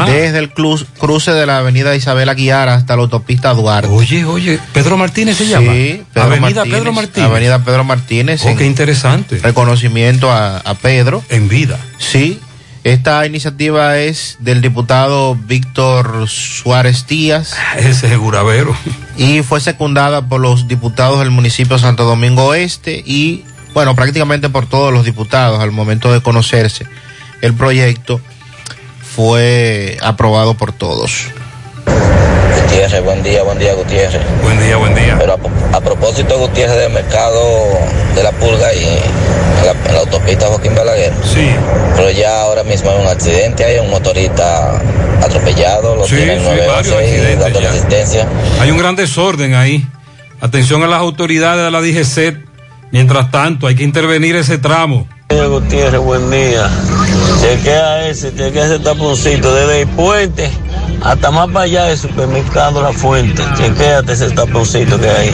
desde 0.06 0.38
el 0.38 0.52
cru- 0.52 0.84
cruce 0.98 1.30
de 1.32 1.46
la 1.46 1.58
avenida 1.58 1.94
Isabel 1.94 2.28
Aguiar 2.28 2.68
hasta 2.68 2.96
la 2.96 3.02
autopista 3.02 3.54
Duarte. 3.54 3.88
Oye, 3.88 4.24
oye, 4.24 4.58
Pedro 4.72 4.96
Martínez 4.96 5.36
se 5.36 5.46
llama. 5.46 5.72
Sí, 5.72 6.02
Pedro 6.12 6.26
Avenida 6.28 6.54
Martínez, 6.56 6.78
Pedro 6.78 6.92
Martínez. 6.92 7.30
Avenida 7.30 7.58
Pedro 7.64 7.84
Martínez. 7.84 8.42
Oh, 8.44 8.56
qué 8.56 8.64
interesante. 8.66 9.38
Reconocimiento 9.38 10.32
a, 10.32 10.56
a 10.58 10.74
Pedro. 10.74 11.22
En 11.28 11.48
vida. 11.48 11.78
Sí. 11.98 12.40
Esta 12.84 13.26
iniciativa 13.26 13.98
es 13.98 14.36
del 14.40 14.60
diputado 14.60 15.34
Víctor 15.34 16.28
Suárez 16.28 17.06
Díaz. 17.06 17.56
Ese 17.76 18.12
es 18.12 18.18
Guravero. 18.18 18.76
Y 19.16 19.42
fue 19.42 19.60
secundada 19.60 20.28
por 20.28 20.40
los 20.40 20.68
diputados 20.68 21.18
del 21.18 21.30
municipio 21.30 21.76
de 21.76 21.82
Santo 21.82 22.04
Domingo 22.04 22.46
Oeste 22.46 23.02
y, 23.04 23.44
bueno, 23.74 23.94
prácticamente 23.96 24.48
por 24.48 24.66
todos 24.66 24.92
los 24.92 25.04
diputados 25.04 25.60
al 25.60 25.72
momento 25.72 26.12
de 26.12 26.20
conocerse. 26.20 26.86
El 27.42 27.54
proyecto 27.54 28.20
fue 29.02 29.98
aprobado 30.00 30.54
por 30.54 30.72
todos. 30.72 31.26
Gutiérrez, 32.62 33.02
buen 33.04 33.22
día, 33.22 33.42
buen 33.42 33.58
día 33.58 33.74
Gutiérrez. 33.74 34.20
Buen 34.42 34.60
día, 34.60 34.76
buen 34.76 34.94
día. 34.94 35.16
Pero 35.18 35.38
a, 35.72 35.76
a 35.76 35.80
propósito 35.80 36.38
Gutiérrez 36.38 36.76
del 36.76 36.92
mercado 36.92 37.40
de 38.14 38.22
la 38.22 38.32
pulga 38.32 38.72
y 38.74 38.84
en 38.84 39.66
la, 39.66 39.72
en 39.88 39.94
la 39.94 40.00
autopista 40.00 40.46
Joaquín 40.46 40.74
Balaguer. 40.74 41.12
Sí. 41.24 41.48
Pero 41.96 42.10
ya 42.10 42.42
ahora 42.42 42.62
mismo 42.64 42.90
hay 42.90 43.00
un 43.00 43.08
accidente, 43.08 43.64
hay 43.64 43.78
un 43.78 43.90
motorista 43.90 44.80
atropellado, 45.22 45.96
lo 45.96 46.04
Sí, 46.06 46.16
tienen 46.16 46.38
sí, 46.40 46.44
911 46.44 46.66
varios 46.68 46.94
y 46.94 47.04
accidentes 47.04 47.38
dando 47.40 47.60
resistencia. 47.60 48.28
Hay 48.60 48.70
un 48.70 48.78
gran 48.78 48.96
desorden 48.96 49.54
ahí. 49.54 49.86
Atención 50.40 50.82
a 50.82 50.86
las 50.86 51.00
autoridades 51.00 51.64
de 51.64 51.70
la 51.70 51.80
DGC. 51.80 52.46
Mientras 52.92 53.30
tanto, 53.30 53.66
hay 53.66 53.74
que 53.74 53.82
intervenir 53.82 54.36
ese 54.36 54.58
tramo. 54.58 55.06
Señor 55.28 55.48
Gutiérrez, 55.48 56.00
buen 56.00 56.30
día. 56.30 56.70
Chequea 57.40 58.08
ese, 58.08 58.34
chequea 58.34 58.66
ese 58.66 58.78
taponcito 58.78 59.54
desde 59.54 59.82
el 59.82 59.88
puente 59.88 60.50
hasta 61.02 61.30
más 61.30 61.46
para 61.48 61.64
allá 61.64 61.84
del 61.84 61.98
supermercado 61.98 62.82
La 62.82 62.92
Fuente. 62.92 63.42
Chequéate 63.56 64.12
ese 64.12 64.30
taponcito 64.30 64.98
que 65.00 65.08
hay. 65.08 65.30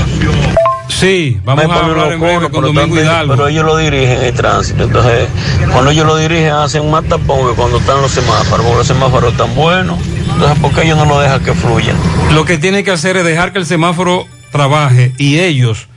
Sí, 0.88 1.40
vamos 1.44 1.66
Me 1.66 1.72
a 1.72 1.76
hablar 1.76 1.90
en 2.12 2.20
los 2.20 2.20
breve 2.20 2.40
con 2.40 2.50
pero 2.50 2.66
Domingo 2.68 2.80
también- 2.82 3.06
Hidalgo. 3.06 3.32
Pero 3.34 3.48
ellos 3.48 3.64
lo 3.64 3.76
dirigen 3.76 4.22
el 4.22 4.34
tránsito. 4.34 4.84
Entonces, 4.84 5.28
cuando 5.72 5.90
ellos 5.90 6.06
lo 6.06 6.16
dirigen, 6.16 6.50
hacen 6.52 6.90
más 6.90 7.04
tapón 7.04 7.48
que 7.48 7.54
cuando 7.54 7.78
están 7.78 8.00
los 8.00 8.10
semáforos. 8.12 8.64
Porque 8.64 8.78
los 8.78 8.86
semáforos 8.86 9.32
están 9.32 9.54
buenos. 9.54 9.98
Entonces, 10.32 10.58
¿por 10.60 10.72
qué 10.72 10.82
ellos 10.82 10.96
no 10.98 11.04
lo 11.06 11.18
dejan 11.20 11.42
que 11.42 11.52
fluya? 11.54 11.94
Lo 12.32 12.44
que 12.44 12.58
tiene 12.58 12.84
que 12.84 12.90
hacer 12.92 13.16
es 13.16 13.24
dejar 13.24 13.52
que 13.52 13.58
el 13.58 13.66
semáforo 13.66 14.26
trabaje 14.52 15.12
y 15.18 15.40
ellos 15.40 15.88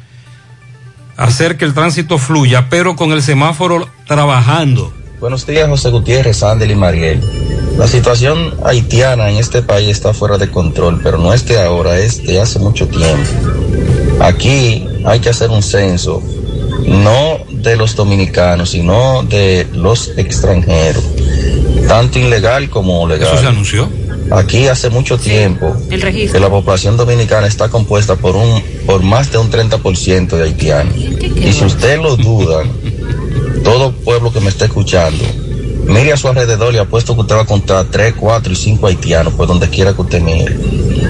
hacer 1.15 1.57
que 1.57 1.65
el 1.65 1.73
tránsito 1.73 2.17
fluya, 2.17 2.67
pero 2.69 2.95
con 2.95 3.11
el 3.11 3.21
semáforo 3.21 3.87
trabajando. 4.07 4.93
Buenos 5.19 5.45
días 5.47 5.67
José 5.67 5.89
Gutiérrez, 5.89 6.43
Ándel 6.43 6.71
y 6.71 6.75
Mariel. 6.75 7.21
La 7.77 7.87
situación 7.87 8.55
haitiana 8.65 9.29
en 9.29 9.37
este 9.37 9.61
país 9.61 9.89
está 9.89 10.13
fuera 10.13 10.39
de 10.39 10.49
control, 10.49 10.99
pero 11.03 11.19
no 11.19 11.31
es 11.31 11.45
de 11.45 11.59
ahora, 11.59 11.99
es 11.99 12.23
de 12.23 12.41
hace 12.41 12.57
mucho 12.57 12.87
tiempo. 12.87 13.29
Aquí 14.19 14.87
hay 15.05 15.19
que 15.19 15.29
hacer 15.29 15.51
un 15.51 15.61
censo, 15.61 16.23
no 16.87 17.39
de 17.49 17.75
los 17.75 17.95
dominicanos, 17.95 18.71
sino 18.71 19.21
de 19.23 19.67
los 19.73 20.17
extranjeros, 20.17 21.03
tanto 21.87 22.17
ilegal 22.17 22.67
como 22.69 23.07
legal. 23.07 23.27
Eso 23.27 23.41
se 23.41 23.47
anunció. 23.47 23.89
Aquí 24.29 24.67
hace 24.67 24.89
mucho 24.89 25.17
tiempo 25.17 25.73
El 25.89 26.01
que 26.01 26.39
la 26.39 26.49
población 26.49 26.97
dominicana 26.97 27.47
está 27.47 27.69
compuesta 27.69 28.17
por 28.17 28.35
un 28.35 28.61
por 28.85 29.01
más 29.01 29.31
de 29.31 29.37
un 29.37 29.49
30% 29.49 30.29
de 30.29 30.43
haitianos. 30.43 30.95
Y 30.97 31.53
si 31.53 31.63
usted 31.63 32.01
lo 32.01 32.17
duda, 32.17 32.63
todo 33.63 33.91
pueblo 33.91 34.33
que 34.33 34.41
me 34.41 34.49
está 34.49 34.65
escuchando, 34.65 35.23
mire 35.87 36.13
a 36.13 36.17
su 36.17 36.27
alrededor 36.27 36.73
y 36.73 36.77
apuesto 36.77 37.15
que 37.15 37.21
usted 37.21 37.35
va 37.35 37.39
a 37.39 37.43
encontrar 37.43 37.85
3, 37.85 38.13
4 38.17 38.53
y 38.53 38.55
5 38.55 38.87
haitianos 38.87 39.33
por 39.33 39.47
donde 39.47 39.69
quiera 39.69 39.93
que 39.93 40.01
usted 40.01 40.21
mire. 40.21 40.57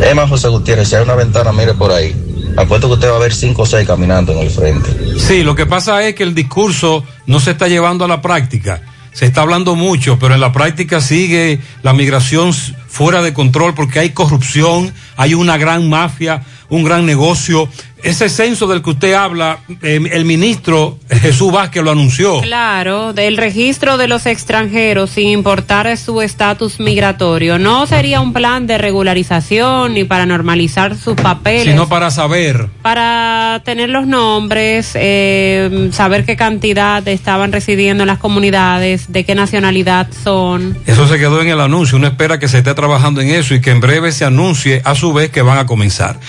Es 0.02 0.16
más, 0.16 0.30
José 0.30 0.48
Gutiérrez, 0.48 0.88
si 0.88 0.96
hay 0.96 1.04
una 1.04 1.16
ventana, 1.16 1.52
mire 1.52 1.74
por 1.74 1.92
ahí. 1.92 2.16
Apuesto 2.56 2.88
que 2.88 2.94
usted 2.96 3.12
va 3.12 3.18
a 3.18 3.20
ver 3.20 3.34
5 3.34 3.62
o 3.62 3.66
6 3.66 3.88
caminando 3.88 4.32
en 4.32 4.40
el 4.40 4.50
frente. 4.50 4.90
Sí, 5.20 5.44
lo 5.44 5.56
que 5.56 5.66
pasa 5.66 6.04
es 6.08 6.16
que 6.16 6.24
el 6.24 6.34
discurso 6.34 7.04
no 7.26 7.40
se 7.40 7.52
está 7.52 7.68
llevando 7.68 8.06
a 8.06 8.08
la 8.08 8.22
práctica. 8.22 8.82
Se 9.12 9.26
está 9.26 9.42
hablando 9.42 9.76
mucho, 9.76 10.18
pero 10.20 10.36
en 10.36 10.42
la 10.42 10.52
práctica 10.52 11.02
sigue 11.02 11.60
la 11.82 11.94
migración 11.94 12.54
fuera 12.98 13.22
de 13.22 13.32
control 13.32 13.76
porque 13.76 14.00
hay 14.00 14.10
corrupción, 14.10 14.92
hay 15.18 15.36
una 15.36 15.58
gran 15.58 15.88
mafia, 15.88 16.42
un 16.68 16.84
gran 16.84 17.06
negocio. 17.06 17.70
Ese 18.04 18.30
censo 18.30 18.68
del 18.68 18.84
que 18.84 18.92
usted 18.92 19.14
habla, 19.14 19.60
eh, 19.82 20.00
el 20.12 20.24
ministro 20.24 21.00
Jesús 21.10 21.52
Vázquez 21.52 21.84
lo 21.84 21.92
anunció. 21.92 22.42
Claro, 22.42 23.12
del 23.14 23.38
registro 23.38 23.98
de 23.98 24.08
los 24.08 24.28
extranjeros 24.28 25.10
sin 25.12 25.30
importar 25.30 25.98
su 25.98 26.22
estatus 26.22 26.80
migratorio. 26.80 27.58
No 27.58 27.88
sería 27.88 28.22
un 28.22 28.34
plan 28.34 28.68
de 28.68 28.78
regularización 28.78 29.96
ni 29.96 30.04
para 30.04 30.26
normalizar 30.28 30.96
sus 30.96 31.16
papeles. 31.16 31.74
Sino 31.74 31.90
para 31.90 32.12
saber. 32.12 32.68
para 32.82 33.62
tener 33.66 33.90
los 33.90 34.06
nombres, 34.06 34.92
eh, 34.94 35.90
saber 35.92 36.24
qué 36.24 36.36
cantidad 36.36 37.08
estaban 37.08 37.52
residiendo 37.52 38.04
en 38.04 38.08
las 38.08 38.20
comunidades, 38.20 39.12
de 39.12 39.24
qué 39.24 39.34
nacionalidad 39.34 40.08
son. 40.24 40.78
Eso 40.86 41.08
se 41.08 41.18
quedó 41.18 41.42
en 41.42 41.50
el 41.50 41.60
anuncio. 41.62 41.98
Uno 41.98 42.08
espera 42.08 42.40
que 42.40 42.48
se 42.48 42.60
esté 42.60 42.74
trabajando 42.74 42.87
en 43.22 43.30
eso 43.30 43.54
y 43.54 43.62
que 43.62 43.72
en 43.72 43.80
breve 43.80 44.12
se 44.12 44.26
anuncie 44.26 44.82
a 44.86 44.96
su 44.96 45.14
vez 45.14 45.30
que 45.30 45.42
van 45.42 45.58
a 45.58 45.66
comenzar. 45.66 46.20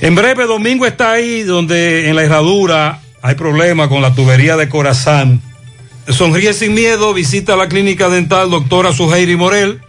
En 0.00 0.14
breve, 0.14 0.46
Domingo 0.46 0.86
está 0.86 1.12
ahí 1.12 1.42
donde 1.42 2.08
en 2.08 2.16
la 2.16 2.24
herradura 2.24 3.00
hay 3.22 3.36
problema 3.36 3.88
con 3.88 4.02
la 4.02 4.14
tubería 4.14 4.56
de 4.56 4.68
Corazán. 4.68 5.40
Sonríe 6.08 6.52
sin 6.52 6.74
miedo, 6.74 7.14
visita 7.14 7.56
la 7.56 7.68
clínica 7.68 8.08
dental 8.08 8.50
doctora 8.50 8.92
Suheiri 8.92 9.36
Morel. 9.36 9.80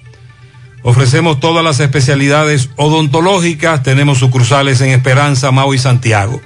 Ofrecemos 0.84 1.40
todas 1.40 1.64
las 1.64 1.80
especialidades 1.80 2.70
odontológicas. 2.78 3.84
Tenemos 3.84 4.20
sucursales 4.20 4.80
en 4.82 4.92
Esperanza, 4.92 5.52
Mau 5.52 5.74
y 5.74 5.80
Santiago. 5.80 6.40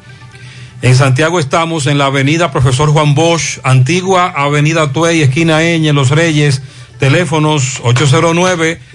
En 0.81 0.95
Santiago 0.95 1.39
estamos 1.39 1.87
en 1.87 1.97
la 1.97 2.05
avenida 2.05 2.51
Profesor 2.51 2.89
Juan 2.89 3.13
Bosch, 3.13 3.59
antigua 3.63 4.29
avenida 4.29 4.93
Tuey, 4.93 5.21
esquina 5.21 5.61
Eñe, 5.61 5.91
Los 5.91 6.09
Reyes, 6.09 6.61
teléfonos 6.99 7.81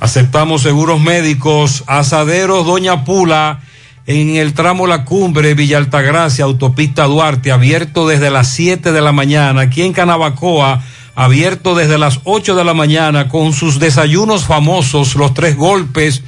Aceptamos 0.00 0.62
seguros 0.62 1.00
médicos, 1.00 1.84
asaderos 1.86 2.66
Doña 2.66 3.04
Pula, 3.04 3.60
en 4.06 4.36
el 4.36 4.54
tramo 4.54 4.86
La 4.86 5.04
Cumbre, 5.04 5.54
Villa 5.54 5.76
Altagracia, 5.76 6.44
Autopista 6.44 7.04
Duarte, 7.04 7.52
abierto 7.52 8.08
desde 8.08 8.30
las 8.30 8.48
7 8.48 8.92
de 8.92 9.00
la 9.00 9.12
mañana, 9.12 9.60
aquí 9.60 9.82
en 9.82 9.92
Canabacoa, 9.92 10.82
abierto 11.14 11.74
desde 11.74 11.98
las 11.98 12.20
8 12.24 12.56
de 12.56 12.64
la 12.64 12.74
mañana, 12.74 13.28
con 13.28 13.52
sus 13.52 13.78
desayunos 13.78 14.44
famosos, 14.44 15.14
los 15.16 15.34
tres 15.34 15.56
golpes, 15.56 16.22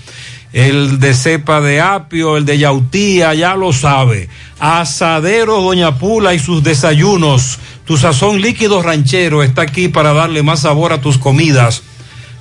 el 0.53 1.01
de 1.01 1.15
cepa 1.15 1.61
de 1.61 1.81
apio, 1.81 2.37
el 2.37 2.45
de 2.45 2.59
yautía, 2.59 3.35
ya 3.35 3.57
lo 3.57 3.73
sabe. 3.73 4.29
Asadero 4.59 5.63
Doña 5.63 5.99
Pula 5.99 6.35
y 6.35 6.39
sus 6.39 6.63
desayunos. 6.63 7.59
Tu 7.87 7.97
sazón 7.97 8.41
líquido 8.41 8.83
ranchero 8.83 9.43
está 9.43 9.63
aquí 9.63 9.89
para 9.89 10.13
darle 10.13 10.43
más 10.43 10.61
sabor 10.61 10.93
a 10.93 11.01
tus 11.01 11.19
comidas. 11.19 11.83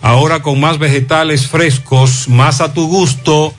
Ahora 0.01 0.41
con 0.41 0.59
más 0.59 0.77
vegetales 0.77 1.47
frescos, 1.47 2.27
más 2.27 2.59
a 2.59 2.73
tu 2.73 2.87
gusto. 2.87 3.53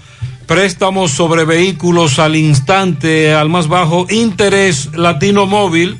Préstamos 0.47 1.12
sobre 1.12 1.45
vehículos 1.45 2.19
al 2.19 2.37
instante, 2.37 3.33
al 3.33 3.49
más 3.49 3.69
bajo 3.69 4.07
interés 4.11 4.91
Latino 4.95 5.47
Móvil. 5.47 5.99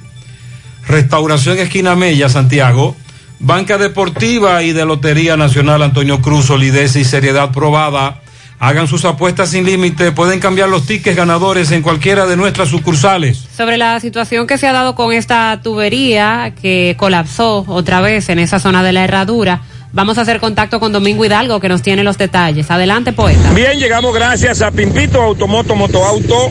Restauración 0.87 1.59
Esquina 1.59 1.95
Mella, 1.95 2.29
Santiago. 2.29 2.97
Banca 3.39 3.79
Deportiva 3.79 4.63
y 4.63 4.73
de 4.73 4.85
Lotería 4.85 5.37
Nacional 5.37 5.83
Antonio 5.83 6.21
Cruz, 6.21 6.47
solidez 6.47 6.95
y 6.97 7.05
seriedad 7.05 7.51
probada. 7.51 8.22
Hagan 8.65 8.87
sus 8.87 9.05
apuestas 9.05 9.51
sin 9.51 9.67
límite. 9.67 10.13
Pueden 10.13 10.39
cambiar 10.39 10.69
los 10.69 10.87
tickets 10.87 11.17
ganadores 11.17 11.73
en 11.73 11.83
cualquiera 11.83 12.27
de 12.27 12.37
nuestras 12.37 12.69
sucursales. 12.69 13.49
Sobre 13.57 13.77
la 13.77 13.99
situación 13.99 14.47
que 14.47 14.57
se 14.57 14.69
ha 14.69 14.73
dado 14.73 14.95
con 14.95 15.13
esta 15.13 15.59
tubería 15.65 16.55
que 16.63 16.95
colapsó 16.97 17.65
otra 17.67 18.01
vez 18.01 18.29
en 18.29 18.39
esa 18.39 18.61
zona 18.61 18.85
de 18.85 18.93
la 18.93 19.03
herradura, 19.03 19.63
vamos 19.93 20.19
a 20.19 20.23
hacer 20.23 20.41
contacto 20.41 20.81
con 20.81 20.93
Domingo 20.93 21.25
Hidalgo 21.25 21.61
que 21.61 21.69
nos 21.69 21.83
tiene 21.83 22.03
los 22.03 22.19
detalles. 22.19 22.71
Adelante, 22.71 23.13
poeta. 23.13 23.53
Bien, 23.55 23.79
llegamos 23.79 24.15
gracias 24.15 24.63
a 24.63 24.71
Pimpito 24.71 25.21
Automoto 25.21 25.77
Motoauto, 25.77 26.51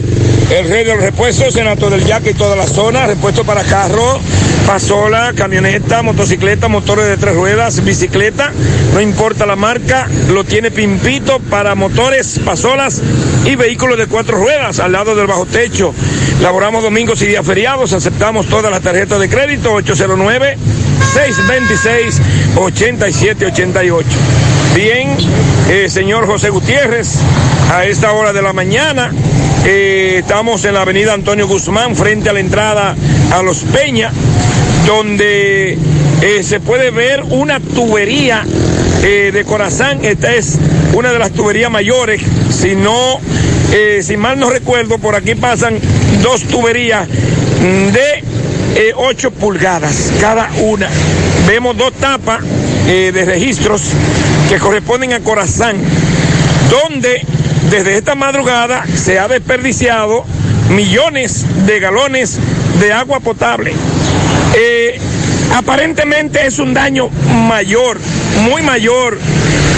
el 0.51 0.69
rey 0.69 0.83
de 0.83 0.95
los 0.95 1.03
repuestos 1.03 1.53
del 1.53 2.05
Yaque 2.05 2.31
y 2.31 2.33
toda 2.33 2.55
la 2.55 2.67
zona, 2.67 3.07
repuestos 3.07 3.45
para 3.45 3.63
carro, 3.63 4.19
pasola, 4.65 5.33
camioneta, 5.35 6.01
motocicleta, 6.01 6.67
motores 6.67 7.07
de 7.07 7.17
tres 7.17 7.35
ruedas, 7.35 7.83
bicicleta, 7.83 8.51
no 8.93 9.01
importa 9.01 9.45
la 9.45 9.55
marca, 9.55 10.07
lo 10.29 10.43
tiene 10.43 10.71
Pimpito 10.71 11.39
para 11.39 11.75
motores, 11.75 12.39
pasolas 12.45 13.01
y 13.45 13.55
vehículos 13.55 13.97
de 13.97 14.07
cuatro 14.07 14.37
ruedas 14.37 14.79
al 14.79 14.91
lado 14.91 15.15
del 15.15 15.27
bajo 15.27 15.45
techo. 15.45 15.93
Laboramos 16.41 16.83
domingos 16.83 17.21
y 17.21 17.27
días 17.27 17.45
feriados, 17.45 17.93
aceptamos 17.93 18.47
todas 18.47 18.71
las 18.71 18.81
tarjetas 18.81 19.19
de 19.19 19.29
crédito 19.29 19.73
809 19.73 20.57
626 21.13 22.21
8788. 22.55 24.07
Bien, 24.75 25.17
eh, 25.69 25.89
señor 25.89 26.25
José 26.27 26.49
Gutiérrez, 26.49 27.17
a 27.71 27.85
esta 27.85 28.11
hora 28.13 28.31
de 28.31 28.41
la 28.41 28.53
mañana 28.53 29.11
eh, 29.65 30.17
estamos 30.19 30.63
en 30.65 30.75
la 30.75 30.83
avenida 30.83 31.13
Antonio 31.13 31.47
Guzmán 31.47 31.95
frente 31.95 32.29
a 32.29 32.33
la 32.33 32.39
entrada 32.39 32.95
a 33.31 33.41
Los 33.41 33.59
Peña, 33.59 34.11
donde 34.87 35.77
eh, 36.21 36.43
se 36.43 36.59
puede 36.59 36.91
ver 36.91 37.23
una 37.29 37.59
tubería 37.59 38.45
de 39.01 39.43
Corazán. 39.47 40.05
Esta 40.05 40.35
es 40.35 40.59
una 40.93 41.11
de 41.11 41.17
las 41.17 41.31
tuberías 41.31 41.71
mayores, 41.71 42.21
si 42.51 42.75
no, 42.75 43.19
si 44.01 44.15
mal 44.15 44.39
no 44.39 44.51
recuerdo, 44.51 44.99
por 44.99 45.15
aquí 45.15 45.33
pasan 45.33 45.79
dos 46.21 46.43
tuberías 46.43 47.07
de 47.09 48.23
eh, 48.75 48.93
8 48.95 49.31
pulgadas 49.31 50.11
cada 50.19 50.49
una. 50.59 50.89
Vemos 51.47 51.77
dos 51.77 51.93
tapas 51.93 52.41
eh, 52.87 53.11
de 53.13 53.25
registros 53.25 53.81
que 54.49 54.57
corresponden 54.57 55.13
a 55.13 55.19
Corazán, 55.19 55.77
donde 56.69 57.25
desde 57.69 57.97
esta 57.97 58.15
madrugada 58.15 58.85
se 58.95 59.19
ha 59.19 59.27
desperdiciado 59.27 60.25
millones 60.69 61.45
de 61.65 61.79
galones 61.79 62.39
de 62.79 62.93
agua 62.93 63.19
potable. 63.19 63.73
Eh, 64.55 64.99
aparentemente 65.55 66.45
es 66.45 66.59
un 66.59 66.73
daño 66.73 67.09
mayor, 67.47 67.99
muy 68.41 68.61
mayor, 68.61 69.17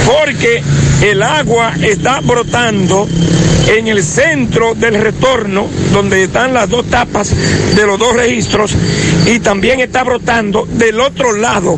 porque 0.06 0.62
el 1.04 1.22
agua 1.22 1.74
está 1.82 2.20
brotando 2.22 3.08
en 3.68 3.88
el 3.88 4.04
centro 4.04 4.74
del 4.76 4.96
retorno, 5.02 5.68
donde 5.92 6.24
están 6.24 6.54
las 6.54 6.70
dos 6.70 6.86
tapas 6.90 7.32
de 7.76 7.86
los 7.86 7.98
dos 8.00 8.16
registros, 8.16 8.74
y 9.26 9.40
también 9.40 9.80
está 9.80 10.04
brotando 10.04 10.66
del 10.70 11.00
otro 11.00 11.34
lado, 11.34 11.78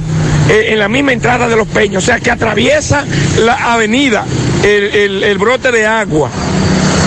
eh, 0.50 0.68
en 0.70 0.80
la 0.80 0.88
misma 0.90 1.14
entrada 1.14 1.48
de 1.48 1.56
los 1.56 1.68
peños, 1.68 2.04
o 2.04 2.06
sea 2.06 2.20
que 2.20 2.32
atraviesa 2.32 3.04
la 3.44 3.74
avenida 3.74 4.26
el, 4.64 5.24
el- 5.24 5.38
brote 5.38 5.72
de 5.72 5.86
agua. 5.86 6.30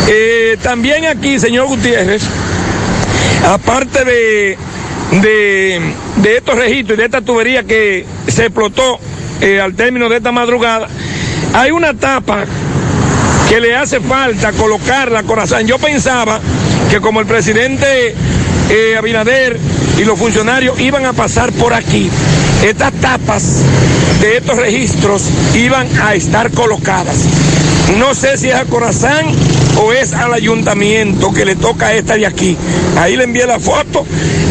Eh, 0.09 0.57
también 0.62 1.07
aquí, 1.07 1.39
señor 1.39 1.66
Gutiérrez, 1.66 2.23
aparte 3.47 4.05
de, 4.05 4.59
de, 5.20 5.81
de 6.16 6.36
estos 6.36 6.57
registros 6.57 6.97
y 6.97 7.01
de 7.01 7.05
esta 7.05 7.20
tubería 7.20 7.62
que 7.65 8.05
se 8.28 8.47
explotó 8.47 8.99
eh, 9.40 9.61
al 9.61 9.74
término 9.74 10.09
de 10.09 10.16
esta 10.16 10.32
madrugada, 10.32 10.89
hay 11.55 11.70
una 11.70 11.95
tapa 11.95 12.45
que 13.49 13.61
le 13.61 13.75
hace 13.75 14.01
falta 14.01 14.53
colocarla, 14.53 15.23
corazón. 15.23 15.66
Yo 15.66 15.79
pensaba 15.79 16.41
que 16.91 17.01
como 17.01 17.20
el 17.20 17.27
presidente 17.27 18.15
eh, 18.70 18.97
Abinader 18.97 19.59
y 19.99 20.05
los 20.05 20.19
funcionarios 20.19 20.79
iban 20.81 21.07
a 21.07 21.12
pasar 21.12 21.53
por 21.53 21.73
aquí, 21.73 22.11
estas 22.62 22.93
tapas 22.95 23.62
de 24.20 24.37
estos 24.37 24.57
registros 24.57 25.25
iban 25.55 25.89
a 26.01 26.15
estar 26.15 26.51
colocadas. 26.51 27.25
No 27.97 28.15
sé 28.15 28.36
si 28.36 28.48
es 28.48 28.55
a 28.55 28.65
Corazán 28.65 29.27
o 29.77 29.93
es 29.93 30.12
al 30.12 30.35
ayuntamiento 30.35 31.32
que 31.32 31.44
le 31.44 31.56
toca 31.56 31.94
esta 31.94 32.16
de 32.16 32.27
aquí. 32.27 32.56
Ahí 32.97 33.16
le 33.16 33.24
envié 33.24 33.47
la 33.47 33.59
foto. 33.59 34.05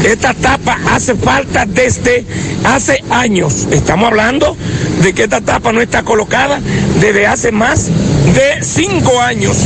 Esta 0.04 0.34
tapa 0.34 0.80
hace 0.92 1.16
falta 1.16 1.66
desde 1.66 2.26
hace 2.64 3.04
años. 3.10 3.68
Estamos 3.72 4.08
hablando 4.08 4.58
de 5.02 5.14
que 5.14 5.24
esta 5.24 5.42
tapa 5.42 5.72
no 5.72 5.82
está 5.82 6.04
colocada 6.04 6.60
desde 7.00 7.28
hace 7.28 7.52
más 7.52 7.88
de 7.88 8.64
cinco 8.64 9.22
años. 9.22 9.58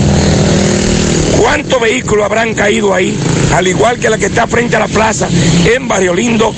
¿Cuántos 1.40 1.82
vehículos 1.82 2.26
habrán 2.26 2.54
caído 2.54 2.94
ahí? 2.94 3.18
Al 3.56 3.68
igual 3.68 3.98
que 3.98 4.10
la 4.10 4.18
que 4.18 4.28
está 4.28 4.48
frente 4.48 4.76
a 4.76 4.80
la 4.80 4.88
plaza 4.88 5.28
en 5.66 5.88
Barrio 5.88 6.14
Lindo, 6.14 6.54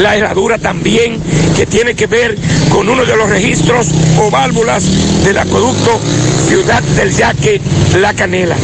la 0.00 0.16
herradura 0.16 0.58
también, 0.58 1.18
que 1.58 1.66
tiene 1.66 1.96
que 1.96 2.06
ver 2.06 2.38
con 2.70 2.88
uno 2.88 3.04
de 3.04 3.16
los 3.16 3.28
registros 3.28 3.88
o 4.16 4.30
válvulas 4.30 4.84
del 5.24 5.38
acueducto 5.38 5.98
Ciudad 6.46 6.80
del 6.84 7.12
Yaque, 7.12 7.60
La 8.00 8.14
Canela. 8.14 8.54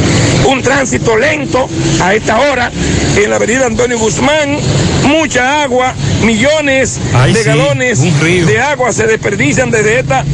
Un 0.47 0.63
tránsito 0.63 1.17
lento 1.17 1.69
a 2.01 2.15
esta 2.15 2.39
hora 2.39 2.71
en 3.17 3.31
la 3.31 3.35
avenida 3.35 3.67
Antonio 3.67 3.99
Guzmán, 3.99 4.59
mucha 5.09 5.65
agua, 5.65 5.93
millones 6.23 7.01
Ay, 7.13 7.33
de 7.33 7.43
sí, 7.43 7.49
galones 7.49 8.01
de 8.47 8.61
agua 8.61 8.93
se 8.93 9.09
desperdician 9.09 9.73
desde 9.73 9.99
esta 9.99 10.25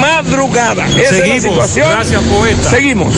madrugada. 0.00 0.88
Esa 0.88 0.98
es 0.98 1.12
la 1.12 1.18
Seguimos. 1.18 1.42
situación. 1.42 1.90
Gracias, 1.92 2.22
poeta. 2.24 2.70
Seguimos. 2.70 3.14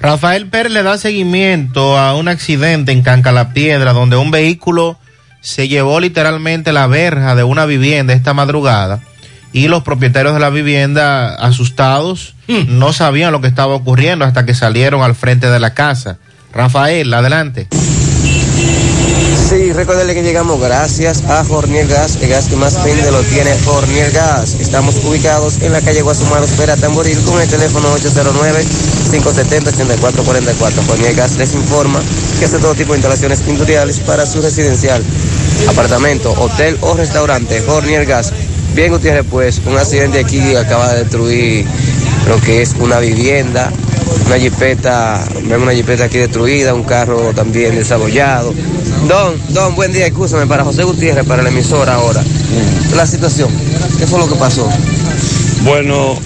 Rafael 0.00 0.46
Pérez 0.46 0.72
le 0.72 0.82
da 0.82 0.96
seguimiento 0.96 1.98
a 1.98 2.14
un 2.14 2.28
accidente 2.28 2.92
en 2.92 3.02
Canca 3.02 3.32
la 3.32 3.52
Piedra, 3.52 3.92
donde 3.92 4.16
un 4.16 4.30
vehículo 4.30 4.98
se 5.40 5.68
llevó 5.68 6.00
literalmente 6.00 6.72
la 6.72 6.86
verja 6.86 7.34
de 7.34 7.44
una 7.44 7.66
vivienda 7.66 8.12
esta 8.12 8.34
madrugada 8.34 9.00
y 9.52 9.68
los 9.68 9.82
propietarios 9.82 10.34
de 10.34 10.40
la 10.40 10.50
vivienda 10.50 11.34
asustados 11.34 12.34
no 12.68 12.92
sabían 12.92 13.32
lo 13.32 13.40
que 13.40 13.48
estaba 13.48 13.74
ocurriendo 13.74 14.24
hasta 14.24 14.46
que 14.46 14.54
salieron 14.54 15.02
al 15.02 15.14
frente 15.14 15.48
de 15.48 15.60
la 15.60 15.74
casa. 15.74 16.18
Rafael, 16.52 17.12
adelante. 17.12 17.68
Sí, 19.48 19.72
recuérdale 19.72 20.14
que 20.14 20.22
llegamos 20.22 20.60
gracias 20.60 21.24
a 21.24 21.44
Jornier 21.44 21.86
Gas, 21.86 22.18
el 22.20 22.28
gas 22.28 22.48
que 22.48 22.56
más 22.56 22.84
vende 22.84 23.10
lo 23.10 23.22
tiene 23.22 23.56
Jornier 23.64 24.10
Gas. 24.10 24.58
Estamos 24.60 25.02
ubicados 25.04 25.56
en 25.62 25.72
la 25.72 25.80
calle 25.80 26.02
Guasumaro, 26.02 26.44
espera 26.44 26.76
Tamboril, 26.76 27.18
con 27.24 27.40
el 27.40 27.48
teléfono 27.48 27.88
809-570-8444. 27.96 30.86
Jornier 30.86 31.14
Gas 31.14 31.36
les 31.36 31.54
informa 31.54 32.02
que 32.38 32.44
hace 32.44 32.58
todo 32.58 32.74
tipo 32.74 32.92
de 32.92 32.98
instalaciones 32.98 33.42
industriales 33.48 34.00
para 34.00 34.26
su 34.26 34.42
residencial, 34.42 35.02
apartamento, 35.66 36.32
hotel 36.32 36.76
o 36.82 36.92
restaurante. 36.94 37.62
Jornier 37.66 38.04
Gas. 38.04 38.34
Bien, 38.74 38.92
Gutiérrez, 38.92 39.24
pues 39.30 39.62
un 39.64 39.78
accidente 39.78 40.20
aquí 40.20 40.56
acaba 40.56 40.92
de 40.92 41.04
destruir 41.04 41.64
lo 42.28 42.40
que 42.40 42.62
es 42.62 42.74
una 42.78 42.98
vivienda, 43.00 43.70
una 44.26 44.38
jipeta, 44.38 45.24
vemos 45.44 45.62
una 45.62 45.72
jipeta 45.72 46.04
aquí 46.04 46.18
destruida, 46.18 46.74
un 46.74 46.84
carro 46.84 47.32
también 47.34 47.74
desarrollado. 47.74 48.54
Don, 49.08 49.34
Don, 49.54 49.74
buen 49.74 49.92
día, 49.92 50.06
escúchame, 50.06 50.46
para 50.46 50.62
José 50.62 50.84
Gutiérrez, 50.84 51.24
para 51.26 51.42
la 51.42 51.48
emisora 51.48 51.94
ahora. 51.94 52.22
La 52.94 53.06
situación, 53.06 53.50
¿qué 53.98 54.06
fue 54.06 54.18
lo 54.18 54.28
que 54.28 54.34
pasó? 54.34 54.68
Bueno, 55.64 56.18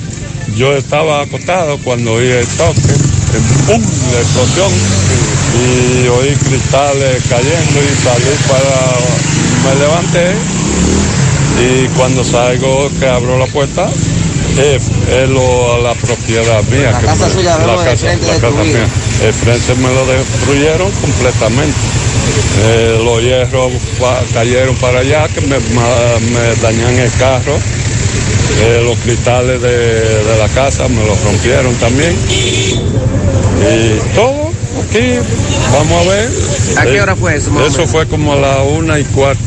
yo 0.56 0.76
estaba 0.76 1.22
acostado 1.22 1.78
cuando 1.78 2.14
oí 2.14 2.28
el 2.28 2.46
toque, 2.46 2.80
el 2.80 3.42
pum, 3.66 3.82
la 4.12 4.20
explosión, 4.20 4.72
y 5.54 6.08
oí 6.08 6.34
cristales 6.36 7.22
cayendo 7.28 7.80
y 7.80 8.02
salí 8.02 8.34
para, 8.48 9.74
me 9.74 9.80
levanté 9.80 10.34
y 11.60 11.86
cuando 11.96 12.24
salgo 12.24 12.90
que 12.98 13.06
abro 13.06 13.38
la 13.38 13.46
puerta, 13.46 13.88
es, 14.58 14.82
es 15.08 15.28
lo, 15.28 15.82
la 15.82 15.94
propiedad 15.94 16.62
mía. 16.64 16.90
La 16.92 17.00
que 17.00 17.06
casa 17.06 17.26
me- 17.26 17.32
suya, 17.32 17.58
la 17.58 17.76
casa, 17.76 17.96
frente 17.96 18.26
la 18.26 18.32
casa 18.34 18.48
mía. 18.64 18.88
El 19.24 19.32
frente 19.34 19.74
me 19.76 19.94
lo 19.94 20.06
destruyeron 20.06 20.90
completamente. 20.92 21.76
Eh, 22.64 23.00
los 23.02 23.22
hierros 23.22 23.72
pa- 24.00 24.22
cayeron 24.32 24.76
para 24.76 25.00
allá 25.00 25.28
que 25.28 25.40
me, 25.40 25.58
me 25.58 26.54
dañan 26.62 26.98
el 26.98 27.10
carro. 27.12 27.56
Eh, 28.60 28.80
los 28.84 28.96
cristales 28.98 29.60
de, 29.62 29.68
de 30.24 30.38
la 30.38 30.48
casa 30.48 30.86
me 30.88 31.04
los 31.06 31.18
rompieron 31.24 31.74
también. 31.76 32.14
Y 32.30 34.14
todo 34.14 34.51
aquí, 34.88 35.18
vamos 35.72 36.06
a 36.06 36.10
ver. 36.10 36.30
¿A 36.78 36.82
qué 36.84 36.96
Eh, 36.96 37.00
hora 37.02 37.16
fue 37.16 37.36
eso, 37.36 37.50
Eso 37.66 37.86
fue 37.86 38.06
como 38.06 38.32
a 38.34 38.36
la 38.36 38.62
una 38.62 38.98
y 38.98 39.04
cuarto 39.04 39.40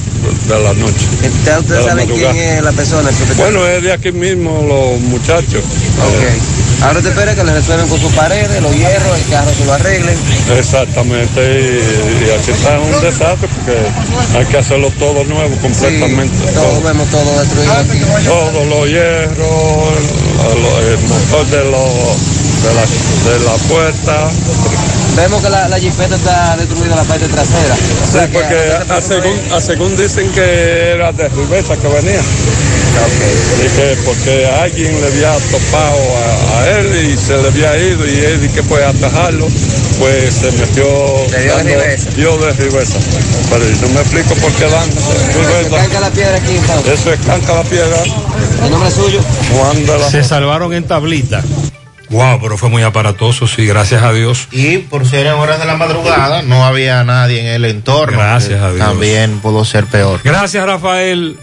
de 0.47 0.59
la 0.59 0.73
noche. 0.73 1.05
¿Ustedes 1.27 1.67
De 1.67 1.75
la 1.81 1.83
saben 1.89 2.07
quién 2.09 2.35
es 2.35 2.63
la 2.63 2.71
persona? 2.71 3.09
Bueno, 3.37 3.65
es 3.67 3.83
de 3.83 3.93
aquí 3.93 4.11
mismo 4.11 4.63
los 4.67 4.99
muchachos. 5.01 5.63
Ok. 5.63 6.83
Ahora 6.83 7.01
te 7.01 7.07
espera 7.09 7.33
que 7.33 7.43
le 7.43 7.53
resuelven 7.53 7.87
con 7.87 7.99
sus 7.99 8.11
paredes, 8.13 8.61
los 8.61 8.75
hierros, 8.75 9.17
el 9.17 9.31
carro 9.31 9.49
se 9.57 9.65
lo 9.65 9.73
arreglen. 9.73 10.15
Exactamente, 10.59 11.39
y, 11.41 12.25
y 12.25 12.31
así 12.31 12.51
está 12.51 12.77
un 12.79 12.91
desastre 13.01 13.47
porque 13.55 14.37
hay 14.37 14.45
que 14.45 14.57
hacerlo 14.57 14.91
todo 14.99 15.23
nuevo 15.23 15.55
completamente. 15.61 16.35
Todo, 16.53 16.81
vemos 16.81 17.09
todo 17.09 17.39
destruido 17.39 17.73
aquí. 17.73 17.99
Todos 18.25 18.67
los 18.67 18.87
hierros, 18.89 19.87
el 20.91 20.99
motor 21.07 21.45
de, 21.47 21.63
los 21.71 21.89
de, 22.61 22.73
la, 22.75 23.31
de 23.31 23.45
la 23.45 23.53
puerta. 23.69 24.29
Vemos 25.15 25.41
que 25.41 25.49
la, 25.49 25.67
la 25.69 25.79
jipeta 25.79 26.15
está 26.15 26.57
destruida 26.57 26.91
en 26.91 26.95
la 26.97 27.03
parte 27.03 27.27
trasera. 27.27 27.73
O 27.75 28.05
Sí, 28.05 28.11
sea 28.11 28.27
porque 28.31 28.55
a- 28.93 28.97
a 28.97 29.01
según, 29.01 29.39
a 29.53 29.61
según 29.61 29.95
dicen 29.95 30.29
que 30.31 30.91
era 30.93 31.11
de 31.13 31.29
Riveta 31.29 31.77
que 31.77 31.87
venía. 31.87 32.19
Y 33.59 33.67
que 33.75 33.97
porque 34.05 34.45
alguien 34.47 34.99
le 35.01 35.07
había 35.07 35.33
topado 35.51 35.97
a, 36.17 36.59
a 36.61 36.69
él 36.79 37.11
y 37.13 37.17
se 37.17 37.37
le 37.37 37.47
había 37.47 37.77
ido 37.77 38.05
y 38.05 38.19
él 38.19 38.45
y 38.45 38.49
que 38.49 38.63
fue 38.63 38.83
a 38.85 38.89
atajarlo, 38.89 39.47
pues 39.99 40.33
se 40.33 40.51
metió 40.53 40.85
Le 41.31 41.41
dio 41.43 41.57
de 41.57 41.63
dando- 41.63 41.69
rivesa. 41.83 42.09
dio 42.15 42.37
de 42.37 42.51
rivesa. 42.53 42.97
Pero 43.49 43.65
yo 43.69 43.81
no 43.87 43.93
me 43.95 44.01
explico 44.01 44.35
por 44.35 44.51
qué 44.53 44.65
dan 44.69 44.89
rivesa. 45.33 45.77
Canca 45.77 45.99
la 46.01 46.09
piedra 46.09 46.37
aquí 46.37 46.55
entonces. 46.57 46.99
Eso 46.99 47.13
es 47.13 47.19
canca 47.25 47.53
la 47.55 47.63
piedra. 47.63 48.03
¿El 48.63 48.69
nombre 48.71 48.89
es 48.89 48.95
suyo? 48.95 49.19
Juan 49.57 49.85
de 49.85 49.97
la 49.99 50.09
Se 50.09 50.23
salvaron 50.23 50.73
en 50.73 50.83
tablita. 50.85 51.41
Wow, 52.09 52.39
pero 52.41 52.57
fue 52.57 52.69
muy 52.69 52.83
aparatoso, 52.83 53.47
sí, 53.47 53.65
gracias 53.65 54.03
a 54.03 54.13
Dios. 54.13 54.47
Y 54.51 54.77
por 54.77 55.05
ser 55.05 55.27
en 55.27 55.33
horas 55.33 55.59
de 55.59 55.65
la 55.65 55.75
madrugada, 55.75 56.41
no 56.41 56.65
había 56.65 57.03
nadie 57.03 57.41
en 57.41 57.47
el 57.47 57.65
entorno. 57.65 58.17
Gracias 58.17 58.61
a 58.61 58.71
Dios. 58.71 58.85
También 58.85 59.39
pudo 59.39 59.65
ser 59.65 59.85
peor. 59.85 60.21
Gracias, 60.23 60.65
Rafael. 60.65 61.37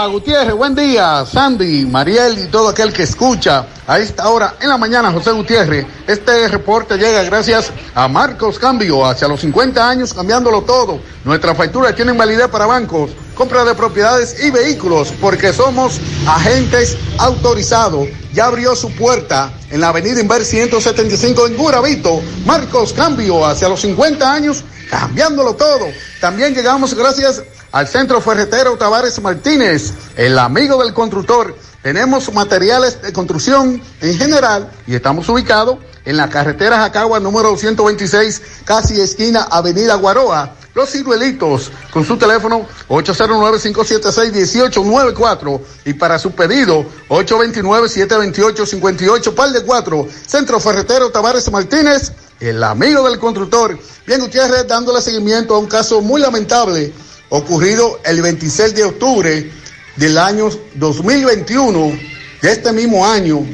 Gutiérrez, 0.08 0.56
buen 0.56 0.74
día, 0.74 1.26
Sandy, 1.26 1.86
Mariel 1.86 2.40
y 2.40 2.48
todo 2.48 2.70
aquel 2.70 2.92
que 2.92 3.04
escucha 3.04 3.66
a 3.86 4.00
esta 4.00 4.30
hora 4.30 4.56
en 4.60 4.70
la 4.70 4.78
mañana, 4.78 5.12
José 5.12 5.32
Gutiérrez. 5.32 5.86
Este 6.08 6.48
reporte 6.48 6.98
llega 6.98 7.22
gracias 7.24 7.72
a 7.94 8.08
Marcos 8.08 8.58
Cambio, 8.58 9.06
hacia 9.06 9.28
los 9.28 9.42
50 9.42 9.88
años 9.88 10.14
cambiándolo 10.14 10.64
todo. 10.64 11.00
Nuestras 11.24 11.56
facturas 11.56 11.96
tienen 11.96 12.18
validez 12.18 12.48
para 12.48 12.66
bancos, 12.66 13.12
compra 13.36 13.64
de 13.64 13.76
propiedades 13.76 14.44
y 14.44 14.50
vehículos, 14.50 15.14
porque 15.22 15.54
somos 15.54 16.00
agentes 16.28 16.98
autorizados. 17.20 18.08
Ya 18.34 18.46
abrió 18.46 18.76
su 18.76 18.94
puerta 18.96 19.52
en 19.70 19.82
la 19.82 19.90
avenida 19.90 20.20
Inver 20.20 20.44
175 20.44 21.48
en 21.48 21.58
Guravito. 21.58 22.22
Marcos 22.46 22.94
Cambio, 22.94 23.46
hacia 23.46 23.70
los 23.70 23.82
50 23.82 24.34
años, 24.34 24.64
cambiándolo 24.90 25.54
todo. 25.56 25.88
También 26.20 26.56
llegamos 26.56 26.94
gracias 26.94 27.44
al 27.72 27.88
Centro 27.88 28.20
Ferretero 28.22 28.78
Tavares 28.78 29.20
Martínez, 29.22 29.94
el 30.18 30.38
amigo 30.38 30.84
del 30.84 30.94
constructor. 30.94 31.56
Tenemos 31.82 32.32
materiales 32.34 33.02
de 33.02 33.14
construcción 33.14 33.82
en 34.02 34.18
general 34.18 34.70
y 34.86 34.96
estamos 34.96 35.30
ubicados 35.30 35.78
en 36.06 36.18
la 36.18 36.30
carretera 36.30 36.78
Jacagua 36.78 37.20
número 37.20 37.58
126, 37.58 38.42
casi 38.66 39.00
esquina 39.00 39.48
Avenida 39.50 39.96
Guaroa. 39.96 40.56
Los 40.74 40.92
ciruelitos 40.92 41.70
con 41.92 42.06
su 42.06 42.18
teléfono 42.18 42.66
809-576-1894 42.88 45.60
y 45.86 45.94
para 45.94 46.18
su 46.18 46.32
pedido 46.32 46.86
829-728-58 47.10 49.34
par 49.34 49.52
de 49.52 49.64
4 49.64 50.08
Centro 50.28 50.62
Ferretero 50.62 51.10
Tavares 51.10 51.52
Martínez, 51.52 52.14
el 52.40 52.64
amigo 52.64 53.10
del 53.10 53.20
constructor. 53.20 53.78
Bien, 54.08 54.22
Gutiérrez, 54.22 54.66
dándole 54.68 55.02
seguimiento 55.02 55.56
a 55.56 55.60
un 55.60 55.68
caso 55.68 56.00
muy 56.02 56.22
lamentable 56.22 56.94
ocurrido 57.32 58.00
el 58.04 58.22
26 58.22 58.76
de 58.76 58.84
octubre 58.84 59.52
del 59.96 60.18
año 60.18 60.50
2021, 60.76 61.98
de 62.42 62.52
este 62.52 62.72
mismo 62.74 63.06
año, 63.06 63.46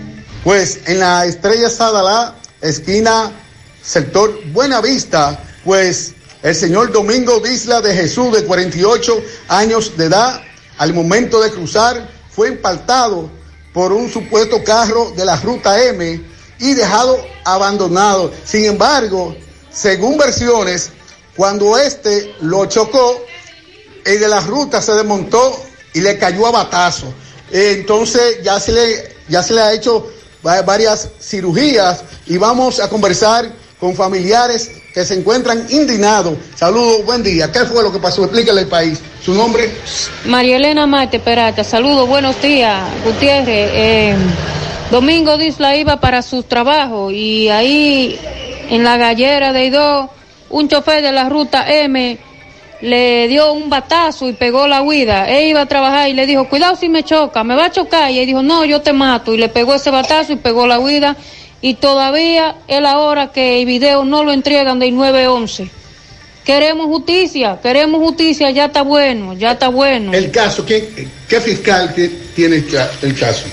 pues 0.43 0.79
en 0.85 0.99
la 0.99 1.25
Estrella 1.25 1.69
Sadalá, 1.69 2.35
esquina 2.59 3.31
sector 3.81 4.39
Buenavista, 4.51 5.39
pues 5.63 6.13
el 6.41 6.55
señor 6.55 6.91
Domingo 6.91 7.39
Disla 7.39 7.79
de 7.81 7.93
Jesús, 7.93 8.33
de 8.33 8.45
48 8.45 9.21
años 9.47 9.95
de 9.95 10.05
edad, 10.05 10.41
al 10.79 10.93
momento 10.93 11.39
de 11.39 11.51
cruzar, 11.51 12.09
fue 12.31 12.49
impactado 12.49 13.29
por 13.73 13.93
un 13.93 14.11
supuesto 14.11 14.63
carro 14.63 15.11
de 15.15 15.23
la 15.23 15.35
ruta 15.35 15.83
M 15.83 16.19
y 16.59 16.73
dejado 16.73 17.23
abandonado. 17.43 18.31
Sin 18.43 18.65
embargo, 18.65 19.35
según 19.71 20.17
versiones, 20.17 20.91
Cuando 21.37 21.77
este 21.77 22.33
lo 22.41 22.65
chocó, 22.65 23.21
el 24.07 24.19
de 24.19 24.27
la 24.27 24.39
ruta 24.41 24.81
se 24.81 24.93
desmontó 24.93 25.61
y 25.93 26.01
le 26.01 26.17
cayó 26.17 26.47
a 26.47 26.51
batazo. 26.51 27.13
Entonces 27.51 28.41
ya 28.43 28.59
se 28.59 28.71
le, 28.71 29.15
ya 29.29 29.43
se 29.43 29.53
le 29.53 29.61
ha 29.61 29.73
hecho 29.73 30.07
va- 30.45 30.61
varias 30.63 31.09
cirugías 31.21 32.03
y 32.25 32.37
vamos 32.37 32.79
a 32.79 32.89
conversar 32.89 33.49
con 33.79 33.95
familiares 33.95 34.71
que 34.93 35.05
se 35.05 35.13
encuentran 35.13 35.65
indignados. 35.69 36.37
Saludos, 36.55 37.05
buen 37.05 37.21
día. 37.23 37.51
¿Qué 37.51 37.59
fue 37.65 37.83
lo 37.83 37.91
que 37.91 37.99
pasó? 37.99 38.23
Explícale 38.23 38.61
al 38.61 38.67
país. 38.67 38.99
Su 39.23 39.33
nombre. 39.33 39.71
María 40.25 40.57
Elena 40.57 40.87
Mate 40.87 41.19
Peralta, 41.19 41.63
saludos, 41.63 42.07
buenos 42.07 42.41
días, 42.41 42.81
Gutiérrez. 43.05 43.69
Eh, 43.73 44.15
Domingo 44.89 45.37
Disla 45.37 45.75
iba 45.75 45.99
para 45.99 46.21
su 46.21 46.43
trabajo 46.43 47.11
y 47.11 47.49
ahí 47.49 48.19
en 48.69 48.83
la 48.83 48.97
gallera 48.97 49.51
de 49.53 49.65
Ido, 49.65 50.09
un 50.49 50.69
chofer 50.69 51.01
de 51.03 51.11
la 51.11 51.27
ruta 51.29 51.69
M 51.69 52.17
le 52.81 53.27
dio 53.27 53.53
un 53.53 53.69
batazo 53.69 54.27
y 54.29 54.33
pegó 54.33 54.67
la 54.67 54.81
huida. 54.81 55.25
Él 55.29 55.47
iba 55.49 55.61
a 55.61 55.65
trabajar 55.65 56.09
y 56.09 56.13
le 56.13 56.25
dijo, 56.25 56.47
cuidado 56.47 56.75
si 56.75 56.89
me 56.89 57.03
choca, 57.03 57.43
me 57.43 57.55
va 57.55 57.65
a 57.65 57.71
chocar. 57.71 58.11
Y 58.11 58.19
él 58.19 58.25
dijo, 58.27 58.43
no, 58.43 58.65
yo 58.65 58.81
te 58.81 58.93
mato. 58.93 59.33
Y 59.33 59.37
le 59.37 59.49
pegó 59.49 59.73
ese 59.73 59.89
batazo 59.89 60.33
y 60.33 60.35
pegó 60.37 60.67
la 60.67 60.79
huida. 60.79 61.15
Y 61.61 61.73
todavía 61.75 62.55
él 62.67 62.85
ahora 62.85 63.31
que 63.31 63.59
el 63.59 63.65
video 63.65 64.05
no 64.05 64.23
lo 64.23 64.31
entregan 64.31 64.77
del 64.79 64.95
911. 64.95 65.69
Queremos 66.45 66.85
justicia, 66.85 67.59
queremos 67.61 67.99
justicia, 68.01 68.49
ya 68.51 68.65
está 68.65 68.81
bueno, 68.83 69.33
ya 69.33 69.51
está 69.53 69.67
bueno. 69.67 70.13
El 70.13 70.31
caso, 70.31 70.63
¿quién, 70.65 70.87
¿qué 71.27 71.41
fiscal 71.41 71.93
ti- 71.93 72.09
tiene 72.35 72.57
el 72.57 72.67
caso? 73.19 73.47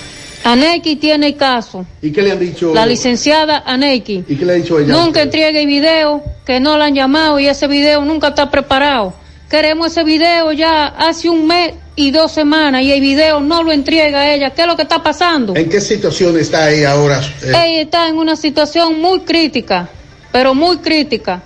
Aneki 0.45 0.97
tiene 0.97 1.35
caso. 1.35 1.87
¿Y 2.03 2.11
qué 2.11 2.21
le 2.21 2.31
han 2.31 2.39
dicho? 2.39 2.71
La 2.71 2.85
licenciada 2.85 3.63
Aneki. 3.65 4.25
¿Y 4.27 4.35
qué 4.35 4.45
le 4.45 4.51
ha 4.53 4.55
dicho 4.55 4.79
ella? 4.79 4.93
Nunca 4.93 5.23
entrega 5.23 5.59
el 5.59 5.65
video, 5.65 6.23
que 6.45 6.59
no 6.59 6.77
la 6.77 6.85
han 6.85 6.93
llamado 6.93 7.39
y 7.39 7.47
ese 7.47 7.65
video 7.67 8.05
nunca 8.05 8.27
está 8.27 8.51
preparado. 8.51 9.15
Queremos 9.49 9.87
ese 9.87 10.03
video 10.03 10.51
ya 10.51 10.85
hace 10.85 11.29
un 11.29 11.47
mes 11.47 11.73
y 11.95 12.11
dos 12.11 12.31
semanas 12.31 12.83
y 12.83 12.91
el 12.91 13.01
video 13.01 13.39
no 13.39 13.63
lo 13.63 13.71
entrega 13.71 14.31
ella. 14.31 14.51
¿Qué 14.51 14.61
es 14.61 14.67
lo 14.67 14.75
que 14.75 14.83
está 14.83 15.01
pasando? 15.01 15.55
¿En 15.55 15.67
qué 15.67 15.81
situación 15.81 16.37
está 16.39 16.65
ahí 16.65 16.83
ahora? 16.83 17.19
eh? 17.41 17.49
Ella 17.49 17.81
está 17.81 18.07
en 18.07 18.17
una 18.19 18.35
situación 18.35 19.01
muy 19.01 19.21
crítica, 19.21 19.89
pero 20.31 20.53
muy 20.53 20.77
crítica. 20.77 21.41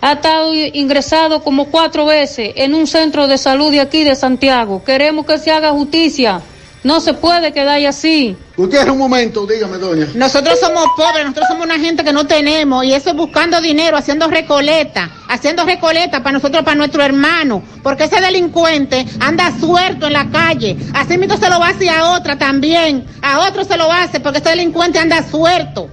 Ha 0.00 0.14
estado 0.14 0.52
ingresado 0.54 1.40
como 1.44 1.66
cuatro 1.66 2.04
veces 2.06 2.52
en 2.56 2.74
un 2.74 2.88
centro 2.88 3.28
de 3.28 3.38
salud 3.38 3.70
de 3.70 3.78
aquí 3.80 4.02
de 4.02 4.16
Santiago. 4.16 4.82
Queremos 4.82 5.24
que 5.24 5.38
se 5.38 5.52
haga 5.52 5.70
justicia. 5.70 6.40
No 6.82 6.98
se 7.00 7.12
puede 7.12 7.52
quedar 7.52 7.76
ahí 7.76 7.84
así. 7.84 8.34
Usted 8.56 8.88
un 8.88 8.96
momento, 8.96 9.46
dígame, 9.46 9.76
doña. 9.76 10.08
Nosotros 10.14 10.58
somos 10.58 10.86
pobres, 10.96 11.24
nosotros 11.24 11.48
somos 11.48 11.66
una 11.66 11.78
gente 11.78 12.02
que 12.02 12.12
no 12.12 12.26
tenemos 12.26 12.84
y 12.84 12.94
eso 12.94 13.12
buscando 13.12 13.60
dinero, 13.60 13.98
haciendo 13.98 14.28
recoleta, 14.28 15.10
haciendo 15.28 15.66
recoleta 15.66 16.22
para 16.22 16.32
nosotros, 16.32 16.64
para 16.64 16.76
nuestro 16.76 17.02
hermano, 17.02 17.62
porque 17.82 18.04
ese 18.04 18.22
delincuente 18.22 19.04
anda 19.20 19.52
suelto 19.60 20.06
en 20.06 20.14
la 20.14 20.30
calle, 20.30 20.76
así 20.94 21.18
mismo 21.18 21.36
se 21.36 21.50
lo 21.50 21.60
va 21.60 21.66
a 21.66 21.70
hacer 21.70 21.90
a 21.90 22.12
otra 22.12 22.38
también, 22.38 23.04
a 23.20 23.46
otro 23.46 23.62
se 23.64 23.76
lo 23.76 23.92
hace 23.92 24.18
porque 24.20 24.38
ese 24.38 24.48
delincuente 24.48 24.98
anda 24.98 25.22
suelto. 25.22 25.90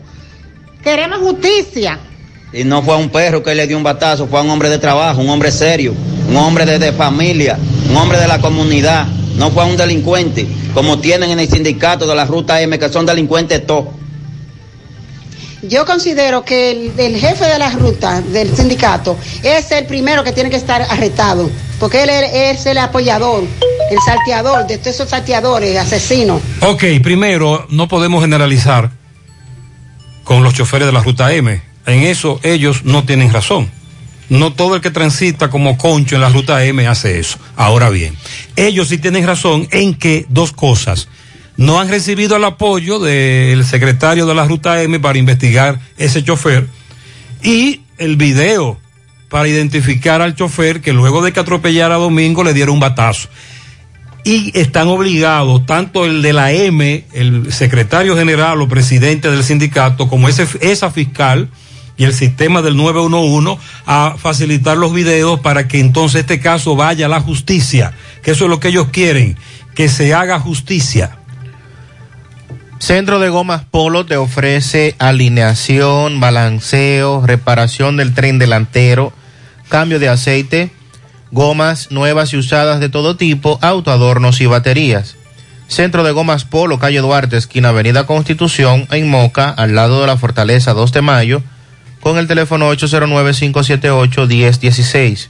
Queremos 0.82 1.20
justicia. 1.20 2.00
Y 2.54 2.64
no 2.64 2.82
fue 2.82 2.94
a 2.94 2.98
un 2.98 3.10
perro 3.10 3.44
que 3.44 3.54
le 3.54 3.68
dio 3.68 3.76
un 3.76 3.84
batazo, 3.84 4.26
fue 4.28 4.40
a 4.40 4.44
un 4.44 4.50
hombre 4.50 4.70
de 4.70 4.78
trabajo, 4.78 5.20
un 5.20 5.30
hombre 5.30 5.52
serio, 5.52 5.94
un 6.30 6.38
hombre 6.38 6.66
de, 6.66 6.80
de 6.80 6.94
familia, 6.94 7.58
un 7.90 7.98
hombre 7.98 8.18
de 8.20 8.28
la 8.28 8.40
comunidad. 8.40 9.06
No 9.38 9.52
fue 9.52 9.64
a 9.64 9.66
un 9.68 9.78
delincuente, 9.78 10.48
como 10.74 11.00
tienen 11.00 11.32
en 11.32 11.40
el 11.40 11.48
sindicato 11.48 12.06
de 12.06 12.16
la 12.16 12.26
Ruta 12.26 12.60
M, 12.62 12.78
que 12.78 12.90
son 12.90 13.06
delincuentes 13.06 13.66
todos. 13.66 13.88
Yo 15.64 15.86
considero 15.86 16.44
que 16.44 16.72
el, 16.72 16.92
el 17.00 17.18
jefe 17.18 17.46
de 17.46 17.58
la 17.58 17.72
ruta 17.72 18.22
del 18.22 18.56
sindicato 18.56 19.18
es 19.44 19.72
el 19.72 19.86
primero 19.86 20.24
que 20.24 20.32
tiene 20.32 20.50
que 20.52 20.56
estar 20.56 20.82
arrestado, 20.84 21.50
porque 21.80 22.04
él 22.04 22.10
es, 22.10 22.60
es 22.60 22.66
el 22.68 22.78
apoyador, 22.78 23.44
el 23.90 23.98
salteador 24.06 24.68
de 24.68 24.78
todos 24.78 24.96
esos 24.96 25.10
salteadores, 25.10 25.78
asesinos. 25.78 26.42
Ok, 26.62 26.84
primero, 27.02 27.66
no 27.70 27.88
podemos 27.88 28.22
generalizar 28.22 28.92
con 30.24 30.44
los 30.44 30.54
choferes 30.54 30.86
de 30.86 30.94
la 30.94 31.02
ruta 31.02 31.34
M. 31.34 31.62
En 31.88 32.04
eso 32.04 32.40
ellos 32.44 32.84
no 32.84 33.06
tienen 33.06 33.34
razón. 33.34 33.72
No 34.30 34.54
todo 34.54 34.76
el 34.76 34.82
que 34.82 34.92
transita 34.92 35.50
como 35.50 35.78
concho 35.78 36.16
en 36.16 36.22
la 36.22 36.30
ruta 36.30 36.64
M 36.66 36.86
hace 36.88 37.20
eso. 37.20 37.38
Ahora 37.56 37.90
bien, 37.90 38.16
ellos 38.56 38.90
sí 38.90 38.98
tienen 38.98 39.26
razón 39.26 39.68
en 39.72 39.94
que 39.94 40.26
dos 40.30 40.52
cosas. 40.52 41.08
No 41.56 41.80
han 41.80 41.90
recibido 41.90 42.36
el 42.36 42.44
apoyo 42.44 43.00
del 43.00 43.66
secretario 43.66 44.26
de 44.26 44.36
la 44.36 44.46
ruta 44.46 44.82
M 44.84 45.00
para 45.00 45.18
investigar 45.18 45.80
ese 45.98 46.24
chofer 46.24 46.68
y 47.42 47.82
el 47.98 48.16
video 48.16 48.78
para 49.30 49.48
identificar 49.48 50.22
al 50.22 50.36
chofer 50.36 50.82
que 50.82 50.94
luego 50.94 51.24
de 51.24 51.34
que 51.34 51.40
atropellara 51.40 51.96
a 51.96 52.00
Domingo 52.00 52.44
le 52.44 52.54
dieron 52.54 52.76
un 52.76 52.80
batazo 52.80 53.30
y 54.28 54.52
están 54.60 54.90
obligados, 54.90 55.66
tanto 55.66 56.04
el 56.04 56.22
de 56.22 56.34
la 56.34 56.52
M, 56.52 57.06
el 57.14 57.54
secretario 57.54 58.18
general 58.18 58.62
o 58.62 58.68
presidente 58.68 59.32
del 59.32 59.42
sindicato, 59.42 60.10
como 60.10 60.28
ese, 60.28 60.46
esa 60.60 60.92
fiscal 60.92 61.50
y 61.98 62.04
el 62.04 62.14
sistema 62.14 62.62
del 62.62 62.78
911, 62.78 63.60
a 63.86 64.16
facilitar 64.18 64.78
los 64.78 64.94
videos 64.94 65.40
para 65.40 65.68
que 65.68 65.80
entonces 65.80 66.22
este 66.22 66.40
caso 66.40 66.76
vaya 66.76 67.08
a 67.08 67.10
la 67.10 67.22
justicia, 67.22 67.94
que 68.22 68.32
eso 68.32 68.46
es 68.46 68.50
lo 68.50 68.60
que 68.60 68.70
ellos 68.70 68.90
quieren, 68.92 69.38
que 69.76 69.90
se 69.90 70.14
haga 70.14 70.40
justicia. 70.40 71.18
Centro 72.80 73.20
de 73.20 73.30
Gomas 73.30 73.64
Polo 73.66 74.06
te 74.06 74.18
ofrece 74.18 74.96
alineación, 75.00 76.20
balanceo, 76.20 77.26
reparación 77.26 77.98
del 77.98 78.14
tren 78.14 78.38
delantero, 78.38 79.12
cambio 79.68 79.98
de 80.00 80.10
aceite, 80.10 80.72
gomas 81.32 81.92
nuevas 81.92 82.34
y 82.34 82.38
usadas 82.38 82.80
de 82.80 82.90
todo 82.90 83.18
tipo, 83.18 83.58
autoadornos 83.62 84.40
y 84.42 84.46
baterías. 84.46 85.16
Centro 85.68 86.04
de 86.04 86.12
Gomas 86.12 86.46
Polo, 86.46 86.80
calle 86.80 87.00
Duarte, 87.00 87.36
esquina 87.36 87.70
Avenida 87.70 88.06
Constitución, 88.06 88.88
en 88.92 89.10
Moca, 89.10 89.50
al 89.50 89.76
lado 89.76 90.00
de 90.00 90.08
la 90.08 90.18
Fortaleza 90.18 90.74
2 90.74 90.94
de 90.94 91.02
Mayo, 91.02 91.44
con 92.02 92.18
el 92.18 92.28
teléfono 92.28 92.74
809-578-1016. 92.74 95.30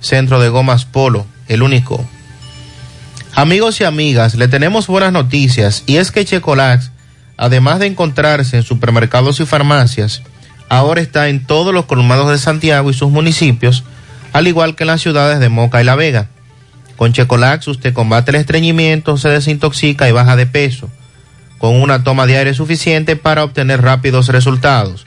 Centro 0.00 0.40
de 0.40 0.48
Gomas 0.48 0.84
Polo, 0.84 1.26
el 1.48 1.62
único. 1.62 2.04
Amigos 3.34 3.80
y 3.80 3.84
amigas, 3.84 4.34
le 4.34 4.48
tenemos 4.48 4.86
buenas 4.86 5.12
noticias 5.12 5.82
y 5.86 5.96
es 5.96 6.10
que 6.10 6.24
Checolax, 6.24 6.90
además 7.36 7.80
de 7.80 7.86
encontrarse 7.86 8.56
en 8.56 8.62
supermercados 8.62 9.40
y 9.40 9.46
farmacias, 9.46 10.22
ahora 10.68 11.02
está 11.02 11.28
en 11.28 11.44
todos 11.44 11.74
los 11.74 11.84
colmados 11.84 12.30
de 12.30 12.38
Santiago 12.38 12.90
y 12.90 12.94
sus 12.94 13.10
municipios, 13.10 13.84
al 14.32 14.46
igual 14.46 14.74
que 14.74 14.84
en 14.84 14.88
las 14.88 15.02
ciudades 15.02 15.38
de 15.38 15.48
Moca 15.48 15.82
y 15.82 15.84
La 15.84 15.96
Vega. 15.96 16.28
Con 16.96 17.12
Checolax 17.12 17.68
usted 17.68 17.92
combate 17.92 18.30
el 18.30 18.36
estreñimiento, 18.36 19.18
se 19.18 19.28
desintoxica 19.28 20.08
y 20.08 20.12
baja 20.12 20.34
de 20.34 20.46
peso, 20.46 20.88
con 21.58 21.80
una 21.80 22.04
toma 22.04 22.26
de 22.26 22.38
aire 22.38 22.54
suficiente 22.54 23.16
para 23.16 23.44
obtener 23.44 23.82
rápidos 23.82 24.28
resultados. 24.28 25.06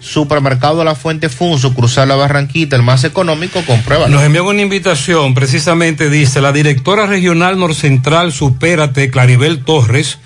Supermercado 0.00 0.82
La 0.82 0.94
Fuente 0.94 1.28
Fun, 1.28 1.58
sucursal 1.58 2.08
La 2.08 2.16
Barranquita, 2.16 2.74
el 2.74 2.82
más 2.82 3.04
económico, 3.04 3.60
compruébalo. 3.66 4.14
Nos 4.14 4.22
envió 4.22 4.48
una 4.48 4.62
invitación, 4.62 5.34
precisamente 5.34 6.08
dice, 6.08 6.40
la 6.40 6.52
directora 6.52 7.04
regional 7.04 7.58
norcentral 7.58 8.32
Supérate, 8.32 9.10
Claribel 9.10 9.62
Torres, 9.62 10.18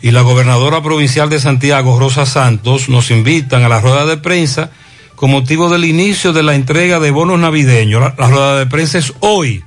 y 0.00 0.12
la 0.12 0.20
gobernadora 0.20 0.80
provincial 0.80 1.28
de 1.28 1.40
Santiago, 1.40 1.98
Rosa 1.98 2.24
Santos, 2.24 2.88
nos 2.88 3.10
invitan 3.10 3.64
a 3.64 3.68
la 3.68 3.80
rueda 3.80 4.06
de 4.06 4.16
prensa 4.16 4.70
con 5.16 5.32
motivo 5.32 5.70
del 5.70 5.86
inicio 5.86 6.32
de 6.32 6.44
la 6.44 6.54
entrega 6.54 7.00
de 7.00 7.10
bonos 7.10 7.40
navideños. 7.40 8.12
La 8.16 8.28
rueda 8.28 8.60
de 8.60 8.66
prensa 8.66 8.98
es 8.98 9.12
hoy, 9.18 9.64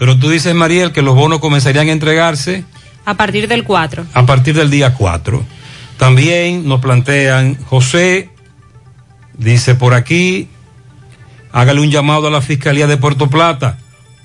pero 0.00 0.18
tú 0.18 0.30
dices, 0.30 0.54
Mariel, 0.54 0.92
que 0.92 1.02
los 1.02 1.14
bonos 1.14 1.40
comenzarían 1.40 1.88
a 1.88 1.92
entregarse 1.92 2.64
A 3.04 3.18
partir 3.18 3.46
del 3.48 3.64
4. 3.64 4.06
a 4.14 4.24
partir 4.24 4.54
del 4.54 4.70
día 4.70 4.94
4. 4.94 5.44
También 5.98 6.66
nos 6.66 6.80
plantean, 6.80 7.58
José, 7.66 8.30
dice 9.36 9.74
por 9.74 9.92
aquí, 9.92 10.48
hágale 11.52 11.82
un 11.82 11.90
llamado 11.90 12.28
a 12.28 12.30
la 12.30 12.40
Fiscalía 12.40 12.86
de 12.86 12.96
Puerto 12.96 13.28
Plata. 13.28 13.76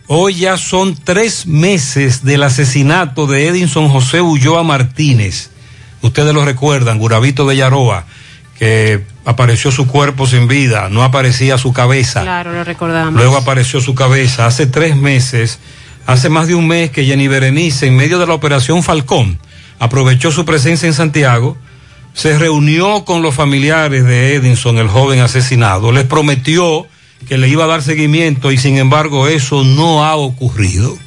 Hoy 0.07 0.35
ya 0.35 0.55
son 0.55 0.95
tres 0.95 1.45
meses 1.45 2.23
del 2.23 2.43
asesinato 2.43 3.27
de 3.27 3.49
Edinson 3.49 3.89
José 3.89 4.21
Ulloa 4.21 4.63
Martínez. 4.63 5.49
Ustedes 6.01 6.33
lo 6.33 6.45
recuerdan, 6.45 6.99
Guravito 6.99 7.45
de 7.45 7.57
Yaroa, 7.57 8.05
que 8.57 9.03
apareció 9.25 9.71
su 9.71 9.87
cuerpo 9.87 10.27
sin 10.27 10.47
vida, 10.47 10.89
no 10.89 11.03
aparecía 11.03 11.57
su 11.57 11.73
cabeza. 11.73 12.21
Claro, 12.21 12.53
lo 12.53 12.63
recordamos. 12.63 13.13
Luego 13.13 13.37
apareció 13.37 13.81
su 13.81 13.95
cabeza. 13.95 14.45
Hace 14.45 14.65
tres 14.65 14.95
meses, 14.95 15.59
hace 16.05 16.29
más 16.29 16.47
de 16.47 16.55
un 16.55 16.67
mes 16.67 16.91
que 16.91 17.05
Jenny 17.05 17.27
Berenice, 17.27 17.87
en 17.87 17.95
medio 17.95 18.19
de 18.19 18.27
la 18.27 18.33
operación 18.33 18.81
Falcón, 18.83 19.39
aprovechó 19.79 20.31
su 20.31 20.45
presencia 20.45 20.87
en 20.87 20.93
Santiago, 20.93 21.57
se 22.13 22.37
reunió 22.39 23.03
con 23.03 23.21
los 23.21 23.35
familiares 23.35 24.05
de 24.05 24.35
Edinson, 24.35 24.77
el 24.77 24.87
joven 24.87 25.19
asesinado, 25.19 25.91
les 25.91 26.05
prometió 26.05 26.87
que 27.27 27.37
le 27.37 27.49
iba 27.49 27.65
a 27.65 27.67
dar 27.67 27.81
seguimiento 27.81 28.51
y 28.51 28.57
sin 28.57 28.77
embargo 28.77 29.27
eso 29.27 29.63
no 29.63 30.05
ha 30.05 30.15
ocurrido. 30.15 30.97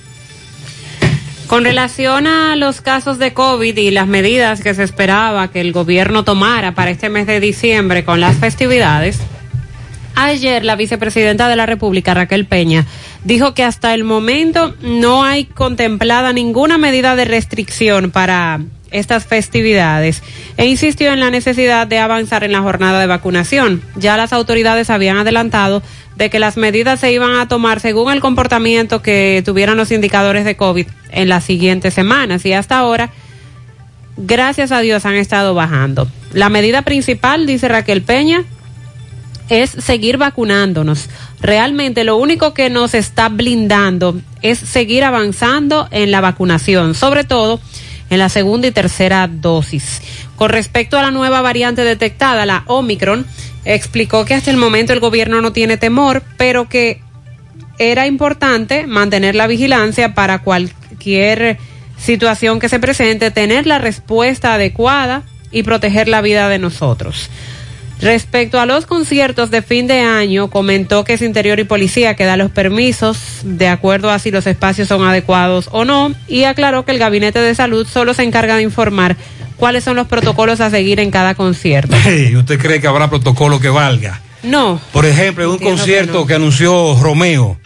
Con 1.49 1.65
relación 1.65 2.27
a 2.27 2.57
los 2.57 2.83
casos 2.83 3.19
de 3.19 3.33
COVID 3.33 3.75
y 3.79 3.91
las 3.91 4.07
medidas 4.07 4.61
que 4.61 4.75
se 4.75 4.83
esperaba 4.83 5.49
que 5.49 5.63
el 5.63 5.73
gobierno 5.73 6.23
tomara 6.23 6.75
para 6.75 6.91
este 6.91 7.09
mes 7.09 7.27
de 7.27 7.41
diciembre 7.41 8.05
con 8.05 8.21
las 8.21 8.37
festividades, 8.37 9.19
ayer 10.15 10.63
la 10.63 10.77
vicepresidenta 10.77 11.49
de 11.49 11.57
la 11.57 11.65
República, 11.65 12.13
Raquel 12.13 12.45
Peña, 12.45 12.85
dijo 13.25 13.55
que 13.55 13.65
hasta 13.65 13.95
el 13.95 14.05
momento 14.05 14.75
no 14.83 15.25
hay 15.25 15.47
contemplada 15.47 16.35
ninguna 16.35 16.77
medida 16.77 17.17
de 17.17 17.25
restricción 17.25 18.11
para 18.11 18.61
estas 18.91 19.25
festividades 19.25 20.23
e 20.59 20.67
insistió 20.67 21.13
en 21.13 21.21
la 21.21 21.31
necesidad 21.31 21.87
de 21.87 21.99
avanzar 21.99 22.45
en 22.45 22.53
la 22.53 22.61
jornada 22.61 23.01
de 23.01 23.07
vacunación. 23.07 23.83
Ya 23.97 24.19
las 24.19 24.35
autoridades 24.35 24.91
habían 24.91 25.17
adelantado 25.17 25.83
de 26.19 26.31
que 26.31 26.41
las 26.41 26.57
medidas 26.57 26.99
se 26.99 27.13
iban 27.13 27.39
a 27.39 27.47
tomar 27.47 27.79
según 27.79 28.13
el 28.13 28.21
comportamiento 28.21 29.03
que 29.03 29.41
tuvieran 29.47 29.77
los 29.77 29.93
indicadores 29.93 30.45
de 30.45 30.57
COVID 30.57 30.87
en 31.11 31.29
las 31.29 31.45
siguientes 31.45 31.95
semanas 31.95 32.45
y 32.45 32.53
hasta 32.53 32.77
ahora, 32.77 33.11
gracias 34.17 34.73
a 34.73 34.81
Dios, 34.81 35.07
han 35.07 35.15
estado 35.15 35.55
bajando. 35.55 36.09
La 36.33 36.49
medida 36.49 36.83
principal, 36.83 37.47
dice 37.47 37.69
Raquel 37.69 38.03
Peña, 38.03 38.43
es 39.49 39.71
seguir 39.71 40.19
vacunándonos. 40.19 41.09
Realmente 41.41 42.03
lo 42.03 42.17
único 42.17 42.53
que 42.53 42.69
nos 42.69 42.95
está 42.95 43.29
blindando 43.29 44.21
es 44.43 44.59
seguir 44.59 45.05
avanzando 45.05 45.87
en 45.93 46.11
la 46.11 46.21
vacunación, 46.21 46.97
sobre 46.97 47.23
todo 47.23 47.61
en 48.11 48.19
la 48.19 48.29
segunda 48.29 48.67
y 48.67 48.73
tercera 48.73 49.29
dosis. 49.29 50.03
Con 50.35 50.51
respecto 50.51 50.99
a 50.99 51.03
la 51.03 51.13
nueva 51.13 51.43
variante 51.43 51.85
detectada, 51.85 52.45
la 52.45 52.65
Omicron, 52.67 53.25
explicó 53.65 54.25
que 54.25 54.35
hasta 54.35 54.51
el 54.51 54.57
momento 54.57 54.93
el 54.93 55.01
gobierno 55.01 55.41
no 55.41 55.53
tiene 55.53 55.77
temor, 55.77 56.23
pero 56.37 56.69
que 56.69 57.01
era 57.79 58.07
importante 58.07 58.87
mantener 58.87 59.35
la 59.35 59.47
vigilancia 59.47 60.15
para 60.15 60.41
cualquier 60.41 61.59
situación 61.97 62.61
que 62.61 62.69
se 62.69 62.81
presente, 62.81 63.31
tener 63.31 63.67
la 63.67 63.79
respuesta 63.79 64.55
adecuada 64.55 65.23
y 65.51 65.63
proteger 65.63 66.09
la 66.09 66.21
vida 66.21 66.49
de 66.49 66.59
nosotros. 66.59 67.31
Respecto 68.01 68.61
a 68.61 68.67
los 68.67 68.87
conciertos 68.87 69.51
de 69.51 69.61
fin 69.63 69.87
de 69.87 70.01
año, 70.01 70.49
comentó 70.51 71.05
que 71.05 71.15
es 71.15 71.23
Interior 71.23 71.59
y 71.59 71.65
Policía 71.65 72.15
que 72.15 72.25
da 72.25 72.37
los 72.37 72.51
permisos 72.51 73.19
de 73.43 73.69
acuerdo 73.69 74.11
a 74.11 74.19
si 74.19 74.31
los 74.31 74.47
espacios 74.47 74.89
son 74.89 75.05
adecuados 75.05 75.69
o 75.73 75.85
no 75.85 76.15
y 76.29 76.45
aclaró 76.45 76.85
que 76.85 76.93
el 76.93 76.99
Gabinete 76.99 77.41
de 77.41 77.55
Salud 77.55 77.87
solo 77.87 78.15
se 78.15 78.23
encarga 78.23 78.57
de 78.57 78.63
informar 78.63 79.17
cuáles 79.57 79.83
son 79.83 79.97
los 79.97 80.07
protocolos 80.07 80.61
a 80.61 80.71
seguir 80.71 81.01
en 81.01 81.11
cada 81.11 81.35
concierto. 81.35 81.97
Hey, 82.05 82.35
¿Usted 82.37 82.59
cree 82.59 82.81
que 82.81 82.87
habrá 82.87 83.11
protocolo 83.11 83.61
que 83.61 83.69
valga? 83.69 84.21
No. 84.43 84.81
Por 84.93 85.05
ejemplo, 85.05 85.45
en 85.45 85.51
un 85.51 85.59
concierto 85.59 86.13
que 86.13 86.19
no. 86.19 86.27
que, 86.27 86.35
anunció 86.35 86.97
Romeo, 87.01 87.59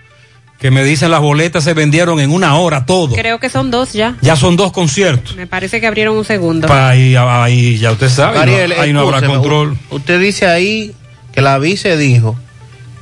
que 0.63 0.71
me 0.71 0.85
dicen 0.85 1.11
las 1.11 1.21
boletas 1.21 1.65
se 1.65 1.75
vendieron 1.75 2.21
en 2.21 2.31
una 2.31 2.57
hora 2.57 2.87
todo. 2.87 3.15
Creo 3.17 3.39
que 3.41 3.51
son 3.51 3.71
dos 3.73 3.93
ya. 3.93 4.17
Ya 4.23 4.37
son 4.37 4.57
dos 4.57 4.71
conciertos. 4.73 5.35
Me 5.37 5.49
parece 5.49 5.81
que 5.81 5.89
abrieron 5.89 6.17
un 6.17 6.25
segundo. 6.25 6.69
Pa- 6.69 6.89
Ahí, 6.91 7.17
ahí 7.17 7.79
ya 7.79 7.91
usted 7.91 8.09
sabe, 8.09 8.39
Mariel, 8.39 8.73
no- 8.77 8.81
ahí 8.83 8.93
no 8.93 9.01
habrá 9.01 9.27
control. 9.27 9.77
u- 9.91 9.97
Usted 9.97 10.21
dice 10.21 10.47
ahí 10.47 10.93
que 11.33 11.43
la 11.43 11.59
vice 11.59 11.97
dijo 11.97 12.37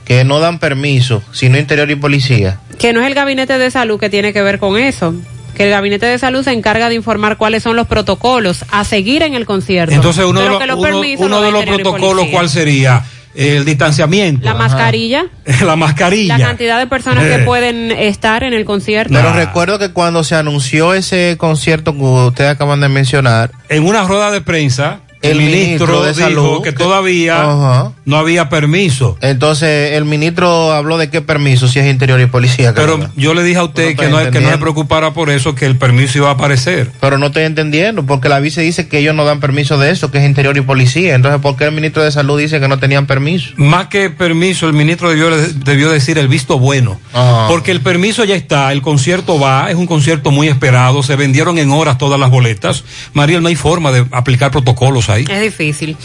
que 0.07 0.24
no 0.24 0.41
dan 0.41 0.59
permiso, 0.59 1.23
sino 1.32 1.59
interior 1.59 1.91
y 1.91 1.97
policía. 1.97 2.59
Que 2.78 2.93
no 2.95 3.01
es 3.03 3.07
el 3.07 3.15
Gabinete 3.15 3.59
de 3.59 3.70
Salud 3.70 4.01
que 4.01 4.09
tiene 4.09 4.32
que 4.32 4.41
ver 4.41 4.59
con 4.59 4.78
eso. 4.78 5.15
Que 5.55 5.65
el 5.65 5.70
Gabinete 5.70 6.07
de 6.07 6.19
Salud 6.19 6.43
se 6.43 6.53
encarga 6.53 6.89
de 6.89 6.95
informar 6.95 7.37
cuáles 7.37 7.62
son 7.62 7.77
los 7.77 7.87
protocolos 7.87 8.65
a 8.70 8.85
seguir 8.85 9.23
en 9.23 9.35
el 9.35 9.45
concierto. 9.45 9.95
Entonces, 9.95 10.24
uno 10.24 10.41
de 10.41 10.49
los, 10.49 10.62
uno- 10.62 10.81
permisos 10.81 11.27
uno 11.27 11.41
lo 11.41 11.43
de 11.45 11.51
los 11.53 11.65
protocolos. 11.65 12.27
¿cuál 12.32 12.49
sería? 12.49 13.05
El 13.35 13.65
distanciamiento. 13.65 14.44
La 14.44 14.55
mascarilla, 14.55 15.27
la 15.65 15.77
mascarilla. 15.77 16.36
la 16.39 16.47
cantidad 16.47 16.78
de 16.78 16.86
personas 16.86 17.24
que 17.24 17.36
Eh. 17.36 17.44
pueden 17.44 17.90
estar 17.93 18.43
en 18.43 18.52
el 18.55 18.65
concierto. 18.65 19.15
Pero 19.15 19.32
recuerdo 19.32 19.78
que 19.78 19.90
cuando 19.93 20.24
se 20.24 20.35
anunció 20.35 20.94
ese 20.94 21.36
concierto 21.39 21.94
que 21.94 22.02
ustedes 22.02 22.51
acaban 22.51 22.81
de 22.81 22.89
mencionar, 22.89 23.51
en 23.69 23.86
una 23.86 24.02
rueda 24.02 24.31
de 24.31 24.40
prensa, 24.40 25.01
el, 25.22 25.38
ministro, 25.38 25.86
ministro 25.86 26.02
de 26.02 26.12
dijo 26.12 26.20
Salud 26.20 26.62
que 26.62 26.72
todavía 26.72 27.92
no 28.05 28.16
había 28.16 28.48
permiso. 28.48 29.18
entonces 29.20 29.92
el 29.92 30.05
ministro 30.05 30.72
habló 30.72 30.98
de 30.98 31.10
qué 31.10 31.20
permiso, 31.20 31.68
si 31.68 31.78
es 31.78 31.86
interior 31.86 32.20
y 32.20 32.26
policía. 32.26 32.72
Pero 32.74 32.94
caramba. 32.94 33.12
yo 33.16 33.34
le 33.34 33.42
dije 33.42 33.59
a 33.59 33.64
usted 33.64 33.90
No 33.90 33.97
que, 34.01 34.09
no, 34.09 34.30
que 34.30 34.40
no 34.40 34.51
se 34.51 34.59
preocupara 34.59 35.12
por 35.12 35.30
eso, 35.30 35.55
que 35.55 35.66
el 35.66 35.76
permiso 35.76 36.18
iba 36.18 36.28
a 36.28 36.32
aparecer. 36.32 36.90
Pero 37.01 37.18
no 37.18 37.26
estoy 37.26 37.44
entendiendo, 37.44 38.05
porque 38.06 38.28
la 38.28 38.40
vice 38.40 38.62
dice 38.62 38.88
que 38.88 38.98
ellos 38.98 39.14
no 39.14 39.24
dan 39.24 39.40
permiso 39.40 39.78
de 39.78 39.90
eso, 39.90 40.10
que 40.10 40.18
es 40.18 40.24
interior 40.24 40.56
y 40.56 40.62
policía. 40.62 41.14
Entonces, 41.14 41.40
¿por 41.40 41.56
qué 41.56 41.64
el 41.64 41.72
ministro 41.72 42.02
de 42.02 42.10
Salud 42.10 42.38
dice 42.38 42.60
que 42.60 42.68
no 42.68 42.78
tenían 42.78 43.06
permiso? 43.06 43.51
Más 43.56 43.88
que 43.88 44.10
permiso, 44.10 44.66
el 44.66 44.72
ministro 44.72 45.10
debió, 45.10 45.30
debió 45.30 45.90
decir 45.90 46.18
el 46.18 46.28
visto 46.28 46.59
bueno. 46.59 46.98
Ah. 47.12 47.47
Porque 47.48 47.70
el 47.70 47.80
permiso 47.80 48.24
ya 48.24 48.34
está, 48.34 48.72
el 48.72 48.80
concierto 48.80 49.38
va, 49.38 49.70
es 49.70 49.76
un 49.76 49.86
concierto 49.86 50.30
muy 50.30 50.48
esperado, 50.48 51.02
se 51.02 51.16
vendieron 51.16 51.59
en 51.59 51.70
horas 51.70 51.98
todas 51.98 52.18
las 52.18 52.30
boletas. 52.30 52.84
Mariel, 53.12 53.42
no 53.42 53.48
hay 53.48 53.56
forma 53.56 53.92
de 53.92 54.06
aplicar 54.12 54.51
protocolos 54.51 55.10
Es 55.16 55.41
difícil. 55.41 55.97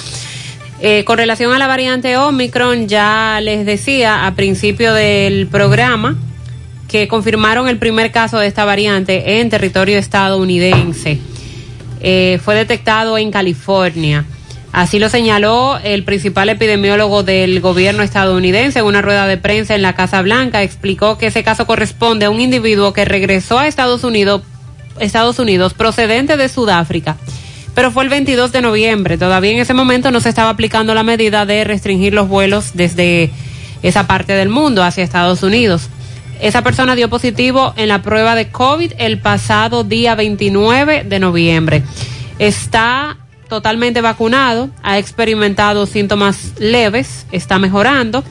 Eh, 0.82 1.04
con 1.06 1.18
relación 1.18 1.54
a 1.54 1.58
la 1.58 1.68
variante 1.68 2.18
Omicron, 2.18 2.88
ya 2.88 3.40
les 3.42 3.66
decía 3.66 4.28
a 4.28 4.36
principio 4.36 4.94
del 4.94 5.48
programa 5.48 6.18
que 6.90 7.08
confirmaron 7.08 7.68
el 7.68 7.78
primer 7.78 8.12
caso 8.12 8.38
de 8.40 8.48
esta 8.48 8.66
variante 8.66 9.40
en 9.40 9.50
territorio 9.50 9.98
estadounidense. 9.98 11.20
Eh, 12.02 12.40
fue 12.44 12.56
detectado 12.56 13.18
en 13.18 13.32
California. 13.32 14.26
Así 14.74 15.00
lo 15.00 15.08
señaló 15.08 15.80
el 15.82 16.04
principal 16.04 16.50
epidemiólogo 16.50 17.24
del 17.24 17.62
gobierno 17.62 18.04
estadounidense 18.04 18.80
en 18.80 18.86
una 18.86 19.02
rueda 19.02 19.26
de 19.26 19.38
prensa 19.38 19.74
en 19.74 19.82
la 19.82 19.96
Casa 19.96 20.22
Blanca. 20.22 20.62
Explicó 20.62 21.18
que 21.18 21.28
ese 21.28 21.44
caso 21.44 21.66
corresponde 21.66 22.26
a 22.26 22.30
un 22.30 22.42
individuo 22.42 22.92
que 22.92 23.06
regresó 23.06 23.58
a 23.58 23.68
Estados 23.68 24.04
Unidos, 24.04 24.42
Estados 25.00 25.40
Unidos 25.40 25.74
procedente 25.74 26.36
de 26.36 26.50
Sudáfrica 26.50 27.16
pero 27.76 27.92
fue 27.92 28.04
el 28.04 28.10
22 28.10 28.52
de 28.52 28.62
noviembre. 28.62 29.18
Todavía 29.18 29.52
en 29.52 29.60
ese 29.60 29.74
momento 29.74 30.10
no 30.10 30.22
se 30.22 30.30
estaba 30.30 30.50
aplicando 30.50 30.96
la 30.96 31.04
medida 31.04 31.46
de 31.46 31.64
restringir 31.66 32.14
los 32.14 32.28
vuelos 32.28 32.72
desde 32.74 33.30
esa 33.84 34.08
parte 34.08 34.34
del 34.34 34.50
mundo 34.50 34.84
hacia 34.84 35.04
Estados 35.04 35.44
Unidos. 35.44 35.90
Esa 36.42 36.64
persona 36.64 36.96
dio 36.96 37.10
positivo 37.10 37.74
en 37.78 37.90
la 37.90 38.02
prueba 38.02 38.36
de 38.36 38.50
COVID 38.50 38.94
el 38.98 39.20
pasado 39.20 39.84
día 39.84 40.16
29 40.16 41.04
de 41.04 41.20
noviembre. 41.20 41.84
Está 42.40 43.18
totalmente 43.48 44.02
vacunado, 44.02 44.70
ha 44.82 44.98
experimentado 44.98 45.86
síntomas 45.86 46.54
leves, 46.58 47.26
está 47.32 47.60
mejorando, 47.60 48.24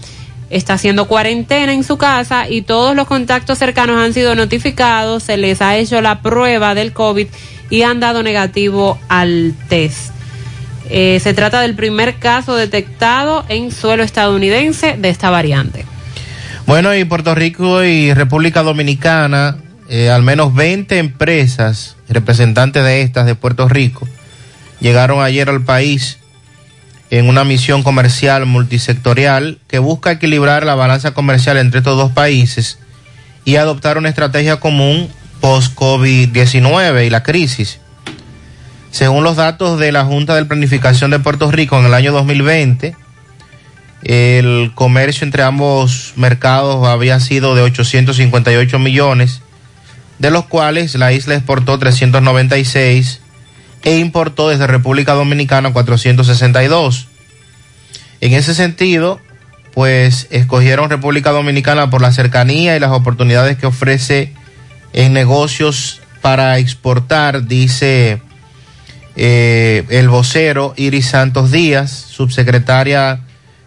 está 0.50 0.74
haciendo 0.74 1.06
cuarentena 1.06 1.72
en 1.72 1.84
su 1.84 1.96
casa 1.96 2.48
y 2.48 2.62
todos 2.62 2.96
los 2.96 3.06
contactos 3.06 3.58
cercanos 3.58 3.98
han 3.98 4.12
sido 4.12 4.34
notificados, 4.34 5.22
se 5.22 5.36
les 5.36 5.62
ha 5.62 5.76
hecho 5.76 6.00
la 6.00 6.20
prueba 6.20 6.74
del 6.74 6.92
COVID 6.92 7.26
y 7.74 7.82
han 7.82 7.98
dado 7.98 8.22
negativo 8.22 9.00
al 9.08 9.52
test. 9.68 10.12
Eh, 10.90 11.18
se 11.20 11.34
trata 11.34 11.60
del 11.60 11.74
primer 11.74 12.20
caso 12.20 12.54
detectado 12.54 13.44
en 13.48 13.72
suelo 13.72 14.04
estadounidense 14.04 14.96
de 14.96 15.08
esta 15.08 15.28
variante. 15.28 15.84
Bueno, 16.66 16.94
y 16.94 17.04
Puerto 17.04 17.34
Rico 17.34 17.82
y 17.82 18.14
República 18.14 18.62
Dominicana, 18.62 19.56
eh, 19.88 20.08
al 20.08 20.22
menos 20.22 20.54
20 20.54 20.98
empresas, 20.98 21.96
representantes 22.08 22.84
de 22.84 23.02
estas 23.02 23.26
de 23.26 23.34
Puerto 23.34 23.68
Rico, 23.68 24.06
llegaron 24.78 25.20
ayer 25.20 25.48
al 25.48 25.64
país 25.64 26.18
en 27.10 27.28
una 27.28 27.42
misión 27.42 27.82
comercial 27.82 28.46
multisectorial 28.46 29.58
que 29.66 29.80
busca 29.80 30.12
equilibrar 30.12 30.64
la 30.64 30.76
balanza 30.76 31.12
comercial 31.12 31.56
entre 31.56 31.78
estos 31.78 31.96
dos 31.96 32.12
países 32.12 32.78
y 33.44 33.56
adoptar 33.56 33.98
una 33.98 34.10
estrategia 34.10 34.60
común 34.60 35.08
post-COVID-19 35.44 37.06
y 37.06 37.10
la 37.10 37.22
crisis. 37.22 37.78
Según 38.90 39.24
los 39.24 39.36
datos 39.36 39.78
de 39.78 39.92
la 39.92 40.06
Junta 40.06 40.34
de 40.36 40.46
Planificación 40.46 41.10
de 41.10 41.18
Puerto 41.18 41.50
Rico 41.50 41.78
en 41.78 41.84
el 41.84 41.92
año 41.92 42.12
2020, 42.12 42.96
el 44.04 44.72
comercio 44.74 45.26
entre 45.26 45.42
ambos 45.42 46.14
mercados 46.16 46.88
había 46.88 47.20
sido 47.20 47.54
de 47.54 47.60
858 47.60 48.78
millones, 48.78 49.42
de 50.18 50.30
los 50.30 50.46
cuales 50.46 50.94
la 50.94 51.12
isla 51.12 51.34
exportó 51.34 51.78
396 51.78 53.20
e 53.82 53.98
importó 53.98 54.48
desde 54.48 54.66
República 54.66 55.12
Dominicana 55.12 55.74
462. 55.74 57.08
En 58.22 58.32
ese 58.32 58.54
sentido, 58.54 59.20
pues 59.74 60.26
escogieron 60.30 60.88
República 60.88 61.32
Dominicana 61.32 61.90
por 61.90 62.00
la 62.00 62.12
cercanía 62.12 62.74
y 62.78 62.80
las 62.80 62.92
oportunidades 62.92 63.58
que 63.58 63.66
ofrece 63.66 64.32
en 64.94 65.12
negocios 65.12 66.00
para 66.22 66.58
exportar, 66.58 67.46
dice 67.46 68.22
eh, 69.16 69.84
el 69.90 70.08
vocero 70.08 70.72
Iris 70.76 71.08
Santos 71.08 71.50
Díaz, 71.50 71.90
subsecretaria 71.90 73.20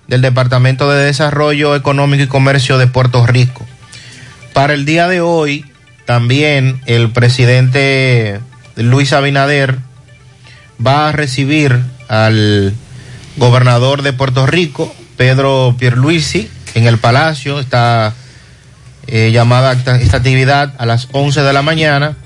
del 0.08 0.22
Departamento 0.22 0.90
de 0.90 1.06
Desarrollo 1.06 1.76
Económico 1.76 2.24
y 2.24 2.28
Comercio 2.28 2.78
de 2.78 2.88
Puerto 2.88 3.28
Rico. 3.28 3.66
Para 4.54 4.74
el 4.74 4.86
día 4.86 5.08
de 5.08 5.22
hoy, 5.22 5.66
también 6.06 6.82
el 6.86 7.12
presidente 7.12 8.40
Luis 8.76 9.14
Abinader 9.14 9.78
va 10.84 11.10
a 11.10 11.12
recibir 11.12 11.80
al 12.08 12.74
gobernador 13.36 14.02
de 14.02 14.14
Puerto 14.14 14.48
Rico, 14.48 14.95
Pedro 15.18 15.76
Pierluisi, 15.78 16.49
en 16.74 16.88
el 16.88 16.98
Palacio. 16.98 17.60
Está 17.60 18.14
eh, 19.08 19.32
llamada 19.32 19.74
esta, 19.74 20.00
esta 20.00 20.18
actividad 20.18 20.74
a 20.78 20.86
las 20.86 21.08
11 21.12 21.42
de 21.42 21.54
la 21.54 21.62
mañana 21.62 22.18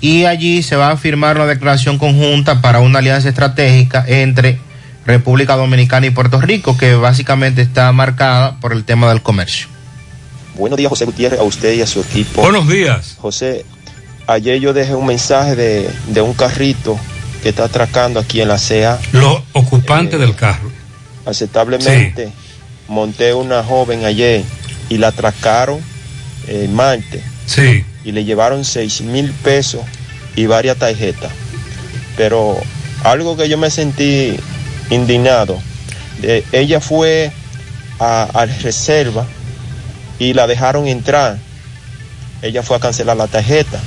y 0.00 0.26
allí 0.26 0.62
se 0.62 0.76
va 0.76 0.90
a 0.90 0.96
firmar 0.96 1.36
una 1.36 1.46
declaración 1.46 1.98
conjunta 1.98 2.60
para 2.60 2.80
una 2.80 2.98
alianza 2.98 3.28
estratégica 3.28 4.04
entre 4.06 4.58
República 5.06 5.56
Dominicana 5.56 6.06
y 6.06 6.10
Puerto 6.10 6.40
Rico, 6.40 6.76
que 6.76 6.94
básicamente 6.94 7.62
está 7.62 7.90
marcada 7.92 8.60
por 8.60 8.72
el 8.72 8.84
tema 8.84 9.08
del 9.08 9.22
comercio. 9.22 9.68
Buenos 10.56 10.76
días, 10.76 10.90
José 10.90 11.04
Gutiérrez, 11.06 11.40
a 11.40 11.42
usted 11.42 11.74
y 11.74 11.80
a 11.80 11.86
su 11.86 12.00
equipo. 12.00 12.42
Buenos 12.42 12.68
días. 12.68 13.16
José, 13.18 13.64
ayer 14.26 14.60
yo 14.60 14.72
dejé 14.72 14.94
un 14.94 15.06
mensaje 15.06 15.56
de, 15.56 15.90
de 16.08 16.20
un 16.20 16.34
carrito 16.34 16.98
que 17.42 17.48
está 17.48 17.64
atracando 17.64 18.20
aquí 18.20 18.40
en 18.40 18.48
la 18.48 18.58
CEA. 18.58 18.98
Los 19.12 19.42
ocupantes 19.52 20.20
del 20.20 20.34
carro. 20.36 20.70
Aceptablemente, 21.26 22.30
monté 22.88 23.34
una 23.34 23.64
joven 23.64 24.04
ayer 24.04 24.44
y 24.88 24.98
la 24.98 25.08
atracaron 25.08 25.80
el 26.48 26.68
martes. 26.68 27.22
Sí. 27.46 27.84
Y 28.04 28.12
le 28.12 28.24
llevaron 28.24 28.64
seis 28.64 29.00
mil 29.00 29.32
pesos 29.32 29.82
y 30.36 30.46
varias 30.46 30.76
tarjetas. 30.76 31.30
Pero 32.16 32.58
algo 33.02 33.36
que 33.36 33.48
yo 33.48 33.58
me 33.58 33.70
sentí 33.70 34.36
indignado, 34.90 35.60
ella 36.52 36.80
fue 36.80 37.32
a, 37.98 38.24
a 38.24 38.46
reserva 38.46 39.26
y 40.18 40.32
la 40.32 40.46
dejaron 40.46 40.86
entrar. 40.86 41.38
Ella 42.42 42.62
fue 42.62 42.76
a 42.76 42.80
cancelar 42.80 43.16
la 43.16 43.26
tarjeta. 43.26 43.80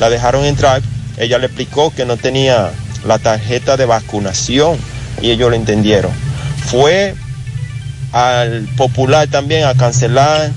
La 0.00 0.10
dejaron 0.10 0.44
entrar. 0.44 0.82
Ella 1.16 1.38
le 1.38 1.46
explicó 1.46 1.92
que 1.94 2.04
no 2.04 2.16
tenía 2.16 2.70
la 3.06 3.18
tarjeta 3.18 3.76
de 3.76 3.84
vacunación 3.84 4.78
y 5.20 5.30
ellos 5.30 5.50
lo 5.50 5.56
entendieron. 5.56 6.12
Fue 6.66 7.14
al 8.12 8.62
popular 8.76 9.28
también 9.28 9.66
a 9.66 9.74
cancelar 9.74 10.50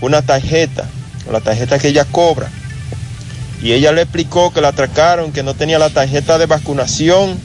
una 0.00 0.22
tarjeta, 0.22 0.84
la 1.30 1.40
tarjeta 1.40 1.78
que 1.78 1.88
ella 1.88 2.04
cobra. 2.04 2.48
Y 3.62 3.72
ella 3.72 3.92
le 3.92 4.02
explicó 4.02 4.52
que 4.52 4.60
la 4.60 4.68
atracaron, 4.68 5.32
que 5.32 5.42
no 5.42 5.54
tenía 5.54 5.78
la 5.78 5.90
tarjeta 5.90 6.38
de 6.38 6.46
vacunación. 6.46 7.38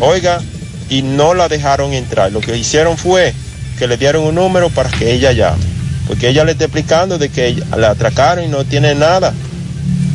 Oiga, 0.00 0.40
y 0.88 1.02
no 1.02 1.34
la 1.34 1.48
dejaron 1.48 1.92
entrar. 1.92 2.32
Lo 2.32 2.40
que 2.40 2.56
hicieron 2.56 2.96
fue 2.96 3.34
que 3.78 3.86
le 3.86 3.96
dieron 3.96 4.24
un 4.24 4.34
número 4.34 4.70
para 4.70 4.90
que 4.90 5.12
ella 5.12 5.32
llame. 5.32 5.62
Porque 6.08 6.28
ella 6.28 6.44
le 6.44 6.52
está 6.52 6.64
explicando 6.64 7.18
de 7.18 7.28
que 7.28 7.46
ella- 7.46 7.64
la 7.76 7.90
atracaron 7.90 8.44
y 8.44 8.48
no 8.48 8.64
tiene 8.64 8.94
nada. 8.94 9.32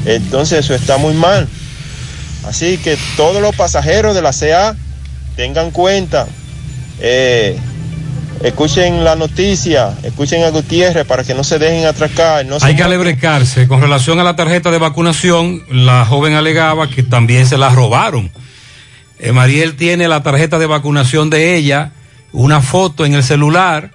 Entonces 0.05 0.59
eso 0.65 0.73
está 0.73 0.97
muy 0.97 1.13
mal. 1.13 1.47
Así 2.47 2.77
que 2.77 2.97
todos 3.15 3.41
los 3.41 3.55
pasajeros 3.55 4.15
de 4.15 4.21
la 4.21 4.33
CA 4.33 4.75
tengan 5.35 5.71
cuenta, 5.71 6.27
eh, 6.99 7.57
escuchen 8.43 9.03
la 9.03 9.15
noticia, 9.15 9.97
escuchen 10.03 10.43
a 10.43 10.49
Gutiérrez 10.49 11.05
para 11.05 11.23
que 11.23 11.33
no 11.33 11.43
se 11.43 11.59
dejen 11.59 11.85
atracar. 11.85 12.45
No 12.45 12.59
se 12.59 12.65
Hay 12.65 12.75
que 12.75 12.83
alebrecarse. 12.83 13.67
Con 13.67 13.81
relación 13.81 14.19
a 14.19 14.23
la 14.23 14.35
tarjeta 14.35 14.71
de 14.71 14.77
vacunación, 14.77 15.63
la 15.69 16.05
joven 16.05 16.33
alegaba 16.33 16.89
que 16.89 17.03
también 17.03 17.45
se 17.45 17.57
la 17.57 17.69
robaron. 17.69 18.31
Eh, 19.19 19.31
Mariel 19.31 19.75
tiene 19.75 20.07
la 20.07 20.21
tarjeta 20.23 20.59
de 20.59 20.67
vacunación 20.67 21.29
de 21.29 21.55
ella, 21.55 21.91
una 22.31 22.61
foto 22.61 23.05
en 23.05 23.15
el 23.15 23.23
celular 23.23 23.91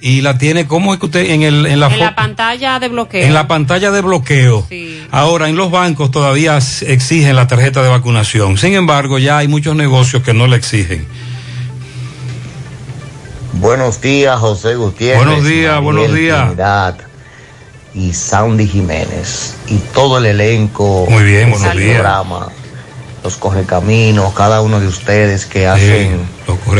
y 0.00 0.20
la 0.20 0.36
tiene, 0.36 0.66
¿cómo 0.66 0.92
es 0.92 1.00
que 1.00 1.06
usted 1.06 1.30
en, 1.30 1.42
el, 1.42 1.64
en 1.64 1.80
la 1.80 1.86
en 1.86 1.98
la 1.98 2.14
pantalla 2.14 2.78
de 2.78 2.88
bloqueo. 2.88 3.24
En 3.24 3.32
la 3.32 3.48
pantalla 3.48 3.90
de 3.90 4.02
bloqueo. 4.02 4.66
Ahora, 5.10 5.48
en 5.48 5.56
los 5.56 5.70
bancos 5.70 6.10
todavía 6.10 6.58
exigen 6.58 7.34
la 7.36 7.46
tarjeta 7.46 7.82
de 7.82 7.88
vacunación. 7.88 8.58
Sin 8.58 8.74
embargo, 8.74 9.18
ya 9.18 9.38
hay 9.38 9.48
muchos 9.48 9.74
negocios 9.74 10.22
que 10.22 10.34
no 10.34 10.46
la 10.46 10.56
exigen. 10.56 11.06
Buenos 13.60 14.00
días, 14.00 14.38
José 14.40 14.74
Gutiérrez. 14.74 15.24
Buenos 15.24 15.44
días, 15.44 15.74
Mariel 15.74 15.82
buenos 15.82 16.14
días. 16.14 16.44
Trinidad 16.46 16.96
y 17.94 18.12
Sandy 18.12 18.66
Jiménez 18.66 19.54
y 19.68 19.76
todo 19.78 20.18
el 20.18 20.26
elenco 20.26 21.06
Muy 21.08 21.22
bien, 21.22 21.50
buenos 21.50 21.76
días. 21.76 21.94
programa, 21.94 22.48
los 23.22 23.36
correcaminos, 23.36 24.34
cada 24.34 24.60
uno 24.60 24.80
de 24.80 24.88
ustedes 24.88 25.46
que 25.46 25.68
hacen 25.68 26.26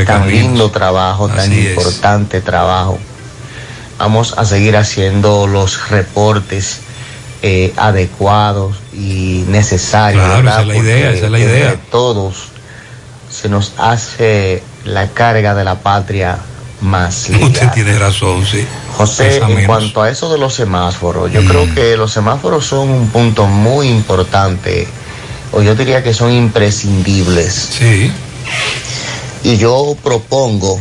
tan 0.05 0.29
lindo 0.29 0.71
trabajo, 0.71 1.29
tan 1.29 1.53
es. 1.53 1.71
importante 1.71 2.41
trabajo. 2.41 2.99
Vamos 3.99 4.35
a 4.37 4.45
seguir 4.45 4.77
haciendo 4.77 5.47
los 5.47 5.91
reportes 5.91 6.81
eh, 7.43 7.73
adecuados 7.77 8.77
y 8.93 9.45
necesarios. 9.49 10.25
Claro, 10.25 10.49
esa 10.49 10.61
es 10.63 10.67
la 10.67 10.77
idea, 10.77 11.11
esa 11.13 11.27
es 11.27 11.31
la 11.31 11.39
idea. 11.39 11.77
Todos 11.91 12.49
se 13.31 13.49
nos 13.49 13.75
hace 13.79 14.63
la 14.85 15.09
carga 15.09 15.55
de 15.55 15.65
la 15.65 15.77
patria 15.77 16.39
más 16.85 17.29
Usted 17.43 17.71
tiene 17.73 17.99
razón, 17.99 18.45
sí. 18.47 18.65
José, 18.97 19.39
en 19.39 19.67
cuanto 19.67 20.03
a 20.03 20.11
eso 20.11 20.31
de 20.33 20.39
los 20.39 20.55
semáforos, 20.55 21.31
Mm. 21.31 21.33
yo 21.35 21.45
creo 21.45 21.75
que 21.75 21.97
los 21.97 22.13
semáforos 22.13 22.65
son 22.67 22.89
un 22.91 23.09
punto 23.09 23.47
muy 23.47 23.89
importante, 23.89 24.87
o 25.53 25.63
yo 25.63 25.75
diría 25.75 26.03
que 26.03 26.15
son 26.15 26.31
imprescindibles. 26.33 27.53
Sí. 27.79 28.13
Y 29.43 29.57
yo 29.57 29.97
propongo 30.03 30.81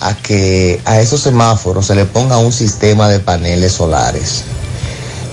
a 0.00 0.14
que 0.14 0.80
a 0.86 1.00
esos 1.00 1.20
semáforos 1.20 1.86
se 1.86 1.94
le 1.94 2.06
ponga 2.06 2.38
un 2.38 2.52
sistema 2.52 3.08
de 3.08 3.20
paneles 3.20 3.72
solares, 3.72 4.44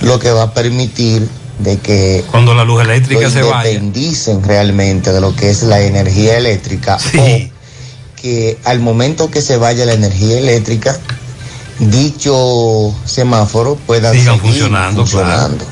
lo 0.02 0.18
que 0.18 0.30
va 0.30 0.42
a 0.44 0.54
permitir 0.54 1.26
de 1.58 1.78
que 1.78 2.24
Cuando 2.30 2.54
la 2.54 2.64
luz 2.64 2.82
eléctrica 2.82 3.30
se 3.30 3.42
vaya. 3.42 3.80
realmente 4.44 5.12
de 5.12 5.20
lo 5.20 5.34
que 5.34 5.50
es 5.50 5.62
la 5.62 5.80
energía 5.80 6.36
eléctrica 6.36 6.96
o 7.18 7.57
que 8.20 8.58
al 8.64 8.80
momento 8.80 9.30
que 9.30 9.40
se 9.40 9.56
vaya 9.56 9.86
la 9.86 9.92
energía 9.92 10.38
eléctrica 10.38 10.98
dicho 11.78 12.94
semáforo 13.04 13.76
pueda 13.86 14.12
seguir 14.12 14.32
funcionando, 14.40 15.02
funcionando. 15.02 15.64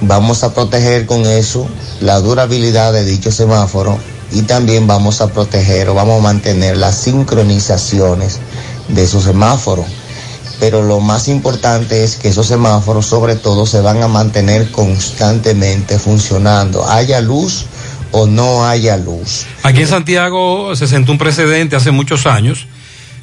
Vamos 0.00 0.44
a 0.44 0.54
proteger 0.54 1.06
con 1.06 1.26
eso 1.26 1.66
la 2.00 2.20
durabilidad 2.20 2.92
de 2.92 3.04
dicho 3.04 3.32
semáforo 3.32 3.98
y 4.30 4.42
también 4.42 4.86
vamos 4.86 5.20
a 5.20 5.28
proteger 5.28 5.88
o 5.88 5.94
vamos 5.94 6.20
a 6.20 6.22
mantener 6.22 6.76
las 6.76 6.96
sincronizaciones 6.96 8.38
de 8.88 9.02
esos 9.02 9.24
semáforos. 9.24 9.86
Pero 10.60 10.82
lo 10.82 11.00
más 11.00 11.28
importante 11.28 12.04
es 12.04 12.16
que 12.16 12.28
esos 12.28 12.46
semáforos 12.46 13.06
sobre 13.06 13.36
todo 13.36 13.64
se 13.64 13.80
van 13.80 14.02
a 14.02 14.08
mantener 14.08 14.70
constantemente 14.70 15.98
funcionando, 15.98 16.84
haya 16.88 17.20
luz 17.20 17.66
o 18.10 18.26
no 18.26 18.66
haya 18.66 18.96
luz. 18.96 19.46
Aquí 19.62 19.82
en 19.82 19.88
Santiago 19.88 20.74
se 20.76 20.86
sentó 20.86 21.12
un 21.12 21.18
precedente 21.18 21.76
hace 21.76 21.90
muchos 21.90 22.26
años, 22.26 22.66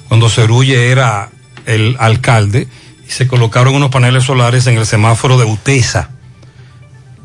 cuando 0.07 0.29
Cerulle 0.29 0.91
era 0.91 1.29
el 1.65 1.95
alcalde, 1.99 2.67
y 3.07 3.11
se 3.11 3.27
colocaron 3.27 3.75
unos 3.75 3.89
paneles 3.89 4.23
solares 4.23 4.67
en 4.67 4.77
el 4.77 4.85
semáforo 4.85 5.37
de 5.37 5.45
Utesa. 5.45 6.09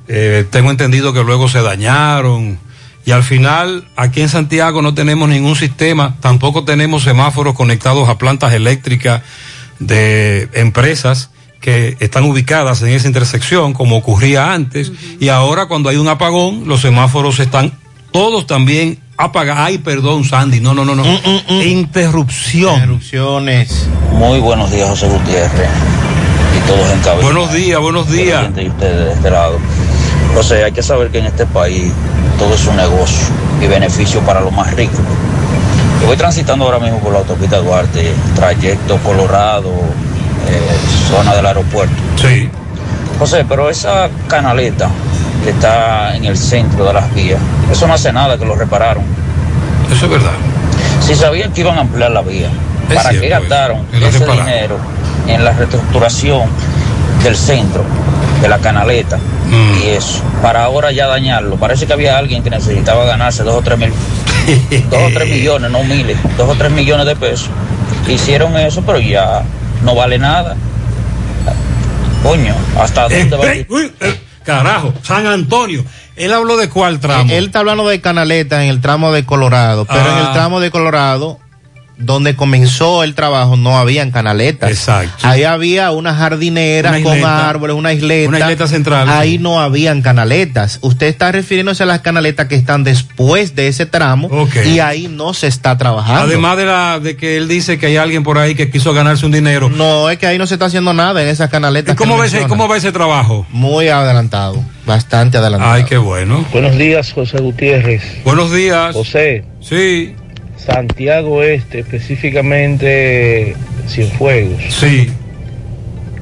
Eh, 0.09 0.45
tengo 0.51 0.70
entendido 0.70 1.12
que 1.12 1.23
luego 1.23 1.49
se 1.49 1.62
dañaron. 1.62 2.59
Y 3.07 3.12
al 3.12 3.23
final, 3.23 3.89
aquí 3.97 4.20
en 4.20 4.28
Santiago 4.28 4.82
no 4.82 4.93
tenemos 4.93 5.28
ningún 5.28 5.57
sistema, 5.57 6.16
tampoco 6.20 6.65
tenemos 6.65 7.05
semáforos 7.05 7.55
conectados 7.55 8.09
a 8.09 8.19
plantas 8.19 8.53
eléctricas 8.53 9.23
de 9.78 10.49
empresas 10.53 11.31
que 11.61 11.97
están 12.01 12.24
ubicadas 12.24 12.82
en 12.82 12.89
esa 12.89 13.07
intersección, 13.07 13.73
como 13.73 13.97
ocurría 13.97 14.53
antes. 14.53 14.93
Y 15.20 15.28
ahora 15.28 15.66
cuando 15.66 15.89
hay 15.89 15.97
un 15.97 16.09
apagón, 16.09 16.66
los 16.66 16.81
semáforos 16.81 17.39
están 17.39 17.73
todos 18.12 18.47
también 18.47 18.99
apagados. 19.16 19.62
Ay, 19.66 19.78
perdón, 19.78 20.24
Sandy, 20.24 20.61
no, 20.61 20.74
no, 20.74 20.85
no, 20.85 20.95
no. 20.95 21.05
Interrupción. 21.62 22.74
Interrupciones. 22.74 23.89
Muy 24.12 24.41
buenos 24.41 24.70
días, 24.70 24.89
José 24.89 25.09
Gutiérrez. 25.09 25.69
Y 26.57 26.66
todos 26.66 26.91
en 26.91 27.01
cabina. 27.01 27.24
Buenos 27.24 27.53
días, 27.53 27.81
buenos 27.81 28.11
días. 28.11 28.51
Y 28.57 28.69
ustedes 28.69 29.07
de 29.07 29.12
este 29.12 29.31
lado. 29.31 29.59
O 30.37 30.43
sea, 30.43 30.66
hay 30.66 30.73
que 30.73 30.82
saber 30.82 31.11
que 31.11 31.19
en 31.19 31.27
este 31.27 31.45
país 31.47 31.93
todo 32.39 32.55
es 32.55 32.66
un 32.66 32.77
negocio 32.77 33.27
y 33.61 33.66
beneficio 33.66 34.20
para 34.20 34.41
los 34.41 34.53
más 34.53 34.73
ricos. 34.74 35.01
Yo 36.01 36.07
voy 36.07 36.16
transitando 36.16 36.65
ahora 36.65 36.78
mismo 36.78 36.99
por 37.01 37.12
la 37.12 37.19
autopista 37.19 37.59
Duarte, 37.59 38.12
trayecto 38.35 38.97
Colorado, 38.99 39.70
zona 41.09 41.35
del 41.35 41.47
aeropuerto. 41.47 41.95
Sí. 42.17 42.49
José, 43.19 43.45
pero 43.49 43.69
esa 43.71 44.09
canaleta 44.29 44.89
que 45.45 45.51
está 45.51 46.15
en 46.17 46.25
el 46.25 46.37
centro 46.37 46.85
de 46.85 46.93
las 46.95 47.13
vías, 47.15 47.39
eso 47.71 47.87
no 47.87 47.95
hace 47.95 48.13
nada 48.13 48.39
que 48.39 48.45
lo 48.45 48.55
repararon. 48.55 49.05
Eso 49.93 50.07
es 50.07 50.11
verdad. 50.11 50.33
Si 51.07 51.15
sabían 51.15 51.53
que 51.53 51.61
iban 51.63 51.77
a 51.79 51.83
ampliar 51.83 52.11
la 52.11 52.23
vía, 52.23 52.49
Es 52.89 52.95
¿para 52.97 53.11
qué 53.11 53.21
cierto 53.21 53.41
gastaron 53.41 53.87
ese 53.93 54.25
dinero 54.27 54.77
en 55.27 55.45
la 55.45 55.53
reestructuración 55.53 56.49
del 57.23 57.37
centro, 57.37 57.85
de 58.41 58.49
la 58.49 58.59
canaleta 58.59 59.19
Mm. 59.51 59.83
y 59.83 59.89
eso? 59.89 60.23
Para 60.43 60.65
ahora 60.65 60.93
ya 60.93 61.07
dañarlo. 61.09 61.57
Parece 61.57 61.87
que 61.87 61.93
había 61.93 62.17
alguien 62.19 62.43
que 62.43 62.51
necesitaba 62.51 63.05
ganarse 63.05 63.43
dos 63.43 63.57
o 63.57 63.63
tres 63.63 63.79
mil, 63.79 63.93
dos 64.89 65.01
o 65.03 65.09
tres 65.13 65.29
millones, 65.35 65.71
no 65.71 65.83
miles, 65.85 66.17
dos 66.39 66.49
o 66.49 66.55
tres 66.55 66.71
millones 66.71 67.05
de 67.07 67.17
pesos. 67.17 67.51
Hicieron 68.09 68.57
eso, 68.57 68.83
pero 68.87 68.99
ya 69.01 69.43
no 69.82 69.94
vale 69.94 70.19
nada. 70.19 70.57
Coño, 72.23 72.55
¿hasta 72.78 73.02
dónde 73.09 73.36
va 73.36 73.44
a 73.44 73.55
Eh, 73.55 73.66
uy, 73.70 73.90
eh, 74.01 74.20
carajo, 74.44 74.93
San 75.02 75.27
Antonio. 75.27 75.85
Él 76.16 76.32
habló 76.35 76.57
de 76.59 76.69
cuál 76.69 77.01
tramo. 77.01 77.32
Él 77.32 77.47
está 77.47 77.61
hablando 77.61 77.89
de 77.89 78.01
Canaleta 78.01 78.62
en 78.62 78.69
el 78.69 78.81
tramo 78.82 79.11
de 79.12 79.24
Colorado, 79.24 79.86
pero 79.86 80.01
en 80.01 80.16
Ah. 80.16 80.27
el 80.27 80.32
tramo 80.32 80.61
de 80.61 80.70
Colorado, 80.70 81.39
donde 82.01 82.35
comenzó 82.37 83.05
el 83.05 83.15
trabajo, 83.15 83.57
no 83.57 83.79
habían 83.79 84.11
canaletas. 84.11 84.71
Exacto. 84.71 85.27
Ahí 85.29 85.45
había 85.45 85.91
una 85.91 86.15
jardinera 86.15 86.91
Una 86.91 87.03
con 87.03 87.13
isleta. 87.17 87.49
árboles, 87.49 87.77
una 87.77 87.93
isleta. 87.93 88.29
Una 88.29 88.39
isleta 88.41 88.67
central, 88.67 89.09
Ahí 89.09 89.33
sí. 89.33 89.39
no 89.39 89.61
habían 89.61 90.03
canaletas. 90.03 90.79
Usted 90.83 91.07
está 91.07 91.31
refiriéndose 91.33 91.83
a 91.83 91.87
las 91.87 92.01
canaletas 92.01 92.47
que 92.49 92.55
están 92.55 92.85
después 92.85 93.55
de 93.55 93.69
ese 93.69 93.87
tramo 93.87 94.29
Ok. 94.31 94.57
y 94.67 94.81
ahí 94.81 95.09
no 95.09 95.35
se 95.35 95.47
está 95.47 95.77
trabajando. 95.79 96.23
Además 96.23 96.57
de 96.57 96.65
la 96.67 97.01
de 97.01 97.17
que 97.17 97.37
él 97.37 97.49
dice 97.49 97.79
que 97.79 97.87
hay 97.87 97.97
alguien 97.97 98.23
por 98.23 98.39
ahí 98.39 98.55
que 98.55 98.71
quiso 98.71 98.93
ganarse 98.95 99.27
un 99.27 99.33
dinero. 99.33 99.69
No, 99.69 100.09
es 100.11 100.19
que 100.19 100.27
ahí 100.27 100.39
no 100.39 100.47
se 100.47 100.55
está 100.55 100.67
haciendo 100.67 100.93
nada 100.93 101.23
en 101.23 101.29
esas 101.29 101.51
canaletas. 101.51 101.95
¿Y 101.95 101.97
cómo 101.97 102.17
va, 102.17 102.27
ese, 102.27 102.47
cómo 102.49 102.67
va 102.69 102.77
ese 102.77 102.93
trabajo? 102.93 103.47
Muy 103.51 103.89
adelantado, 103.89 104.65
bastante 104.87 105.39
adelantado. 105.39 105.73
Ay, 105.73 105.85
qué 105.85 105.99
bueno. 105.99 106.45
Buenos 106.53 106.77
días, 106.79 107.13
José 107.13 107.39
Gutiérrez. 107.39 108.03
Buenos 108.25 108.53
días. 108.53 108.95
José. 108.95 109.45
Sí. 109.61 110.15
Santiago 110.73 111.43
Este, 111.43 111.81
específicamente 111.81 113.57
Cienfuegos. 113.89 114.63
Sí. 114.71 115.11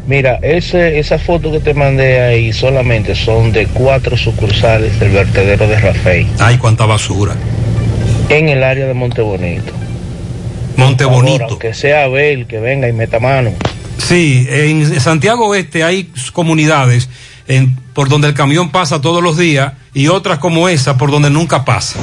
Mira, 0.07 0.39
ese, 0.43 0.99
esa 0.99 1.19
foto 1.19 1.53
que 1.53 1.61
te 1.61 1.75
mandé 1.75 2.23
ahí 2.23 2.53
solamente 2.53 3.15
son 3.15 3.53
de 3.53 3.66
cuatro 3.66 4.16
sucursales 4.16 4.99
del 4.99 5.11
vertedero 5.11 5.69
de 5.69 5.79
Rafael 5.79 6.27
Ay, 6.39 6.57
cuánta 6.57 6.87
basura. 6.87 7.35
en 8.31 8.49
el 8.49 8.62
área 8.65 8.87
de 8.87 8.95
Montebonito. 8.95 9.73
Monte 10.77 11.05
Por 11.05 11.12
favor, 11.12 11.25
Bonito. 11.27 11.45
aunque 11.51 11.75
sea 11.75 12.05
Abel 12.05 12.47
que 12.47 12.59
venga 12.59 12.89
y 12.89 12.93
meta 12.93 13.19
mano. 13.20 13.53
Sí, 13.99 14.47
en 14.49 14.99
Santiago 15.01 15.49
Oeste 15.49 15.83
hay 15.85 16.09
comunidades 16.33 17.11
en- 17.49 17.77
por 17.93 18.09
donde 18.09 18.29
el 18.29 18.35
camión 18.35 18.70
pasa 18.70 19.01
todos 19.03 19.23
los 19.23 19.37
días 19.37 19.73
y 19.93 20.07
otras 20.09 20.39
como 20.39 20.69
esa 20.70 20.97
por 20.97 21.11
donde 21.11 21.29
nunca 21.31 21.65
pasa. 21.66 21.99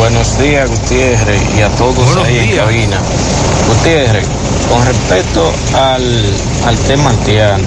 Buenos 0.00 0.38
días, 0.38 0.68
Gutiérrez, 0.70 1.40
y 1.58 1.60
a 1.60 1.68
todos 1.76 1.94
Buenos 1.94 2.24
ahí 2.26 2.38
en 2.38 2.46
días. 2.50 2.64
cabina. 2.64 2.96
Gutiérrez, 3.68 4.24
con 4.70 4.84
respecto 4.86 5.52
al, 5.74 6.24
al 6.66 6.76
tema 6.78 7.10
haitiano, 7.10 7.64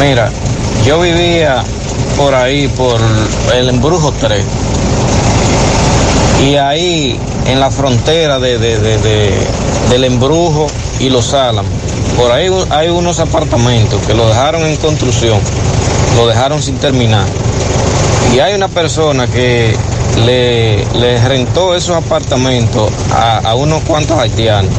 mira, 0.00 0.30
yo 0.84 1.00
vivía 1.00 1.62
por 2.16 2.34
ahí, 2.34 2.66
por 2.68 3.00
el 3.54 3.68
Embrujo 3.68 4.12
3, 4.20 4.42
y 6.44 6.56
ahí 6.56 7.18
en 7.46 7.60
la 7.60 7.70
frontera 7.70 8.38
de, 8.40 8.58
de- 8.58 8.78
de- 8.80 8.98
de- 8.98 9.46
del 9.90 10.04
Embrujo 10.04 10.66
y 10.98 11.08
Los 11.08 11.34
Álamos, 11.34 11.70
por 12.16 12.32
ahí 12.32 12.48
hay 12.70 12.88
unos 12.88 13.20
apartamentos 13.20 14.00
que 14.06 14.14
lo 14.14 14.26
dejaron 14.28 14.66
en 14.66 14.76
construcción, 14.76 15.38
lo 16.16 16.26
dejaron 16.26 16.60
sin 16.62 16.76
terminar. 16.78 17.26
Y 18.34 18.40
hay 18.40 18.54
una 18.54 18.68
persona 18.68 19.26
que 19.26 19.76
le, 20.18 20.84
le 20.94 21.28
rentó 21.28 21.74
esos 21.74 21.96
apartamentos 21.96 22.92
a, 23.10 23.38
a 23.38 23.54
unos 23.54 23.82
cuantos 23.82 24.18
haitianos. 24.18 24.72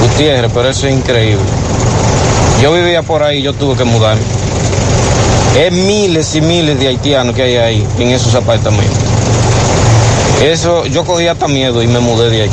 Gutiérrez, 0.00 0.50
pero 0.52 0.68
eso 0.68 0.86
es 0.86 0.94
increíble. 0.94 1.44
Yo 2.60 2.72
vivía 2.72 3.02
por 3.02 3.22
ahí, 3.22 3.42
yo 3.42 3.52
tuve 3.52 3.76
que 3.76 3.84
mudarme. 3.84 4.22
Es 5.56 5.72
miles 5.72 6.34
y 6.34 6.40
miles 6.40 6.78
de 6.78 6.88
haitianos 6.88 7.34
que 7.34 7.42
hay 7.42 7.56
ahí 7.56 7.86
en 7.98 8.08
esos 8.08 8.34
apartamentos. 8.34 8.98
Eso, 10.42 10.86
yo 10.86 11.04
cogí 11.04 11.28
hasta 11.28 11.46
miedo 11.46 11.82
y 11.82 11.86
me 11.86 12.00
mudé 12.00 12.30
de 12.30 12.42
ahí. 12.42 12.50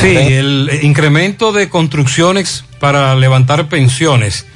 Sí, 0.00 0.16
el 0.16 0.70
eh, 0.70 0.80
incremento 0.82 1.52
de 1.52 1.68
construcciones 1.68 2.64
para 2.78 3.14
levantar 3.16 3.68
pensiones 3.68 4.46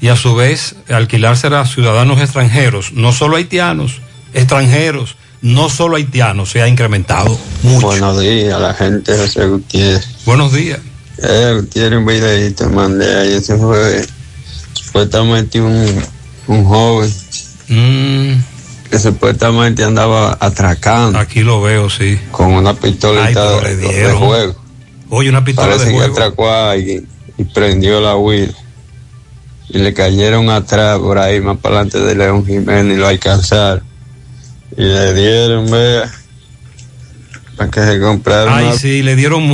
y 0.00 0.08
a 0.08 0.16
su 0.16 0.34
vez 0.34 0.76
alquilarse 0.88 1.48
a 1.48 1.64
ciudadanos 1.64 2.20
extranjeros, 2.20 2.92
no 2.92 3.12
solo 3.12 3.36
haitianos, 3.36 4.00
extranjeros, 4.32 5.16
no 5.42 5.68
solo 5.68 5.96
haitianos, 5.96 6.50
se 6.50 6.62
ha 6.62 6.68
incrementado 6.68 7.38
mucho. 7.62 7.86
Buenos 7.86 8.20
días, 8.20 8.60
la 8.60 8.74
gente 8.74 9.16
José 9.16 9.46
Gutiérrez. 9.46 10.06
Buenos 10.26 10.52
días. 10.52 10.80
Eh, 11.22 11.52
Gutiérrez, 11.60 11.98
un 11.98 12.06
videito 12.06 12.68
mandé 12.70 13.14
ahí. 13.20 13.32
Ese 13.34 13.56
fue 13.56 14.04
supuestamente 14.74 15.60
un, 15.60 16.02
un 16.46 16.64
joven 16.64 17.12
Mm, 17.72 18.32
que 18.90 18.98
supuestamente 18.98 19.84
andaba 19.84 20.36
atracando. 20.40 21.20
Aquí 21.20 21.42
lo 21.42 21.62
veo, 21.62 21.88
sí. 21.88 22.18
Con 22.32 22.48
una 22.52 22.74
pistolita 22.74 23.58
Ay, 23.64 23.76
de, 23.76 24.12
juego. 24.12 24.56
Oye, 25.08 25.28
una 25.28 25.44
pistola 25.44 25.68
Parece 25.68 25.84
de 25.86 25.92
que 25.92 25.98
juego. 25.98 26.12
atracó 26.12 26.48
a 26.50 26.72
alguien 26.72 27.06
y 27.38 27.44
prendió 27.44 28.00
la 28.00 28.16
huila. 28.16 28.52
Y 29.68 29.78
le 29.78 29.94
cayeron 29.94 30.50
atrás 30.50 30.98
por 30.98 31.18
ahí, 31.18 31.40
más 31.40 31.58
para 31.58 31.76
adelante 31.76 32.00
de 32.00 32.16
León 32.16 32.44
Jiménez 32.44 32.96
y 32.96 33.00
lo 33.00 33.06
alcanzaron. 33.06 33.84
Y 34.76 34.82
le 34.82 35.14
dieron, 35.14 35.70
vea, 35.70 36.10
para 37.56 37.70
que 37.70 37.82
se 37.84 38.00
compraron 38.00 38.54
Ay, 38.54 38.66
una 38.66 38.74
sí, 38.76 39.02
le 39.02 39.16
dieron 39.16 39.52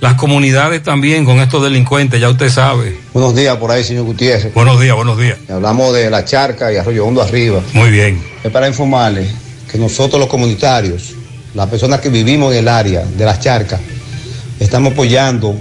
las 0.00 0.14
comunidades 0.14 0.82
también 0.82 1.24
con 1.24 1.38
estos 1.40 1.62
delincuentes, 1.62 2.20
ya 2.20 2.28
usted 2.28 2.48
sabe. 2.50 2.96
Buenos 3.12 3.34
días 3.36 3.56
por 3.56 3.70
ahí, 3.70 3.84
señor 3.84 4.04
Gutiérrez. 4.04 4.52
Buenos 4.54 4.80
días, 4.80 4.96
buenos 4.96 5.18
días. 5.18 5.38
Hablamos 5.48 5.94
de 5.94 6.10
la 6.10 6.24
charca 6.24 6.72
y 6.72 6.76
Arroyo 6.76 7.06
Hondo 7.06 7.22
arriba. 7.22 7.60
Muy 7.72 7.90
bien. 7.90 8.22
Es 8.42 8.50
para 8.50 8.66
informarles 8.66 9.28
que 9.70 9.78
nosotros 9.78 10.18
los 10.18 10.28
comunitarios, 10.28 11.14
las 11.54 11.68
personas 11.68 12.00
que 12.00 12.08
vivimos 12.08 12.52
en 12.52 12.60
el 12.60 12.68
área 12.68 13.04
de 13.04 13.24
las 13.24 13.40
charcas, 13.40 13.80
estamos 14.58 14.92
apoyando 14.92 15.54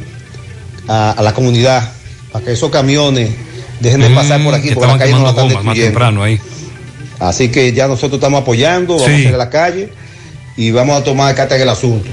a, 0.88 1.12
a 1.12 1.22
la 1.22 1.34
comunidad 1.34 1.92
para 2.32 2.46
que 2.46 2.54
esos 2.54 2.72
camiones 2.72 3.32
dejen 3.80 4.02
de 4.02 4.10
pasar 4.10 4.44
por 4.44 4.56
aquí, 4.56 4.72
Mm, 4.72 4.74
porque 4.74 4.88
la 4.92 4.98
calle 4.98 5.12
no 5.14 5.24
la 5.24 5.30
están 5.30 5.66
más 5.66 5.76
temprano 5.76 6.24
ahí. 6.24 6.40
Así 7.20 7.50
que 7.50 7.72
ya 7.74 7.88
nosotros 7.88 8.14
estamos 8.20 8.42
apoyando, 8.42 8.96
vamos 8.96 9.08
Sí. 9.08 9.14
a 9.14 9.18
salir 9.18 9.34
a 9.36 9.38
la 9.38 9.50
calle 9.50 9.90
y 10.58 10.72
vamos 10.72 11.00
a 11.00 11.04
tomar 11.04 11.34
carta 11.36 11.56
en 11.56 11.62
el 11.62 11.70
asunto. 11.70 12.10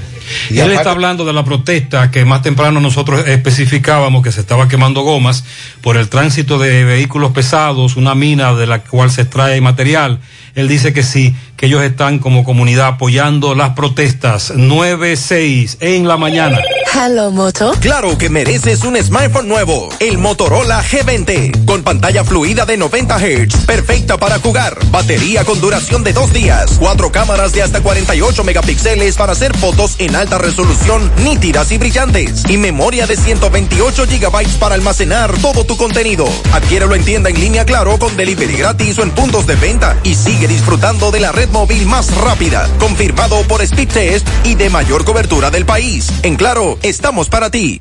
Y 0.49 0.55
Él 0.55 0.61
aparte- 0.61 0.75
está 0.77 0.91
hablando 0.91 1.25
de 1.25 1.33
la 1.33 1.43
protesta 1.43 2.11
que 2.11 2.25
más 2.25 2.41
temprano 2.41 2.79
nosotros 2.79 3.27
especificábamos 3.27 4.23
que 4.23 4.31
se 4.31 4.41
estaba 4.41 4.67
quemando 4.67 5.01
gomas 5.01 5.43
por 5.81 5.97
el 5.97 6.09
tránsito 6.09 6.57
de 6.59 6.83
vehículos 6.83 7.31
pesados, 7.31 7.95
una 7.95 8.15
mina 8.15 8.53
de 8.53 8.67
la 8.67 8.79
cual 8.83 9.11
se 9.11 9.21
extrae 9.21 9.61
material. 9.61 10.19
Él 10.55 10.67
dice 10.67 10.93
que 10.93 11.01
sí, 11.03 11.35
que 11.57 11.65
ellos 11.65 11.83
están 11.83 12.19
como 12.19 12.43
comunidad 12.43 12.87
apoyando 12.87 13.55
las 13.55 13.71
protestas. 13.71 14.51
9-6 14.55 15.77
en 15.79 16.07
la 16.07 16.17
mañana. 16.17 16.59
Hello, 16.93 17.31
Moto. 17.31 17.73
Claro 17.79 18.17
que 18.19 18.29
mereces 18.29 18.83
un 18.83 18.95
smartphone 19.01 19.47
nuevo, 19.47 19.89
el 19.99 20.19
Motorola 20.19 20.83
G20, 20.83 21.65
con 21.65 21.81
pantalla 21.81 22.23
fluida 22.23 22.65
de 22.67 22.77
90 22.77 23.17
Hz, 23.17 23.65
perfecta 23.65 24.17
para 24.17 24.37
jugar, 24.37 24.77
batería 24.91 25.43
con 25.43 25.59
duración 25.59 26.03
de 26.03 26.13
dos 26.13 26.31
días, 26.31 26.75
cuatro 26.79 27.11
cámaras 27.11 27.51
de 27.53 27.63
hasta 27.63 27.81
48 27.81 28.43
megapíxeles 28.43 29.15
para 29.15 29.31
hacer 29.31 29.57
fotos 29.57 29.95
en 29.97 30.12
alta 30.15 30.37
resolución, 30.37 31.11
nítidas 31.23 31.71
y 31.71 31.77
brillantes, 31.77 32.43
y 32.49 32.57
memoria 32.57 33.07
de 33.07 33.17
128 33.17 34.07
gigabytes 34.07 34.55
para 34.55 34.75
almacenar 34.75 35.31
todo 35.39 35.65
tu 35.65 35.77
contenido. 35.77 36.25
Adquiérelo 36.51 36.95
en 36.95 37.03
tienda 37.03 37.29
en 37.29 37.39
línea 37.39 37.65
Claro 37.65 37.97
con 37.97 38.15
delivery 38.15 38.55
gratis 38.55 38.99
o 38.99 39.03
en 39.03 39.11
puntos 39.11 39.47
de 39.47 39.55
venta 39.55 39.97
y 40.03 40.15
sigue 40.15 40.47
disfrutando 40.47 41.11
de 41.11 41.19
la 41.19 41.31
red 41.31 41.49
móvil 41.49 41.85
más 41.85 42.15
rápida, 42.17 42.67
confirmado 42.79 43.41
por 43.43 43.65
Speedtest 43.65 44.27
y 44.43 44.55
de 44.55 44.69
mayor 44.69 45.05
cobertura 45.05 45.49
del 45.49 45.65
país. 45.65 46.11
En 46.23 46.35
Claro, 46.35 46.77
estamos 46.81 47.29
para 47.29 47.49
ti. 47.49 47.79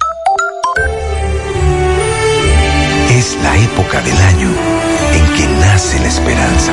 Es 3.10 3.36
la 3.42 3.56
época 3.56 4.00
del 4.00 4.16
año 4.16 4.48
en 5.12 5.34
que 5.34 5.46
nace 5.60 6.00
la 6.00 6.08
esperanza. 6.08 6.72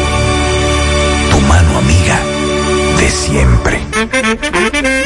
Mano 1.47 1.77
amiga 1.77 2.19
de 2.97 3.09
siempre. 3.09 3.81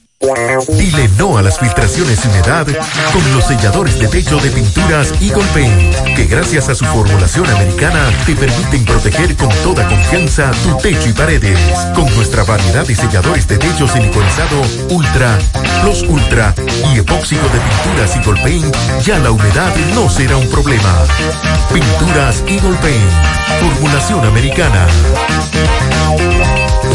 Dile 0.21 1.09
no 1.17 1.37
a 1.37 1.41
las 1.41 1.57
filtraciones 1.57 2.23
y 2.23 2.27
humedad 2.27 2.67
con 3.11 3.33
los 3.33 3.45
selladores 3.45 3.99
de 3.99 4.07
techo 4.07 4.37
de 4.37 4.51
pinturas 4.51 5.11
Eagle 5.19 5.43
Paint, 5.51 5.95
que 6.15 6.25
gracias 6.25 6.69
a 6.69 6.75
su 6.75 6.85
formulación 6.85 7.49
americana 7.49 8.07
te 8.27 8.35
permiten 8.35 8.85
proteger 8.85 9.35
con 9.35 9.49
toda 9.63 9.87
confianza 9.87 10.51
tu 10.63 10.77
techo 10.77 11.09
y 11.09 11.13
paredes. 11.13 11.59
Con 11.95 12.05
nuestra 12.15 12.43
variedad 12.43 12.85
de 12.85 12.93
selladores 12.93 13.47
de 13.47 13.57
techo 13.57 13.87
siliconizado 13.87 14.61
Ultra, 14.91 15.39
Plus 15.81 16.03
Ultra 16.03 16.53
y 16.93 16.99
epóxico 16.99 17.47
de 17.49 17.59
pinturas 17.59 18.15
Eagle 18.15 18.41
Paint, 18.43 18.75
ya 19.03 19.17
la 19.17 19.31
humedad 19.31 19.75
no 19.95 20.07
será 20.07 20.37
un 20.37 20.47
problema. 20.49 20.93
Pinturas 21.73 22.43
Eagle 22.47 22.77
Paint, 22.77 23.11
formulación 23.59 24.23
americana. 24.25 24.87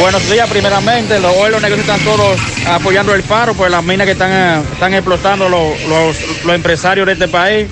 buenos 0.00 0.28
días 0.30 0.48
primeramente. 0.48 1.18
Los, 1.20 1.34
hoy 1.36 1.50
los 1.50 1.62
negocios 1.62 1.88
están 1.88 2.00
todos 2.00 2.38
apoyando 2.66 3.14
el 3.14 3.22
paro, 3.22 3.54
pues 3.54 3.70
las 3.70 3.82
minas 3.84 4.06
que 4.06 4.12
están, 4.12 4.62
están 4.72 4.94
explotando 4.94 5.48
los, 5.48 5.80
los, 5.84 6.44
los 6.44 6.54
empresarios 6.54 7.06
de 7.06 7.12
este 7.14 7.28
país. 7.28 7.68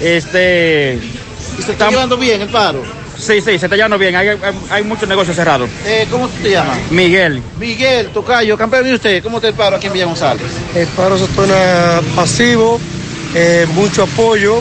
Este, 0.00 0.98
¿Y 1.58 1.62
se 1.62 1.72
está 1.72 1.88
llevando 1.90 2.16
bien 2.16 2.42
el 2.42 2.48
paro? 2.48 2.82
Sí, 3.18 3.40
sí, 3.40 3.58
se 3.58 3.66
está 3.66 3.76
llevando 3.76 3.96
bien. 3.96 4.14
Hay, 4.14 4.28
hay, 4.28 4.38
hay 4.68 4.82
muchos 4.84 5.08
negocios 5.08 5.34
cerrados. 5.34 5.70
Eh, 5.86 6.06
¿Cómo 6.10 6.28
tú 6.28 6.42
te 6.42 6.50
llamas? 6.50 6.76
Miguel. 6.90 7.42
Miguel, 7.58 8.10
Tocayo, 8.10 8.58
campeón, 8.58 8.86
¿y 8.88 8.92
usted? 8.92 9.22
¿Cómo 9.22 9.40
te 9.40 9.48
el 9.48 9.54
paro 9.54 9.76
aquí 9.76 9.86
en 9.86 9.94
Villa 9.94 10.04
González? 10.04 10.46
El 10.74 10.86
paro 10.88 11.18
se 11.18 11.26
torna 11.28 12.02
pasivo, 12.14 12.78
eh, 13.34 13.66
mucho 13.72 14.02
apoyo. 14.02 14.60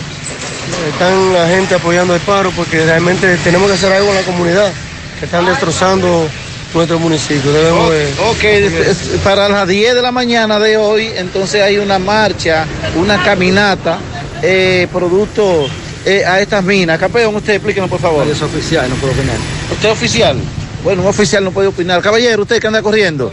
Están 0.91 1.33
la 1.33 1.47
gente 1.47 1.75
apoyando 1.75 2.15
el 2.15 2.21
paro 2.21 2.51
porque 2.51 2.83
realmente 2.85 3.37
tenemos 3.43 3.67
que 3.67 3.73
hacer 3.75 3.91
algo 3.91 4.09
en 4.09 4.15
la 4.15 4.21
comunidad 4.23 4.71
que 5.19 5.25
están 5.25 5.45
destrozando 5.45 6.27
nuestro 6.73 6.99
municipio. 6.99 7.51
Debemos 7.51 7.89
de- 7.91 8.13
Ok, 8.29 9.23
para 9.23 9.47
las 9.49 9.67
10 9.67 9.95
de 9.95 10.01
la 10.01 10.11
mañana 10.11 10.59
de 10.59 10.77
hoy, 10.77 11.11
entonces 11.15 11.61
hay 11.61 11.77
una 11.77 11.99
marcha, 11.99 12.65
una 12.95 13.21
caminata, 13.23 13.97
eh, 14.41 14.87
producto 14.91 15.67
eh, 16.05 16.23
a 16.25 16.39
estas 16.39 16.63
minas. 16.63 16.99
Campeón, 16.99 17.35
usted 17.35 17.53
explíquenos, 17.55 17.89
por 17.89 17.99
favor. 17.99 18.27
Es 18.27 18.41
oficial, 18.41 18.87
no 18.89 18.95
puedo 18.95 19.13
opinar. 19.13 19.37
¿Usted 19.71 19.87
es 19.89 19.93
oficial? 19.93 20.37
Bueno, 20.83 21.01
un 21.01 21.07
oficial 21.07 21.43
no 21.43 21.51
puede 21.51 21.67
opinar. 21.67 22.01
Caballero, 22.01 22.43
usted 22.43 22.59
que 22.61 22.67
anda 22.67 22.81
corriendo. 22.81 23.31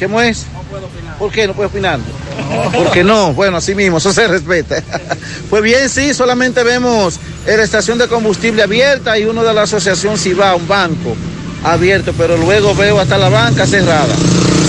¿Cómo 0.00 0.20
es? 0.20 0.46
¿Por 1.18 1.30
qué 1.30 1.46
no 1.46 1.52
puede 1.52 1.68
opinar? 1.68 1.98
Porque 2.72 3.04
no, 3.04 3.32
bueno, 3.32 3.58
así 3.58 3.74
mismo, 3.74 3.98
eso 3.98 4.12
se 4.12 4.26
respeta. 4.28 4.82
Pues 5.50 5.62
bien, 5.62 5.88
sí, 5.88 6.14
solamente 6.14 6.64
vemos 6.64 7.20
la 7.46 7.62
estación 7.62 7.98
de 7.98 8.08
combustible 8.08 8.62
abierta 8.62 9.16
y 9.18 9.24
uno 9.24 9.44
de 9.44 9.54
la 9.54 9.62
asociación 9.62 10.18
Ciba, 10.18 10.54
un 10.56 10.66
banco 10.66 11.14
abierto, 11.62 12.12
pero 12.16 12.36
luego 12.36 12.74
veo 12.74 12.98
hasta 12.98 13.16
la 13.18 13.28
banca 13.28 13.66
cerrada. 13.66 14.14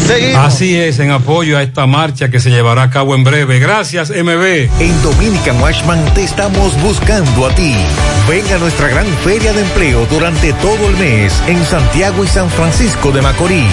Seguimos. 0.05 0.45
Así 0.45 0.75
es, 0.75 0.99
en 0.99 1.11
apoyo 1.11 1.57
a 1.57 1.63
esta 1.63 1.87
marcha 1.87 2.29
que 2.29 2.39
se 2.39 2.51
llevará 2.51 2.83
a 2.83 2.89
cabo 2.89 3.15
en 3.15 3.23
breve. 3.23 3.59
Gracias, 3.59 4.09
MB. 4.09 4.69
En 4.79 5.03
Dominican 5.03 5.59
Washman 5.61 6.03
te 6.13 6.23
estamos 6.23 6.79
buscando 6.81 7.47
a 7.47 7.55
ti. 7.55 7.73
Ven 8.29 8.45
a 8.53 8.57
nuestra 8.57 8.87
gran 8.87 9.05
feria 9.23 9.53
de 9.53 9.61
empleo 9.61 10.05
durante 10.07 10.51
todo 10.53 10.87
el 10.87 10.95
mes 10.97 11.33
en 11.47 11.63
Santiago 11.65 12.23
y 12.23 12.27
San 12.27 12.49
Francisco 12.49 13.11
de 13.11 13.21
Macorís. 13.21 13.65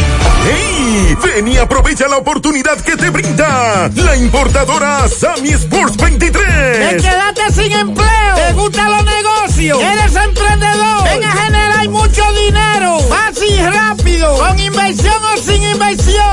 ¡Hey! 0.47 1.17
Ven 1.21 1.49
y 1.49 1.57
aprovecha 1.57 2.07
la 2.07 2.15
oportunidad 2.15 2.79
que 2.79 2.95
te 2.95 3.09
brinda 3.09 3.91
la 3.93 4.15
importadora 4.15 5.05
Sammy 5.09 5.49
Sports 5.49 5.97
23. 5.97 6.91
Te 6.91 6.95
quedaste 6.95 7.51
sin 7.51 7.73
empleo. 7.73 8.35
¿Te 8.35 8.53
gustan 8.53 8.89
los 8.89 9.03
negocios? 9.03 9.81
¿Eres 9.81 10.15
emprendedor? 10.15 11.03
Ven 11.03 11.25
a 11.25 11.31
generar 11.33 11.89
mucho 11.89 12.23
dinero. 12.41 12.99
Fácil 13.09 13.51
y 13.51 13.65
rápido. 13.65 14.37
Con 14.37 14.57
inversión 14.59 15.21
o 15.33 15.37
sin 15.41 15.61
inversión. 15.61 15.88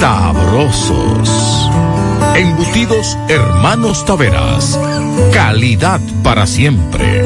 sabrosos. 0.00 1.70
Embutidos 2.34 3.16
Hermanos 3.28 4.04
Taveras. 4.04 4.78
Calidad 5.32 6.00
para 6.22 6.46
siempre. 6.46 7.22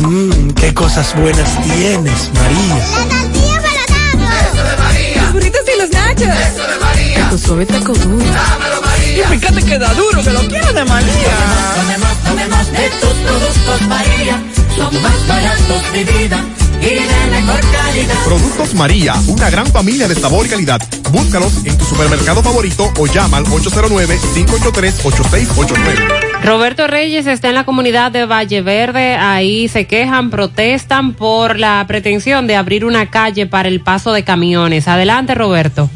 Mmm, 0.00 0.50
qué 0.50 0.74
cosas 0.74 1.14
buenas 1.14 1.62
tienes, 1.62 2.30
María. 2.34 2.76
La 2.76 3.20
tortilla 3.22 3.60
para 3.62 4.40
Eso 4.48 4.64
de 4.64 4.76
María. 4.76 5.22
Los 5.22 5.32
burritos 5.32 5.60
y 5.74 5.78
los 5.78 5.90
nachos. 5.90 6.28
Eso 6.28 6.66
de 6.66 6.78
María. 6.80 7.30
Tu 7.30 7.38
suave 7.38 7.66
taco 7.66 7.92
duro. 7.92 8.24
Dámelo, 8.24 8.82
María. 8.82 9.24
Y 9.24 9.38
fíjate 9.38 9.62
que 9.62 9.78
da 9.78 9.94
duro, 9.94 10.22
que 10.22 10.30
lo 10.30 10.40
quiero 10.48 10.72
de 10.72 10.84
María. 10.84 11.36
Tomemos, 11.76 12.16
tomemos 12.24 12.72
de 12.72 12.90
tus 13.00 13.14
productos, 13.26 13.88
María. 13.88 14.42
Son 14.76 15.02
más 15.02 15.28
baratos 15.28 15.92
de 15.92 16.04
vida 16.04 16.44
y 16.80 16.94
de 16.94 17.00
mejor 17.30 17.60
calidad. 17.60 18.14
Productos 18.24 18.74
María, 18.74 19.14
una 19.28 19.50
gran 19.50 19.66
familia 19.66 20.08
de 20.08 20.14
sabor 20.14 20.46
y 20.46 20.48
calidad. 20.48 20.80
Búscalos 21.10 21.52
en 21.64 21.76
tu 21.76 21.84
supermercado 21.84 22.42
favorito 22.42 22.90
o 22.98 23.06
llama 23.06 23.36
al 23.38 23.44
809-583-8689. 23.44 26.42
Roberto 26.42 26.86
Reyes 26.86 27.26
está 27.26 27.50
en 27.50 27.54
la 27.54 27.64
comunidad 27.64 28.12
de 28.12 28.24
Valle 28.24 28.62
Verde. 28.62 29.16
Ahí 29.16 29.68
se 29.68 29.86
quejan, 29.86 30.30
protestan 30.30 31.12
por 31.12 31.58
la 31.58 31.84
pretensión 31.86 32.46
de 32.46 32.56
abrir 32.56 32.84
una 32.84 33.10
calle 33.10 33.46
para 33.46 33.68
el 33.68 33.80
paso 33.80 34.12
de 34.12 34.24
camiones. 34.24 34.88
Adelante, 34.88 35.34
Roberto. 35.34 35.90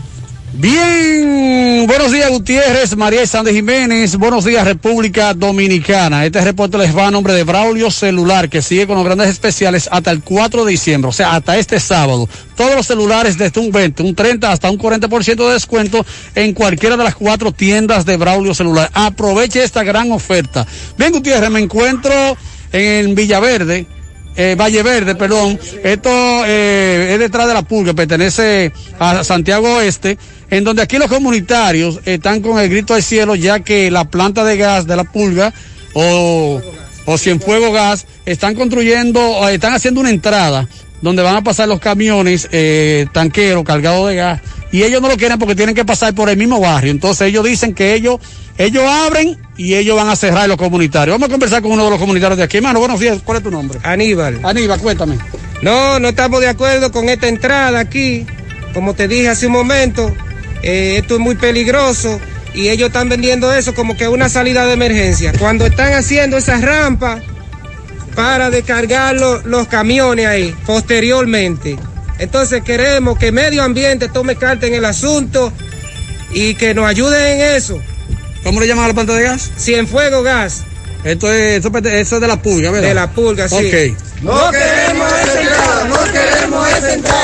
Bien, 0.56 1.84
buenos 1.88 2.12
días 2.12 2.30
Gutiérrez, 2.30 2.96
María 2.96 3.26
Sández 3.26 3.54
Jiménez, 3.54 4.14
buenos 4.14 4.44
días 4.44 4.64
República 4.64 5.34
Dominicana. 5.34 6.24
Este 6.24 6.40
reporte 6.42 6.78
les 6.78 6.96
va 6.96 7.08
a 7.08 7.10
nombre 7.10 7.32
de 7.32 7.42
Braulio 7.42 7.90
Celular, 7.90 8.48
que 8.48 8.62
sigue 8.62 8.86
con 8.86 8.94
los 8.94 9.04
grandes 9.04 9.30
especiales 9.30 9.88
hasta 9.90 10.12
el 10.12 10.22
4 10.22 10.64
de 10.64 10.70
diciembre, 10.70 11.08
o 11.08 11.12
sea, 11.12 11.34
hasta 11.34 11.58
este 11.58 11.80
sábado. 11.80 12.28
Todos 12.56 12.76
los 12.76 12.86
celulares 12.86 13.36
desde 13.36 13.60
un 13.60 13.72
20, 13.72 14.04
un 14.04 14.14
30 14.14 14.52
hasta 14.52 14.70
un 14.70 14.78
40% 14.78 15.44
de 15.44 15.52
descuento 15.54 16.06
en 16.36 16.52
cualquiera 16.52 16.96
de 16.96 17.02
las 17.02 17.16
cuatro 17.16 17.50
tiendas 17.50 18.06
de 18.06 18.16
Braulio 18.16 18.54
Celular. 18.54 18.88
Aproveche 18.94 19.64
esta 19.64 19.82
gran 19.82 20.12
oferta. 20.12 20.64
Bien 20.96 21.10
Gutiérrez, 21.10 21.50
me 21.50 21.58
encuentro 21.58 22.12
en 22.70 23.16
Villaverde, 23.16 23.88
eh, 24.36 24.56
Valle 24.58 24.82
Verde, 24.82 25.14
perdón. 25.14 25.58
Esto 25.82 26.10
eh, 26.46 27.10
es 27.12 27.18
detrás 27.18 27.46
de 27.46 27.54
la 27.54 27.62
pulga, 27.62 27.94
pertenece 27.94 28.72
a 28.98 29.22
Santiago 29.22 29.76
Oeste, 29.76 30.18
en 30.54 30.62
donde 30.62 30.82
aquí 30.82 30.98
los 30.98 31.08
comunitarios 31.08 31.98
están 32.04 32.40
con 32.40 32.60
el 32.60 32.68
grito 32.68 32.94
al 32.94 33.02
cielo, 33.02 33.34
ya 33.34 33.58
que 33.58 33.90
la 33.90 34.04
planta 34.04 34.44
de 34.44 34.56
gas 34.56 34.86
de 34.86 34.94
la 34.94 35.02
pulga 35.02 35.52
o, 35.94 36.60
o 37.06 37.18
Cienfuego 37.18 37.72
Gas 37.72 38.06
están 38.24 38.54
construyendo, 38.54 39.48
están 39.48 39.74
haciendo 39.74 40.00
una 40.00 40.10
entrada 40.10 40.68
donde 41.02 41.24
van 41.24 41.34
a 41.34 41.42
pasar 41.42 41.66
los 41.66 41.80
camiones 41.80 42.48
eh, 42.52 43.06
tanqueros 43.12 43.64
cargados 43.64 44.08
de 44.08 44.14
gas 44.14 44.42
y 44.70 44.84
ellos 44.84 45.02
no 45.02 45.08
lo 45.08 45.16
quieren 45.16 45.40
porque 45.40 45.56
tienen 45.56 45.74
que 45.74 45.84
pasar 45.84 46.14
por 46.14 46.30
el 46.30 46.36
mismo 46.36 46.60
barrio. 46.60 46.92
Entonces 46.92 47.26
ellos 47.26 47.44
dicen 47.44 47.74
que 47.74 47.92
ellos 47.94 48.20
ellos 48.56 48.84
abren 48.84 49.36
y 49.56 49.74
ellos 49.74 49.96
van 49.96 50.08
a 50.08 50.14
cerrar 50.14 50.48
los 50.48 50.56
comunitarios. 50.56 51.16
Vamos 51.16 51.30
a 51.30 51.32
conversar 51.32 51.62
con 51.62 51.72
uno 51.72 51.82
de 51.84 51.90
los 51.90 51.98
comunitarios 51.98 52.38
de 52.38 52.44
aquí. 52.44 52.58
Hermano, 52.58 52.78
buenos 52.78 53.00
días. 53.00 53.18
¿Cuál 53.24 53.38
es 53.38 53.42
tu 53.42 53.50
nombre? 53.50 53.80
Aníbal. 53.82 54.38
Aníbal, 54.44 54.78
cuéntame. 54.78 55.18
No, 55.62 55.98
no 55.98 56.10
estamos 56.10 56.40
de 56.40 56.48
acuerdo 56.48 56.92
con 56.92 57.08
esta 57.08 57.26
entrada 57.26 57.80
aquí. 57.80 58.24
Como 58.72 58.94
te 58.94 59.08
dije 59.08 59.28
hace 59.28 59.46
un 59.46 59.52
momento, 59.52 60.12
eh, 60.64 60.96
esto 60.98 61.14
es 61.14 61.20
muy 61.20 61.34
peligroso 61.36 62.20
y 62.54 62.68
ellos 62.68 62.88
están 62.88 63.08
vendiendo 63.08 63.52
eso 63.52 63.74
como 63.74 63.96
que 63.96 64.08
una 64.08 64.28
salida 64.28 64.64
de 64.66 64.72
emergencia. 64.74 65.32
Cuando 65.38 65.66
están 65.66 65.92
haciendo 65.92 66.36
esas 66.36 66.62
rampas 66.62 67.22
para 68.14 68.50
descargar 68.50 69.14
lo- 69.16 69.40
los 69.42 69.66
camiones 69.68 70.26
ahí 70.26 70.54
posteriormente. 70.66 71.76
Entonces 72.18 72.62
queremos 72.62 73.18
que 73.18 73.32
medio 73.32 73.62
ambiente 73.64 74.08
tome 74.08 74.36
carta 74.36 74.66
en 74.66 74.74
el 74.74 74.84
asunto 74.84 75.52
y 76.32 76.54
que 76.54 76.74
nos 76.74 76.86
ayuden 76.86 77.40
en 77.40 77.54
eso. 77.56 77.80
¿Cómo 78.44 78.60
le 78.60 78.66
llaman 78.68 78.84
a 78.84 78.88
la 78.88 78.94
planta 78.94 79.14
de 79.14 79.24
gas? 79.24 79.50
Cienfuego 79.58 80.22
Gas. 80.22 80.62
Esto 81.02 81.30
es, 81.32 81.64
esto, 81.64 81.70
es 81.78 82.10
de 82.20 82.26
la 82.28 82.40
pulga, 82.40 82.70
¿verdad? 82.70 82.88
De 82.88 82.94
la 82.94 83.10
pulga, 83.10 83.48
sí. 83.48 83.56
Ok. 83.56 84.22
No 84.22 84.50
queremos 84.50 85.12
esa 85.12 85.40
entrada, 85.40 85.84
no 85.88 86.12
queremos 86.12 86.68
esa 86.68 86.92
entrada, 86.94 87.23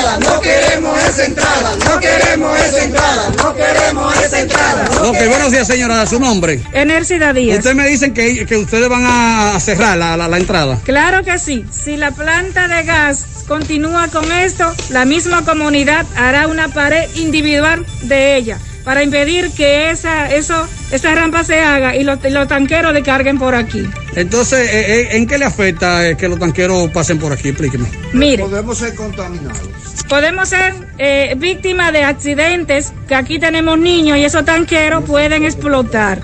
queremos 0.55 1.03
esa 1.05 1.25
entrada, 1.25 1.75
no 1.85 1.99
queremos 1.99 2.59
esa 2.59 2.83
entrada, 2.83 3.29
no 3.37 3.55
queremos 3.55 4.17
esa 4.23 4.39
entrada. 4.39 4.85
Ok, 5.03 5.17
buenos 5.27 5.51
días, 5.51 5.67
señora. 5.67 6.05
¿Su 6.05 6.19
nombre? 6.19 6.61
Enercida 6.73 7.33
Díaz. 7.33 7.57
Ustedes 7.59 7.75
me 7.75 7.87
dicen 7.87 8.13
que, 8.13 8.45
que 8.45 8.57
ustedes 8.57 8.89
van 8.89 9.03
a 9.05 9.59
cerrar 9.59 9.97
la, 9.97 10.17
la- 10.17 10.27
la 10.27 10.37
entrada. 10.37 10.77
Claro 10.83 11.23
que 11.23 11.37
sí. 11.39 11.65
Si 11.71 11.97
la 11.97 12.11
planta 12.11 12.67
de 12.67 12.83
gas 12.83 13.25
continúa 13.47 14.07
con 14.07 14.31
esto, 14.31 14.73
la 14.89 15.05
misma 15.05 15.43
comunidad 15.43 16.05
hará 16.15 16.47
una 16.47 16.67
pared 16.69 17.09
individual 17.15 17.85
de 18.03 18.35
ella 18.37 18.57
para 18.83 19.03
impedir 19.03 19.51
que 19.51 19.91
esa, 19.91 20.33
eso, 20.33 20.67
esa 20.91 21.15
rampa 21.15 21.43
se 21.43 21.59
haga 21.59 21.95
y 21.95 22.03
los, 22.03 22.19
tanqueros 22.47 22.93
le 22.93 23.03
carguen 23.03 23.37
por 23.37 23.55
aquí. 23.55 23.87
Entonces, 24.15 24.69
eh, 24.69 25.01
eh, 25.01 25.17
¿en 25.17 25.27
qué 25.27 25.37
le 25.37 25.45
afecta 25.45 26.07
eh, 26.07 26.17
que 26.17 26.27
los 26.27 26.39
tanqueros 26.39 26.89
pasen 26.91 27.19
por 27.19 27.31
aquí? 27.31 27.49
Explíqueme. 27.49 27.89
Mire. 28.13 28.43
Podemos 28.43 28.77
ser 28.77 28.95
contaminados. 28.95 29.69
Podemos 30.11 30.49
ser 30.49 30.73
eh, 30.97 31.35
víctimas 31.37 31.93
de 31.93 32.03
accidentes, 32.03 32.91
que 33.07 33.15
aquí 33.15 33.39
tenemos 33.39 33.79
niños 33.79 34.17
y 34.17 34.25
esos 34.25 34.43
tanqueros 34.43 35.05
pueden 35.05 35.45
explotar. 35.45 36.21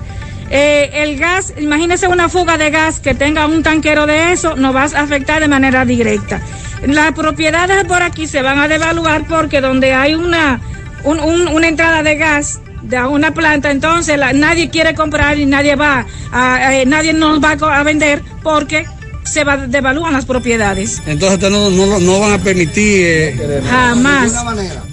Eh, 0.50 0.90
el 1.04 1.18
gas, 1.18 1.54
imagínese 1.58 2.08
una 2.08 2.28
fuga 2.28 2.58
de 2.58 2.70
gas 2.70 3.00
que 3.00 3.14
tenga 3.16 3.46
un 3.46 3.64
tanquero 3.64 4.06
de 4.06 4.34
eso, 4.34 4.56
nos 4.56 4.76
va 4.76 4.82
a 4.82 5.02
afectar 5.02 5.42
de 5.42 5.48
manera 5.48 5.86
directa. 5.86 6.42
Las 6.86 7.14
propiedades 7.14 7.86
por 7.86 8.02
aquí 8.04 8.28
se 8.28 8.42
van 8.42 8.60
a 8.60 8.68
devaluar 8.68 9.26
porque 9.26 9.62
donde 9.62 9.94
hay 9.94 10.16
una, 10.16 10.60
un- 11.08 11.20
un- 11.20 11.48
una 11.48 11.68
entrada 11.68 12.04
de 12.04 12.16
gas 12.16 12.60
de 12.84 13.02
una 13.04 13.34
planta, 13.34 13.72
entonces 13.72 14.18
la- 14.18 14.34
nadie 14.34 14.70
quiere 14.70 14.94
comprar 14.94 15.38
y 15.40 15.46
nadie 15.46 15.76
va 15.76 16.06
a, 16.32 16.74
eh, 16.76 16.86
nadie 16.86 17.14
nos 17.14 17.40
va 17.44 17.52
a 17.76 17.84
vender 17.84 18.22
porque 18.44 18.86
se 19.24 19.44
va, 19.44 19.58
devalúan 19.58 20.14
las 20.14 20.26
propiedades. 20.26 21.02
Entonces, 21.06 21.34
ustedes 21.34 21.52
no, 21.52 21.70
no, 21.70 22.00
no 22.00 22.20
van 22.20 22.32
a 22.34 22.38
permitir. 22.38 23.02
eh, 23.06 23.62
Jamás. 23.70 24.32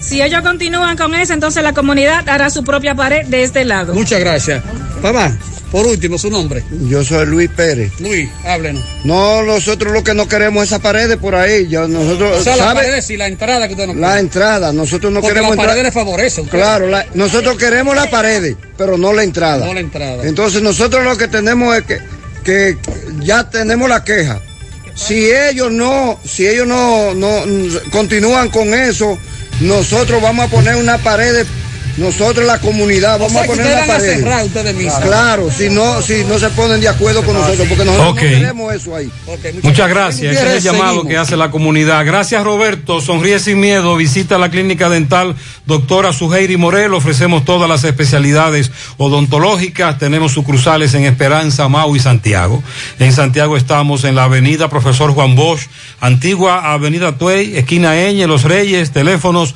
Si 0.01 0.21
ellos 0.21 0.43
continúan 0.43 0.97
con 0.97 1.15
eso, 1.15 1.33
entonces 1.35 1.63
la 1.63 1.73
comunidad 1.73 2.29
hará 2.29 2.51
su 2.51 2.65
propia 2.65 2.95
pared 2.97 3.27
de 3.27 3.45
este 3.45 3.65
lado. 3.65 3.95
Muchas 3.95 4.19
gracias. 4.19 4.61
Papá, 5.01 5.31
por 5.75 5.89
último, 5.89 6.19
su 6.19 6.31
nombre. 6.31 6.63
Yo 6.89 7.03
soy 7.03 7.27
Luis 7.27 7.51
Pérez. 7.51 7.91
Luis, 7.99 8.31
háblenos. 8.45 8.85
No, 9.03 9.43
nosotros 9.43 9.93
lo 9.93 10.05
que 10.05 10.15
no 10.15 10.29
queremos 10.29 10.63
es 10.63 10.69
esa 10.71 10.79
pared 10.79 11.19
por 11.19 11.35
ahí. 11.35 11.67
Nosotros, 11.69 12.39
O 12.39 12.45
sea, 12.45 12.55
la 12.57 12.75
pared 12.75 13.03
y 13.09 13.17
la 13.17 13.27
entrada 13.27 13.67
que 13.67 13.75
usted 13.75 13.89
no 13.89 13.95
La 13.95 14.07
quiere. 14.11 14.21
entrada, 14.21 14.73
nosotros 14.73 15.13
no 15.13 15.21
Porque 15.21 15.35
queremos 15.35 15.57
la 15.57 15.63
pared 15.67 15.83
le 15.83 15.91
favorece. 15.91 16.43
usted. 16.43 16.57
Claro, 16.57 16.87
la- 16.87 17.05
nosotros 17.15 17.57
queremos 17.57 17.97
la 17.97 18.09
pared, 18.09 18.55
pero 18.79 18.97
no 18.97 19.13
la 19.13 19.25
entrada. 19.25 19.67
No 19.67 19.75
la 19.75 19.81
entrada. 19.81 20.23
Entonces 20.25 20.63
nosotros 20.63 21.03
lo 21.03 21.19
que 21.19 21.27
tenemos 21.27 21.77
es 21.77 21.83
que, 21.83 21.99
que 22.45 22.77
ya 23.25 23.51
tenemos 23.51 23.89
la 23.89 24.05
queja. 24.05 24.41
Si 24.95 25.29
ellos 25.29 25.73
no, 25.73 26.21
si 26.25 26.47
ellos 26.47 26.69
no, 26.69 27.15
no 27.15 27.43
continúan 27.91 28.49
con 28.49 28.73
eso, 28.75 29.19
nosotros 29.61 30.23
vamos 30.23 30.47
a 30.47 30.49
poner 30.51 30.77
una 30.77 30.99
pared, 30.99 31.45
nosotros 31.97 32.45
la 32.47 32.59
comunidad 32.61 33.17
O 33.17 33.19
vamos 33.21 33.33
sea, 33.33 33.43
a 33.43 33.47
poner 33.47 33.67
ustedes 33.67 33.77
una 33.77 33.87
van 33.87 33.91
a 33.91 33.99
pared. 33.99 34.19
cerrar 34.19 34.45
ustedes 34.45 34.75
mismos. 34.75 35.01
Claro, 35.01 35.51
si 35.57 35.71
no, 35.71 36.03
si 36.03 36.25
no 36.25 36.39
se 36.39 36.49
ponen 36.51 36.81
de 36.81 36.89
acuerdo 36.89 37.23
con 37.23 37.35
nosotros, 37.35 37.67
porque 37.69 37.85
nosotros 37.85 38.09
Ok. 38.11 38.23
no 38.23 38.29
queremos 38.29 38.75
eso 38.75 38.97
ahí. 38.97 39.11
Muchas 39.63 39.89
gracias. 39.89 40.37
Ese 40.37 40.47
es 40.49 40.53
el 40.57 40.63
llamado 40.63 40.85
Seguimos. 40.95 41.07
que 41.09 41.17
hace 41.19 41.37
la 41.37 41.51
comunidad. 41.51 42.05
Gracias, 42.05 42.43
Roberto. 42.45 43.01
Sonríe 43.01 43.39
sin 43.39 43.61
miedo. 43.61 43.97
Visita 43.97 44.39
la 44.39 44.51
clínica 44.51 44.89
dental 44.89 45.35
doctora 45.67 46.13
Suheiri 46.13 46.57
Morel. 46.57 46.95
Ofrecemos 46.95 47.45
todas 47.45 47.69
las 47.69 47.85
especialidades 47.85 48.71
odontológicas. 48.99 49.99
Tenemos 49.99 50.33
sucursales 50.33 50.95
en 50.95 51.05
Esperanza, 51.05 51.69
Mau 51.69 51.95
y 51.97 52.01
Santiago. 52.01 52.63
En 52.99 53.13
Santiago 53.13 53.57
estamos 53.57 54.05
en 54.05 54.15
la 54.17 54.25
avenida 54.25 54.69
Profesor 54.69 55.13
Juan 55.13 55.35
Bosch, 55.37 55.63
antigua 56.01 56.73
avenida 56.73 57.17
Tuey, 57.17 57.57
esquina 57.57 57.97
Eñe, 58.01 58.27
Los 58.27 58.43
Reyes, 58.43 58.91
teléfonos 58.91 59.55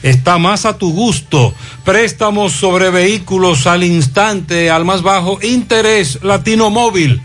Está 0.04 0.38
más 0.38 0.66
a 0.66 0.78
tu 0.78 0.92
gusto. 0.92 1.54
Préstamos 1.86 2.54
sobre 2.54 2.90
vehículos 2.90 3.68
al 3.68 3.84
instante, 3.84 4.70
al 4.70 4.84
más 4.84 5.02
bajo 5.02 5.40
interés. 5.42 6.20
Latino 6.24 6.70
Móvil. 6.70 7.22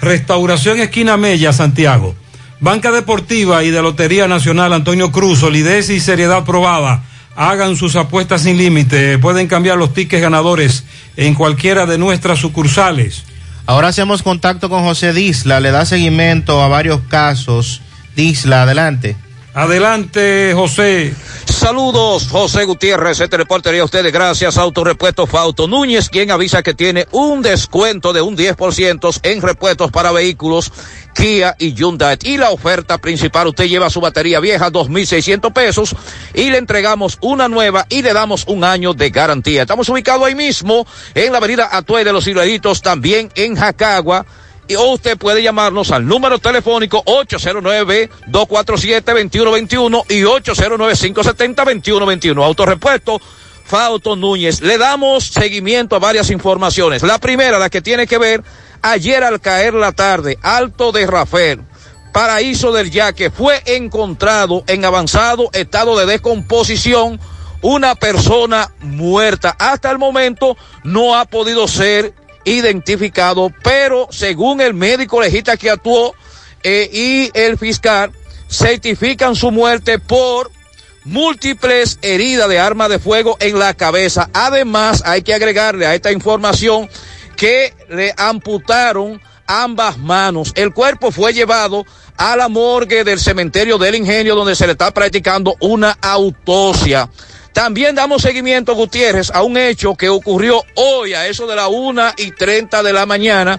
Restauración 0.00 0.80
Esquina 0.80 1.16
Mella, 1.16 1.52
Santiago. 1.52 2.14
Banca 2.60 2.92
Deportiva 2.92 3.64
y 3.64 3.70
de 3.70 3.82
Lotería 3.82 4.28
Nacional 4.28 4.72
Antonio 4.72 5.10
Cruz, 5.10 5.40
solidez 5.40 5.90
y 5.90 5.98
seriedad 5.98 6.44
probada. 6.44 7.02
Hagan 7.34 7.76
sus 7.76 7.96
apuestas 7.96 8.42
sin 8.42 8.58
límite. 8.58 9.18
Pueden 9.18 9.46
cambiar 9.46 9.78
los 9.78 9.94
tickets 9.94 10.22
ganadores 10.22 10.84
en 11.16 11.34
cualquiera 11.34 11.86
de 11.86 11.98
nuestras 11.98 12.38
sucursales. 12.38 13.24
Ahora 13.66 13.88
hacemos 13.88 14.22
contacto 14.22 14.68
con 14.68 14.82
José 14.82 15.12
Disla, 15.12 15.60
le 15.60 15.70
da 15.70 15.86
seguimiento 15.86 16.62
a 16.62 16.68
varios 16.68 17.00
casos. 17.08 17.80
Disla, 18.16 18.62
adelante. 18.62 19.16
Adelante, 19.54 20.52
José. 20.54 21.14
Saludos, 21.44 22.26
José 22.28 22.64
Gutiérrez. 22.64 23.20
Este 23.20 23.36
reportería 23.36 23.82
a 23.82 23.84
ustedes 23.84 24.10
gracias 24.10 24.56
a 24.56 24.62
Autorepuesto 24.62 25.26
Fauto 25.26 25.68
Núñez, 25.68 26.08
quien 26.08 26.30
avisa 26.30 26.62
que 26.62 26.72
tiene 26.72 27.06
un 27.12 27.42
descuento 27.42 28.14
de 28.14 28.22
un 28.22 28.36
10% 28.36 29.20
en 29.22 29.42
repuestos 29.42 29.90
para 29.90 30.10
vehículos 30.10 30.72
Kia 31.14 31.54
y 31.58 31.74
Hyundai. 31.74 32.18
Y 32.22 32.36
la 32.36 32.50
oferta 32.50 32.98
principal, 32.98 33.48
usted 33.48 33.66
lleva 33.66 33.90
su 33.90 34.00
batería 34.00 34.38
vieja, 34.40 34.70
2.600 34.70 35.52
pesos, 35.52 35.96
y 36.34 36.50
le 36.50 36.58
entregamos 36.58 37.18
una 37.20 37.48
nueva 37.48 37.86
y 37.88 38.02
le 38.02 38.12
damos 38.12 38.44
un 38.46 38.64
año 38.64 38.94
de 38.94 39.10
garantía. 39.10 39.62
Estamos 39.62 39.88
ubicados 39.88 40.26
ahí 40.26 40.34
mismo, 40.34 40.84
en 41.14 41.30
la 41.32 41.38
avenida 41.38 41.68
Atue 41.70 42.04
de 42.04 42.12
los 42.12 42.24
Ciruelitos, 42.24 42.82
también 42.82 43.30
en 43.34 43.54
Jacagua. 43.56 44.26
Y 44.68 44.76
usted 44.76 45.18
puede 45.18 45.42
llamarnos 45.42 45.90
al 45.90 46.06
número 46.06 46.38
telefónico 46.38 47.02
809-247-2121 47.04 50.04
y 50.08 50.22
809-570-2121. 50.22 52.44
Autorepuesto 52.44 53.20
Fauto 53.64 54.14
Núñez. 54.16 54.60
Le 54.60 54.78
damos 54.78 55.24
seguimiento 55.24 55.96
a 55.96 55.98
varias 55.98 56.30
informaciones. 56.30 57.02
La 57.02 57.18
primera, 57.18 57.58
la 57.58 57.70
que 57.70 57.82
tiene 57.82 58.06
que 58.06 58.18
ver 58.18 58.44
ayer 58.82 59.24
al 59.24 59.40
caer 59.40 59.74
la 59.74 59.92
tarde, 59.92 60.38
Alto 60.42 60.92
de 60.92 61.06
Rafael. 61.06 61.62
Paraíso 62.12 62.72
del 62.72 62.90
Yaque 62.90 63.30
fue 63.30 63.62
encontrado 63.64 64.64
en 64.66 64.84
avanzado 64.84 65.48
estado 65.52 65.98
de 65.98 66.04
descomposición 66.04 67.18
una 67.62 67.94
persona 67.94 68.70
muerta. 68.80 69.56
Hasta 69.58 69.90
el 69.90 69.98
momento 69.98 70.56
no 70.84 71.16
ha 71.16 71.24
podido 71.24 71.66
ser 71.68 72.12
identificado, 72.44 73.50
pero 73.62 74.08
según 74.10 74.60
el 74.60 74.74
médico 74.74 75.20
legista 75.20 75.56
que 75.56 75.70
actuó 75.70 76.14
eh, 76.62 76.90
y 76.92 77.30
el 77.38 77.56
fiscal, 77.56 78.12
certifican 78.50 79.34
su 79.34 79.50
muerte 79.50 79.98
por 79.98 80.50
múltiples 81.04 81.98
heridas 82.02 82.48
de 82.48 82.58
arma 82.58 82.88
de 82.88 82.98
fuego 82.98 83.36
en 83.40 83.58
la 83.58 83.74
cabeza. 83.74 84.28
Además, 84.34 85.02
hay 85.06 85.22
que 85.22 85.34
agregarle 85.34 85.86
a 85.86 85.94
esta 85.94 86.12
información 86.12 86.88
que 87.42 87.74
le 87.88 88.14
amputaron 88.16 89.20
ambas 89.48 89.98
manos. 89.98 90.52
El 90.54 90.72
cuerpo 90.72 91.10
fue 91.10 91.32
llevado 91.32 91.84
a 92.16 92.36
la 92.36 92.48
morgue 92.48 93.02
del 93.02 93.18
cementerio 93.18 93.78
del 93.78 93.96
ingenio 93.96 94.36
donde 94.36 94.54
se 94.54 94.64
le 94.64 94.74
está 94.74 94.94
practicando 94.94 95.56
una 95.58 95.98
autopsia. 96.00 97.10
También 97.52 97.96
damos 97.96 98.22
seguimiento, 98.22 98.76
Gutiérrez, 98.76 99.32
a 99.32 99.42
un 99.42 99.56
hecho 99.56 99.96
que 99.96 100.08
ocurrió 100.08 100.62
hoy 100.76 101.14
a 101.14 101.26
eso 101.26 101.48
de 101.48 101.56
la 101.56 101.66
una 101.66 102.14
y 102.16 102.30
treinta 102.30 102.80
de 102.80 102.92
la 102.92 103.06
mañana 103.06 103.58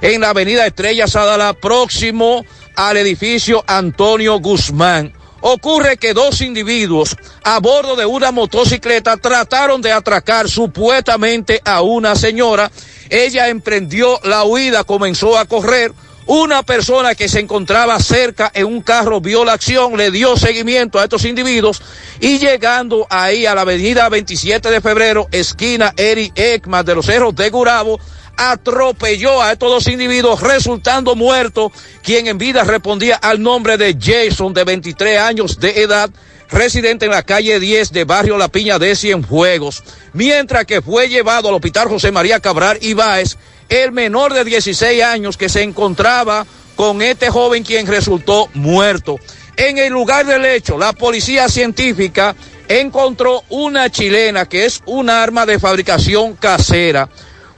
en 0.00 0.20
la 0.20 0.28
avenida 0.28 0.64
Estrella 0.64 1.08
Sadala, 1.08 1.54
próximo 1.54 2.46
al 2.76 2.98
edificio 2.98 3.64
Antonio 3.66 4.38
Guzmán. 4.38 5.12
Ocurre 5.40 5.96
que 5.98 6.14
dos 6.14 6.40
individuos 6.40 7.16
a 7.42 7.58
bordo 7.58 7.96
de 7.96 8.06
una 8.06 8.30
motocicleta 8.30 9.16
trataron 9.16 9.82
de 9.82 9.90
atracar 9.90 10.48
supuestamente 10.48 11.60
a 11.64 11.82
una 11.82 12.14
señora. 12.14 12.70
Ella 13.10 13.48
emprendió 13.48 14.20
la 14.24 14.44
huida, 14.44 14.84
comenzó 14.84 15.38
a 15.38 15.44
correr. 15.44 15.92
Una 16.26 16.62
persona 16.62 17.14
que 17.14 17.28
se 17.28 17.40
encontraba 17.40 17.98
cerca 18.00 18.50
en 18.54 18.64
un 18.64 18.80
carro 18.80 19.20
vio 19.20 19.44
la 19.44 19.52
acción, 19.52 19.96
le 19.98 20.10
dio 20.10 20.38
seguimiento 20.38 20.98
a 20.98 21.04
estos 21.04 21.26
individuos 21.26 21.82
y 22.18 22.38
llegando 22.38 23.06
ahí 23.10 23.44
a 23.44 23.54
la 23.54 23.60
avenida 23.60 24.08
27 24.08 24.70
de 24.70 24.80
febrero, 24.80 25.28
esquina 25.32 25.92
Eri 25.98 26.32
Ekman 26.34 26.86
de 26.86 26.94
los 26.94 27.04
Cerros 27.04 27.34
de 27.34 27.50
Gurabo, 27.50 28.00
atropelló 28.36 29.42
a 29.42 29.52
estos 29.52 29.70
dos 29.70 29.86
individuos, 29.86 30.40
resultando 30.40 31.14
muerto, 31.14 31.70
quien 32.02 32.26
en 32.26 32.38
vida 32.38 32.64
respondía 32.64 33.16
al 33.16 33.42
nombre 33.42 33.76
de 33.76 33.96
Jason, 34.00 34.54
de 34.54 34.64
23 34.64 35.18
años 35.18 35.60
de 35.60 35.82
edad, 35.82 36.10
residente 36.48 37.06
en 37.06 37.10
la 37.10 37.22
calle 37.22 37.60
10 37.60 37.92
de 37.92 38.04
Barrio 38.04 38.36
La 38.38 38.48
Piña 38.48 38.78
de 38.78 38.94
Cienfuegos, 38.96 39.82
mientras 40.12 40.64
que 40.64 40.82
fue 40.82 41.08
llevado 41.08 41.48
al 41.48 41.54
Hospital 41.54 41.88
José 41.88 42.12
María 42.12 42.40
Cabral 42.40 42.78
Ibáez, 42.80 43.36
el 43.68 43.92
menor 43.92 44.34
de 44.34 44.44
16 44.44 45.02
años 45.02 45.36
que 45.36 45.48
se 45.48 45.62
encontraba 45.62 46.46
con 46.76 47.02
este 47.02 47.30
joven 47.30 47.62
quien 47.62 47.86
resultó 47.86 48.48
muerto. 48.54 49.18
En 49.56 49.78
el 49.78 49.92
lugar 49.92 50.26
del 50.26 50.44
hecho, 50.44 50.76
la 50.78 50.92
policía 50.92 51.48
científica 51.48 52.34
encontró 52.68 53.44
una 53.50 53.90
chilena 53.90 54.46
que 54.46 54.64
es 54.64 54.82
un 54.86 55.10
arma 55.10 55.46
de 55.46 55.58
fabricación 55.58 56.34
casera. 56.34 57.08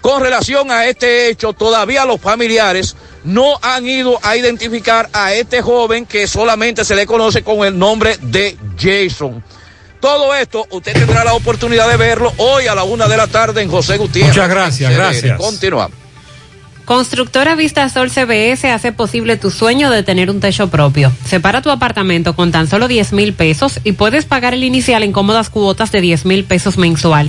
Con 0.06 0.22
relación 0.22 0.70
a 0.70 0.86
este 0.86 1.28
hecho, 1.28 1.52
todavía 1.52 2.04
los 2.04 2.20
familiares 2.20 2.94
no 3.24 3.58
han 3.60 3.88
ido 3.88 4.20
a 4.22 4.36
identificar 4.36 5.10
a 5.12 5.32
este 5.32 5.62
joven 5.62 6.06
que 6.06 6.28
solamente 6.28 6.84
se 6.84 6.94
le 6.94 7.06
conoce 7.06 7.42
con 7.42 7.66
el 7.66 7.76
nombre 7.76 8.16
de 8.22 8.56
Jason. 8.78 9.42
Todo 10.00 10.32
esto 10.32 10.64
usted 10.70 10.92
tendrá 10.92 11.24
la 11.24 11.34
oportunidad 11.34 11.88
de 11.88 11.96
verlo 11.96 12.32
hoy 12.36 12.68
a 12.68 12.76
la 12.76 12.84
una 12.84 13.08
de 13.08 13.16
la 13.16 13.26
tarde 13.26 13.62
en 13.62 13.68
José 13.68 13.96
Gutiérrez. 13.96 14.32
Muchas 14.32 14.48
gracias, 14.48 14.92
gracias. 14.92 15.38
Continuamos. 15.38 15.90
Constructora 16.84 17.56
Vista 17.56 17.88
Sol 17.88 18.08
CBS 18.08 18.70
hace 18.70 18.92
posible 18.92 19.36
tu 19.36 19.50
sueño 19.50 19.90
de 19.90 20.04
tener 20.04 20.30
un 20.30 20.38
techo 20.38 20.68
propio. 20.68 21.10
Separa 21.24 21.62
tu 21.62 21.70
apartamento 21.70 22.36
con 22.36 22.52
tan 22.52 22.68
solo 22.68 22.86
10 22.86 23.12
mil 23.12 23.32
pesos 23.32 23.80
y 23.82 23.90
puedes 23.90 24.24
pagar 24.24 24.54
el 24.54 24.62
inicial 24.62 25.02
en 25.02 25.10
cómodas 25.10 25.50
cuotas 25.50 25.90
de 25.90 26.00
10 26.00 26.26
mil 26.26 26.44
pesos 26.44 26.78
mensual. 26.78 27.28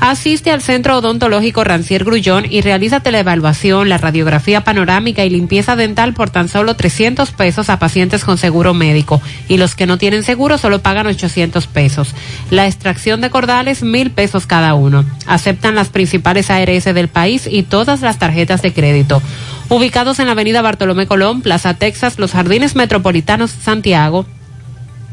Asiste 0.00 0.50
al 0.50 0.62
Centro 0.62 0.96
Odontológico 0.96 1.62
Rancier 1.62 2.04
Grullón 2.04 2.46
y 2.48 2.62
realízate 2.62 3.10
la 3.10 3.18
evaluación, 3.18 3.90
la 3.90 3.98
radiografía 3.98 4.64
panorámica 4.64 5.26
y 5.26 5.30
limpieza 5.30 5.76
dental 5.76 6.14
por 6.14 6.30
tan 6.30 6.48
solo 6.48 6.74
300 6.74 7.32
pesos 7.32 7.68
a 7.68 7.78
pacientes 7.78 8.24
con 8.24 8.38
seguro 8.38 8.72
médico 8.72 9.20
y 9.46 9.58
los 9.58 9.74
que 9.74 9.84
no 9.84 9.98
tienen 9.98 10.24
seguro 10.24 10.56
solo 10.56 10.80
pagan 10.80 11.06
800 11.06 11.66
pesos. 11.66 12.14
La 12.48 12.66
extracción 12.66 13.20
de 13.20 13.28
cordales, 13.28 13.82
mil 13.82 14.10
pesos 14.10 14.46
cada 14.46 14.72
uno. 14.72 15.04
Aceptan 15.26 15.74
las 15.74 15.90
principales 15.90 16.50
ARS 16.50 16.84
del 16.84 17.08
país 17.08 17.46
y 17.46 17.62
todas 17.62 18.00
las 18.00 18.18
tarjetas 18.18 18.62
de 18.62 18.72
crédito. 18.72 19.20
Ubicados 19.68 20.18
en 20.18 20.24
la 20.26 20.32
avenida 20.32 20.62
Bartolomé 20.62 21.06
Colón, 21.06 21.42
Plaza 21.42 21.74
Texas, 21.74 22.18
Los 22.18 22.32
Jardines 22.32 22.74
Metropolitanos, 22.74 23.50
Santiago, 23.50 24.24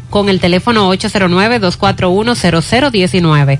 con 0.10 0.30
el 0.30 0.40
teléfono 0.40 0.90
809-241-0019. 0.94 3.60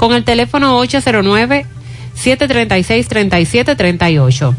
con 0.00 0.12
el 0.14 0.24
teléfono 0.24 0.78
809 0.78 1.66
736-3738. 2.16 4.56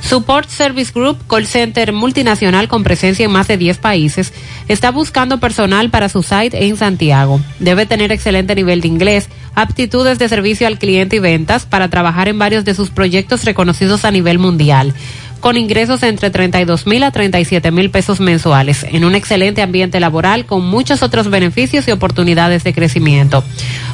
Support 0.00 0.48
Service 0.48 0.92
Group, 0.94 1.18
call 1.28 1.46
center 1.46 1.92
multinacional 1.92 2.66
con 2.66 2.82
presencia 2.82 3.26
en 3.26 3.32
más 3.32 3.48
de 3.48 3.58
10 3.58 3.76
países, 3.76 4.32
está 4.66 4.92
buscando 4.92 5.40
personal 5.40 5.90
para 5.90 6.08
su 6.08 6.22
site 6.22 6.64
en 6.64 6.78
Santiago. 6.78 7.38
Debe 7.58 7.84
tener 7.84 8.12
excelente 8.12 8.54
nivel 8.54 8.80
de 8.80 8.88
inglés, 8.88 9.28
aptitudes 9.54 10.18
de 10.18 10.30
servicio 10.30 10.66
al 10.66 10.78
cliente 10.78 11.16
y 11.16 11.18
ventas 11.18 11.66
para 11.66 11.88
trabajar 11.88 12.28
en 12.28 12.38
varios 12.38 12.64
de 12.64 12.74
sus 12.74 12.88
proyectos 12.88 13.44
reconocidos 13.44 14.06
a 14.06 14.10
nivel 14.10 14.38
mundial, 14.38 14.94
con 15.40 15.56
ingresos 15.56 16.02
entre 16.02 16.30
32 16.30 16.86
mil 16.86 17.02
a 17.02 17.10
37 17.10 17.70
mil 17.70 17.90
pesos 17.90 18.20
mensuales, 18.20 18.84
en 18.84 19.04
un 19.04 19.14
excelente 19.14 19.62
ambiente 19.62 20.00
laboral 20.00 20.44
con 20.46 20.64
muchos 20.64 21.02
otros 21.02 21.30
beneficios 21.30 21.88
y 21.88 21.90
oportunidades 21.90 22.62
de 22.62 22.74
crecimiento. 22.74 23.42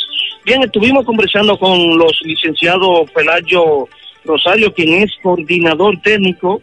Bien, 0.46 0.62
estuvimos 0.62 1.06
conversando 1.06 1.58
con 1.58 1.98
los 1.98 2.20
licenciados 2.24 3.10
Pelayo 3.12 3.88
Rosario, 4.26 4.74
quien 4.74 5.04
es 5.04 5.12
coordinador 5.22 6.02
técnico 6.02 6.62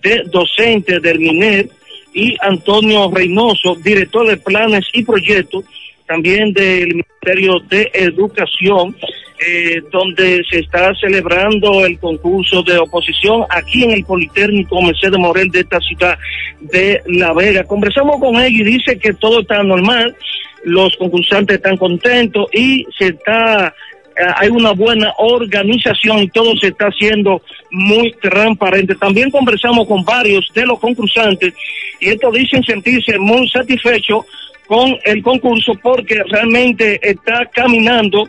de 0.00 0.22
docente 0.30 1.00
del 1.00 1.18
MINER, 1.18 1.68
y 2.16 2.34
Antonio 2.40 3.10
Reynoso, 3.12 3.76
director 3.84 4.26
de 4.26 4.38
planes 4.38 4.86
y 4.94 5.04
proyectos, 5.04 5.66
también 6.06 6.54
del 6.54 6.86
Ministerio 6.86 7.60
de 7.68 7.90
Educación, 7.92 8.96
eh, 9.38 9.82
donde 9.90 10.42
se 10.50 10.60
está 10.60 10.94
celebrando 10.94 11.84
el 11.84 11.98
concurso 11.98 12.62
de 12.62 12.78
oposición 12.78 13.44
aquí 13.50 13.84
en 13.84 13.90
el 13.90 14.04
Politécnico 14.04 14.80
Mercedes 14.80 15.18
Morel 15.18 15.50
de 15.50 15.60
esta 15.60 15.80
ciudad 15.80 16.18
de 16.60 17.02
La 17.06 17.32
Vega. 17.32 17.64
Conversamos 17.64 18.18
con 18.18 18.36
él 18.36 18.54
y 18.54 18.64
dice 18.64 18.98
que 18.98 19.12
todo 19.14 19.40
está 19.40 19.62
normal, 19.62 20.16
los 20.64 20.96
concursantes 20.96 21.56
están 21.56 21.76
contentos 21.76 22.46
y 22.52 22.86
se 22.98 23.08
está 23.08 23.74
eh, 24.18 24.24
hay 24.36 24.48
una 24.48 24.72
buena 24.72 25.12
organización 25.18 26.20
y 26.20 26.28
todo 26.28 26.56
se 26.56 26.68
está 26.68 26.86
haciendo 26.86 27.42
muy 27.70 28.12
transparente. 28.12 28.94
También 28.94 29.30
conversamos 29.30 29.86
con 29.86 30.02
varios 30.04 30.50
de 30.54 30.64
los 30.64 30.78
concursantes 30.80 31.52
y 32.00 32.08
estos 32.08 32.32
dicen 32.32 32.62
sentirse 32.62 33.18
muy 33.18 33.46
satisfechos 33.50 34.24
con 34.66 34.96
el 35.04 35.22
concurso 35.22 35.74
porque 35.82 36.22
realmente 36.30 36.98
está 37.02 37.44
caminando 37.52 38.28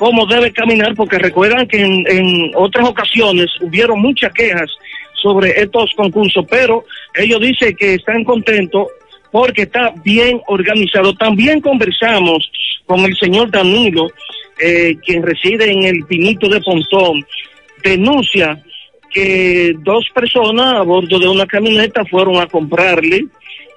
como 0.00 0.24
debe 0.24 0.50
caminar, 0.50 0.94
porque 0.94 1.18
recuerdan 1.18 1.66
que 1.66 1.78
en, 1.78 2.06
en 2.08 2.52
otras 2.54 2.88
ocasiones 2.88 3.50
hubieron 3.60 4.00
muchas 4.00 4.32
quejas 4.32 4.70
sobre 5.12 5.50
estos 5.60 5.92
concursos, 5.94 6.42
pero 6.48 6.86
ellos 7.14 7.38
dicen 7.38 7.76
que 7.76 7.96
están 7.96 8.24
contentos 8.24 8.86
porque 9.30 9.62
está 9.64 9.92
bien 10.02 10.40
organizado. 10.46 11.12
También 11.12 11.60
conversamos 11.60 12.50
con 12.86 13.00
el 13.00 13.14
señor 13.14 13.50
Danilo, 13.50 14.10
eh, 14.58 14.96
quien 15.04 15.22
reside 15.22 15.70
en 15.70 15.84
el 15.84 16.06
Pinito 16.06 16.48
de 16.48 16.62
Pontón, 16.62 17.22
denuncia 17.84 18.58
que 19.10 19.74
dos 19.80 20.06
personas 20.14 20.76
a 20.76 20.80
bordo 20.82 21.18
de 21.18 21.28
una 21.28 21.44
camioneta 21.44 22.06
fueron 22.06 22.38
a 22.38 22.46
comprarle 22.46 23.26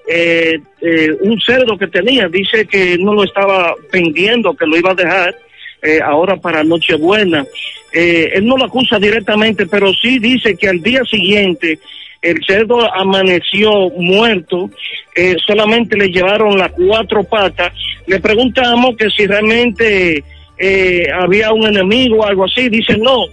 eh, 0.07 0.57
eh, 0.79 1.09
un 1.19 1.37
cerdo 1.41 1.77
que 1.77 1.87
tenía. 1.87 2.29
Dice 2.29 2.65
que 2.65 2.97
no 2.97 3.13
lo 3.13 3.25
estaba 3.25 3.75
vendiendo, 3.91 4.55
que 4.55 4.65
lo 4.65 4.77
iba 4.77 4.91
a 4.91 4.95
dejar 4.95 5.35
eh, 5.83 5.99
ahora 6.03 6.37
para 6.37 6.63
Nochebuena. 6.63 7.45
Eh, 7.91 8.31
él 8.33 8.47
no 8.47 8.57
lo 8.57 8.65
acusa 8.65 8.97
directamente, 8.97 9.67
pero 9.67 9.93
sí 9.93 10.17
dice 10.17 10.55
que 10.55 10.69
al 10.69 10.81
día 10.81 11.03
siguiente 11.03 11.79
el 12.23 12.39
cerdo 12.47 12.91
amaneció 12.93 13.89
muerto, 13.97 14.71
eh, 15.13 15.35
solamente 15.45 15.97
le 15.97 16.07
llevaron 16.07 16.57
las 16.57 16.71
cuatro 16.71 17.23
patas. 17.25 17.73
Le 18.07 18.19
preguntamos 18.21 18.95
que 18.95 19.09
si 19.09 19.27
realmente 19.27 20.23
eh, 20.57 21.07
había 21.13 21.51
un 21.51 21.67
enemigo 21.67 22.19
o 22.19 22.25
algo 22.25 22.45
así. 22.45 22.69
Dice 22.69 22.97
no, 22.97 23.25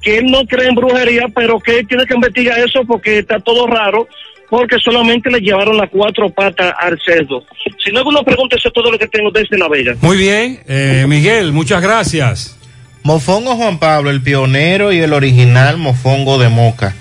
que 0.00 0.18
él 0.18 0.26
no 0.30 0.46
cree 0.46 0.68
en 0.68 0.74
brujería, 0.74 1.26
pero 1.34 1.60
que 1.60 1.80
él 1.80 1.86
tiene 1.86 2.06
que 2.06 2.14
investigar 2.14 2.58
eso 2.58 2.84
porque 2.86 3.18
está 3.18 3.38
todo 3.40 3.66
raro, 3.66 4.08
porque 4.50 4.78
solamente 4.80 5.30
le 5.30 5.38
llevaron 5.38 5.76
las 5.76 5.88
cuatro 5.88 6.28
patas 6.28 6.74
al 6.78 7.00
cerdo. 7.06 7.44
Si 7.82 7.90
no 7.92 7.98
hay 7.98 8.00
alguna 8.00 8.22
pregunta, 8.22 8.56
eso 8.56 8.68
es 8.68 8.74
todo 8.74 8.90
lo 8.90 8.98
que 8.98 9.06
tengo 9.06 9.30
desde 9.30 9.56
La 9.56 9.68
Vega. 9.68 9.94
Muy 10.00 10.16
bien, 10.16 10.60
eh, 10.66 11.06
Miguel, 11.08 11.52
muchas 11.52 11.80
gracias. 11.80 12.58
Mofongo 13.04 13.54
Juan 13.56 13.78
Pablo, 13.78 14.10
el 14.10 14.20
pionero 14.20 14.92
y 14.92 14.98
el 14.98 15.12
original 15.12 15.78
mofongo 15.78 16.38
de 16.38 16.48
moca. 16.48 16.94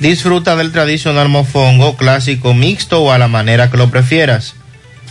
Disfruta 0.00 0.56
del 0.56 0.72
tradicional 0.72 1.28
mofongo 1.28 1.96
clásico 1.96 2.52
mixto 2.52 3.02
o 3.02 3.12
a 3.12 3.18
la 3.18 3.28
manera 3.28 3.70
que 3.70 3.78
lo 3.78 3.88
prefieras. 3.88 4.56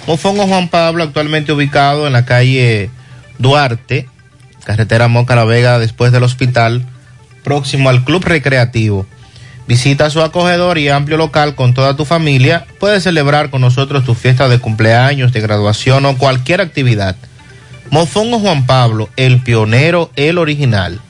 Mofongo 0.06 0.46
Juan 0.46 0.68
Pablo, 0.68 1.04
actualmente 1.04 1.54
ubicado 1.54 2.06
en 2.06 2.14
la 2.14 2.26
calle 2.26 2.92
Duarte, 3.40 4.08
carretera 4.66 5.08
Moca 5.08 5.36
La 5.36 5.46
Vega, 5.46 5.80
después 5.80 6.12
del 6.12 6.24
hospital, 6.24 6.86
próximo 7.44 7.90
al 7.90 8.04
Club 8.04 8.24
Recreativo. 8.26 9.08
Visita 9.68 10.10
su 10.10 10.22
acogedor 10.22 10.78
y 10.78 10.90
amplio 10.90 11.18
local 11.18 11.56
con 11.56 11.74
toda 11.74 11.96
tu 11.96 12.06
familia. 12.06 12.66
Puedes 12.80 13.04
celebrar 13.04 13.50
con 13.50 13.62
nosotros 13.62 14.06
tu 14.06 14.14
fiesta 14.14 14.48
de 14.48 14.60
cumpleaños, 14.60 15.34
de 15.34 15.42
graduación 15.42 16.06
o 16.06 16.18
cualquier 16.18 16.62
actividad. 16.62 17.16
Mofongo 17.90 18.40
Juan 18.40 18.66
Pablo, 18.66 19.10
el 19.16 19.42
pionero, 19.42 20.12
el 20.16 20.38
original. 20.38 21.02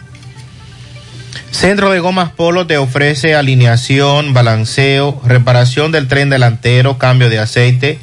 Centro 1.51 1.90
de 1.92 2.00
Gomas 2.00 2.32
Polo 2.32 2.67
te 2.67 2.77
ofrece 2.77 3.35
alineación, 3.35 4.34
balanceo, 4.34 5.22
reparación 5.25 5.92
del 5.92 6.08
tren 6.08 6.30
delantero, 6.30 6.98
cambio 6.98 7.30
de 7.30 7.40
aceite, 7.40 7.98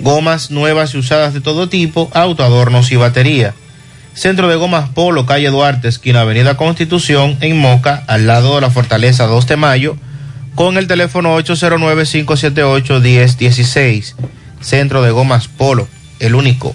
gomas 0.00 0.50
nuevas 0.50 0.94
y 0.94 0.98
usadas 0.98 1.34
de 1.34 1.40
todo 1.40 1.68
tipo, 1.68 2.10
autoadornos 2.14 2.90
y 2.92 2.96
batería. 2.96 3.54
Centro 4.16 4.48
de 4.48 4.56
Gomas 4.56 4.88
Polo, 4.88 5.26
calle 5.26 5.50
Duarte, 5.50 5.88
esquina 5.88 6.22
Avenida 6.22 6.56
Constitución, 6.56 7.36
en 7.42 7.58
Moca, 7.58 8.02
al 8.06 8.26
lado 8.26 8.54
de 8.54 8.62
la 8.62 8.70
Fortaleza 8.70 9.26
2 9.26 9.46
de 9.46 9.58
Mayo, 9.58 9.98
con 10.54 10.78
el 10.78 10.86
teléfono 10.86 11.38
809-578-1016. 11.38 14.14
Centro 14.62 15.02
de 15.02 15.10
Gomas 15.10 15.48
Polo, 15.48 15.86
el 16.18 16.34
único. 16.34 16.74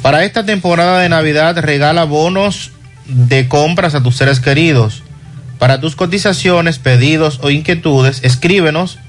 Para 0.00 0.24
esta 0.24 0.46
temporada 0.46 1.00
de 1.00 1.08
Navidad 1.08 1.58
regala 1.58 2.04
bonos 2.04 2.70
de 3.06 3.48
compras 3.48 3.96
a 3.96 4.02
tus 4.02 4.14
seres 4.14 4.38
queridos. 4.38 5.02
Para 5.58 5.80
tus 5.80 5.96
cotizaciones, 5.96 6.78
pedidos 6.78 7.40
o 7.42 7.50
inquietudes, 7.50 8.20
escríbenos 8.22 9.00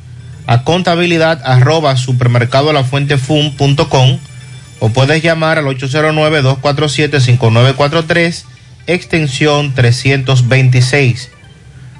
a 0.48 0.64
contabilidad 0.64 1.44
arroba 1.46 1.96
supermercadolafuentefun.com 1.96 4.18
o 4.82 4.90
puedes 4.90 5.22
llamar 5.22 5.60
al 5.60 5.66
809-247-5943, 5.66 8.44
extensión 8.88 9.76
326. 9.76 11.30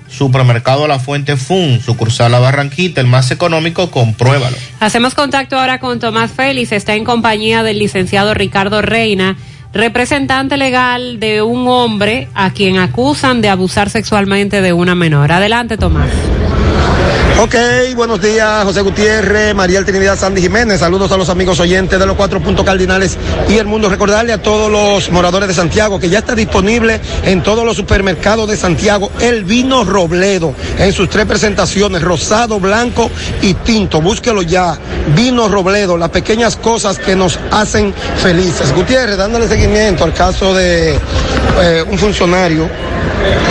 Supermercado 0.10 0.88
La 0.88 0.98
Fuente 0.98 1.38
Fun, 1.38 1.80
sucursal 1.80 2.32
La 2.32 2.40
Barranquita, 2.40 3.00
el 3.00 3.06
más 3.06 3.30
económico, 3.30 3.92
compruébalo. 3.92 4.58
Hacemos 4.80 5.14
contacto 5.14 5.60
ahora 5.60 5.80
con 5.80 6.00
Tomás 6.00 6.32
Félix, 6.32 6.72
está 6.72 6.96
en 6.96 7.06
compañía 7.06 7.62
del 7.62 7.78
licenciado 7.78 8.34
Ricardo 8.34 8.82
Reina, 8.82 9.38
representante 9.74 10.58
legal 10.58 11.20
de 11.20 11.44
un 11.44 11.68
hombre 11.68 12.30
a 12.34 12.52
quien 12.52 12.80
acusan 12.80 13.42
de 13.42 13.50
abusar 13.50 13.92
sexualmente 13.92 14.62
de 14.62 14.74
una 14.74 14.96
menor. 14.96 15.32
Adelante, 15.32 15.78
Tomás. 15.78 16.10
Ok, 17.40 17.56
buenos 17.96 18.22
días, 18.22 18.64
José 18.64 18.82
Gutiérrez, 18.82 19.56
María 19.56 19.84
Trinidad 19.84 20.18
Sandy 20.18 20.42
Jiménez. 20.42 20.80
Saludos 20.80 21.12
a 21.12 21.18
los 21.18 21.30
amigos 21.30 21.60
oyentes 21.60 22.00
de 22.00 22.06
los 22.06 22.16
cuatro 22.16 22.40
puntos 22.40 22.64
cardinales 22.64 23.18
y 23.50 23.58
el 23.58 23.66
mundo. 23.66 23.90
Recordarle 23.90 24.34
a 24.34 24.42
todos 24.42 24.72
los 24.72 25.10
moradores 25.10 25.48
de 25.48 25.56
Santiago 25.56 26.00
que 26.00 26.10
ya 26.10 26.20
está 26.20 26.36
disponible 26.36 27.02
en 27.26 27.42
todos 27.42 27.66
los 27.66 27.76
supermercados 27.76 28.48
de 28.48 28.58
Santiago 28.58 29.12
el 29.20 29.44
vino 29.44 29.84
Robledo 29.84 30.54
en 30.78 30.94
sus 30.94 31.10
tres 31.10 31.26
presentaciones, 31.26 32.04
rosado, 32.04 32.60
blanco 32.60 33.10
y 33.42 33.56
tinto. 33.56 34.02
Búsquelo 34.02 34.44
ya. 34.44 34.78
Vino 35.16 35.48
Robledo, 35.48 35.98
las 35.98 36.10
pequeñas 36.10 36.56
cosas 36.58 37.00
que 37.00 37.16
nos 37.16 37.40
hacen 37.50 37.94
felices. 38.22 38.72
Gutiérrez, 38.74 39.18
dándole 39.18 39.48
seguimiento 39.48 40.04
al 40.04 40.14
caso 40.14 40.54
de 40.54 40.94
eh, 40.94 41.84
un 41.90 41.98
funcionario 41.98 42.70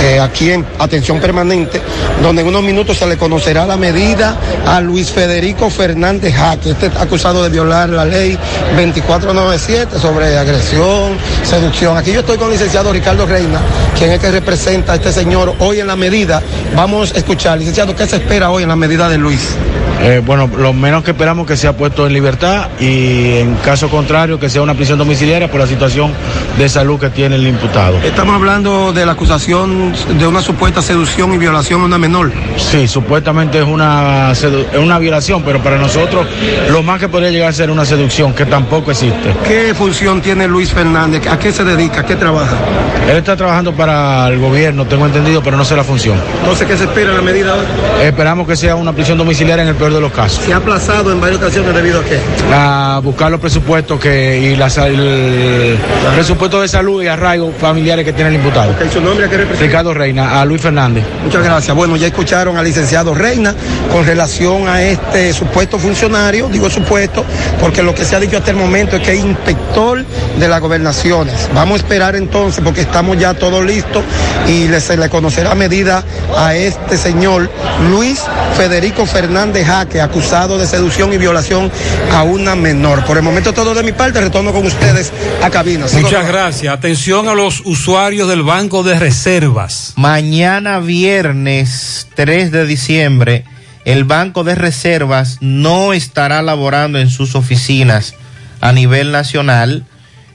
eh, 0.02 0.18
aquí 0.18 0.50
en 0.50 0.65
atención 0.78 1.20
permanente, 1.20 1.81
donde 2.23 2.42
en 2.42 2.49
unos 2.49 2.62
minutos 2.62 2.97
se 2.97 3.07
le 3.07 3.17
conocerá 3.17 3.67
la 3.70 3.76
medida 3.76 4.36
a 4.66 4.81
Luis 4.81 5.12
Federico 5.12 5.70
Fernández 5.70 6.34
Jaque, 6.34 6.70
este 6.70 6.86
acusado 6.86 7.44
de 7.44 7.50
violar 7.50 7.89
la 7.89 8.05
ley 8.05 8.36
2497 8.74 9.97
sobre 10.00 10.36
agresión, 10.36 11.16
seducción. 11.44 11.97
Aquí 11.97 12.10
yo 12.10 12.18
estoy 12.18 12.36
con 12.36 12.49
el 12.49 12.55
licenciado 12.55 12.92
Ricardo 12.92 13.26
Reina, 13.26 13.60
quien 13.97 14.10
es 14.10 14.18
que 14.18 14.32
representa 14.32 14.94
a 14.94 14.97
este 14.97 15.12
señor 15.12 15.55
hoy 15.60 15.78
en 15.78 15.86
la 15.86 15.94
medida. 15.94 16.42
Vamos 16.74 17.12
a 17.15 17.18
escuchar, 17.18 17.58
licenciado, 17.58 17.94
¿qué 17.94 18.08
se 18.08 18.16
espera 18.16 18.50
hoy 18.50 18.65
en 18.65 18.70
la 18.70 18.74
medida 18.76 19.08
de 19.08 19.18
Luis? 19.18 19.55
Eh, 20.02 20.23
bueno, 20.24 20.50
lo 20.57 20.73
menos 20.73 21.05
que 21.05 21.10
esperamos 21.10 21.47
que 21.47 21.58
sea 21.58 21.76
puesto 21.76 22.07
en 22.07 22.15
libertad 22.15 22.68
y 22.81 23.36
en 23.36 23.55
caso 23.57 23.90
contrario 23.90 24.40
que 24.40 24.49
sea 24.49 24.62
una 24.62 24.74
prisión 24.74 24.99
domiciliaria 24.99 25.50
por 25.50 25.60
la 25.60 25.66
situación 25.66 26.12
de 26.57 26.68
salud 26.70 26.99
que 26.99 27.10
tiene 27.10 27.36
el 27.36 27.47
imputado. 27.47 27.99
Estamos 28.02 28.34
hablando 28.34 28.94
de 28.94 29.05
la 29.05 29.12
acusación 29.12 29.92
de 30.18 30.26
una 30.26 30.40
supuesta 30.40 30.81
seducción 30.81 31.34
y 31.34 31.39
violación 31.39 31.82
a 31.82 31.84
una 31.84 31.99
menor. 31.99 32.32
Sí, 32.57 32.89
supuestamente 32.89 33.59
es 33.62 33.68
una, 33.68 34.32
es 34.32 34.44
una 34.78 34.98
violación, 34.98 35.42
pero 35.42 35.60
para 35.62 35.76
nosotros 35.78 36.26
lo 36.70 36.82
más 36.82 36.98
que 37.00 37.08
podría 37.08 37.30
llegar 37.30 37.48
a 37.50 37.52
ser 37.52 37.70
una 37.70 37.84
seducción, 37.84 38.32
que 38.34 38.47
tampoco 38.47 38.90
existe. 38.90 39.34
¿Qué 39.47 39.74
función 39.74 40.20
tiene 40.20 40.47
Luis 40.47 40.70
Fernández? 40.72 41.26
¿A 41.28 41.39
qué 41.39 41.52
se 41.52 41.64
dedica? 41.64 42.00
¿A 42.00 42.06
qué 42.06 42.16
trabaja? 42.16 42.56
Él 43.08 43.16
está 43.16 43.36
trabajando 43.36 43.72
para 43.72 44.28
el 44.28 44.39
gobierno, 44.39 44.84
tengo 44.86 45.06
entendido, 45.06 45.42
pero 45.42 45.56
no 45.56 45.64
sé 45.64 45.74
la 45.76 45.84
función. 45.84 46.16
Sé 46.56 46.66
qué 46.66 46.76
se 46.76 46.84
espera 46.84 47.10
en 47.10 47.16
la 47.16 47.22
medida 47.22 47.55
hoy. 47.55 47.64
Esperamos 48.05 48.47
que 48.47 48.55
sea 48.56 48.74
una 48.74 48.92
prisión 48.92 49.16
domiciliaria 49.16 49.62
en 49.62 49.68
el 49.70 49.74
peor 49.74 49.92
de 49.94 50.00
los 50.00 50.12
casos. 50.12 50.44
Se 50.44 50.52
ha 50.52 50.56
aplazado 50.56 51.10
en 51.12 51.20
varias 51.20 51.40
ocasiones 51.40 51.74
debido 51.74 52.00
a 52.00 52.05
qué? 52.05 52.18
A 52.52 53.00
buscar 53.02 53.30
los 53.30 53.40
presupuestos 53.40 53.98
que, 53.98 54.39
y 54.52 54.56
la 54.56 54.68
sa- 54.68 54.86
el 54.89 55.78
presupuesto 56.14 56.60
de 56.60 56.68
salud 56.68 57.02
y 57.02 57.06
arraigo 57.08 57.52
familiares 57.58 58.05
que 58.05 58.12
tiene 58.12 58.30
el 58.30 58.36
imputado. 58.36 58.74
¿Y 58.84 58.92
su 58.92 59.00
nombre 59.00 59.26
a 59.26 59.28
qué 59.30 59.39
representa? 59.39 59.66
Ricardo 59.66 59.94
Reina, 59.94 60.40
a 60.40 60.44
Luis 60.44 60.60
Fernández. 60.60 61.05
Muchas 61.24 61.42
gracias. 61.44 61.74
Bueno, 61.76 61.97
ya 61.97 62.08
escucharon 62.08 62.56
al 62.56 62.64
licenciado 62.64 63.14
Reina 63.14 63.50
con 63.93 64.05
relación 64.07 64.69
a 64.69 64.83
este 64.83 65.33
supuesto 65.33 65.79
funcionario, 65.79 66.49
digo 66.49 66.69
supuesto, 66.70 67.25
porque 67.61 67.83
lo 67.83 67.95
que 67.95 68.05
se 68.05 68.17
ha 68.17 68.20
dicho 68.20 68.37
hasta 68.39 68.51
el 68.51 68.57
momento 68.57 68.97
es 68.97 69.03
que 69.03 69.12
es 69.15 69.20
inspector 69.25 70.05
de 70.39 70.49
las 70.49 70.61
gobernaciones. 70.61 71.49
Vamos 71.55 71.75
a 71.75 71.83
esperar 71.85 72.17
entonces, 72.17 72.62
porque 72.65 72.83
estamos 72.83 73.19
ya 73.19 73.35
todos 73.35 73.65
listos 73.65 74.03
y 74.49 74.69
le- 74.69 74.81
se 74.81 74.97
le 74.97 75.09
conocerá 75.09 75.55
medida 75.55 76.05
a 76.37 76.55
este 76.55 76.97
señor 76.97 77.51
Luis 77.91 78.20
Federico 78.57 79.07
Fernández 79.07 79.67
Jaque, 79.67 80.01
acusado 80.01 80.59
de 80.59 80.67
seducción 80.67 81.12
y 81.12 81.19
violación 81.19 81.70
a 82.12 82.23
una 82.23 82.55
menor. 82.57 83.05
Por 83.05 83.17
el 83.17 83.23
momento 83.23 83.53
todo 83.53 83.75
de 83.75 83.83
mi 83.83 83.93
parte, 83.93 84.20
retorno 84.20 84.53
con 84.53 84.67
ustedes 84.67 85.12
a 85.43 85.51
cabina. 85.51 85.89
Sigo 85.89 86.03
Muchas 86.03 86.27
gracias. 86.27 86.73
Atención 86.73 87.29
a 87.29 87.35
los 87.35 87.61
usuarios 87.65 88.29
del 88.29 88.43
Banco 88.43 88.83
de 88.83 88.99
Reservas. 88.99 89.93
Mañana 89.97 90.79
viernes 90.81 92.07
3 92.15 92.51
de 92.53 92.67
diciembre, 92.67 93.40
el 93.84 94.05
Banco 94.05 94.44
de 94.44 94.55
Reservas 94.55 95.39
no 95.41 95.92
estará 95.92 96.42
laborando 96.42 96.99
en 96.99 97.10
sus 97.10 97.34
oficinas 97.34 98.15
a 98.60 98.73
nivel 98.73 99.12
nacional. 99.12 99.84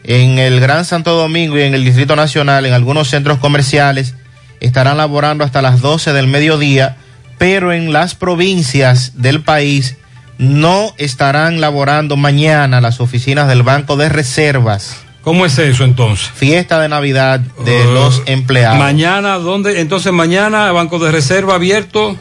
En 0.04 0.40
el 0.40 0.60
Gran 0.60 0.86
Santo 0.86 1.16
Domingo 1.16 1.58
y 1.58 1.64
en 1.64 1.74
el 1.74 1.84
Distrito 1.84 2.16
Nacional, 2.16 2.66
en 2.66 2.74
algunos 2.74 3.10
centros 3.10 3.40
comerciales, 3.40 4.16
estarán 4.60 4.98
laborando 4.98 5.44
hasta 5.44 5.62
las 5.62 5.82
12 5.82 6.14
del 6.14 6.28
mediodía, 6.28 6.98
pero 7.38 7.74
en 7.74 7.94
las 7.94 8.16
provincias 8.16 9.14
del 9.22 9.42
país 9.42 9.98
no 10.38 10.94
estarán 10.98 11.62
laborando 11.62 12.18
mañana 12.18 12.82
las 12.82 13.00
oficinas 13.00 13.48
del 13.48 13.64
Banco 13.64 13.96
de 13.96 14.10
Reservas. 14.10 15.05
¿Cómo 15.26 15.46
es 15.46 15.58
eso 15.58 15.84
entonces? 15.84 16.30
Fiesta 16.36 16.80
de 16.80 16.88
Navidad 16.88 17.40
de 17.40 17.88
Uh, 17.88 17.92
los 17.92 18.22
empleados. 18.28 18.78
Mañana, 18.78 19.38
¿dónde? 19.40 19.82
Entonces 19.82 20.14
mañana, 20.14 20.72
Banco 20.72 21.00
de 21.00 21.12
Reserva 21.12 21.56
abierto. 21.56 22.16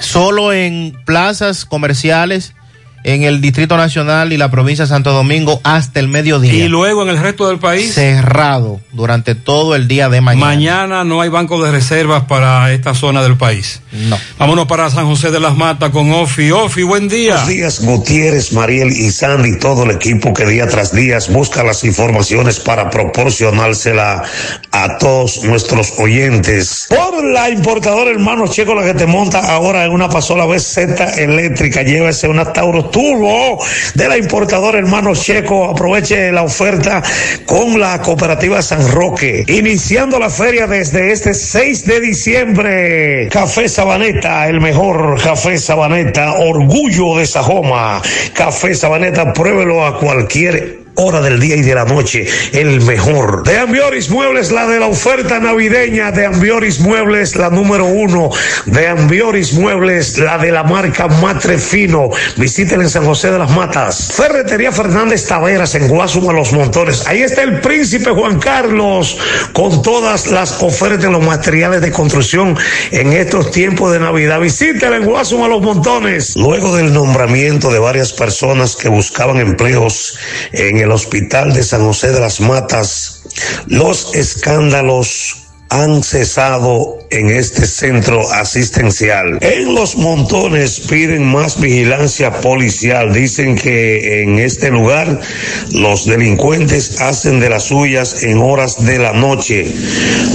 solo 0.00 0.52
en 0.52 0.94
plazas 1.06 1.64
comerciales 1.64 2.54
en 3.04 3.22
el 3.22 3.40
Distrito 3.40 3.76
Nacional 3.76 4.32
y 4.32 4.36
la 4.36 4.50
provincia 4.50 4.84
de 4.84 4.88
Santo 4.88 5.12
Domingo 5.12 5.60
hasta 5.64 6.00
el 6.00 6.08
mediodía. 6.08 6.52
Y 6.52 6.68
luego 6.68 7.02
en 7.02 7.08
el 7.10 7.18
resto 7.18 7.48
del 7.48 7.58
país. 7.58 7.94
Cerrado 7.94 8.80
durante 8.92 9.34
todo 9.34 9.74
el 9.74 9.88
día 9.88 10.08
de 10.08 10.20
mañana. 10.20 10.46
Mañana 10.46 11.04
no 11.04 11.20
hay 11.20 11.28
banco 11.28 11.62
de 11.62 11.70
reservas 11.70 12.24
para 12.24 12.72
esta 12.72 12.94
zona 12.94 13.22
del 13.22 13.36
país. 13.36 13.80
No. 13.92 14.18
Vámonos 14.38 14.66
para 14.66 14.90
San 14.90 15.06
José 15.06 15.30
de 15.30 15.40
las 15.40 15.56
Matas 15.56 15.90
con 15.90 16.12
Ofi. 16.12 16.50
Ofi, 16.50 16.82
buen 16.82 17.08
día. 17.08 17.34
Buenos 17.34 17.48
días, 17.48 17.80
Gutiérrez, 17.80 18.52
Mariel 18.52 18.88
y 18.88 19.10
Sandy, 19.10 19.58
todo 19.58 19.84
el 19.84 19.92
equipo 19.92 20.32
que 20.34 20.44
día 20.44 20.66
tras 20.66 20.94
día 20.94 21.18
busca 21.30 21.62
las 21.64 21.84
informaciones 21.84 22.60
para 22.60 22.90
proporcionársela 22.90 24.22
a 24.72 24.98
todos 24.98 25.42
nuestros 25.44 25.94
oyentes. 25.98 26.86
Por 26.88 27.24
la 27.24 27.50
importadora 27.50 28.10
hermano 28.10 28.46
Checo, 28.48 28.74
la 28.74 28.84
que 28.84 28.94
te 28.94 29.06
monta 29.06 29.40
ahora 29.52 29.84
en 29.84 29.92
una 29.92 30.08
pasola 30.08 30.44
BZ 30.44 30.78
eléctrica, 31.18 31.82
llévese 31.82 32.28
una 32.28 32.52
Tauro 32.52 32.87
Turbo 32.90 33.58
de 33.94 34.08
la 34.08 34.16
importadora 34.16 34.78
hermano 34.78 35.14
Checo. 35.14 35.70
Aproveche 35.70 36.32
la 36.32 36.42
oferta 36.42 37.02
con 37.44 37.78
la 37.78 38.00
cooperativa 38.00 38.62
San 38.62 38.90
Roque. 38.90 39.44
Iniciando 39.48 40.18
la 40.18 40.30
feria 40.30 40.66
desde 40.66 41.12
este 41.12 41.34
6 41.34 41.86
de 41.86 42.00
diciembre. 42.00 43.28
Café 43.30 43.68
Sabaneta, 43.68 44.48
el 44.48 44.60
mejor 44.60 45.20
café 45.22 45.58
Sabaneta, 45.58 46.34
orgullo 46.34 47.16
de 47.16 47.26
Sajoma. 47.26 48.00
Café 48.32 48.74
Sabaneta, 48.74 49.32
pruébelo 49.32 49.84
a 49.84 49.98
cualquier 49.98 50.77
hora 50.98 51.20
del 51.20 51.38
día 51.40 51.56
y 51.56 51.62
de 51.62 51.74
la 51.74 51.84
noche, 51.84 52.26
el 52.52 52.80
mejor. 52.82 53.44
De 53.44 53.58
Ambioris 53.58 54.10
Muebles, 54.10 54.50
la 54.50 54.66
de 54.66 54.80
la 54.80 54.86
oferta 54.86 55.38
navideña. 55.38 56.10
De 56.10 56.26
Ambioris 56.26 56.80
Muebles, 56.80 57.36
la 57.36 57.50
número 57.50 57.86
uno. 57.86 58.30
De 58.66 58.88
Ambioris 58.88 59.54
Muebles, 59.54 60.18
la 60.18 60.38
de 60.38 60.50
la 60.50 60.64
marca 60.64 61.06
Matre 61.06 61.58
Fino. 61.58 62.10
Visiten 62.36 62.80
en 62.80 62.90
San 62.90 63.04
José 63.04 63.30
de 63.30 63.38
las 63.38 63.50
Matas. 63.50 64.12
Ferretería 64.14 64.72
Fernández 64.72 65.26
Taveras 65.26 65.74
en 65.76 65.88
Guasuma 65.88 66.32
Los 66.32 66.52
Montones. 66.52 67.06
Ahí 67.06 67.22
está 67.22 67.42
el 67.42 67.60
príncipe 67.60 68.10
Juan 68.10 68.38
Carlos 68.40 69.18
con 69.52 69.82
todas 69.82 70.26
las 70.28 70.62
ofertas 70.62 71.02
de 71.02 71.10
los 71.10 71.24
materiales 71.24 71.80
de 71.80 71.92
construcción 71.92 72.56
en 72.90 73.12
estos 73.12 73.52
tiempos 73.52 73.92
de 73.92 74.00
Navidad. 74.00 74.40
Visítela 74.40 74.96
en 74.96 75.04
Guasuma 75.04 75.46
Los 75.46 75.62
Montones. 75.62 76.34
Luego 76.36 76.76
del 76.76 76.92
nombramiento 76.92 77.70
de 77.70 77.78
varias 77.78 78.12
personas 78.12 78.74
que 78.74 78.88
buscaban 78.88 79.38
empleos 79.38 80.18
en 80.52 80.78
el 80.78 80.87
hospital 80.92 81.52
de 81.52 81.62
San 81.62 81.84
José 81.84 82.12
de 82.12 82.20
las 82.20 82.40
Matas, 82.40 83.22
los 83.66 84.14
escándalos 84.14 85.47
han 85.70 86.02
cesado 86.02 86.98
en 87.10 87.30
este 87.30 87.66
centro 87.66 88.30
asistencial. 88.32 89.38
En 89.40 89.74
los 89.74 89.96
montones 89.96 90.80
piden 90.80 91.24
más 91.24 91.60
vigilancia 91.60 92.40
policial. 92.40 93.12
Dicen 93.12 93.56
que 93.56 94.22
en 94.22 94.38
este 94.38 94.70
lugar 94.70 95.20
los 95.72 96.06
delincuentes 96.06 97.00
hacen 97.00 97.40
de 97.40 97.50
las 97.50 97.64
suyas 97.64 98.22
en 98.22 98.38
horas 98.38 98.84
de 98.84 98.98
la 98.98 99.12
noche. 99.12 99.72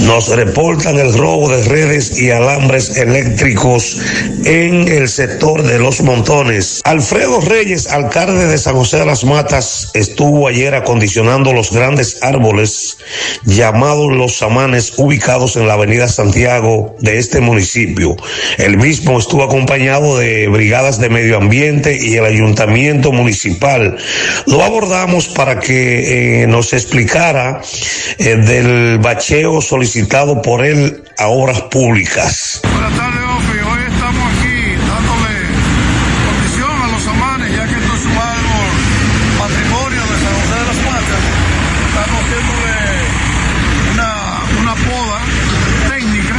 Nos 0.02 0.28
reportan 0.28 0.98
el 0.98 1.16
robo 1.16 1.48
de 1.48 1.62
redes 1.64 2.18
y 2.20 2.30
alambres 2.30 2.96
eléctricos 2.96 3.98
en 4.44 4.88
el 4.88 5.08
sector 5.08 5.62
de 5.62 5.78
los 5.78 6.00
montones. 6.02 6.80
Alfredo 6.84 7.40
Reyes, 7.40 7.88
alcalde 7.88 8.46
de 8.46 8.58
San 8.58 8.74
José 8.74 8.98
de 8.98 9.06
las 9.06 9.24
Matas, 9.24 9.90
estuvo 9.94 10.48
ayer 10.48 10.74
acondicionando 10.74 11.52
los 11.52 11.72
grandes 11.72 12.18
árboles 12.22 12.98
llamados 13.44 14.12
los 14.12 14.36
samanes 14.36 14.92
ubicados 14.96 15.23
en 15.24 15.66
la 15.66 15.74
avenida 15.74 16.06
Santiago 16.06 16.96
de 17.00 17.18
este 17.18 17.40
municipio. 17.40 18.14
El 18.58 18.76
mismo 18.76 19.18
estuvo 19.18 19.42
acompañado 19.42 20.18
de 20.18 20.48
brigadas 20.48 21.00
de 21.00 21.08
medio 21.08 21.38
ambiente 21.38 21.96
y 21.98 22.14
el 22.16 22.26
ayuntamiento 22.26 23.10
municipal. 23.10 23.96
Lo 24.46 24.62
abordamos 24.62 25.28
para 25.28 25.60
que 25.60 26.42
eh, 26.42 26.46
nos 26.46 26.74
explicara 26.74 27.62
eh, 28.18 28.36
del 28.36 28.98
bacheo 28.98 29.62
solicitado 29.62 30.42
por 30.42 30.64
él 30.64 31.02
a 31.16 31.28
obras 31.28 31.62
públicas 31.62 32.60
a 36.84 36.86
los 36.88 37.06
amanes, 37.06 37.50
ya 37.56 37.66
que 37.66 37.76
esto 37.76 37.94
es 37.94 38.04
un 38.04 38.12
árbol 38.12 38.68
patrimonio 39.38 40.02
de 40.02 40.16
San 40.20 40.34
José 40.36 40.54
de 40.54 40.66
las 40.68 40.80
Matas. 40.84 41.24
Estamos 41.88 42.20
haciéndole 42.24 42.76
una, 43.92 44.10
una 44.60 44.74
poda 44.74 45.18
técnica, 45.88 46.34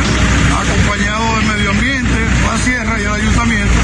acompañado 0.61 1.25
del 1.35 1.45
medio 1.45 1.69
ambiente, 1.71 2.17
la 2.45 2.57
sierra 2.57 2.99
y 2.99 3.03
el 3.03 3.13
ayuntamiento, 3.13 3.79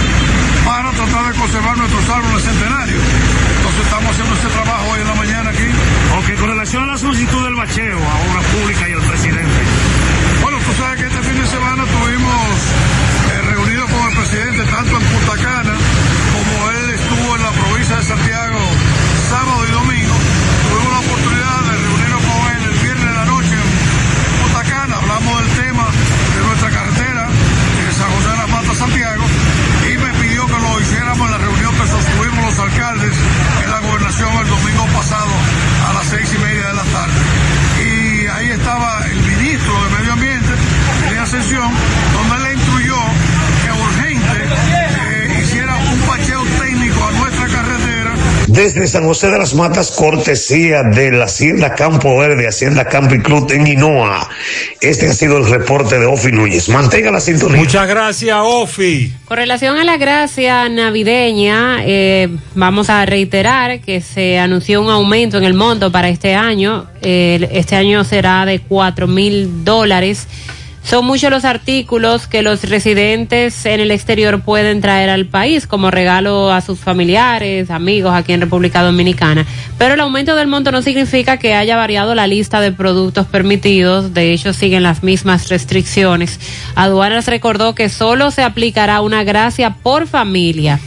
para 0.65 0.91
tratar 0.91 1.33
de 1.33 1.39
conservar 1.39 1.77
nuestros 1.77 2.09
árboles 2.09 2.43
centenarios. 2.43 3.03
Entonces 3.57 3.81
estamos 3.85 4.11
haciendo 4.11 4.33
este 4.35 4.47
trabajo 4.49 4.85
hoy 4.91 5.01
en 5.01 5.07
la 5.07 5.15
mañana 5.15 5.49
aquí. 5.49 5.69
Ok, 6.19 6.39
con 6.39 6.49
relación 6.49 6.83
a 6.83 6.87
la 6.93 6.97
solicitud 6.97 7.43
del 7.43 7.55
bacheo 7.55 7.97
a 7.97 8.13
obras 8.29 8.45
públicas 8.53 8.85
y 8.89 8.93
al 8.93 9.01
presidente. 9.01 9.61
Bueno, 10.41 10.57
tú 10.65 10.71
sabes 10.77 10.99
que 10.99 11.07
este 11.07 11.21
fin 11.21 11.37
de 11.41 11.47
semana 11.47 11.83
tuvimos 11.85 12.45
eh, 13.31 13.41
reunido 13.49 13.85
con 13.87 14.01
el 14.09 14.15
presidente 14.17 14.63
tanto 14.65 14.97
en 14.97 15.03
Punta 15.03 15.35
Cana 15.37 15.75
como 16.31 16.71
él 16.71 16.89
estuvo 16.89 17.35
en 17.35 17.43
la 17.43 17.51
provincia 17.51 17.95
de 17.97 18.03
Santiago 18.03 18.59
sábado 19.29 19.67
y 19.67 19.71
domingo. 19.71 20.15
Tuvimos 20.69 20.91
la 20.91 20.99
oportunidad 20.99 21.59
de 21.69 21.77
reunirnos 21.77 22.21
con 22.23 22.39
él 22.55 22.63
el 22.71 22.79
viernes 22.79 23.05
de 23.05 23.13
la 23.13 23.25
noche 23.25 23.53
en 23.53 24.41
Punta 24.41 24.63
Cana. 24.63 24.95
Hablamos 24.97 25.39
del 25.41 25.65
tema 25.65 25.81
San 48.87 49.05
José 49.05 49.29
de 49.29 49.37
las 49.37 49.53
Matas, 49.53 49.91
cortesía 49.91 50.83
de 50.83 51.11
la 51.11 51.25
Hacienda 51.25 51.75
Campo 51.75 52.17
Verde, 52.17 52.47
Hacienda 52.47 52.85
Campo 52.85 53.15
y 53.15 53.19
Club 53.19 53.51
en 53.51 53.65
Guinoa. 53.65 54.29
Este 54.79 55.07
ha 55.09 55.13
sido 55.13 55.37
el 55.37 55.49
reporte 55.49 55.99
de 55.99 56.05
Ofi 56.05 56.31
Núñez. 56.31 56.69
Mantenga 56.69 57.11
la 57.11 57.19
sintonía. 57.19 57.57
Muchas 57.57 57.87
gracias, 57.87 58.37
Ofi. 58.41 59.13
Con 59.25 59.37
relación 59.37 59.77
a 59.77 59.83
la 59.83 59.97
gracia 59.97 60.67
navideña, 60.69 61.79
eh, 61.85 62.29
vamos 62.55 62.89
a 62.89 63.05
reiterar 63.05 63.81
que 63.81 64.01
se 64.01 64.39
anunció 64.39 64.81
un 64.81 64.89
aumento 64.89 65.37
en 65.37 65.43
el 65.43 65.53
monto 65.53 65.91
para 65.91 66.09
este 66.09 66.35
año. 66.35 66.87
Eh, 67.01 67.47
este 67.51 67.75
año 67.75 68.03
será 68.03 68.45
de 68.45 68.59
cuatro 68.59 69.07
mil 69.07 69.63
dólares. 69.63 70.27
Son 70.83 71.05
muchos 71.05 71.29
los 71.29 71.45
artículos 71.45 72.27
que 72.27 72.41
los 72.41 72.63
residentes 72.63 73.65
en 73.65 73.79
el 73.79 73.91
exterior 73.91 74.41
pueden 74.41 74.81
traer 74.81 75.09
al 75.09 75.25
país 75.25 75.67
como 75.67 75.91
regalo 75.91 76.51
a 76.51 76.59
sus 76.61 76.79
familiares, 76.79 77.69
amigos 77.69 78.13
aquí 78.13 78.33
en 78.33 78.41
República 78.41 78.81
Dominicana. 78.81 79.45
Pero 79.77 79.93
el 79.93 79.99
aumento 79.99 80.35
del 80.35 80.47
monto 80.47 80.71
no 80.71 80.81
significa 80.81 81.37
que 81.37 81.53
haya 81.53 81.77
variado 81.77 82.15
la 82.15 82.27
lista 82.27 82.59
de 82.59 82.71
productos 82.71 83.27
permitidos. 83.27 84.13
De 84.13 84.33
hecho, 84.33 84.53
siguen 84.53 84.83
las 84.83 85.03
mismas 85.03 85.49
restricciones. 85.49 86.39
Aduanas 86.75 87.27
recordó 87.27 87.75
que 87.75 87.87
solo 87.87 88.31
se 88.31 88.43
aplicará 88.43 89.01
una 89.01 89.23
gracia 89.23 89.75
por 89.83 90.07
familia 90.07 90.79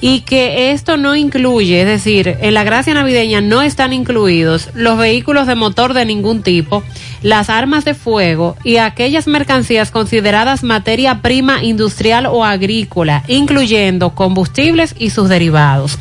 y 0.00 0.20
que 0.20 0.72
esto 0.72 0.96
no 0.96 1.16
incluye, 1.16 1.80
es 1.80 1.86
decir, 1.86 2.36
en 2.40 2.54
la 2.54 2.64
gracia 2.64 2.94
navideña 2.94 3.40
no 3.40 3.62
están 3.62 3.92
incluidos 3.92 4.68
los 4.74 4.98
vehículos 4.98 5.46
de 5.46 5.54
motor 5.54 5.94
de 5.94 6.04
ningún 6.04 6.42
tipo, 6.42 6.82
las 7.22 7.50
armas 7.50 7.84
de 7.84 7.94
fuego 7.94 8.56
y 8.64 8.76
aquellas 8.76 9.26
mercancías 9.26 9.90
consideradas 9.90 10.62
materia 10.62 11.22
prima 11.22 11.62
industrial 11.64 12.26
o 12.26 12.44
agrícola, 12.44 13.22
incluyendo 13.28 14.14
combustibles 14.14 14.94
y 14.98 15.10
sus 15.10 15.28
derivados. 15.28 15.98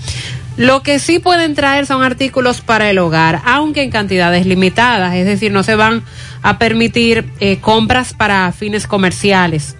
Lo 0.58 0.84
que 0.84 1.00
sí 1.00 1.20
pueden 1.20 1.54
traer 1.54 1.86
son 1.86 2.02
artículos 2.02 2.62
para 2.62 2.90
el 2.90 2.98
hogar, 2.98 3.42
aunque 3.44 3.84
en 3.84 3.92
cantidades 3.92 4.46
limitadas, 4.46 5.14
es 5.16 5.26
decir, 5.26 5.52
no 5.52 5.64
se 5.64 5.76
van 5.76 6.04
a 6.42 6.58
permitir 6.58 7.26
eh, 7.42 7.58
compras 7.60 8.14
para 8.14 8.50
fines 8.54 8.88
comerciales. 8.88 9.76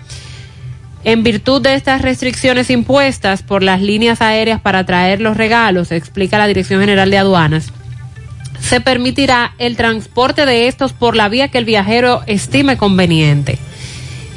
En 1.06 1.24
virtud 1.24 1.62
de 1.62 1.76
estas 1.76 2.02
restricciones 2.02 2.70
impuestas 2.70 3.44
por 3.44 3.64
las 3.64 3.80
líneas 3.80 4.22
aéreas 4.22 4.60
para 4.60 4.86
traer 4.86 5.22
los 5.22 5.38
regalos, 5.38 5.92
explica 5.92 6.38
la 6.38 6.48
Dirección 6.48 6.82
General 6.82 7.10
de 7.10 7.20
Aduanas, 7.20 7.72
se 8.60 8.82
permitirá 8.82 9.54
el 9.58 9.76
transporte 9.76 10.46
de 10.46 10.68
estos 10.68 10.94
por 10.94 11.16
la 11.16 11.30
vía 11.30 11.50
que 11.50 11.58
el 11.58 11.66
viajero 11.66 12.22
estime 12.28 12.78
conveniente. 12.78 13.60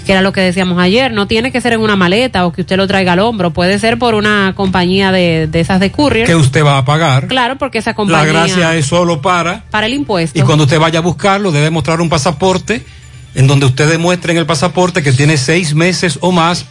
Que 0.07 0.13
era 0.13 0.23
lo 0.23 0.33
que 0.33 0.41
decíamos 0.41 0.79
ayer, 0.79 1.13
no 1.13 1.27
tiene 1.27 1.53
que 1.53 1.61
ser 1.61 1.75
en 1.75 1.81
una 1.81 1.95
maleta 1.95 2.47
o 2.47 2.53
que 2.53 2.63
usted 2.63 2.79
lo 2.79 2.87
traiga 2.87 3.13
al 3.13 3.19
hombro, 3.19 3.53
puede 3.53 3.79
ser 3.79 3.99
por 3.99 4.15
una 4.15 4.55
compañía 4.57 5.13
de, 5.13 5.47
de 5.47 5.61
esas 5.61 5.81
de 5.81 5.93
courier. 5.93 6.27
Que 6.27 6.35
usted 6.35 6.65
va 6.65 6.79
a 6.79 6.85
pagar. 6.85 7.27
Claro, 7.29 7.59
porque 7.59 7.77
esa 7.79 7.93
compañía... 7.93 8.33
La 8.33 8.33
gracia 8.33 8.75
es 8.75 8.87
solo 8.87 9.21
para... 9.21 9.65
Para 9.71 9.87
el 9.87 9.93
impuesto. 9.93 10.39
Y 10.39 10.43
cuando 10.43 10.65
usted 10.65 10.79
vaya 10.79 11.01
a 11.01 11.03
buscarlo, 11.03 11.53
debe 11.53 11.69
mostrar 11.69 12.01
un 12.01 12.09
pasaporte 12.09 12.87
en 13.35 13.47
donde 13.47 13.67
usted 13.67 13.89
demuestre 13.91 14.33
en 14.33 14.39
el 14.39 14.47
pasaporte 14.47 15.03
que 15.03 15.13
tiene 15.13 15.37
seis 15.37 15.75
meses 15.75 16.19
o 16.23 16.33
más 16.33 16.65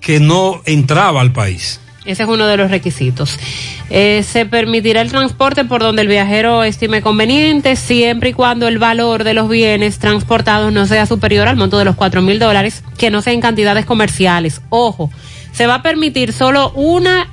que 0.00 0.20
no 0.20 0.62
entraba 0.64 1.20
al 1.20 1.32
país. 1.32 1.80
Ese 2.08 2.22
es 2.22 2.28
uno 2.30 2.46
de 2.46 2.56
los 2.56 2.70
requisitos. 2.70 3.38
Eh, 3.90 4.24
se 4.26 4.46
permitirá 4.46 5.02
el 5.02 5.10
transporte 5.10 5.66
por 5.66 5.82
donde 5.82 6.00
el 6.00 6.08
viajero 6.08 6.64
estime 6.64 7.02
conveniente, 7.02 7.76
siempre 7.76 8.30
y 8.30 8.32
cuando 8.32 8.66
el 8.66 8.78
valor 8.78 9.24
de 9.24 9.34
los 9.34 9.46
bienes 9.48 9.98
transportados 9.98 10.72
no 10.72 10.86
sea 10.86 11.04
superior 11.04 11.48
al 11.48 11.56
monto 11.56 11.76
de 11.76 11.84
los 11.84 11.96
cuatro 11.96 12.22
mil 12.22 12.38
dólares, 12.38 12.82
que 12.96 13.10
no 13.10 13.20
sea 13.20 13.34
en 13.34 13.42
cantidades 13.42 13.84
comerciales. 13.84 14.62
Ojo, 14.70 15.10
se 15.52 15.66
va 15.66 15.74
a 15.76 15.82
permitir 15.82 16.32
solo 16.32 16.70
una 16.70 17.28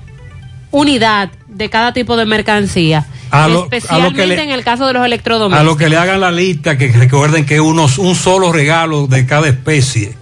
unidad 0.71 1.29
de 1.47 1.69
cada 1.69 1.93
tipo 1.93 2.17
de 2.17 2.25
mercancía. 2.25 3.05
A 3.31 3.47
lo- 3.47 3.63
especialmente 3.63 4.07
a 4.21 4.25
lo 4.25 4.29
que 4.29 4.35
le- 4.35 4.43
en 4.43 4.51
el 4.51 4.63
caso 4.65 4.85
de 4.87 4.93
los 4.93 5.03
A 5.03 5.05
electrodomésticos. 5.05 5.65
lo 5.65 5.77
que 5.77 5.87
le 5.89 5.95
hagan 5.95 6.19
la 6.19 6.31
lista, 6.31 6.77
que 6.77 6.91
recuerden 6.91 7.45
que 7.45 7.61
unos 7.61 7.97
un 7.97 8.13
solo 8.13 8.51
regalo 8.51 9.07
de 9.07 9.25
cada 9.25 9.47
especie. 9.47 10.15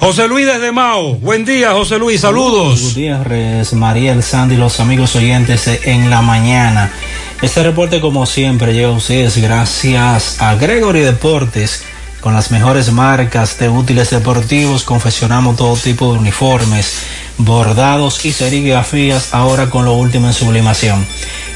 José 0.00 0.26
Luis 0.28 0.46
desde 0.46 0.72
Mao. 0.72 1.16
Buen 1.16 1.44
día, 1.44 1.72
José 1.72 1.98
Luis. 1.98 2.22
Saludos. 2.22 2.80
Gutiérrez, 2.80 3.74
Mariel, 3.74 4.22
Sandy, 4.22 4.56
los 4.56 4.80
amigos 4.80 5.14
oyentes 5.14 5.68
en 5.84 6.08
la 6.08 6.22
mañana. 6.22 6.90
Este 7.42 7.62
reporte, 7.62 8.00
como 8.00 8.24
siempre, 8.24 8.72
llega 8.72 8.88
a 8.88 8.92
ustedes 8.92 9.36
gracias 9.36 10.40
a 10.40 10.54
Gregory 10.54 11.00
Deportes. 11.00 11.82
Con 12.22 12.32
las 12.32 12.50
mejores 12.50 12.90
marcas 12.92 13.58
de 13.58 13.68
útiles 13.68 14.08
deportivos, 14.08 14.84
confeccionamos 14.84 15.56
todo 15.56 15.76
tipo 15.76 16.12
de 16.12 16.18
uniformes, 16.18 16.94
bordados 17.36 18.24
y 18.24 18.32
serigrafías, 18.32 19.34
ahora 19.34 19.68
con 19.68 19.84
lo 19.84 19.92
último 19.92 20.28
en 20.28 20.32
sublimación. 20.32 21.06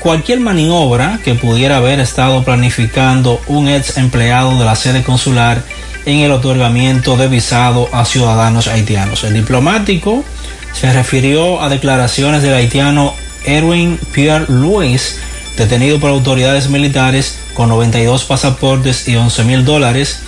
cualquier 0.00 0.40
maniobra 0.40 1.20
que 1.24 1.34
pudiera 1.34 1.76
haber 1.76 2.00
estado 2.00 2.42
planificando 2.42 3.40
un 3.46 3.68
ex 3.68 3.96
empleado 3.96 4.58
de 4.58 4.64
la 4.64 4.76
sede 4.76 5.02
consular 5.02 5.62
en 6.06 6.18
el 6.18 6.32
otorgamiento 6.32 7.16
de 7.16 7.28
visado 7.28 7.88
a 7.92 8.04
ciudadanos 8.04 8.66
haitianos. 8.68 9.24
El 9.24 9.34
diplomático 9.34 10.24
se 10.72 10.92
refirió 10.92 11.62
a 11.62 11.68
declaraciones 11.68 12.42
del 12.42 12.54
haitiano 12.54 13.14
Erwin 13.44 13.98
Pierre 14.12 14.46
Louis, 14.48 15.18
detenido 15.56 16.00
por 16.00 16.10
autoridades 16.10 16.68
militares 16.68 17.38
con 17.54 17.68
92 17.68 18.24
pasaportes 18.24 19.08
y 19.08 19.16
11 19.16 19.44
mil 19.44 19.64
dólares, 19.64 20.20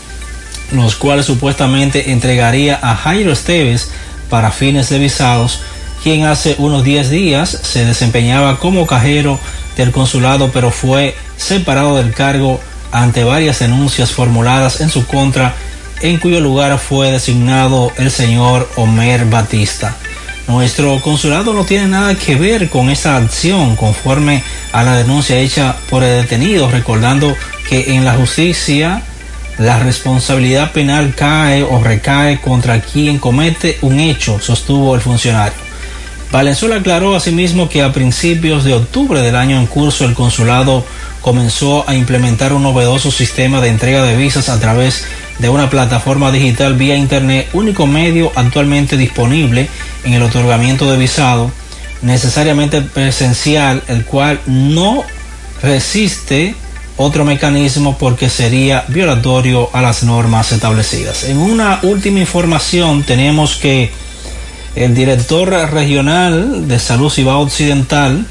los 0.73 0.97
cuales 0.97 1.27
supuestamente 1.27 2.13
entregaría 2.13 2.79
a 2.83 2.97
Jairo 2.97 3.33
Esteves 3.33 3.91
para 4.29 4.51
fines 4.51 4.89
de 4.89 4.99
visados, 4.99 5.61
quien 6.03 6.25
hace 6.25 6.57
unos 6.59 6.85
10 6.85 7.11
días 7.11 7.51
se 7.63 7.85
desempeñaba 7.85 8.59
como 8.59 8.87
cajero 8.87 9.39
del 9.77 9.93
consulado, 9.93 10.51
pero 10.53 10.71
fue 10.71 11.15
separado 11.37 11.97
del 11.97 12.13
cargo 12.13 12.61
ante 12.91 13.25
varias 13.25 13.61
denuncias 13.61 14.11
formuladas 14.11 14.81
en 14.81 14.91
su 14.91 15.07
contra, 15.07 15.55
en 16.01 16.19
cuyo 16.19 16.41
lugar 16.41 16.79
fue 16.79 17.13
designado 17.13 17.93
el 17.97 18.11
señor 18.11 18.69
Omer 18.77 19.25
Batista. 19.27 19.97
Nuestro 20.49 21.01
consulado 21.01 21.55
no 21.55 21.65
tiene 21.65 21.87
nada 21.87 22.15
que 22.15 22.35
ver 22.35 22.69
con 22.69 22.91
esta 22.91 23.17
acción 23.17 23.77
conforme 23.77 24.43
a 24.73 24.83
la 24.83 24.97
denuncia 24.97 25.39
hecha 25.39 25.77
por 25.89 26.03
el 26.03 26.23
detenido, 26.23 26.69
recordando 26.69 27.37
que 27.69 27.95
en 27.95 28.05
la 28.05 28.15
justicia 28.15 29.03
la 29.59 29.79
responsabilidad 29.79 30.73
penal 30.73 31.15
cae 31.15 31.63
o 31.63 31.83
recae 31.83 32.41
contra 32.41 32.81
quien 32.81 33.19
comete 33.19 33.79
un 33.83 34.01
hecho, 34.01 34.41
sostuvo 34.41 34.95
el 34.95 35.01
funcionario. 35.01 35.59
Valenzuela 36.33 36.77
aclaró 36.77 37.15
asimismo 37.15 37.69
que 37.69 37.83
a 37.83 37.93
principios 37.93 38.65
de 38.65 38.73
octubre 38.73 39.21
del 39.21 39.37
año 39.37 39.59
en 39.59 39.67
curso 39.67 40.07
el 40.07 40.15
consulado 40.15 40.85
comenzó 41.21 41.89
a 41.89 41.95
implementar 41.95 42.53
un 42.53 42.63
novedoso 42.63 43.11
sistema 43.11 43.61
de 43.61 43.69
entrega 43.69 44.03
de 44.03 44.17
visas 44.17 44.49
a 44.49 44.59
través 44.59 45.05
de 45.05 45.22
una 45.49 45.71
plataforma 45.71 46.31
digital 46.31 46.75
vía 46.75 46.97
internet, 46.97 47.49
único 47.53 47.87
medio 47.87 48.33
actualmente 48.35 48.97
disponible 48.97 49.69
en 50.05 50.15
el 50.15 50.23
otorgamiento 50.23 50.91
de 50.91 50.99
visado, 50.99 51.51
necesariamente 52.03 52.83
presencial, 52.83 53.83
el 53.89 54.05
cual 54.05 54.41
no 54.47 55.05
resiste 55.63 56.55
otro 56.97 57.25
mecanismo 57.25 57.97
porque 57.99 58.29
sería 58.29 58.85
violatorio 58.89 59.71
a 59.73 59.81
las 59.81 60.03
normas 60.03 60.53
establecidas. 60.53 61.25
En 61.25 61.39
una 61.39 61.81
última 61.83 62.21
información 62.21 63.03
tenemos 63.03 63.57
que 63.57 63.91
el 64.75 64.95
director 64.95 65.49
regional 65.49 66.69
de 66.69 66.79
Salud 66.79 67.11
Cibao 67.11 67.41
Occidental, 67.41 68.27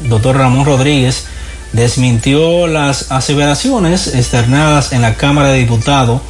doctor 0.00 0.36
Ramón 0.36 0.64
Rodríguez, 0.64 1.26
desmintió 1.72 2.66
las 2.66 3.10
aseveraciones 3.10 4.14
externadas 4.14 4.92
en 4.92 5.02
la 5.02 5.14
Cámara 5.14 5.48
de 5.48 5.58
Diputados 5.58 6.20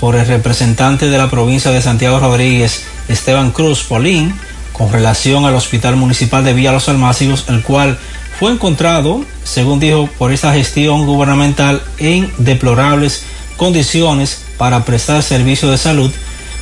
por 0.00 0.14
el 0.14 0.26
representante 0.26 1.08
de 1.08 1.18
la 1.18 1.30
provincia 1.30 1.70
de 1.70 1.82
Santiago 1.82 2.20
Rodríguez, 2.20 2.84
Esteban 3.08 3.50
Cruz 3.50 3.82
Polín, 3.82 4.34
con 4.72 4.92
relación 4.92 5.46
al 5.46 5.54
Hospital 5.54 5.96
Municipal 5.96 6.44
de 6.44 6.52
Villa 6.52 6.72
Los 6.72 6.88
Almácigos, 6.88 7.46
el 7.48 7.62
cual 7.62 7.98
fue 8.38 8.52
encontrado, 8.52 9.24
según 9.42 9.80
dijo, 9.80 10.08
por 10.18 10.32
esta 10.32 10.52
gestión 10.52 11.06
gubernamental 11.06 11.82
en 11.98 12.30
deplorables 12.36 13.22
condiciones 13.56 14.42
para 14.58 14.84
prestar 14.84 15.22
servicio 15.22 15.70
de 15.70 15.78
salud, 15.78 16.10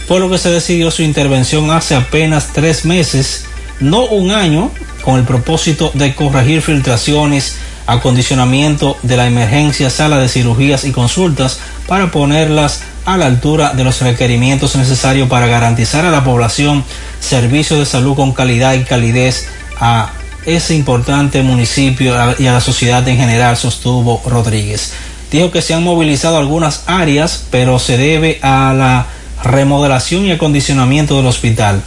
por 0.06 0.20
lo 0.20 0.30
que 0.30 0.38
se 0.38 0.50
decidió 0.50 0.90
su 0.90 1.02
intervención 1.02 1.70
hace 1.72 1.96
apenas 1.96 2.52
tres 2.52 2.84
meses, 2.84 3.46
no 3.80 4.04
un 4.04 4.30
año, 4.30 4.70
con 5.02 5.18
el 5.18 5.24
propósito 5.24 5.90
de 5.94 6.14
corregir 6.14 6.62
filtraciones, 6.62 7.56
acondicionamiento 7.86 8.96
de 9.02 9.16
la 9.16 9.26
emergencia, 9.26 9.90
sala 9.90 10.18
de 10.18 10.28
cirugías 10.28 10.84
y 10.84 10.92
consultas 10.92 11.60
para 11.86 12.10
ponerlas 12.10 12.82
a 13.04 13.16
la 13.16 13.26
altura 13.26 13.74
de 13.74 13.84
los 13.84 14.00
requerimientos 14.00 14.76
necesarios 14.76 15.28
para 15.28 15.46
garantizar 15.46 16.06
a 16.06 16.10
la 16.10 16.24
población 16.24 16.84
servicios 17.20 17.78
de 17.78 17.86
salud 17.86 18.16
con 18.16 18.32
calidad 18.32 18.74
y 18.74 18.84
calidez 18.84 19.48
a 19.78 20.12
ese 20.46 20.74
importante 20.74 21.42
municipio 21.42 22.14
y 22.38 22.46
a 22.46 22.52
la 22.52 22.60
sociedad 22.60 23.06
en 23.08 23.16
general, 23.16 23.56
sostuvo 23.56 24.22
Rodríguez. 24.26 24.92
Dijo 25.30 25.50
que 25.50 25.62
se 25.62 25.74
han 25.74 25.82
movilizado 25.82 26.36
algunas 26.36 26.82
áreas, 26.86 27.44
pero 27.50 27.78
se 27.78 27.96
debe 27.96 28.38
a 28.42 28.72
la 28.74 29.06
remodelación 29.42 30.26
y 30.26 30.32
acondicionamiento 30.32 31.16
del 31.16 31.26
hospital. 31.26 31.82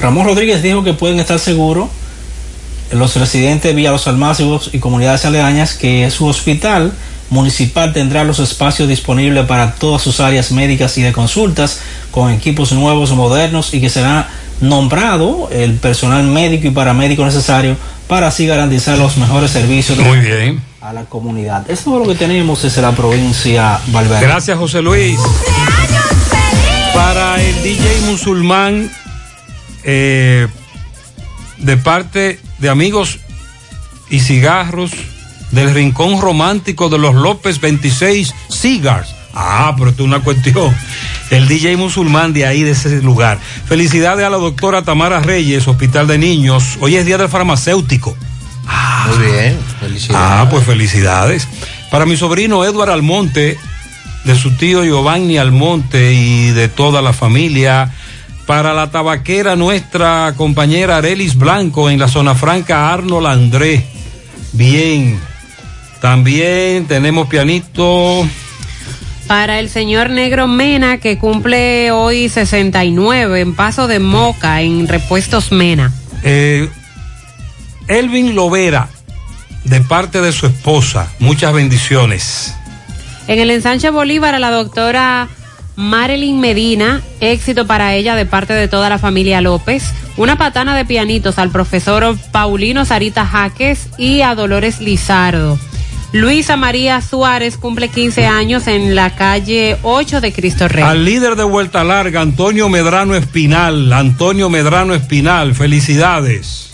Ramón 0.00 0.26
Rodríguez 0.26 0.62
dijo 0.62 0.82
que 0.82 0.94
pueden 0.94 1.20
estar 1.20 1.38
seguros 1.38 1.88
los 2.92 3.16
residentes 3.16 3.70
de 3.70 3.74
Villa 3.74 3.90
Los 3.90 4.06
Almácigos 4.06 4.70
y 4.72 4.78
comunidades 4.78 5.24
aledañas 5.24 5.74
que 5.74 6.10
su 6.10 6.26
hospital 6.26 6.92
municipal 7.30 7.92
tendrá 7.92 8.24
los 8.24 8.38
espacios 8.38 8.88
disponibles 8.88 9.46
para 9.46 9.72
todas 9.72 10.02
sus 10.02 10.20
áreas 10.20 10.52
médicas 10.52 10.96
y 10.98 11.02
de 11.02 11.12
consultas 11.12 11.80
con 12.10 12.30
equipos 12.30 12.72
nuevos, 12.72 13.10
modernos 13.12 13.72
y 13.72 13.80
que 13.80 13.88
será 13.88 14.28
nombrado 14.60 15.48
el 15.50 15.74
personal 15.74 16.22
médico 16.24 16.68
y 16.68 16.70
paramédico 16.70 17.24
necesario 17.24 17.76
para 18.06 18.28
así 18.28 18.46
garantizar 18.46 18.98
los 18.98 19.16
mejores 19.16 19.50
servicios 19.50 19.98
Muy 19.98 20.20
bien. 20.20 20.62
a 20.82 20.92
la 20.92 21.04
comunidad. 21.04 21.68
Eso 21.70 21.94
es 21.94 22.06
lo 22.06 22.12
que 22.12 22.18
tenemos 22.18 22.62
desde 22.62 22.82
la 22.82 22.92
provincia 22.92 23.80
Valverde. 23.86 24.26
Gracias, 24.26 24.58
José 24.58 24.82
Luis. 24.82 25.18
Para 26.94 27.42
el 27.42 27.62
DJ 27.62 28.02
musulmán, 28.06 28.90
eh, 29.82 30.46
de 31.62 31.76
parte 31.76 32.38
de 32.58 32.68
amigos 32.68 33.18
y 34.10 34.20
cigarros 34.20 34.92
del 35.50 35.72
rincón 35.72 36.20
romántico 36.20 36.88
de 36.88 36.98
los 36.98 37.14
López 37.14 37.60
26 37.60 38.34
Cigars. 38.50 39.14
Ah, 39.34 39.74
pero 39.78 39.90
esto 39.90 40.02
es 40.02 40.08
una 40.08 40.20
cuestión. 40.20 40.74
El 41.30 41.48
DJ 41.48 41.76
musulmán 41.76 42.32
de 42.32 42.44
ahí, 42.44 42.62
de 42.62 42.72
ese 42.72 43.00
lugar. 43.00 43.38
Felicidades 43.66 44.26
a 44.26 44.30
la 44.30 44.36
doctora 44.36 44.82
Tamara 44.82 45.20
Reyes, 45.20 45.66
Hospital 45.66 46.06
de 46.06 46.18
Niños. 46.18 46.76
Hoy 46.80 46.96
es 46.96 47.06
Día 47.06 47.16
del 47.16 47.28
Farmacéutico. 47.28 48.14
Muy 49.08 49.26
bien, 49.26 49.58
felicidades. 49.80 50.16
Ah, 50.30 50.48
pues 50.50 50.64
felicidades. 50.64 51.48
Para 51.90 52.06
mi 52.06 52.16
sobrino 52.16 52.64
Edward 52.64 52.90
Almonte, 52.90 53.58
de 54.24 54.34
su 54.36 54.52
tío 54.52 54.84
Giovanni 54.84 55.38
Almonte 55.38 56.12
y 56.12 56.50
de 56.50 56.68
toda 56.68 57.02
la 57.02 57.12
familia. 57.12 57.92
Para 58.46 58.74
la 58.74 58.90
tabaquera, 58.90 59.56
nuestra 59.56 60.34
compañera 60.36 60.96
Arelis 60.96 61.36
Blanco 61.36 61.88
en 61.88 61.98
la 61.98 62.08
zona 62.08 62.34
franca 62.34 62.92
Arnold 62.92 63.26
André. 63.26 63.84
Bien. 64.52 65.18
También 66.00 66.86
tenemos 66.86 67.28
pianito. 67.28 68.26
Para 69.28 69.60
el 69.60 69.68
señor 69.70 70.10
Negro 70.10 70.48
Mena, 70.48 70.98
que 70.98 71.16
cumple 71.16 71.92
hoy 71.92 72.28
69 72.28 73.40
en 73.40 73.54
Paso 73.54 73.86
de 73.86 74.00
Moca, 74.00 74.60
en 74.60 74.88
Repuestos 74.88 75.52
Mena. 75.52 75.92
Eh, 76.24 76.68
Elvin 77.86 78.34
Lovera, 78.34 78.88
de 79.64 79.80
parte 79.80 80.20
de 80.20 80.32
su 80.32 80.46
esposa. 80.46 81.08
Muchas 81.20 81.52
bendiciones. 81.52 82.54
En 83.28 83.38
el 83.38 83.50
ensanche 83.50 83.90
Bolívar, 83.90 84.34
a 84.34 84.40
la 84.40 84.50
doctora 84.50 85.28
Marilyn 85.76 86.40
Medina, 86.40 87.00
éxito 87.20 87.66
para 87.66 87.94
ella 87.94 88.14
de 88.14 88.26
parte 88.26 88.52
de 88.52 88.68
toda 88.68 88.88
la 88.88 88.98
familia 88.98 89.40
López. 89.40 89.92
Una 90.16 90.36
patana 90.36 90.76
de 90.76 90.84
pianitos 90.84 91.38
al 91.38 91.50
profesor 91.50 92.16
Paulino 92.30 92.84
Sarita 92.84 93.26
Jaques 93.26 93.88
y 93.98 94.20
a 94.20 94.34
Dolores 94.34 94.80
Lizardo. 94.80 95.58
Luisa 96.12 96.56
María 96.56 97.00
Suárez 97.00 97.56
cumple 97.56 97.88
15 97.88 98.26
años 98.26 98.66
en 98.66 98.94
la 98.94 99.14
calle 99.14 99.78
8 99.82 100.20
de 100.20 100.32
Cristo 100.32 100.68
Rey. 100.68 100.84
Al 100.84 101.06
líder 101.06 101.36
de 101.36 101.44
Vuelta 101.44 101.84
Larga, 101.84 102.20
Antonio 102.20 102.68
Medrano 102.68 103.14
Espinal. 103.14 103.90
Antonio 103.94 104.50
Medrano 104.50 104.92
Espinal, 104.92 105.54
felicidades. 105.54 106.71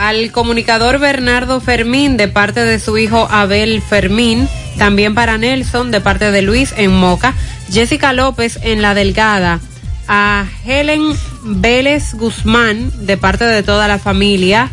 Al 0.00 0.32
comunicador 0.32 0.98
Bernardo 0.98 1.60
Fermín 1.60 2.16
de 2.16 2.26
parte 2.26 2.64
de 2.64 2.78
su 2.78 2.96
hijo 2.96 3.28
Abel 3.30 3.82
Fermín. 3.82 4.48
También 4.78 5.14
para 5.14 5.36
Nelson 5.36 5.90
de 5.90 6.00
parte 6.00 6.30
de 6.30 6.40
Luis 6.40 6.72
en 6.78 6.90
Moca. 6.90 7.34
Jessica 7.70 8.14
López 8.14 8.58
en 8.62 8.80
La 8.80 8.94
Delgada. 8.94 9.60
A 10.08 10.46
Helen 10.64 11.02
Vélez 11.42 12.14
Guzmán 12.14 12.90
de 13.04 13.18
parte 13.18 13.44
de 13.44 13.62
toda 13.62 13.88
la 13.88 13.98
familia. 13.98 14.70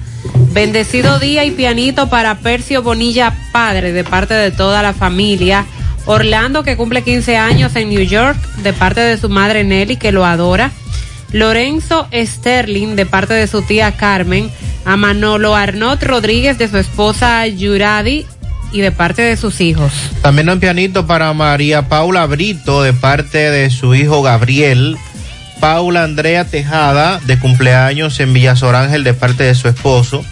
Bendecido 0.54 1.20
día 1.20 1.44
y 1.44 1.52
pianito 1.52 2.10
para 2.10 2.36
Percio 2.36 2.82
Bonilla 2.82 3.36
Padre 3.52 3.92
de 3.92 4.06
parte 4.06 4.34
de 4.34 4.52
toda 4.52 4.82
la 4.82 4.94
familia. 4.94 5.66
Orlando 6.06 6.64
que 6.64 6.78
cumple 6.78 7.04
15 7.04 7.36
años 7.36 7.76
en 7.76 7.90
New 7.90 8.04
York 8.04 8.38
de 8.64 8.72
parte 8.72 9.02
de 9.02 9.18
su 9.18 9.28
madre 9.28 9.66
Nelly 9.66 9.98
que 9.98 10.14
lo 10.14 10.26
adora. 10.26 10.72
Lorenzo 11.34 12.08
Sterling 12.14 12.96
de 12.96 13.06
parte 13.06 13.34
de 13.34 13.48
su 13.48 13.62
tía 13.62 13.92
Carmen. 13.92 14.50
A 14.88 14.96
Manolo 14.96 15.54
Arnott 15.54 16.02
Rodríguez 16.02 16.58
de 16.58 16.70
su 16.70 16.78
esposa 16.78 17.46
Yuradi 17.46 18.26
y 18.72 18.80
de 18.80 18.94
parte 18.94 19.22
de 19.22 19.36
sus 19.36 19.60
hijos. 19.60 19.92
También 20.22 20.50
un 20.50 20.62
pianito 20.62 21.06
para 21.06 21.34
María 21.34 21.90
Paula 21.90 22.26
Brito 22.26 22.82
de 22.82 22.94
parte 22.94 23.38
de 23.52 23.70
su 23.70 23.96
hijo 23.96 24.22
Gabriel. 24.22 24.98
Paula 25.60 26.04
Andrea 26.04 26.46
Tejada 26.46 27.20
de 27.26 27.38
cumpleaños 27.38 28.18
en 28.22 28.34
Villasorángel 28.34 29.04
de 29.04 29.14
parte 29.14 29.44
de 29.44 29.56
su 29.56 29.68
esposo. 29.68 30.24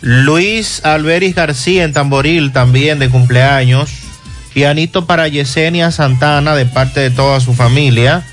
Luis 0.00 0.82
Alberis 0.82 1.34
García 1.34 1.84
en 1.84 1.92
Tamboril 1.92 2.52
también 2.52 2.98
de 2.98 3.10
cumpleaños. 3.10 3.90
Pianito 4.54 5.04
para 5.04 5.28
Yesenia 5.28 5.90
Santana 5.90 6.54
de 6.54 6.64
parte 6.64 7.00
de 7.00 7.10
toda 7.10 7.38
su 7.38 7.52
familia. 7.52 8.24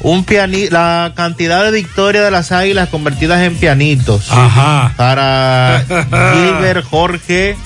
Un 0.00 0.24
piani 0.24 0.68
la 0.68 1.12
cantidad 1.16 1.64
de 1.64 1.70
victorias 1.70 2.24
de 2.24 2.30
las 2.30 2.52
águilas 2.52 2.88
convertidas 2.90 3.40
en 3.42 3.56
pianitos. 3.56 4.30
Ajá. 4.30 4.92
Para 4.96 5.84
Gilbert 6.34 6.84
Jorge 6.88 7.56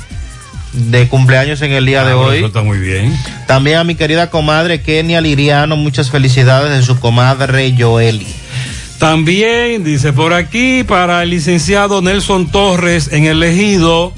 de 0.72 1.08
cumpleaños 1.08 1.60
en 1.62 1.72
el 1.72 1.84
día 1.84 2.04
de 2.04 2.12
Ah, 2.12 2.16
hoy. 2.16 2.36
Eso 2.38 2.46
está 2.46 2.62
muy 2.62 2.78
bien. 2.78 3.16
También 3.46 3.78
a 3.78 3.84
mi 3.84 3.96
querida 3.96 4.30
comadre 4.30 4.80
Kenia 4.80 5.20
Liriano, 5.20 5.76
muchas 5.76 6.10
felicidades 6.10 6.70
de 6.70 6.82
su 6.84 6.98
comadre 7.00 7.74
Joeli. 7.76 8.26
También 8.98 9.82
dice 9.82 10.12
por 10.12 10.32
aquí 10.32 10.84
para 10.84 11.22
el 11.22 11.30
licenciado 11.30 12.02
Nelson 12.02 12.50
Torres 12.50 13.08
en 13.12 13.24
el 13.24 13.42
ejido 13.42 14.12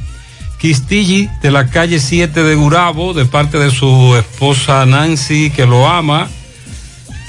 Quistilli 0.59 1.29
de 1.41 1.51
la 1.51 1.69
calle 1.69 1.99
7 2.01 2.43
de 2.43 2.55
Gurabo 2.57 3.15
de 3.15 3.25
parte 3.25 3.59
de 3.59 3.71
su 3.71 4.15
esposa 4.17 4.85
Nancy 4.85 5.51
que 5.51 5.67
lo 5.67 5.89
ama. 5.89 6.29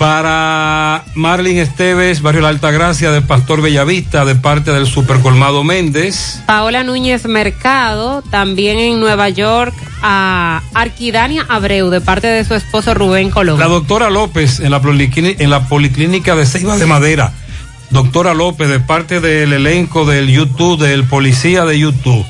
Para 0.04 1.06
Marlin 1.16 1.60
Esteves, 1.60 2.22
Barrio 2.22 2.42
La 2.42 2.50
Altagracia 2.50 3.10
de 3.12 3.22
Pastor 3.22 3.62
Bellavista 3.62 4.26
de 4.26 4.36
parte 4.36 4.72
del 4.72 4.86
Supercolmado 4.86 5.64
Méndez. 5.64 6.42
Paola 6.46 6.84
Núñez 6.84 7.26
Mercado, 7.26 8.22
también 8.30 8.80
en 8.80 9.00
Nueva 9.00 9.30
York, 9.30 9.74
a 10.02 10.62
Arquidania 10.74 11.46
Abreu, 11.48 11.90
de 11.90 12.02
parte 12.02 12.28
de 12.28 12.44
su 12.44 12.54
esposo 12.54 12.94
Rubén 12.94 13.30
Colón. 13.30 13.58
La 13.58 13.70
doctora 13.70 14.10
López 14.10 14.60
en 14.60 14.72
la, 14.72 14.82
en 14.84 15.50
la 15.50 15.70
Policlínica 15.70 16.36
de 16.36 16.48
Ceiba 16.48 16.78
de 16.78 16.86
Madera. 16.86 17.32
Doctora 17.90 18.34
López, 18.34 18.68
de 18.68 18.82
parte 18.82 19.22
del 19.22 19.54
elenco 19.54 20.04
del 20.04 20.28
YouTube, 20.28 20.82
del 20.82 21.06
policía 21.06 21.64
de 21.64 21.80
YouTube. 21.80 22.26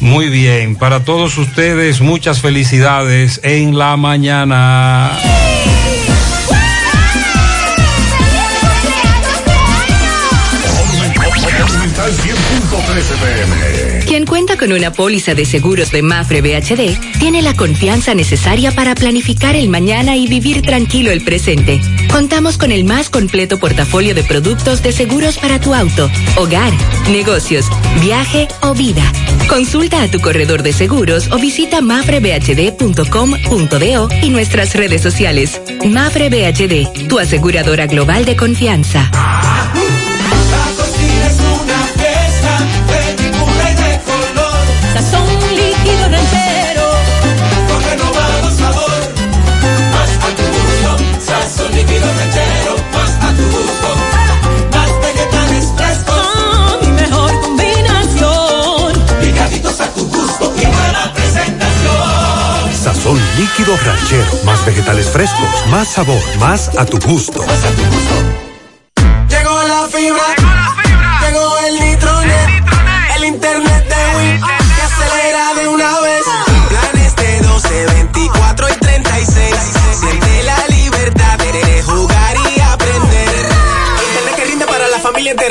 Muy 0.00 0.28
bien, 0.28 0.74
para 0.74 1.04
todos 1.04 1.38
ustedes, 1.38 2.00
muchas 2.00 2.40
felicidades 2.40 3.38
en 3.44 3.78
la 3.78 3.96
mañana. 3.96 5.12
Monumental 12.92 12.92
100.13 12.92 13.18
pm. 13.18 14.04
Quien 14.06 14.26
cuenta 14.26 14.58
con 14.58 14.72
una 14.72 14.92
póliza 14.92 15.34
de 15.34 15.46
seguros 15.46 15.90
de 15.90 16.02
Mafre 16.02 16.42
BHD, 16.42 17.18
tiene 17.18 17.40
la 17.40 17.54
confianza 17.54 18.14
necesaria 18.14 18.72
para 18.72 18.94
planificar 18.94 19.56
el 19.56 19.70
mañana 19.70 20.16
y 20.16 20.28
vivir 20.28 20.60
tranquilo 20.62 21.10
el 21.10 21.24
presente. 21.24 21.80
Contamos 22.10 22.58
con 22.58 22.72
el 22.72 22.84
más 22.84 23.08
completo 23.08 23.58
portafolio 23.58 24.14
de 24.14 24.22
productos 24.22 24.82
de 24.82 24.92
seguros 24.92 25.38
para 25.38 25.58
tu 25.60 25.72
auto, 25.72 26.10
hogar, 26.36 26.74
negocios, 27.10 27.64
viaje 28.02 28.48
o 28.60 28.74
vida. 28.74 29.10
Consulta 29.48 30.02
a 30.02 30.10
tu 30.10 30.20
corredor 30.20 30.62
de 30.62 30.74
seguros 30.74 31.30
o 31.32 31.38
visita 31.38 31.80
mafrebhd.com.do 31.80 34.08
y 34.22 34.28
nuestras 34.28 34.74
redes 34.74 35.00
sociales. 35.00 35.62
Mafre 35.86 36.28
BHD, 36.28 37.08
tu 37.08 37.18
aseguradora 37.18 37.86
global 37.86 38.26
de 38.26 38.36
confianza. 38.36 39.10
Sazón 44.94 45.26
líquido 45.56 46.08
ranchero 46.08 46.86
con 47.68 47.82
renovado 47.82 48.50
sabor. 48.50 49.00
Más 49.92 50.10
a 50.10 50.30
tu 50.36 50.44
gusto, 50.56 50.90
sazón 51.26 51.72
líquido 51.74 52.06
ranchero. 52.18 52.76
Más 52.92 53.10
a 53.24 53.32
tu 53.34 53.42
gusto, 53.56 53.88
más 54.72 54.90
vegetales 55.00 55.72
frescos. 55.76 56.78
mi 56.82 56.88
mejor 56.88 57.40
combinación. 57.40 58.92
Picaditos 59.20 59.80
a 59.80 59.86
tu 59.94 60.06
gusto 60.06 60.52
y 60.56 60.66
buena 60.66 61.12
presentación. 61.14 62.74
Sazón 62.84 63.18
líquido 63.38 63.76
ranchero, 63.78 64.44
más 64.44 64.64
vegetales 64.66 65.08
frescos, 65.08 65.66
más 65.70 65.88
sabor, 65.88 66.22
más 66.38 66.70
a 66.76 66.84
tu 66.84 66.98
gusto. 67.00 67.40
Llegó 67.40 68.41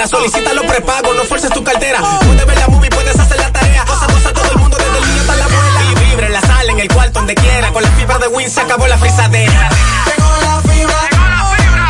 familia 0.02 0.04
entera. 0.04 0.08
Solicítalo 0.08 0.62
prepago, 0.64 1.14
no 1.14 1.24
fuerces 1.24 1.50
tu 1.52 1.64
cartera. 1.64 2.00
Puedes 2.26 2.46
ver 2.46 2.58
la 2.58 2.68
movie, 2.68 2.90
puedes 2.90 3.20
hacer 3.20 3.40
la 3.40 3.52
tarea. 3.52 3.86
Cosa, 3.86 4.08
cosa, 4.08 4.34
todo 4.34 4.52
el 4.52 4.58
mundo, 4.58 4.78
desde 4.78 4.98
el 4.98 5.08
niño 5.08 5.22
hasta 5.22 5.36
la 5.36 5.46
abuela. 5.46 5.82
Y 5.84 6.10
vibra 6.10 6.28
en 6.28 6.34
la 6.34 6.42
sala, 6.42 6.72
en 6.72 6.80
el 6.80 6.88
cuarto, 6.88 7.20
donde 7.20 7.36
quiera. 7.36 7.72
Con 7.72 7.84
la 7.84 7.90
fibra 7.92 8.18
de 8.20 8.28
Win 8.28 8.50
se 8.50 8.62
acabó 8.62 8.88
la 8.88 8.98
frisadera. 8.98 9.70
Llegó 10.06 10.30
la 10.42 10.62
fibra. 10.62 11.10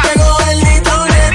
Llegó 0.04 0.40
el 0.50 0.64
nitronet. 0.64 1.34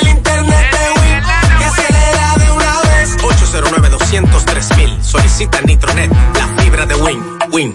El 0.00 0.08
internet 0.08 0.70
de 0.72 1.00
Win 1.00 1.58
que 1.58 1.64
acelera 1.64 2.34
de 2.36 2.50
una 2.50 2.80
vez. 2.82 3.16
809 3.22 3.90
203 3.90 4.76
mil. 4.76 5.04
Solicita 5.04 5.60
Nitronet, 5.62 6.10
la 6.34 6.62
fibra 6.62 6.86
de 6.86 6.94
Win. 6.96 7.38
Win, 7.52 7.74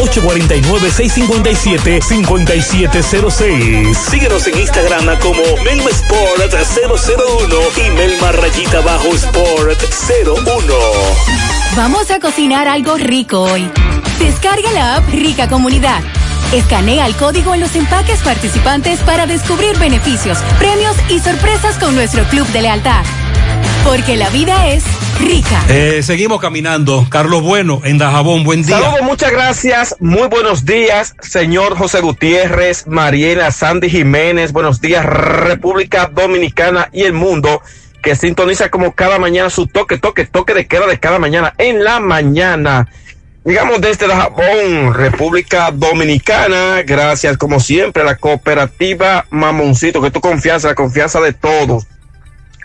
849-657-5706. 1.67 3.95
Síguenos 3.95 4.47
en 4.47 4.59
Instagram 4.59 5.19
como 5.19 5.43
Melma 5.65 5.91
Sport 5.91 6.55
001 6.55 7.57
y 7.85 7.91
Melma 7.91 8.31
Rayita 8.33 8.81
Bajo 8.83 9.09
Sport 9.09 9.83
01. 10.25 10.75
Vamos 11.77 12.11
a 12.11 12.21
cocinar 12.21 12.69
algo 12.69 12.97
rico 12.97 13.41
hoy. 13.41 13.69
Descarga 14.21 14.71
la 14.73 14.97
app 14.97 15.09
Rica 15.11 15.49
Comunidad. 15.49 16.01
Escanea 16.53 17.07
el 17.07 17.17
código 17.17 17.55
en 17.55 17.61
los 17.61 17.75
empaques 17.75 18.21
participantes 18.21 19.01
para 19.01 19.27
descubrir 19.27 19.77
beneficios, 19.79 20.39
premios 20.59 20.95
y 21.09 21.19
sorpresas 21.19 21.77
con 21.79 21.97
nuestro 21.97 22.23
club 22.25 22.47
de 22.49 22.61
lealtad. 22.63 23.05
Porque 23.87 24.17
la 24.17 24.29
vida 24.31 24.69
es 24.69 24.83
rica. 25.21 25.63
Eh, 25.69 26.03
seguimos 26.03 26.41
caminando. 26.41 27.07
Carlos 27.09 27.41
Bueno, 27.43 27.81
en 27.85 27.99
Dajabón, 27.99 28.43
buen 28.43 28.65
día. 28.65 28.81
Saludos, 28.81 29.03
muchas 29.03 29.31
gracias. 29.31 29.95
Muy 30.01 30.27
buenos 30.27 30.65
días, 30.65 31.15
señor 31.21 31.79
José 31.79 32.01
Gutiérrez, 32.01 32.89
Mariela, 32.89 33.53
Sandy 33.53 33.89
Jiménez. 33.89 34.53
Buenos 34.53 34.81
días, 34.81 35.07
República 35.07 36.11
Dominicana 36.13 36.89
y 36.93 37.03
el 37.03 37.13
mundo 37.13 37.63
que 38.03 38.17
sintoniza 38.17 38.71
como 38.71 38.93
cada 38.93 39.21
mañana 39.21 39.51
su 39.51 39.69
toque, 39.69 39.99
toque, 39.99 40.27
toque 40.27 40.53
de 40.53 40.67
queda 40.67 40.87
de 40.87 40.99
cada 40.99 41.21
mañana 41.21 41.55
en 41.57 41.85
la 41.85 42.01
mañana. 42.01 42.89
Digamos 43.45 43.81
desde 43.81 44.09
Dajabón, 44.09 44.95
República 44.95 45.71
Dominicana, 45.71 46.83
gracias 46.85 47.39
como 47.39 47.61
siempre 47.61 48.03
a 48.03 48.07
la 48.07 48.17
cooperativa 48.17 49.27
Mamoncito, 49.31 50.03
que 50.03 50.11
tu 50.11 50.21
confianza, 50.21 50.67
la 50.67 50.75
confianza 50.75 51.21
de 51.21 51.33
todos. 51.33 51.87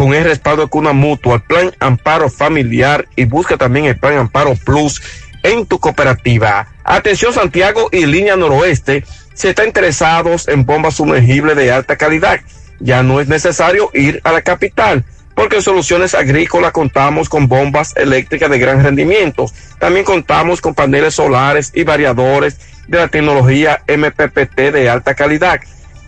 con 0.00 0.14
el 0.14 0.24
respaldo 0.24 0.62
de 0.62 0.68
Cuna 0.70 0.94
Mutua, 0.94 1.40
Plan 1.40 1.72
Amparo 1.78 2.30
Familiar 2.30 3.06
y 3.16 3.26
busca 3.26 3.58
también 3.58 3.84
el 3.84 3.98
Plan 3.98 4.16
Amparo 4.16 4.54
Plus 4.54 5.02
en 5.42 5.66
tu 5.66 5.78
cooperativa. 5.78 6.68
Atención 6.84 7.34
Santiago 7.34 7.90
y 7.92 8.06
línea 8.06 8.34
noroeste, 8.34 9.04
si 9.34 9.48
está 9.48 9.66
interesados 9.66 10.48
en 10.48 10.64
bombas 10.64 10.94
sumergibles 10.94 11.54
de 11.54 11.70
alta 11.70 11.98
calidad, 11.98 12.40
ya 12.78 13.02
no 13.02 13.20
es 13.20 13.28
necesario 13.28 13.90
ir 13.92 14.22
a 14.24 14.32
la 14.32 14.40
capital, 14.40 15.04
porque 15.34 15.56
en 15.56 15.62
Soluciones 15.62 16.14
Agrícolas 16.14 16.72
contamos 16.72 17.28
con 17.28 17.46
bombas 17.46 17.94
eléctricas 17.94 18.48
de 18.48 18.58
gran 18.58 18.82
rendimiento. 18.82 19.52
También 19.78 20.06
contamos 20.06 20.62
con 20.62 20.74
paneles 20.74 21.16
solares 21.16 21.72
y 21.74 21.84
variadores 21.84 22.56
de 22.88 22.96
la 22.96 23.08
tecnología 23.08 23.82
MPPT 23.86 24.72
de 24.72 24.88
alta 24.88 25.14
calidad. 25.14 25.60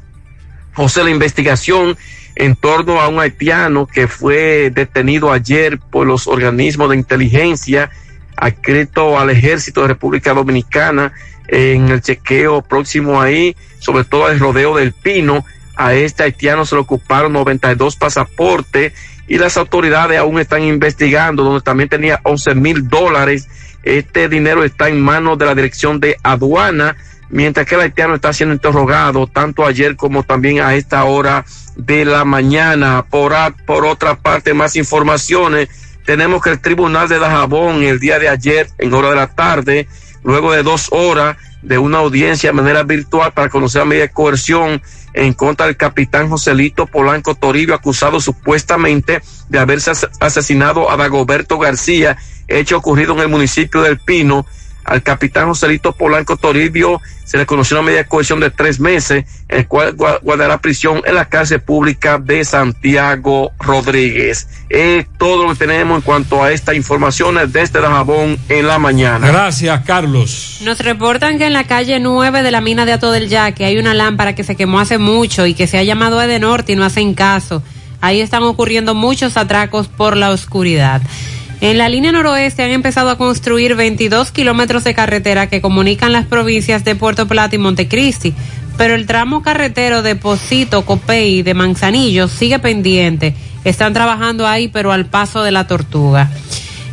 José, 0.73 1.03
la 1.03 1.09
investigación 1.09 1.97
en 2.35 2.55
torno 2.55 3.01
a 3.01 3.09
un 3.09 3.19
haitiano 3.19 3.85
que 3.85 4.07
fue 4.07 4.71
detenido 4.73 5.33
ayer 5.33 5.77
por 5.77 6.07
los 6.07 6.25
organismos 6.25 6.89
de 6.89 6.95
inteligencia 6.95 7.89
adscrito 8.39 9.19
al 9.19 9.29
ejército 9.29 9.81
de 9.81 9.89
República 9.89 10.33
Dominicana 10.33 11.13
en 11.47 11.89
el 11.89 12.01
chequeo 12.01 12.61
próximo 12.61 13.21
ahí, 13.21 13.55
sobre 13.79 14.03
todo 14.03 14.29
el 14.29 14.39
rodeo 14.39 14.75
del 14.75 14.93
Pino. 14.93 15.45
A 15.75 15.93
este 15.93 16.23
haitiano 16.23 16.65
se 16.65 16.75
le 16.75 16.81
ocuparon 16.81 17.33
92 17.33 17.95
pasaportes 17.95 18.93
y 19.27 19.37
las 19.37 19.57
autoridades 19.57 20.19
aún 20.19 20.39
están 20.39 20.63
investigando, 20.63 21.43
donde 21.43 21.61
también 21.61 21.87
tenía 21.87 22.19
11 22.23 22.55
mil 22.55 22.89
dólares. 22.89 23.47
Este 23.83 24.27
dinero 24.27 24.63
está 24.63 24.89
en 24.89 24.99
manos 24.99 25.37
de 25.37 25.45
la 25.45 25.55
dirección 25.55 25.99
de 25.99 26.17
aduana, 26.23 26.97
mientras 27.29 27.65
que 27.65 27.75
el 27.75 27.81
haitiano 27.81 28.15
está 28.15 28.33
siendo 28.33 28.53
interrogado 28.53 29.27
tanto 29.27 29.65
ayer 29.65 29.95
como 29.95 30.23
también 30.23 30.61
a 30.61 30.75
esta 30.75 31.03
hora 31.05 31.45
de 31.77 32.05
la 32.05 32.25
mañana. 32.25 33.05
Por, 33.09 33.33
por 33.65 33.85
otra 33.85 34.15
parte, 34.15 34.53
más 34.53 34.75
informaciones. 34.75 35.69
Tenemos 36.09 36.41
que 36.41 36.49
el 36.49 36.59
Tribunal 36.59 37.07
de 37.07 37.19
Dajabón 37.19 37.83
el 37.83 37.99
día 37.99 38.17
de 38.17 38.29
ayer, 38.29 38.67
en 38.79 38.91
hora 38.95 39.11
de 39.11 39.15
la 39.15 39.27
tarde, 39.27 39.87
luego 40.23 40.51
de 40.51 40.63
dos 40.63 40.87
horas 40.89 41.37
de 41.61 41.77
una 41.77 41.99
audiencia 41.99 42.49
de 42.49 42.53
manera 42.55 42.81
virtual 42.81 43.31
para 43.31 43.47
conocer 43.49 43.81
la 43.81 43.85
medida 43.85 44.05
de 44.05 44.11
coerción 44.11 44.81
en 45.13 45.33
contra 45.33 45.67
del 45.67 45.77
capitán 45.77 46.27
Joselito 46.27 46.87
Polanco 46.87 47.35
Toribio, 47.35 47.75
acusado 47.75 48.19
supuestamente 48.19 49.21
de 49.49 49.59
haberse 49.59 49.91
as- 49.91 50.09
asesinado 50.19 50.89
a 50.89 50.97
Dagoberto 50.97 51.59
García, 51.59 52.17
hecho 52.47 52.77
ocurrido 52.77 53.13
en 53.13 53.19
el 53.19 53.27
municipio 53.29 53.83
del 53.83 53.99
Pino. 53.99 54.47
Al 54.89 55.03
capitán 55.03 55.47
Joselito 55.47 55.93
Polanco 55.93 56.35
Toribio 56.37 56.99
se 57.25 57.37
le 57.37 57.45
conoció 57.45 57.77
una 57.77 57.85
medida 57.85 57.99
de 58.03 58.07
coerción 58.07 58.39
de 58.39 58.49
tres 58.49 58.79
meses, 58.79 59.23
el 59.47 59.67
cual 59.67 59.95
gua- 59.95 60.19
guardará 60.21 60.59
prisión 60.59 61.01
en 61.05 61.13
la 61.15 61.25
cárcel 61.29 61.61
pública 61.61 62.17
de 62.17 62.43
Santiago 62.43 63.51
Rodríguez. 63.59 64.47
Es 64.69 65.05
todo 65.19 65.43
lo 65.45 65.53
que 65.53 65.59
tenemos 65.59 65.97
en 65.97 66.01
cuanto 66.01 66.43
a 66.43 66.51
estas 66.51 66.75
informaciones 66.75 67.53
desde 67.53 67.81
Dajabón 67.81 68.37
en 68.49 68.67
la 68.67 68.79
mañana. 68.79 69.27
Gracias, 69.27 69.81
Carlos. 69.85 70.57
Nos 70.63 70.79
reportan 70.79 71.37
que 71.37 71.45
en 71.45 71.53
la 71.53 71.65
calle 71.65 71.99
9 71.99 72.41
de 72.41 72.51
la 72.51 72.61
mina 72.61 72.85
de 72.85 72.93
Ato 72.93 73.11
del 73.11 73.29
Yaque 73.29 73.65
hay 73.65 73.77
una 73.77 73.93
lámpara 73.93 74.33
que 74.33 74.43
se 74.43 74.55
quemó 74.55 74.79
hace 74.79 74.97
mucho 74.97 75.45
y 75.45 75.53
que 75.53 75.67
se 75.67 75.77
ha 75.77 75.83
llamado 75.83 76.19
a 76.19 76.25
Edenorte 76.25 76.71
y 76.71 76.75
no 76.75 76.83
hacen 76.85 77.13
caso. 77.13 77.61
Ahí 78.01 78.21
están 78.21 78.43
ocurriendo 78.43 78.95
muchos 78.95 79.37
atracos 79.37 79.87
por 79.87 80.15
la 80.17 80.31
oscuridad. 80.31 81.01
En 81.61 81.77
la 81.77 81.89
línea 81.89 82.13
noroeste 82.13 82.63
han 82.63 82.71
empezado 82.71 83.09
a 83.09 83.17
construir 83.17 83.75
22 83.75 84.31
kilómetros 84.31 84.85
de 84.85 84.93
carretera 84.93 85.47
que 85.47 85.61
comunican 85.61 86.13
las 86.13 86.25
provincias 86.25 86.85
de 86.85 86.95
Puerto 86.95 87.27
Plata 87.27 87.55
y 87.55 87.59
Montecristi, 87.59 88.33
pero 88.77 88.95
el 88.95 89.05
tramo 89.05 89.41
carretero 89.41 90.01
de 90.01 90.15
Posito, 90.15 90.85
Copey 90.85 91.39
y 91.39 91.43
de 91.43 91.53
Manzanillo 91.53 92.29
sigue 92.29 92.59
pendiente. 92.59 93.35
Están 93.65 93.93
trabajando 93.93 94.47
ahí, 94.47 94.69
pero 94.69 94.93
al 94.93 95.05
paso 95.05 95.43
de 95.43 95.51
la 95.51 95.67
tortuga. 95.67 96.31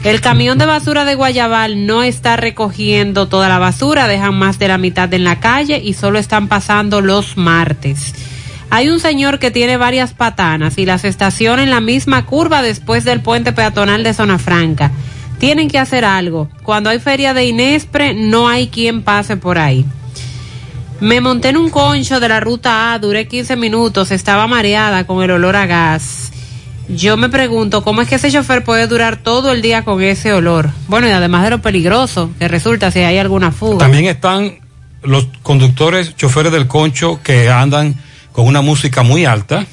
El 0.03 0.20
camión 0.20 0.59
de 0.59 0.67
basura 0.67 1.05
de 1.05 1.15
Guayabal 1.15 1.86
no 1.86 2.03
está 2.03 2.36
recogiendo 2.36 3.28
toda 3.28 3.49
la 3.49 3.61
basura, 3.61 4.09
dejan 4.09 4.35
más 4.35 4.59
de 4.59 4.67
la 4.69 4.78
mitad 4.78 5.12
en 5.15 5.23
la 5.23 5.39
calle 5.39 5.81
y 5.83 5.95
solo 5.95 6.19
están 6.19 6.49
pasando 6.49 7.01
los 7.01 7.36
martes. 7.36 8.15
Hay 8.70 8.89
un 8.89 9.01
señor 9.01 9.39
que 9.39 9.51
tiene 9.51 9.77
varias 9.77 10.12
patanas 10.12 10.78
y 10.78 10.86
las 10.86 11.05
estaciona 11.05 11.62
en 11.62 11.70
la 11.70 11.81
misma 11.81 12.27
curva 12.27 12.62
después 12.62 13.05
del 13.05 13.20
puente 13.20 13.53
peatonal 13.53 14.03
de 14.03 14.15
Zona 14.15 14.39
Franca. 14.39 14.91
Tienen 15.39 15.69
que 15.69 15.78
hacer 15.78 16.05
algo. 16.05 16.49
Cuando 16.62 16.91
hay 16.91 16.99
feria 16.99 17.35
de 17.35 17.45
Inespre, 17.45 18.15
no 18.15 18.49
hay 18.49 18.69
quien 18.69 19.03
pase 19.03 19.36
por 19.36 19.59
ahí. 19.59 19.85
Me 21.01 21.20
monté 21.20 21.51
en 21.51 21.59
un 21.59 21.70
concho 21.70 22.20
de 22.20 22.28
la 22.28 22.41
ruta 22.41 22.95
A, 22.95 22.99
duré 22.99 23.28
15 23.28 23.57
minutos, 23.57 24.11
estaba 24.11 24.47
mareada 24.47 25.07
con 25.07 25.23
el 25.23 25.31
olor 25.31 25.55
a 25.55 25.67
gas. 25.67 26.33
Yo 26.89 27.17
me 27.17 27.28
pregunto 27.28 27.83
cómo 27.83 28.01
es 28.01 28.09
que 28.09 28.15
ese 28.15 28.31
chofer 28.31 28.65
puede 28.65 28.86
durar 28.86 29.17
todo 29.17 29.53
el 29.53 29.61
día 29.61 29.85
con 29.85 30.03
ese 30.03 30.33
olor. 30.33 30.70
Bueno, 30.89 31.07
y 31.09 31.11
además 31.11 31.45
de 31.45 31.51
lo 31.51 31.61
peligroso 31.61 32.31
que 32.39 32.49
resulta 32.49 32.91
si 32.91 33.01
hay 33.01 33.19
alguna 33.19 33.53
fuga. 33.53 33.78
También 33.78 34.07
están 34.07 34.59
los 35.03 35.28
conductores, 35.43 36.17
choferes 36.17 36.53
del 36.53 36.67
concho 36.67 37.20
que 37.23 37.51
andan 37.51 37.97
con 38.36 38.47
una 38.47 38.60
música 38.60 39.02
muy 39.02 39.24
alta, 39.24 39.65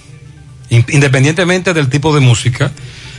in- 0.70 0.86
independientemente 0.88 1.74
del 1.74 1.90
tipo 1.90 2.16
de 2.16 2.22
música, 2.22 2.72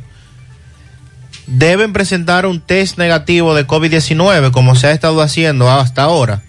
deben 1.48 1.94
presentar 1.94 2.46
un 2.46 2.62
test 2.62 2.98
negativo 2.98 3.54
de 3.56 3.68
COVID-19, 3.68 4.52
como 4.52 4.76
se 4.76 4.88
ha 4.88 4.92
estado 4.92 5.22
haciendo 5.22 5.70
hasta 5.70 6.04
ahora, 6.04 6.44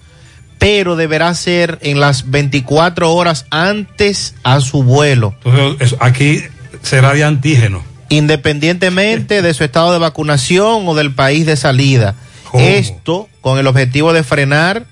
pero 0.59 0.95
deberá 0.95 1.35
ser 1.35 1.79
en 1.81 2.01
las 2.01 2.31
24 2.31 3.13
horas 3.13 3.47
antes 3.51 4.35
a 4.45 4.61
su 4.61 4.83
vuelo. 4.83 5.35
Entonces, 5.45 5.97
aquí 6.01 6.43
será 6.83 7.15
de 7.15 7.25
antígeno. 7.25 7.83
independientemente 8.11 9.41
de 9.41 9.55
su 9.55 9.65
estado 9.65 9.93
de 9.93 9.99
vacunación 9.99 10.87
o 10.87 10.95
del 10.95 11.13
país 11.13 11.47
de 11.47 11.57
salida. 11.57 12.15
Esto 12.55 13.29
con 13.41 13.59
el 13.59 13.67
objetivo 13.67 14.13
de 14.13 14.23
frenar 14.23 14.87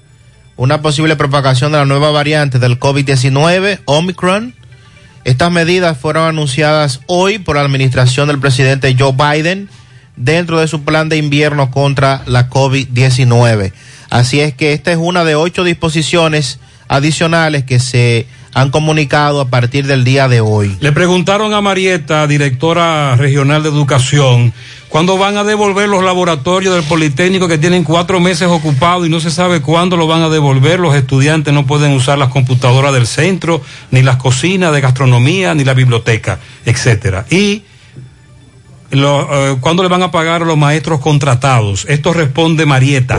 una 0.57 0.83
posible 0.83 1.17
propagación 1.17 1.73
de 1.73 1.79
la 1.79 1.85
nueva 1.85 2.11
variante 2.11 2.59
del 2.59 2.79
COVID-19, 2.81 3.81
Omicron. 3.85 4.55
Estas 5.25 5.53
medidas 5.53 5.99
fueron 5.99 6.29
anunciadas 6.29 7.01
hoy 7.07 7.39
por 7.39 7.57
la 7.57 7.63
administración 7.63 8.29
del 8.29 8.41
presidente 8.41 8.95
Joe 8.99 9.13
Biden 9.13 9.69
dentro 10.17 10.59
de 10.59 10.67
su 10.67 10.83
plan 10.85 11.09
de 11.09 11.17
invierno 11.17 11.71
contra 11.71 12.23
la 12.27 12.51
COVID-19. 12.51 13.73
Así 14.11 14.41
es 14.41 14.55
que 14.55 14.73
esta 14.73 14.91
es 14.91 14.99
una 14.99 15.25
de 15.25 15.37
ocho 15.37 15.65
disposiciones 15.65 16.59
adicionales 16.89 17.65
que 17.65 17.79
se 17.79 18.27
han 18.55 18.71
comunicado 18.71 19.41
a 19.41 19.49
partir 19.49 19.87
del 19.87 20.05
día 20.05 20.29
de 20.29 20.41
hoy. 20.41 20.77
Le 20.81 20.93
preguntaron 20.93 21.55
a 21.55 21.61
Marieta, 21.61 22.27
directora 22.27 23.17
regional 23.17 23.63
de 23.63 23.69
educación, 23.69 24.53
cuándo 24.89 25.19
van 25.19 25.37
a 25.37 25.45
devolver 25.45 25.89
los 25.89 26.03
laboratorios 26.03 26.75
del 26.75 26.85
Politécnico 26.85 27.49
que 27.49 27.59
tienen 27.59 27.85
cuatro 27.85 28.21
meses 28.21 28.49
ocupados 28.49 29.07
y 29.07 29.11
no 29.11 29.21
se 29.21 29.31
sabe 29.31 29.61
cuándo 29.61 29.97
lo 29.97 30.07
van 30.07 30.23
a 30.23 30.29
devolver. 30.29 30.81
Los 30.81 30.95
estudiantes 30.95 31.53
no 31.53 31.67
pueden 31.67 31.93
usar 31.93 32.19
las 32.19 32.29
computadoras 32.29 32.93
del 32.93 33.07
centro, 33.07 33.63
ni 33.91 34.03
las 34.03 34.17
cocinas 34.17 34.73
de 34.73 34.81
gastronomía, 34.81 35.55
ni 35.55 35.65
la 35.65 35.75
biblioteca, 35.75 36.39
etcétera. 36.65 37.27
Y 37.31 37.63
eh, 38.91 39.57
cuándo 39.61 39.83
le 39.83 39.89
van 39.89 40.03
a 40.03 40.11
pagar 40.11 40.43
los 40.43 40.57
maestros 40.57 41.01
contratados. 41.01 41.85
Esto 41.89 42.13
responde 42.13 42.67
Marieta. 42.67 43.19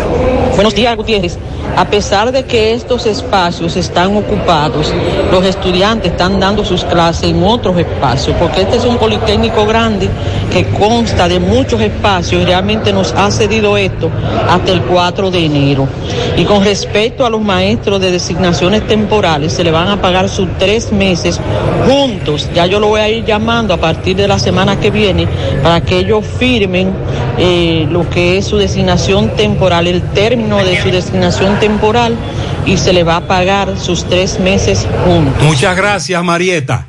Buenos 0.56 0.76
días, 0.76 0.96
Gutiérrez. 0.98 1.38
A 1.78 1.86
pesar 1.86 2.32
de 2.32 2.44
que 2.44 2.74
estos 2.74 3.06
espacios 3.06 3.78
están 3.78 4.18
ocupados, 4.18 4.94
los 5.32 5.46
estudiantes 5.46 6.12
están 6.12 6.40
dando 6.40 6.66
sus 6.66 6.84
clases 6.84 7.30
en 7.30 7.44
otros 7.44 7.78
espacios, 7.78 8.36
porque 8.38 8.62
este 8.62 8.78
es 8.78 8.86
un 8.86 8.98
politécnico 8.98 9.66
grande 9.66 10.10
que 10.52 10.66
consta 10.66 11.30
de 11.30 11.40
muchos 11.40 11.80
espacios 11.80 12.42
y 12.42 12.46
realmente 12.46 12.92
nos 12.92 13.14
ha 13.14 13.32
cedido 13.32 13.78
esto 13.78 14.10
hasta 14.50 14.72
el 14.72 14.82
4 14.82 15.32
de 15.32 15.46
enero. 15.46 15.88
Y 16.36 16.44
con 16.44 16.66
respecto 16.66 17.26
a 17.26 17.30
los 17.30 17.42
maestros 17.42 18.02
de 18.02 18.12
designaciones 18.12 18.86
temporales, 18.88 19.54
se 19.54 19.64
le 19.64 19.72
van 19.72 19.88
a 19.88 20.02
pagar 20.02 20.28
sus 20.28 20.50
tres 20.58 20.92
meses 20.92 21.40
juntos. 21.88 22.50
Ya 22.54 22.66
yo 22.66 22.80
lo 22.80 22.88
voy 22.88 23.02
a 23.02 23.10
ir 23.10 23.24
llamando 23.24 23.74
a 23.74 23.78
partir 23.78 24.18
de 24.18 24.28
la 24.28 24.40
semana 24.40 24.80
que 24.80 24.92
viene 24.92 25.28
para 25.64 25.82
que 25.82 26.00
ellos 26.00 26.26
firmen 26.26 26.92
eh, 27.38 27.88
lo 27.90 28.10
que 28.10 28.38
es 28.38 28.46
su 28.46 28.58
designación 28.58 29.36
temporal, 29.36 29.88
el 29.88 30.02
término 30.02 30.64
de 30.64 30.82
su 30.82 30.90
designación 30.90 31.60
temporal 31.60 32.16
y 32.66 32.78
se 32.78 32.94
le 32.94 33.04
va 33.04 33.18
a 33.18 33.22
pagar 33.22 33.78
sus 33.78 34.06
tres 34.06 34.40
meses 34.40 34.88
juntos. 35.06 35.44
Muchas 35.44 35.76
gracias, 35.76 36.24
Marieta. 36.24 36.89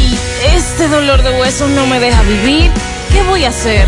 este 0.56 0.88
dolor 0.88 1.24
de 1.24 1.40
huesos 1.40 1.72
no 1.72 1.88
me 1.88 2.00
deja 2.00 2.22
vivir. 2.24 2.70
¿Qué 3.12 3.24
voy 3.24 3.46
a 3.46 3.50
hacer? 3.50 3.88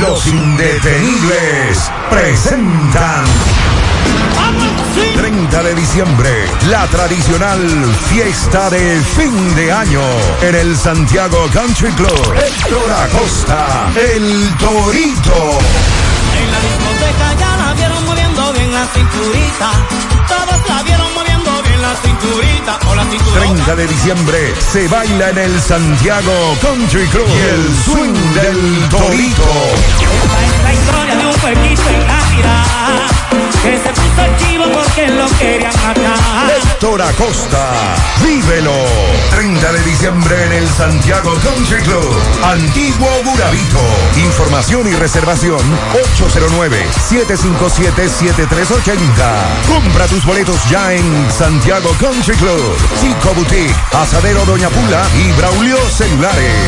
Los 0.00 0.26
indetenibles 0.26 1.90
presentan 2.10 3.24
30 5.16 5.62
de 5.62 5.74
diciembre, 5.74 6.30
la 6.68 6.86
tradicional 6.88 7.60
fiesta 8.08 8.70
de 8.70 9.00
fin 9.16 9.54
de 9.54 9.72
año 9.72 10.02
en 10.42 10.54
el 10.54 10.76
Santiago 10.76 11.48
Country 11.52 11.90
Club. 11.92 12.34
Héctor 12.34 12.92
Acosta, 12.92 13.90
el 13.94 14.50
Torito. 14.58 15.58
En 16.38 16.50
la 16.50 16.60
discoteca 16.60 17.34
ya 17.38 17.56
la 17.56 17.74
vieron 17.74 18.04
moviendo 18.04 18.52
bien 18.52 18.72
la 18.72 18.86
cinturita. 18.86 19.70
Todos 20.28 20.68
la 20.68 20.82
vieron 20.82 21.03
la 21.94 22.00
cinturita 22.00 22.78
o 22.88 22.94
la 22.94 23.02
cinturita. 23.04 23.40
30 23.40 23.76
de 23.76 23.86
diciembre 23.86 24.54
se 24.58 24.88
baila 24.88 25.30
en 25.30 25.38
el 25.38 25.60
Santiago 25.60 26.56
Country 26.60 27.06
Club. 27.08 27.26
Y 27.28 27.38
el 27.54 27.74
swing 27.84 28.14
del 28.34 28.88
Torito. 28.88 29.42
La 30.64 30.72
historia 30.72 31.16
de 31.16 31.26
un 31.26 31.34
pueblito 31.34 31.88
en 31.90 32.06
Navidad 32.06 33.14
que 33.64 33.78
se 33.78 33.88
puso 33.88 34.22
chivo 34.38 34.64
porque 34.72 35.08
lo 35.08 35.26
querían 35.38 35.72
matar. 35.82 36.52
Héctor 36.56 37.00
Acosta, 37.00 37.96
vívelo. 38.22 38.74
30 39.30 39.72
de 39.72 39.82
diciembre 39.84 40.44
en 40.44 40.52
el 40.52 40.68
Santiago 40.68 41.34
Country 41.42 41.82
Club. 41.82 42.22
Antiguo 42.44 43.08
Burabito. 43.24 43.80
Información 44.16 44.86
y 44.86 44.92
reservación 44.92 45.60
809-757-7380. 47.10 49.02
Compra 49.66 50.06
tus 50.08 50.24
boletos 50.26 50.58
ya 50.68 50.92
en 50.92 51.30
Santiago 51.30 51.83
Country 51.92 52.34
Club. 52.36 52.76
Chico 53.00 53.34
Boutique, 53.34 53.74
Asadero 53.92 54.44
Doña 54.44 54.68
Pula 54.70 55.06
y 55.16 55.32
Braulio 55.32 55.76
Celulares. 55.90 56.62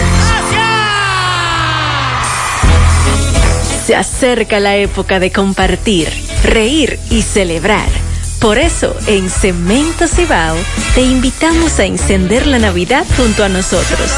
Se 3.87 3.95
acerca 3.95 4.61
la 4.61 4.77
época 4.77 5.21
de 5.21 5.31
compartir, 5.33 6.09
reír 6.43 6.99
y 7.11 7.23
celebrar. 7.23 8.06
Por 8.41 8.59
eso, 8.59 8.95
en 9.07 9.31
Cemento 9.31 10.07
Cibao, 10.07 10.57
te 10.95 11.03
invitamos 11.03 11.79
a 11.79 11.85
encender 11.85 12.47
la 12.47 12.59
Navidad 12.59 13.05
junto 13.17 13.43
a 13.43 13.49
nosotros. 13.49 14.11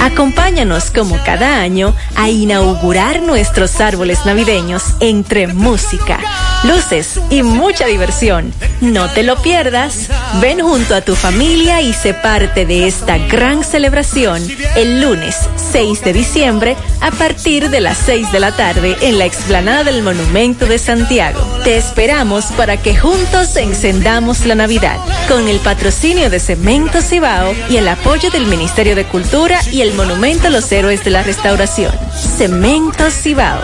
Acompáñanos 0.00 0.90
como 0.90 1.22
cada 1.24 1.60
año 1.60 1.94
a 2.14 2.30
inaugurar 2.30 3.22
nuestros 3.22 3.80
árboles 3.80 4.24
navideños 4.26 4.82
entre 5.00 5.48
música, 5.48 6.20
luces 6.62 7.20
y 7.30 7.42
mucha 7.42 7.86
diversión. 7.86 8.52
No 8.80 9.08
te 9.10 9.22
lo 9.22 9.40
pierdas. 9.42 10.08
Ven 10.40 10.60
junto 10.60 10.94
a 10.94 11.00
tu 11.00 11.14
familia 11.14 11.80
y 11.80 11.92
sé 11.92 12.14
parte 12.14 12.66
de 12.66 12.86
esta 12.86 13.18
gran 13.18 13.64
celebración 13.64 14.42
el 14.76 15.00
lunes 15.00 15.36
6 15.72 16.02
de 16.04 16.12
diciembre 16.12 16.76
a 17.00 17.10
partir 17.10 17.70
de 17.70 17.80
las 17.80 17.98
6 17.98 18.32
de 18.32 18.40
la 18.40 18.52
tarde 18.52 18.96
en 19.00 19.18
la 19.18 19.24
explanada 19.24 19.84
del 19.84 20.02
Monumento 20.02 20.66
de 20.66 20.78
Santiago. 20.78 21.40
Te 21.64 21.76
esperamos 21.76 22.46
para 22.56 22.76
que 22.76 22.96
juntos 22.96 23.56
encendamos 23.64 24.44
la 24.44 24.54
Navidad 24.54 24.98
con 25.26 25.48
el 25.48 25.58
patrocinio 25.58 26.28
de 26.28 26.38
Cemento 26.38 27.00
Cibao 27.00 27.54
y 27.70 27.78
el 27.78 27.88
apoyo 27.88 28.30
del 28.30 28.46
Ministerio 28.46 28.94
de 28.94 29.06
Cultura 29.06 29.58
y 29.72 29.80
el 29.80 29.94
Monumento 29.94 30.48
a 30.48 30.50
los 30.50 30.70
Héroes 30.70 31.02
de 31.02 31.10
la 31.10 31.22
Restauración. 31.22 31.92
Cemento 32.36 33.10
Cibao, 33.10 33.60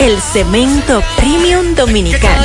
el 0.00 0.20
cemento 0.20 1.02
premium 1.16 1.74
dominicano. 1.74 2.44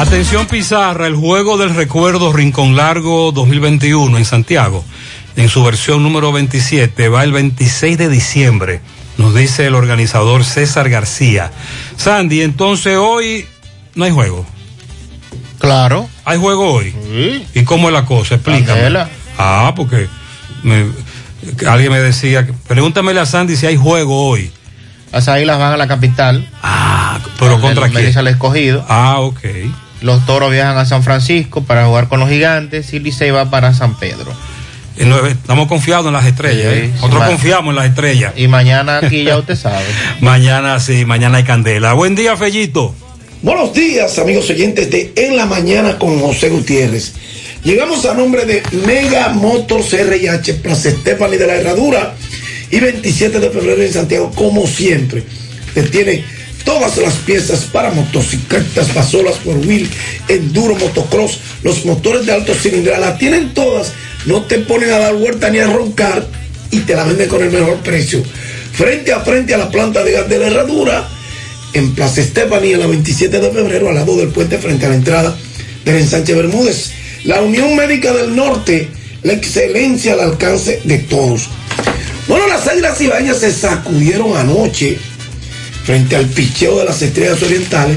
Atención 0.00 0.46
Pizarra, 0.46 1.06
el 1.06 1.14
juego 1.14 1.58
del 1.58 1.74
recuerdo 1.74 2.32
Rincón 2.32 2.74
Largo 2.74 3.32
2021 3.32 4.16
en 4.16 4.24
Santiago, 4.24 4.82
en 5.36 5.50
su 5.50 5.62
versión 5.62 6.02
número 6.02 6.32
27, 6.32 7.10
va 7.10 7.22
el 7.22 7.32
26 7.32 7.98
de 7.98 8.08
diciembre, 8.08 8.80
nos 9.18 9.34
dice 9.34 9.66
el 9.66 9.74
organizador 9.74 10.42
César 10.44 10.88
García. 10.88 11.52
Sandy, 11.96 12.40
entonces 12.40 12.96
hoy 12.96 13.44
no 13.94 14.06
hay 14.06 14.10
juego. 14.10 14.46
Claro. 15.58 16.08
¿Hay 16.24 16.38
juego 16.38 16.72
hoy? 16.72 16.94
¿Y 17.54 17.64
cómo 17.64 17.88
es 17.88 17.92
la 17.92 18.06
cosa? 18.06 18.36
Explícame. 18.36 18.64
Candela. 18.66 19.10
Ah, 19.36 19.74
porque 19.76 20.08
me- 20.62 20.86
alguien 21.68 21.92
me 21.92 22.00
decía, 22.00 22.48
pregúntamele 22.66 23.20
a 23.20 23.26
Sandy 23.26 23.54
si 23.54 23.66
hay 23.66 23.76
juego 23.76 24.28
hoy. 24.30 24.50
Las 25.12 25.28
águilas 25.28 25.58
van 25.58 25.74
a 25.74 25.76
la 25.76 25.86
capital. 25.88 26.48
Ah, 26.62 27.18
pero 27.38 27.60
contra 27.60 27.86
el 27.86 27.92
quién? 27.92 28.16
Al 28.16 28.28
escogido. 28.28 28.86
Ah, 28.88 29.18
ok. 29.20 29.40
Los 30.00 30.24
toros 30.26 30.50
viajan 30.50 30.78
a 30.78 30.86
San 30.86 31.02
Francisco 31.02 31.62
para 31.62 31.86
jugar 31.86 32.08
con 32.08 32.20
los 32.20 32.28
gigantes 32.28 32.92
y 32.92 33.00
Licey 33.00 33.30
va 33.30 33.50
para 33.50 33.74
San 33.74 33.98
Pedro. 33.98 34.32
Estamos 34.96 35.66
confiados 35.66 36.06
en 36.06 36.12
las 36.12 36.26
estrellas. 36.26 36.72
Sí, 36.74 36.80
¿eh? 36.80 36.90
Nosotros 36.94 37.24
confiamos 37.24 37.70
en 37.70 37.76
las 37.76 37.86
estrellas. 37.86 38.34
Y 38.36 38.48
mañana 38.48 38.98
aquí 38.98 39.24
ya 39.24 39.38
usted 39.38 39.56
sabe. 39.56 39.84
Mañana 40.20 40.78
sí, 40.78 41.04
mañana 41.06 41.38
hay 41.38 41.44
candela. 41.44 41.94
Buen 41.94 42.14
día, 42.14 42.36
Fellito. 42.36 42.94
Buenos 43.42 43.72
días, 43.72 44.18
amigos 44.18 44.50
oyentes 44.50 44.90
de 44.90 45.12
En 45.16 45.36
la 45.36 45.46
Mañana 45.46 45.98
con 45.98 46.20
José 46.20 46.50
Gutiérrez. 46.50 47.14
Llegamos 47.64 48.04
a 48.04 48.14
nombre 48.14 48.44
de 48.44 48.62
Mega 48.86 49.30
Motors 49.30 49.92
RIH, 49.92 50.54
Plaza 50.54 50.90
Estefani 50.90 51.38
de 51.38 51.46
la 51.46 51.54
Herradura 51.54 52.14
y 52.70 52.80
27 52.80 53.40
de 53.40 53.50
febrero 53.50 53.82
en 53.82 53.92
Santiago, 53.92 54.30
como 54.34 54.66
siempre. 54.66 55.24
Que 55.72 55.82
tiene 55.84 56.24
todas 56.64 56.96
las 56.98 57.14
piezas 57.14 57.64
para 57.64 57.90
motocicletas, 57.90 58.88
pasolas 58.88 59.36
por 59.36 59.56
wheel, 59.58 59.88
enduro, 60.28 60.76
motocross, 60.76 61.38
los 61.62 61.84
motores 61.84 62.26
de 62.26 62.32
alto 62.32 62.54
cilindrada, 62.54 63.00
las 63.00 63.18
tienen 63.18 63.54
todas. 63.54 63.92
No 64.26 64.42
te 64.42 64.58
ponen 64.58 64.90
a 64.90 64.98
dar 64.98 65.14
vuelta 65.14 65.50
ni 65.50 65.58
a 65.58 65.66
roncar 65.66 66.26
y 66.70 66.80
te 66.80 66.94
la 66.94 67.04
venden 67.04 67.28
con 67.28 67.42
el 67.42 67.50
mejor 67.50 67.78
precio. 67.78 68.22
Frente 68.72 69.12
a 69.12 69.20
frente 69.20 69.54
a 69.54 69.58
la 69.58 69.70
planta 69.70 70.02
de 70.04 70.12
gas 70.12 70.28
de 70.28 70.38
la 70.38 70.46
Herradura 70.46 71.08
en 71.72 71.94
Plaza 71.94 72.20
Estefanía, 72.20 72.78
la 72.78 72.86
27 72.86 73.40
de 73.40 73.50
febrero, 73.50 73.88
al 73.88 73.94
lado 73.94 74.16
del 74.16 74.28
puente, 74.28 74.58
frente 74.58 74.86
a 74.86 74.90
la 74.90 74.94
entrada 74.94 75.36
del 75.84 75.96
ensanche 75.96 76.34
Bermúdez. 76.34 76.92
La 77.24 77.42
Unión 77.42 77.76
Médica 77.76 78.12
del 78.12 78.34
Norte, 78.34 78.88
la 79.22 79.34
excelencia 79.34 80.14
al 80.14 80.20
alcance 80.20 80.80
de 80.84 80.98
todos. 80.98 81.48
Bueno, 82.26 82.46
las 82.46 82.66
águilas 82.66 83.00
ibañas 83.00 83.38
se 83.38 83.52
sacudieron 83.52 84.36
anoche 84.36 84.98
frente 85.84 86.16
al 86.16 86.26
picheo 86.26 86.78
de 86.78 86.84
las 86.84 87.02
estrellas 87.02 87.42
orientales, 87.42 87.96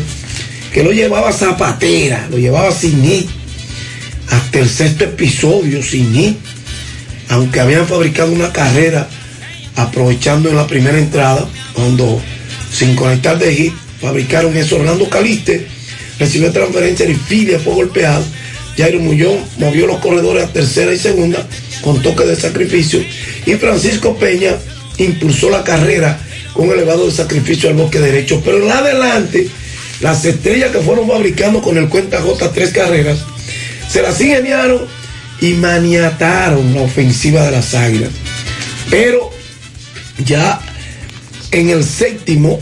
que 0.73 0.83
lo 0.83 0.91
llevaba 0.91 1.31
Zapatera, 1.31 2.27
lo 2.29 2.37
llevaba 2.37 2.71
sin 2.71 3.03
hit, 3.03 3.29
hasta 4.29 4.59
el 4.59 4.69
sexto 4.69 5.03
episodio 5.03 5.83
sin 5.83 6.13
hit, 6.13 6.37
aunque 7.29 7.59
habían 7.59 7.87
fabricado 7.87 8.31
una 8.31 8.51
carrera 8.51 9.07
aprovechando 9.75 10.49
en 10.49 10.55
la 10.55 10.67
primera 10.67 10.97
entrada, 10.97 11.47
cuando 11.73 12.21
sin 12.71 12.95
conectar 12.95 13.37
de 13.37 13.53
hit, 13.53 13.73
fabricaron 14.01 14.55
eso. 14.57 14.77
Orlando 14.77 15.09
Caliste 15.09 15.67
recibió 16.19 16.51
transferencia 16.51 17.09
y 17.09 17.15
Filia 17.15 17.59
fue 17.59 17.73
golpeado. 17.73 18.23
Jairo 18.77 18.99
Muñoz 18.99 19.37
movió 19.57 19.85
los 19.85 19.99
corredores 19.99 20.45
a 20.45 20.53
tercera 20.53 20.93
y 20.93 20.97
segunda 20.97 21.47
con 21.81 22.01
toque 22.01 22.25
de 22.25 22.35
sacrificio. 22.35 23.03
Y 23.45 23.53
Francisco 23.55 24.17
Peña 24.17 24.55
impulsó 24.97 25.49
la 25.49 25.63
carrera 25.63 26.19
con 26.53 26.69
elevado 26.69 27.09
sacrificio 27.11 27.69
al 27.69 27.75
bosque 27.75 27.99
derecho. 27.99 28.41
Pero 28.43 28.63
en 28.63 28.71
adelante, 28.71 29.47
las 30.01 30.25
estrellas 30.25 30.71
que 30.71 30.79
fueron 30.79 31.07
fabricando 31.07 31.61
con 31.61 31.77
el 31.77 31.89
cuenta 31.89 32.21
J 32.21 32.51
tres 32.51 32.71
carreras, 32.71 33.19
se 33.89 34.01
las 34.01 34.19
ingeniaron 34.21 34.85
y 35.41 35.53
maniataron 35.53 36.73
la 36.73 36.81
ofensiva 36.81 37.43
de 37.45 37.51
las 37.51 37.73
águilas. 37.73 38.09
Pero 38.89 39.31
ya 40.25 40.61
en 41.51 41.69
el 41.69 41.83
séptimo, 41.83 42.59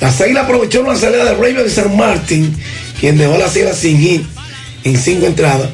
las 0.00 0.20
águilas 0.20 0.44
aprovecharon 0.44 0.88
la 0.88 0.96
salida 0.96 1.24
de 1.24 1.34
Raven 1.34 1.70
San 1.70 1.96
Martin, 1.96 2.54
quien 2.98 3.16
dejó 3.18 3.38
las 3.38 3.54
águilas 3.54 3.78
sin 3.78 3.98
hit 3.98 4.22
en 4.84 4.96
cinco 4.98 5.26
entradas, 5.26 5.70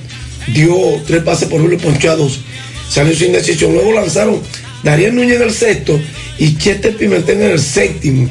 dio 0.48 0.76
tres 1.06 1.22
pases 1.22 1.48
por 1.48 1.60
uno 1.60 1.74
y 1.74 1.78
ponchó 1.78 2.12
a 2.12 2.16
dos, 2.16 2.40
salió 2.88 3.14
sin 3.14 3.32
decisión. 3.32 3.72
Luego 3.72 3.92
lanzaron 3.92 4.40
Dariel 4.82 5.14
Núñez 5.14 5.36
en 5.36 5.42
el 5.42 5.52
sexto 5.52 6.00
y 6.40 6.56
Chester 6.56 6.96
Pimentel 6.96 7.42
en 7.42 7.50
el 7.52 7.60
séptimo. 7.60 8.28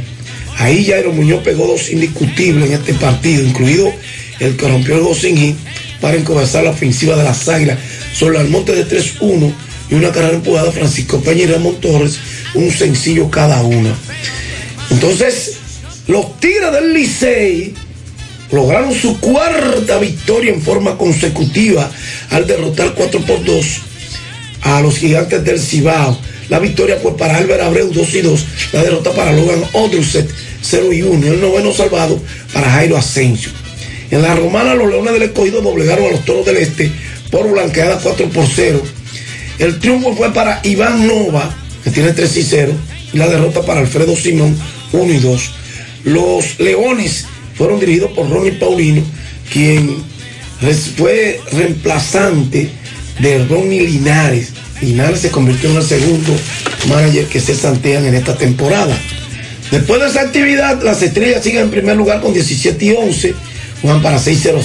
Ahí 0.58 0.86
Jairo 0.86 1.14
Muñoz 1.14 1.42
pegó 1.44 1.68
dos 1.68 1.90
indiscutibles 1.90 2.66
en 2.68 2.74
este 2.74 2.94
partido, 2.96 3.46
incluido 3.46 3.94
el 4.40 4.58
que 4.58 4.68
rompió 4.68 4.96
el 4.96 5.02
gol 5.02 5.16
sin 5.16 5.38
hit 5.38 5.56
para 6.02 6.18
encabezar 6.18 6.64
la 6.64 6.72
ofensiva 6.72 7.16
de 7.16 7.24
las 7.24 7.48
águilas 7.48 7.78
sobre 8.14 8.40
el 8.40 8.50
monte 8.50 8.74
de 8.74 8.86
3-1 8.86 9.54
y 9.92 9.94
una 9.96 10.12
carrera 10.12 10.34
empujada 10.34 10.72
Francisco 10.72 11.22
Peña 11.22 11.44
y 11.44 11.46
Ramón 11.48 11.80
Torres, 11.80 12.20
un 12.56 12.72
sencillo 12.72 13.30
cada 13.30 13.62
una. 13.62 13.96
Entonces, 14.90 15.58
los 16.08 16.40
Tigres 16.40 16.72
del 16.72 16.94
Licey 16.94 17.74
lograron 18.52 18.94
su 18.94 19.20
cuarta 19.20 20.00
victoria 20.00 20.52
en 20.52 20.62
forma 20.62 20.98
consecutiva 20.98 21.92
al 22.32 22.48
derrotar 22.48 22.94
4 22.96 23.22
por 23.22 23.44
2 23.46 23.66
a 24.64 24.82
los 24.82 24.98
gigantes 24.98 25.44
del 25.44 25.60
Cibao. 25.60 26.20
La 26.50 26.60
victoria 26.60 26.98
fue 27.02 27.16
para 27.16 27.38
Álvaro 27.38 27.64
Abreu 27.64 27.92
2 27.92 28.16
y 28.16 28.22
2, 28.22 28.46
la 28.74 28.84
derrota 28.84 29.12
para 29.12 29.32
Logan 29.32 29.64
Odruset 29.74 30.28
0 30.62 30.94
y 30.94 31.02
1, 31.04 31.28
el 31.28 31.42
noveno 31.42 31.72
salvado 31.72 32.22
para 32.54 32.70
Jairo 32.72 32.98
Asensio. 32.98 33.52
En 34.12 34.24
la 34.24 34.36
romana 34.36 34.74
los 34.74 34.90
Leones 34.90 35.14
del 35.14 35.24
Escogido 35.24 35.62
doblegaron 35.62 36.08
a 36.08 36.12
los 36.12 36.26
Toros 36.26 36.46
del 36.46 36.58
Este 36.58 36.92
por 37.30 37.50
blanqueada 37.52 38.00
4 38.02 38.30
por 38.30 38.46
0. 38.48 38.82
El 39.60 39.80
triunfo 39.80 40.16
fue 40.16 40.34
para 40.34 40.62
Iván 40.64 41.06
Nova, 41.06 41.56
que 41.84 41.92
tiene 41.92 42.14
3 42.14 42.38
y 42.38 42.44
0, 42.44 42.74
y 43.14 43.18
la 43.18 43.28
derrota 43.28 43.62
para 43.62 43.82
Alfredo 43.82 44.16
Simón 44.16 44.58
1 44.92 45.14
y 45.14 45.18
2. 45.18 45.52
Los 46.06 46.60
Leones 46.60 47.26
fueron 47.56 47.80
dirigidos 47.80 48.12
por 48.12 48.30
Ronnie 48.30 48.54
Paulino, 48.54 49.04
quien 49.52 50.04
fue 50.98 51.40
reemplazante 51.52 52.70
de 53.20 53.46
Ronnie 53.46 53.86
Linares. 53.86 54.54
Linares 54.82 55.20
se 55.20 55.30
convirtió 55.30 55.70
en 55.70 55.78
el 55.78 55.84
segundo 55.84 56.32
manager 56.88 57.26
que 57.26 57.40
se 57.40 57.56
santean 57.56 58.06
en 58.06 58.16
esta 58.16 58.36
temporada. 58.36 58.98
Después 59.72 60.02
de 60.02 60.08
esa 60.08 60.22
actividad, 60.22 60.82
las 60.82 61.02
estrellas 61.02 61.44
siguen 61.44 61.64
en 61.64 61.70
primer 61.70 61.96
lugar 61.96 62.22
con 62.22 62.34
17 62.34 62.86
y 62.86 62.92
11, 62.92 63.36
van 63.84 64.02
para 64.02 64.18
6-0-7. 64.18 64.62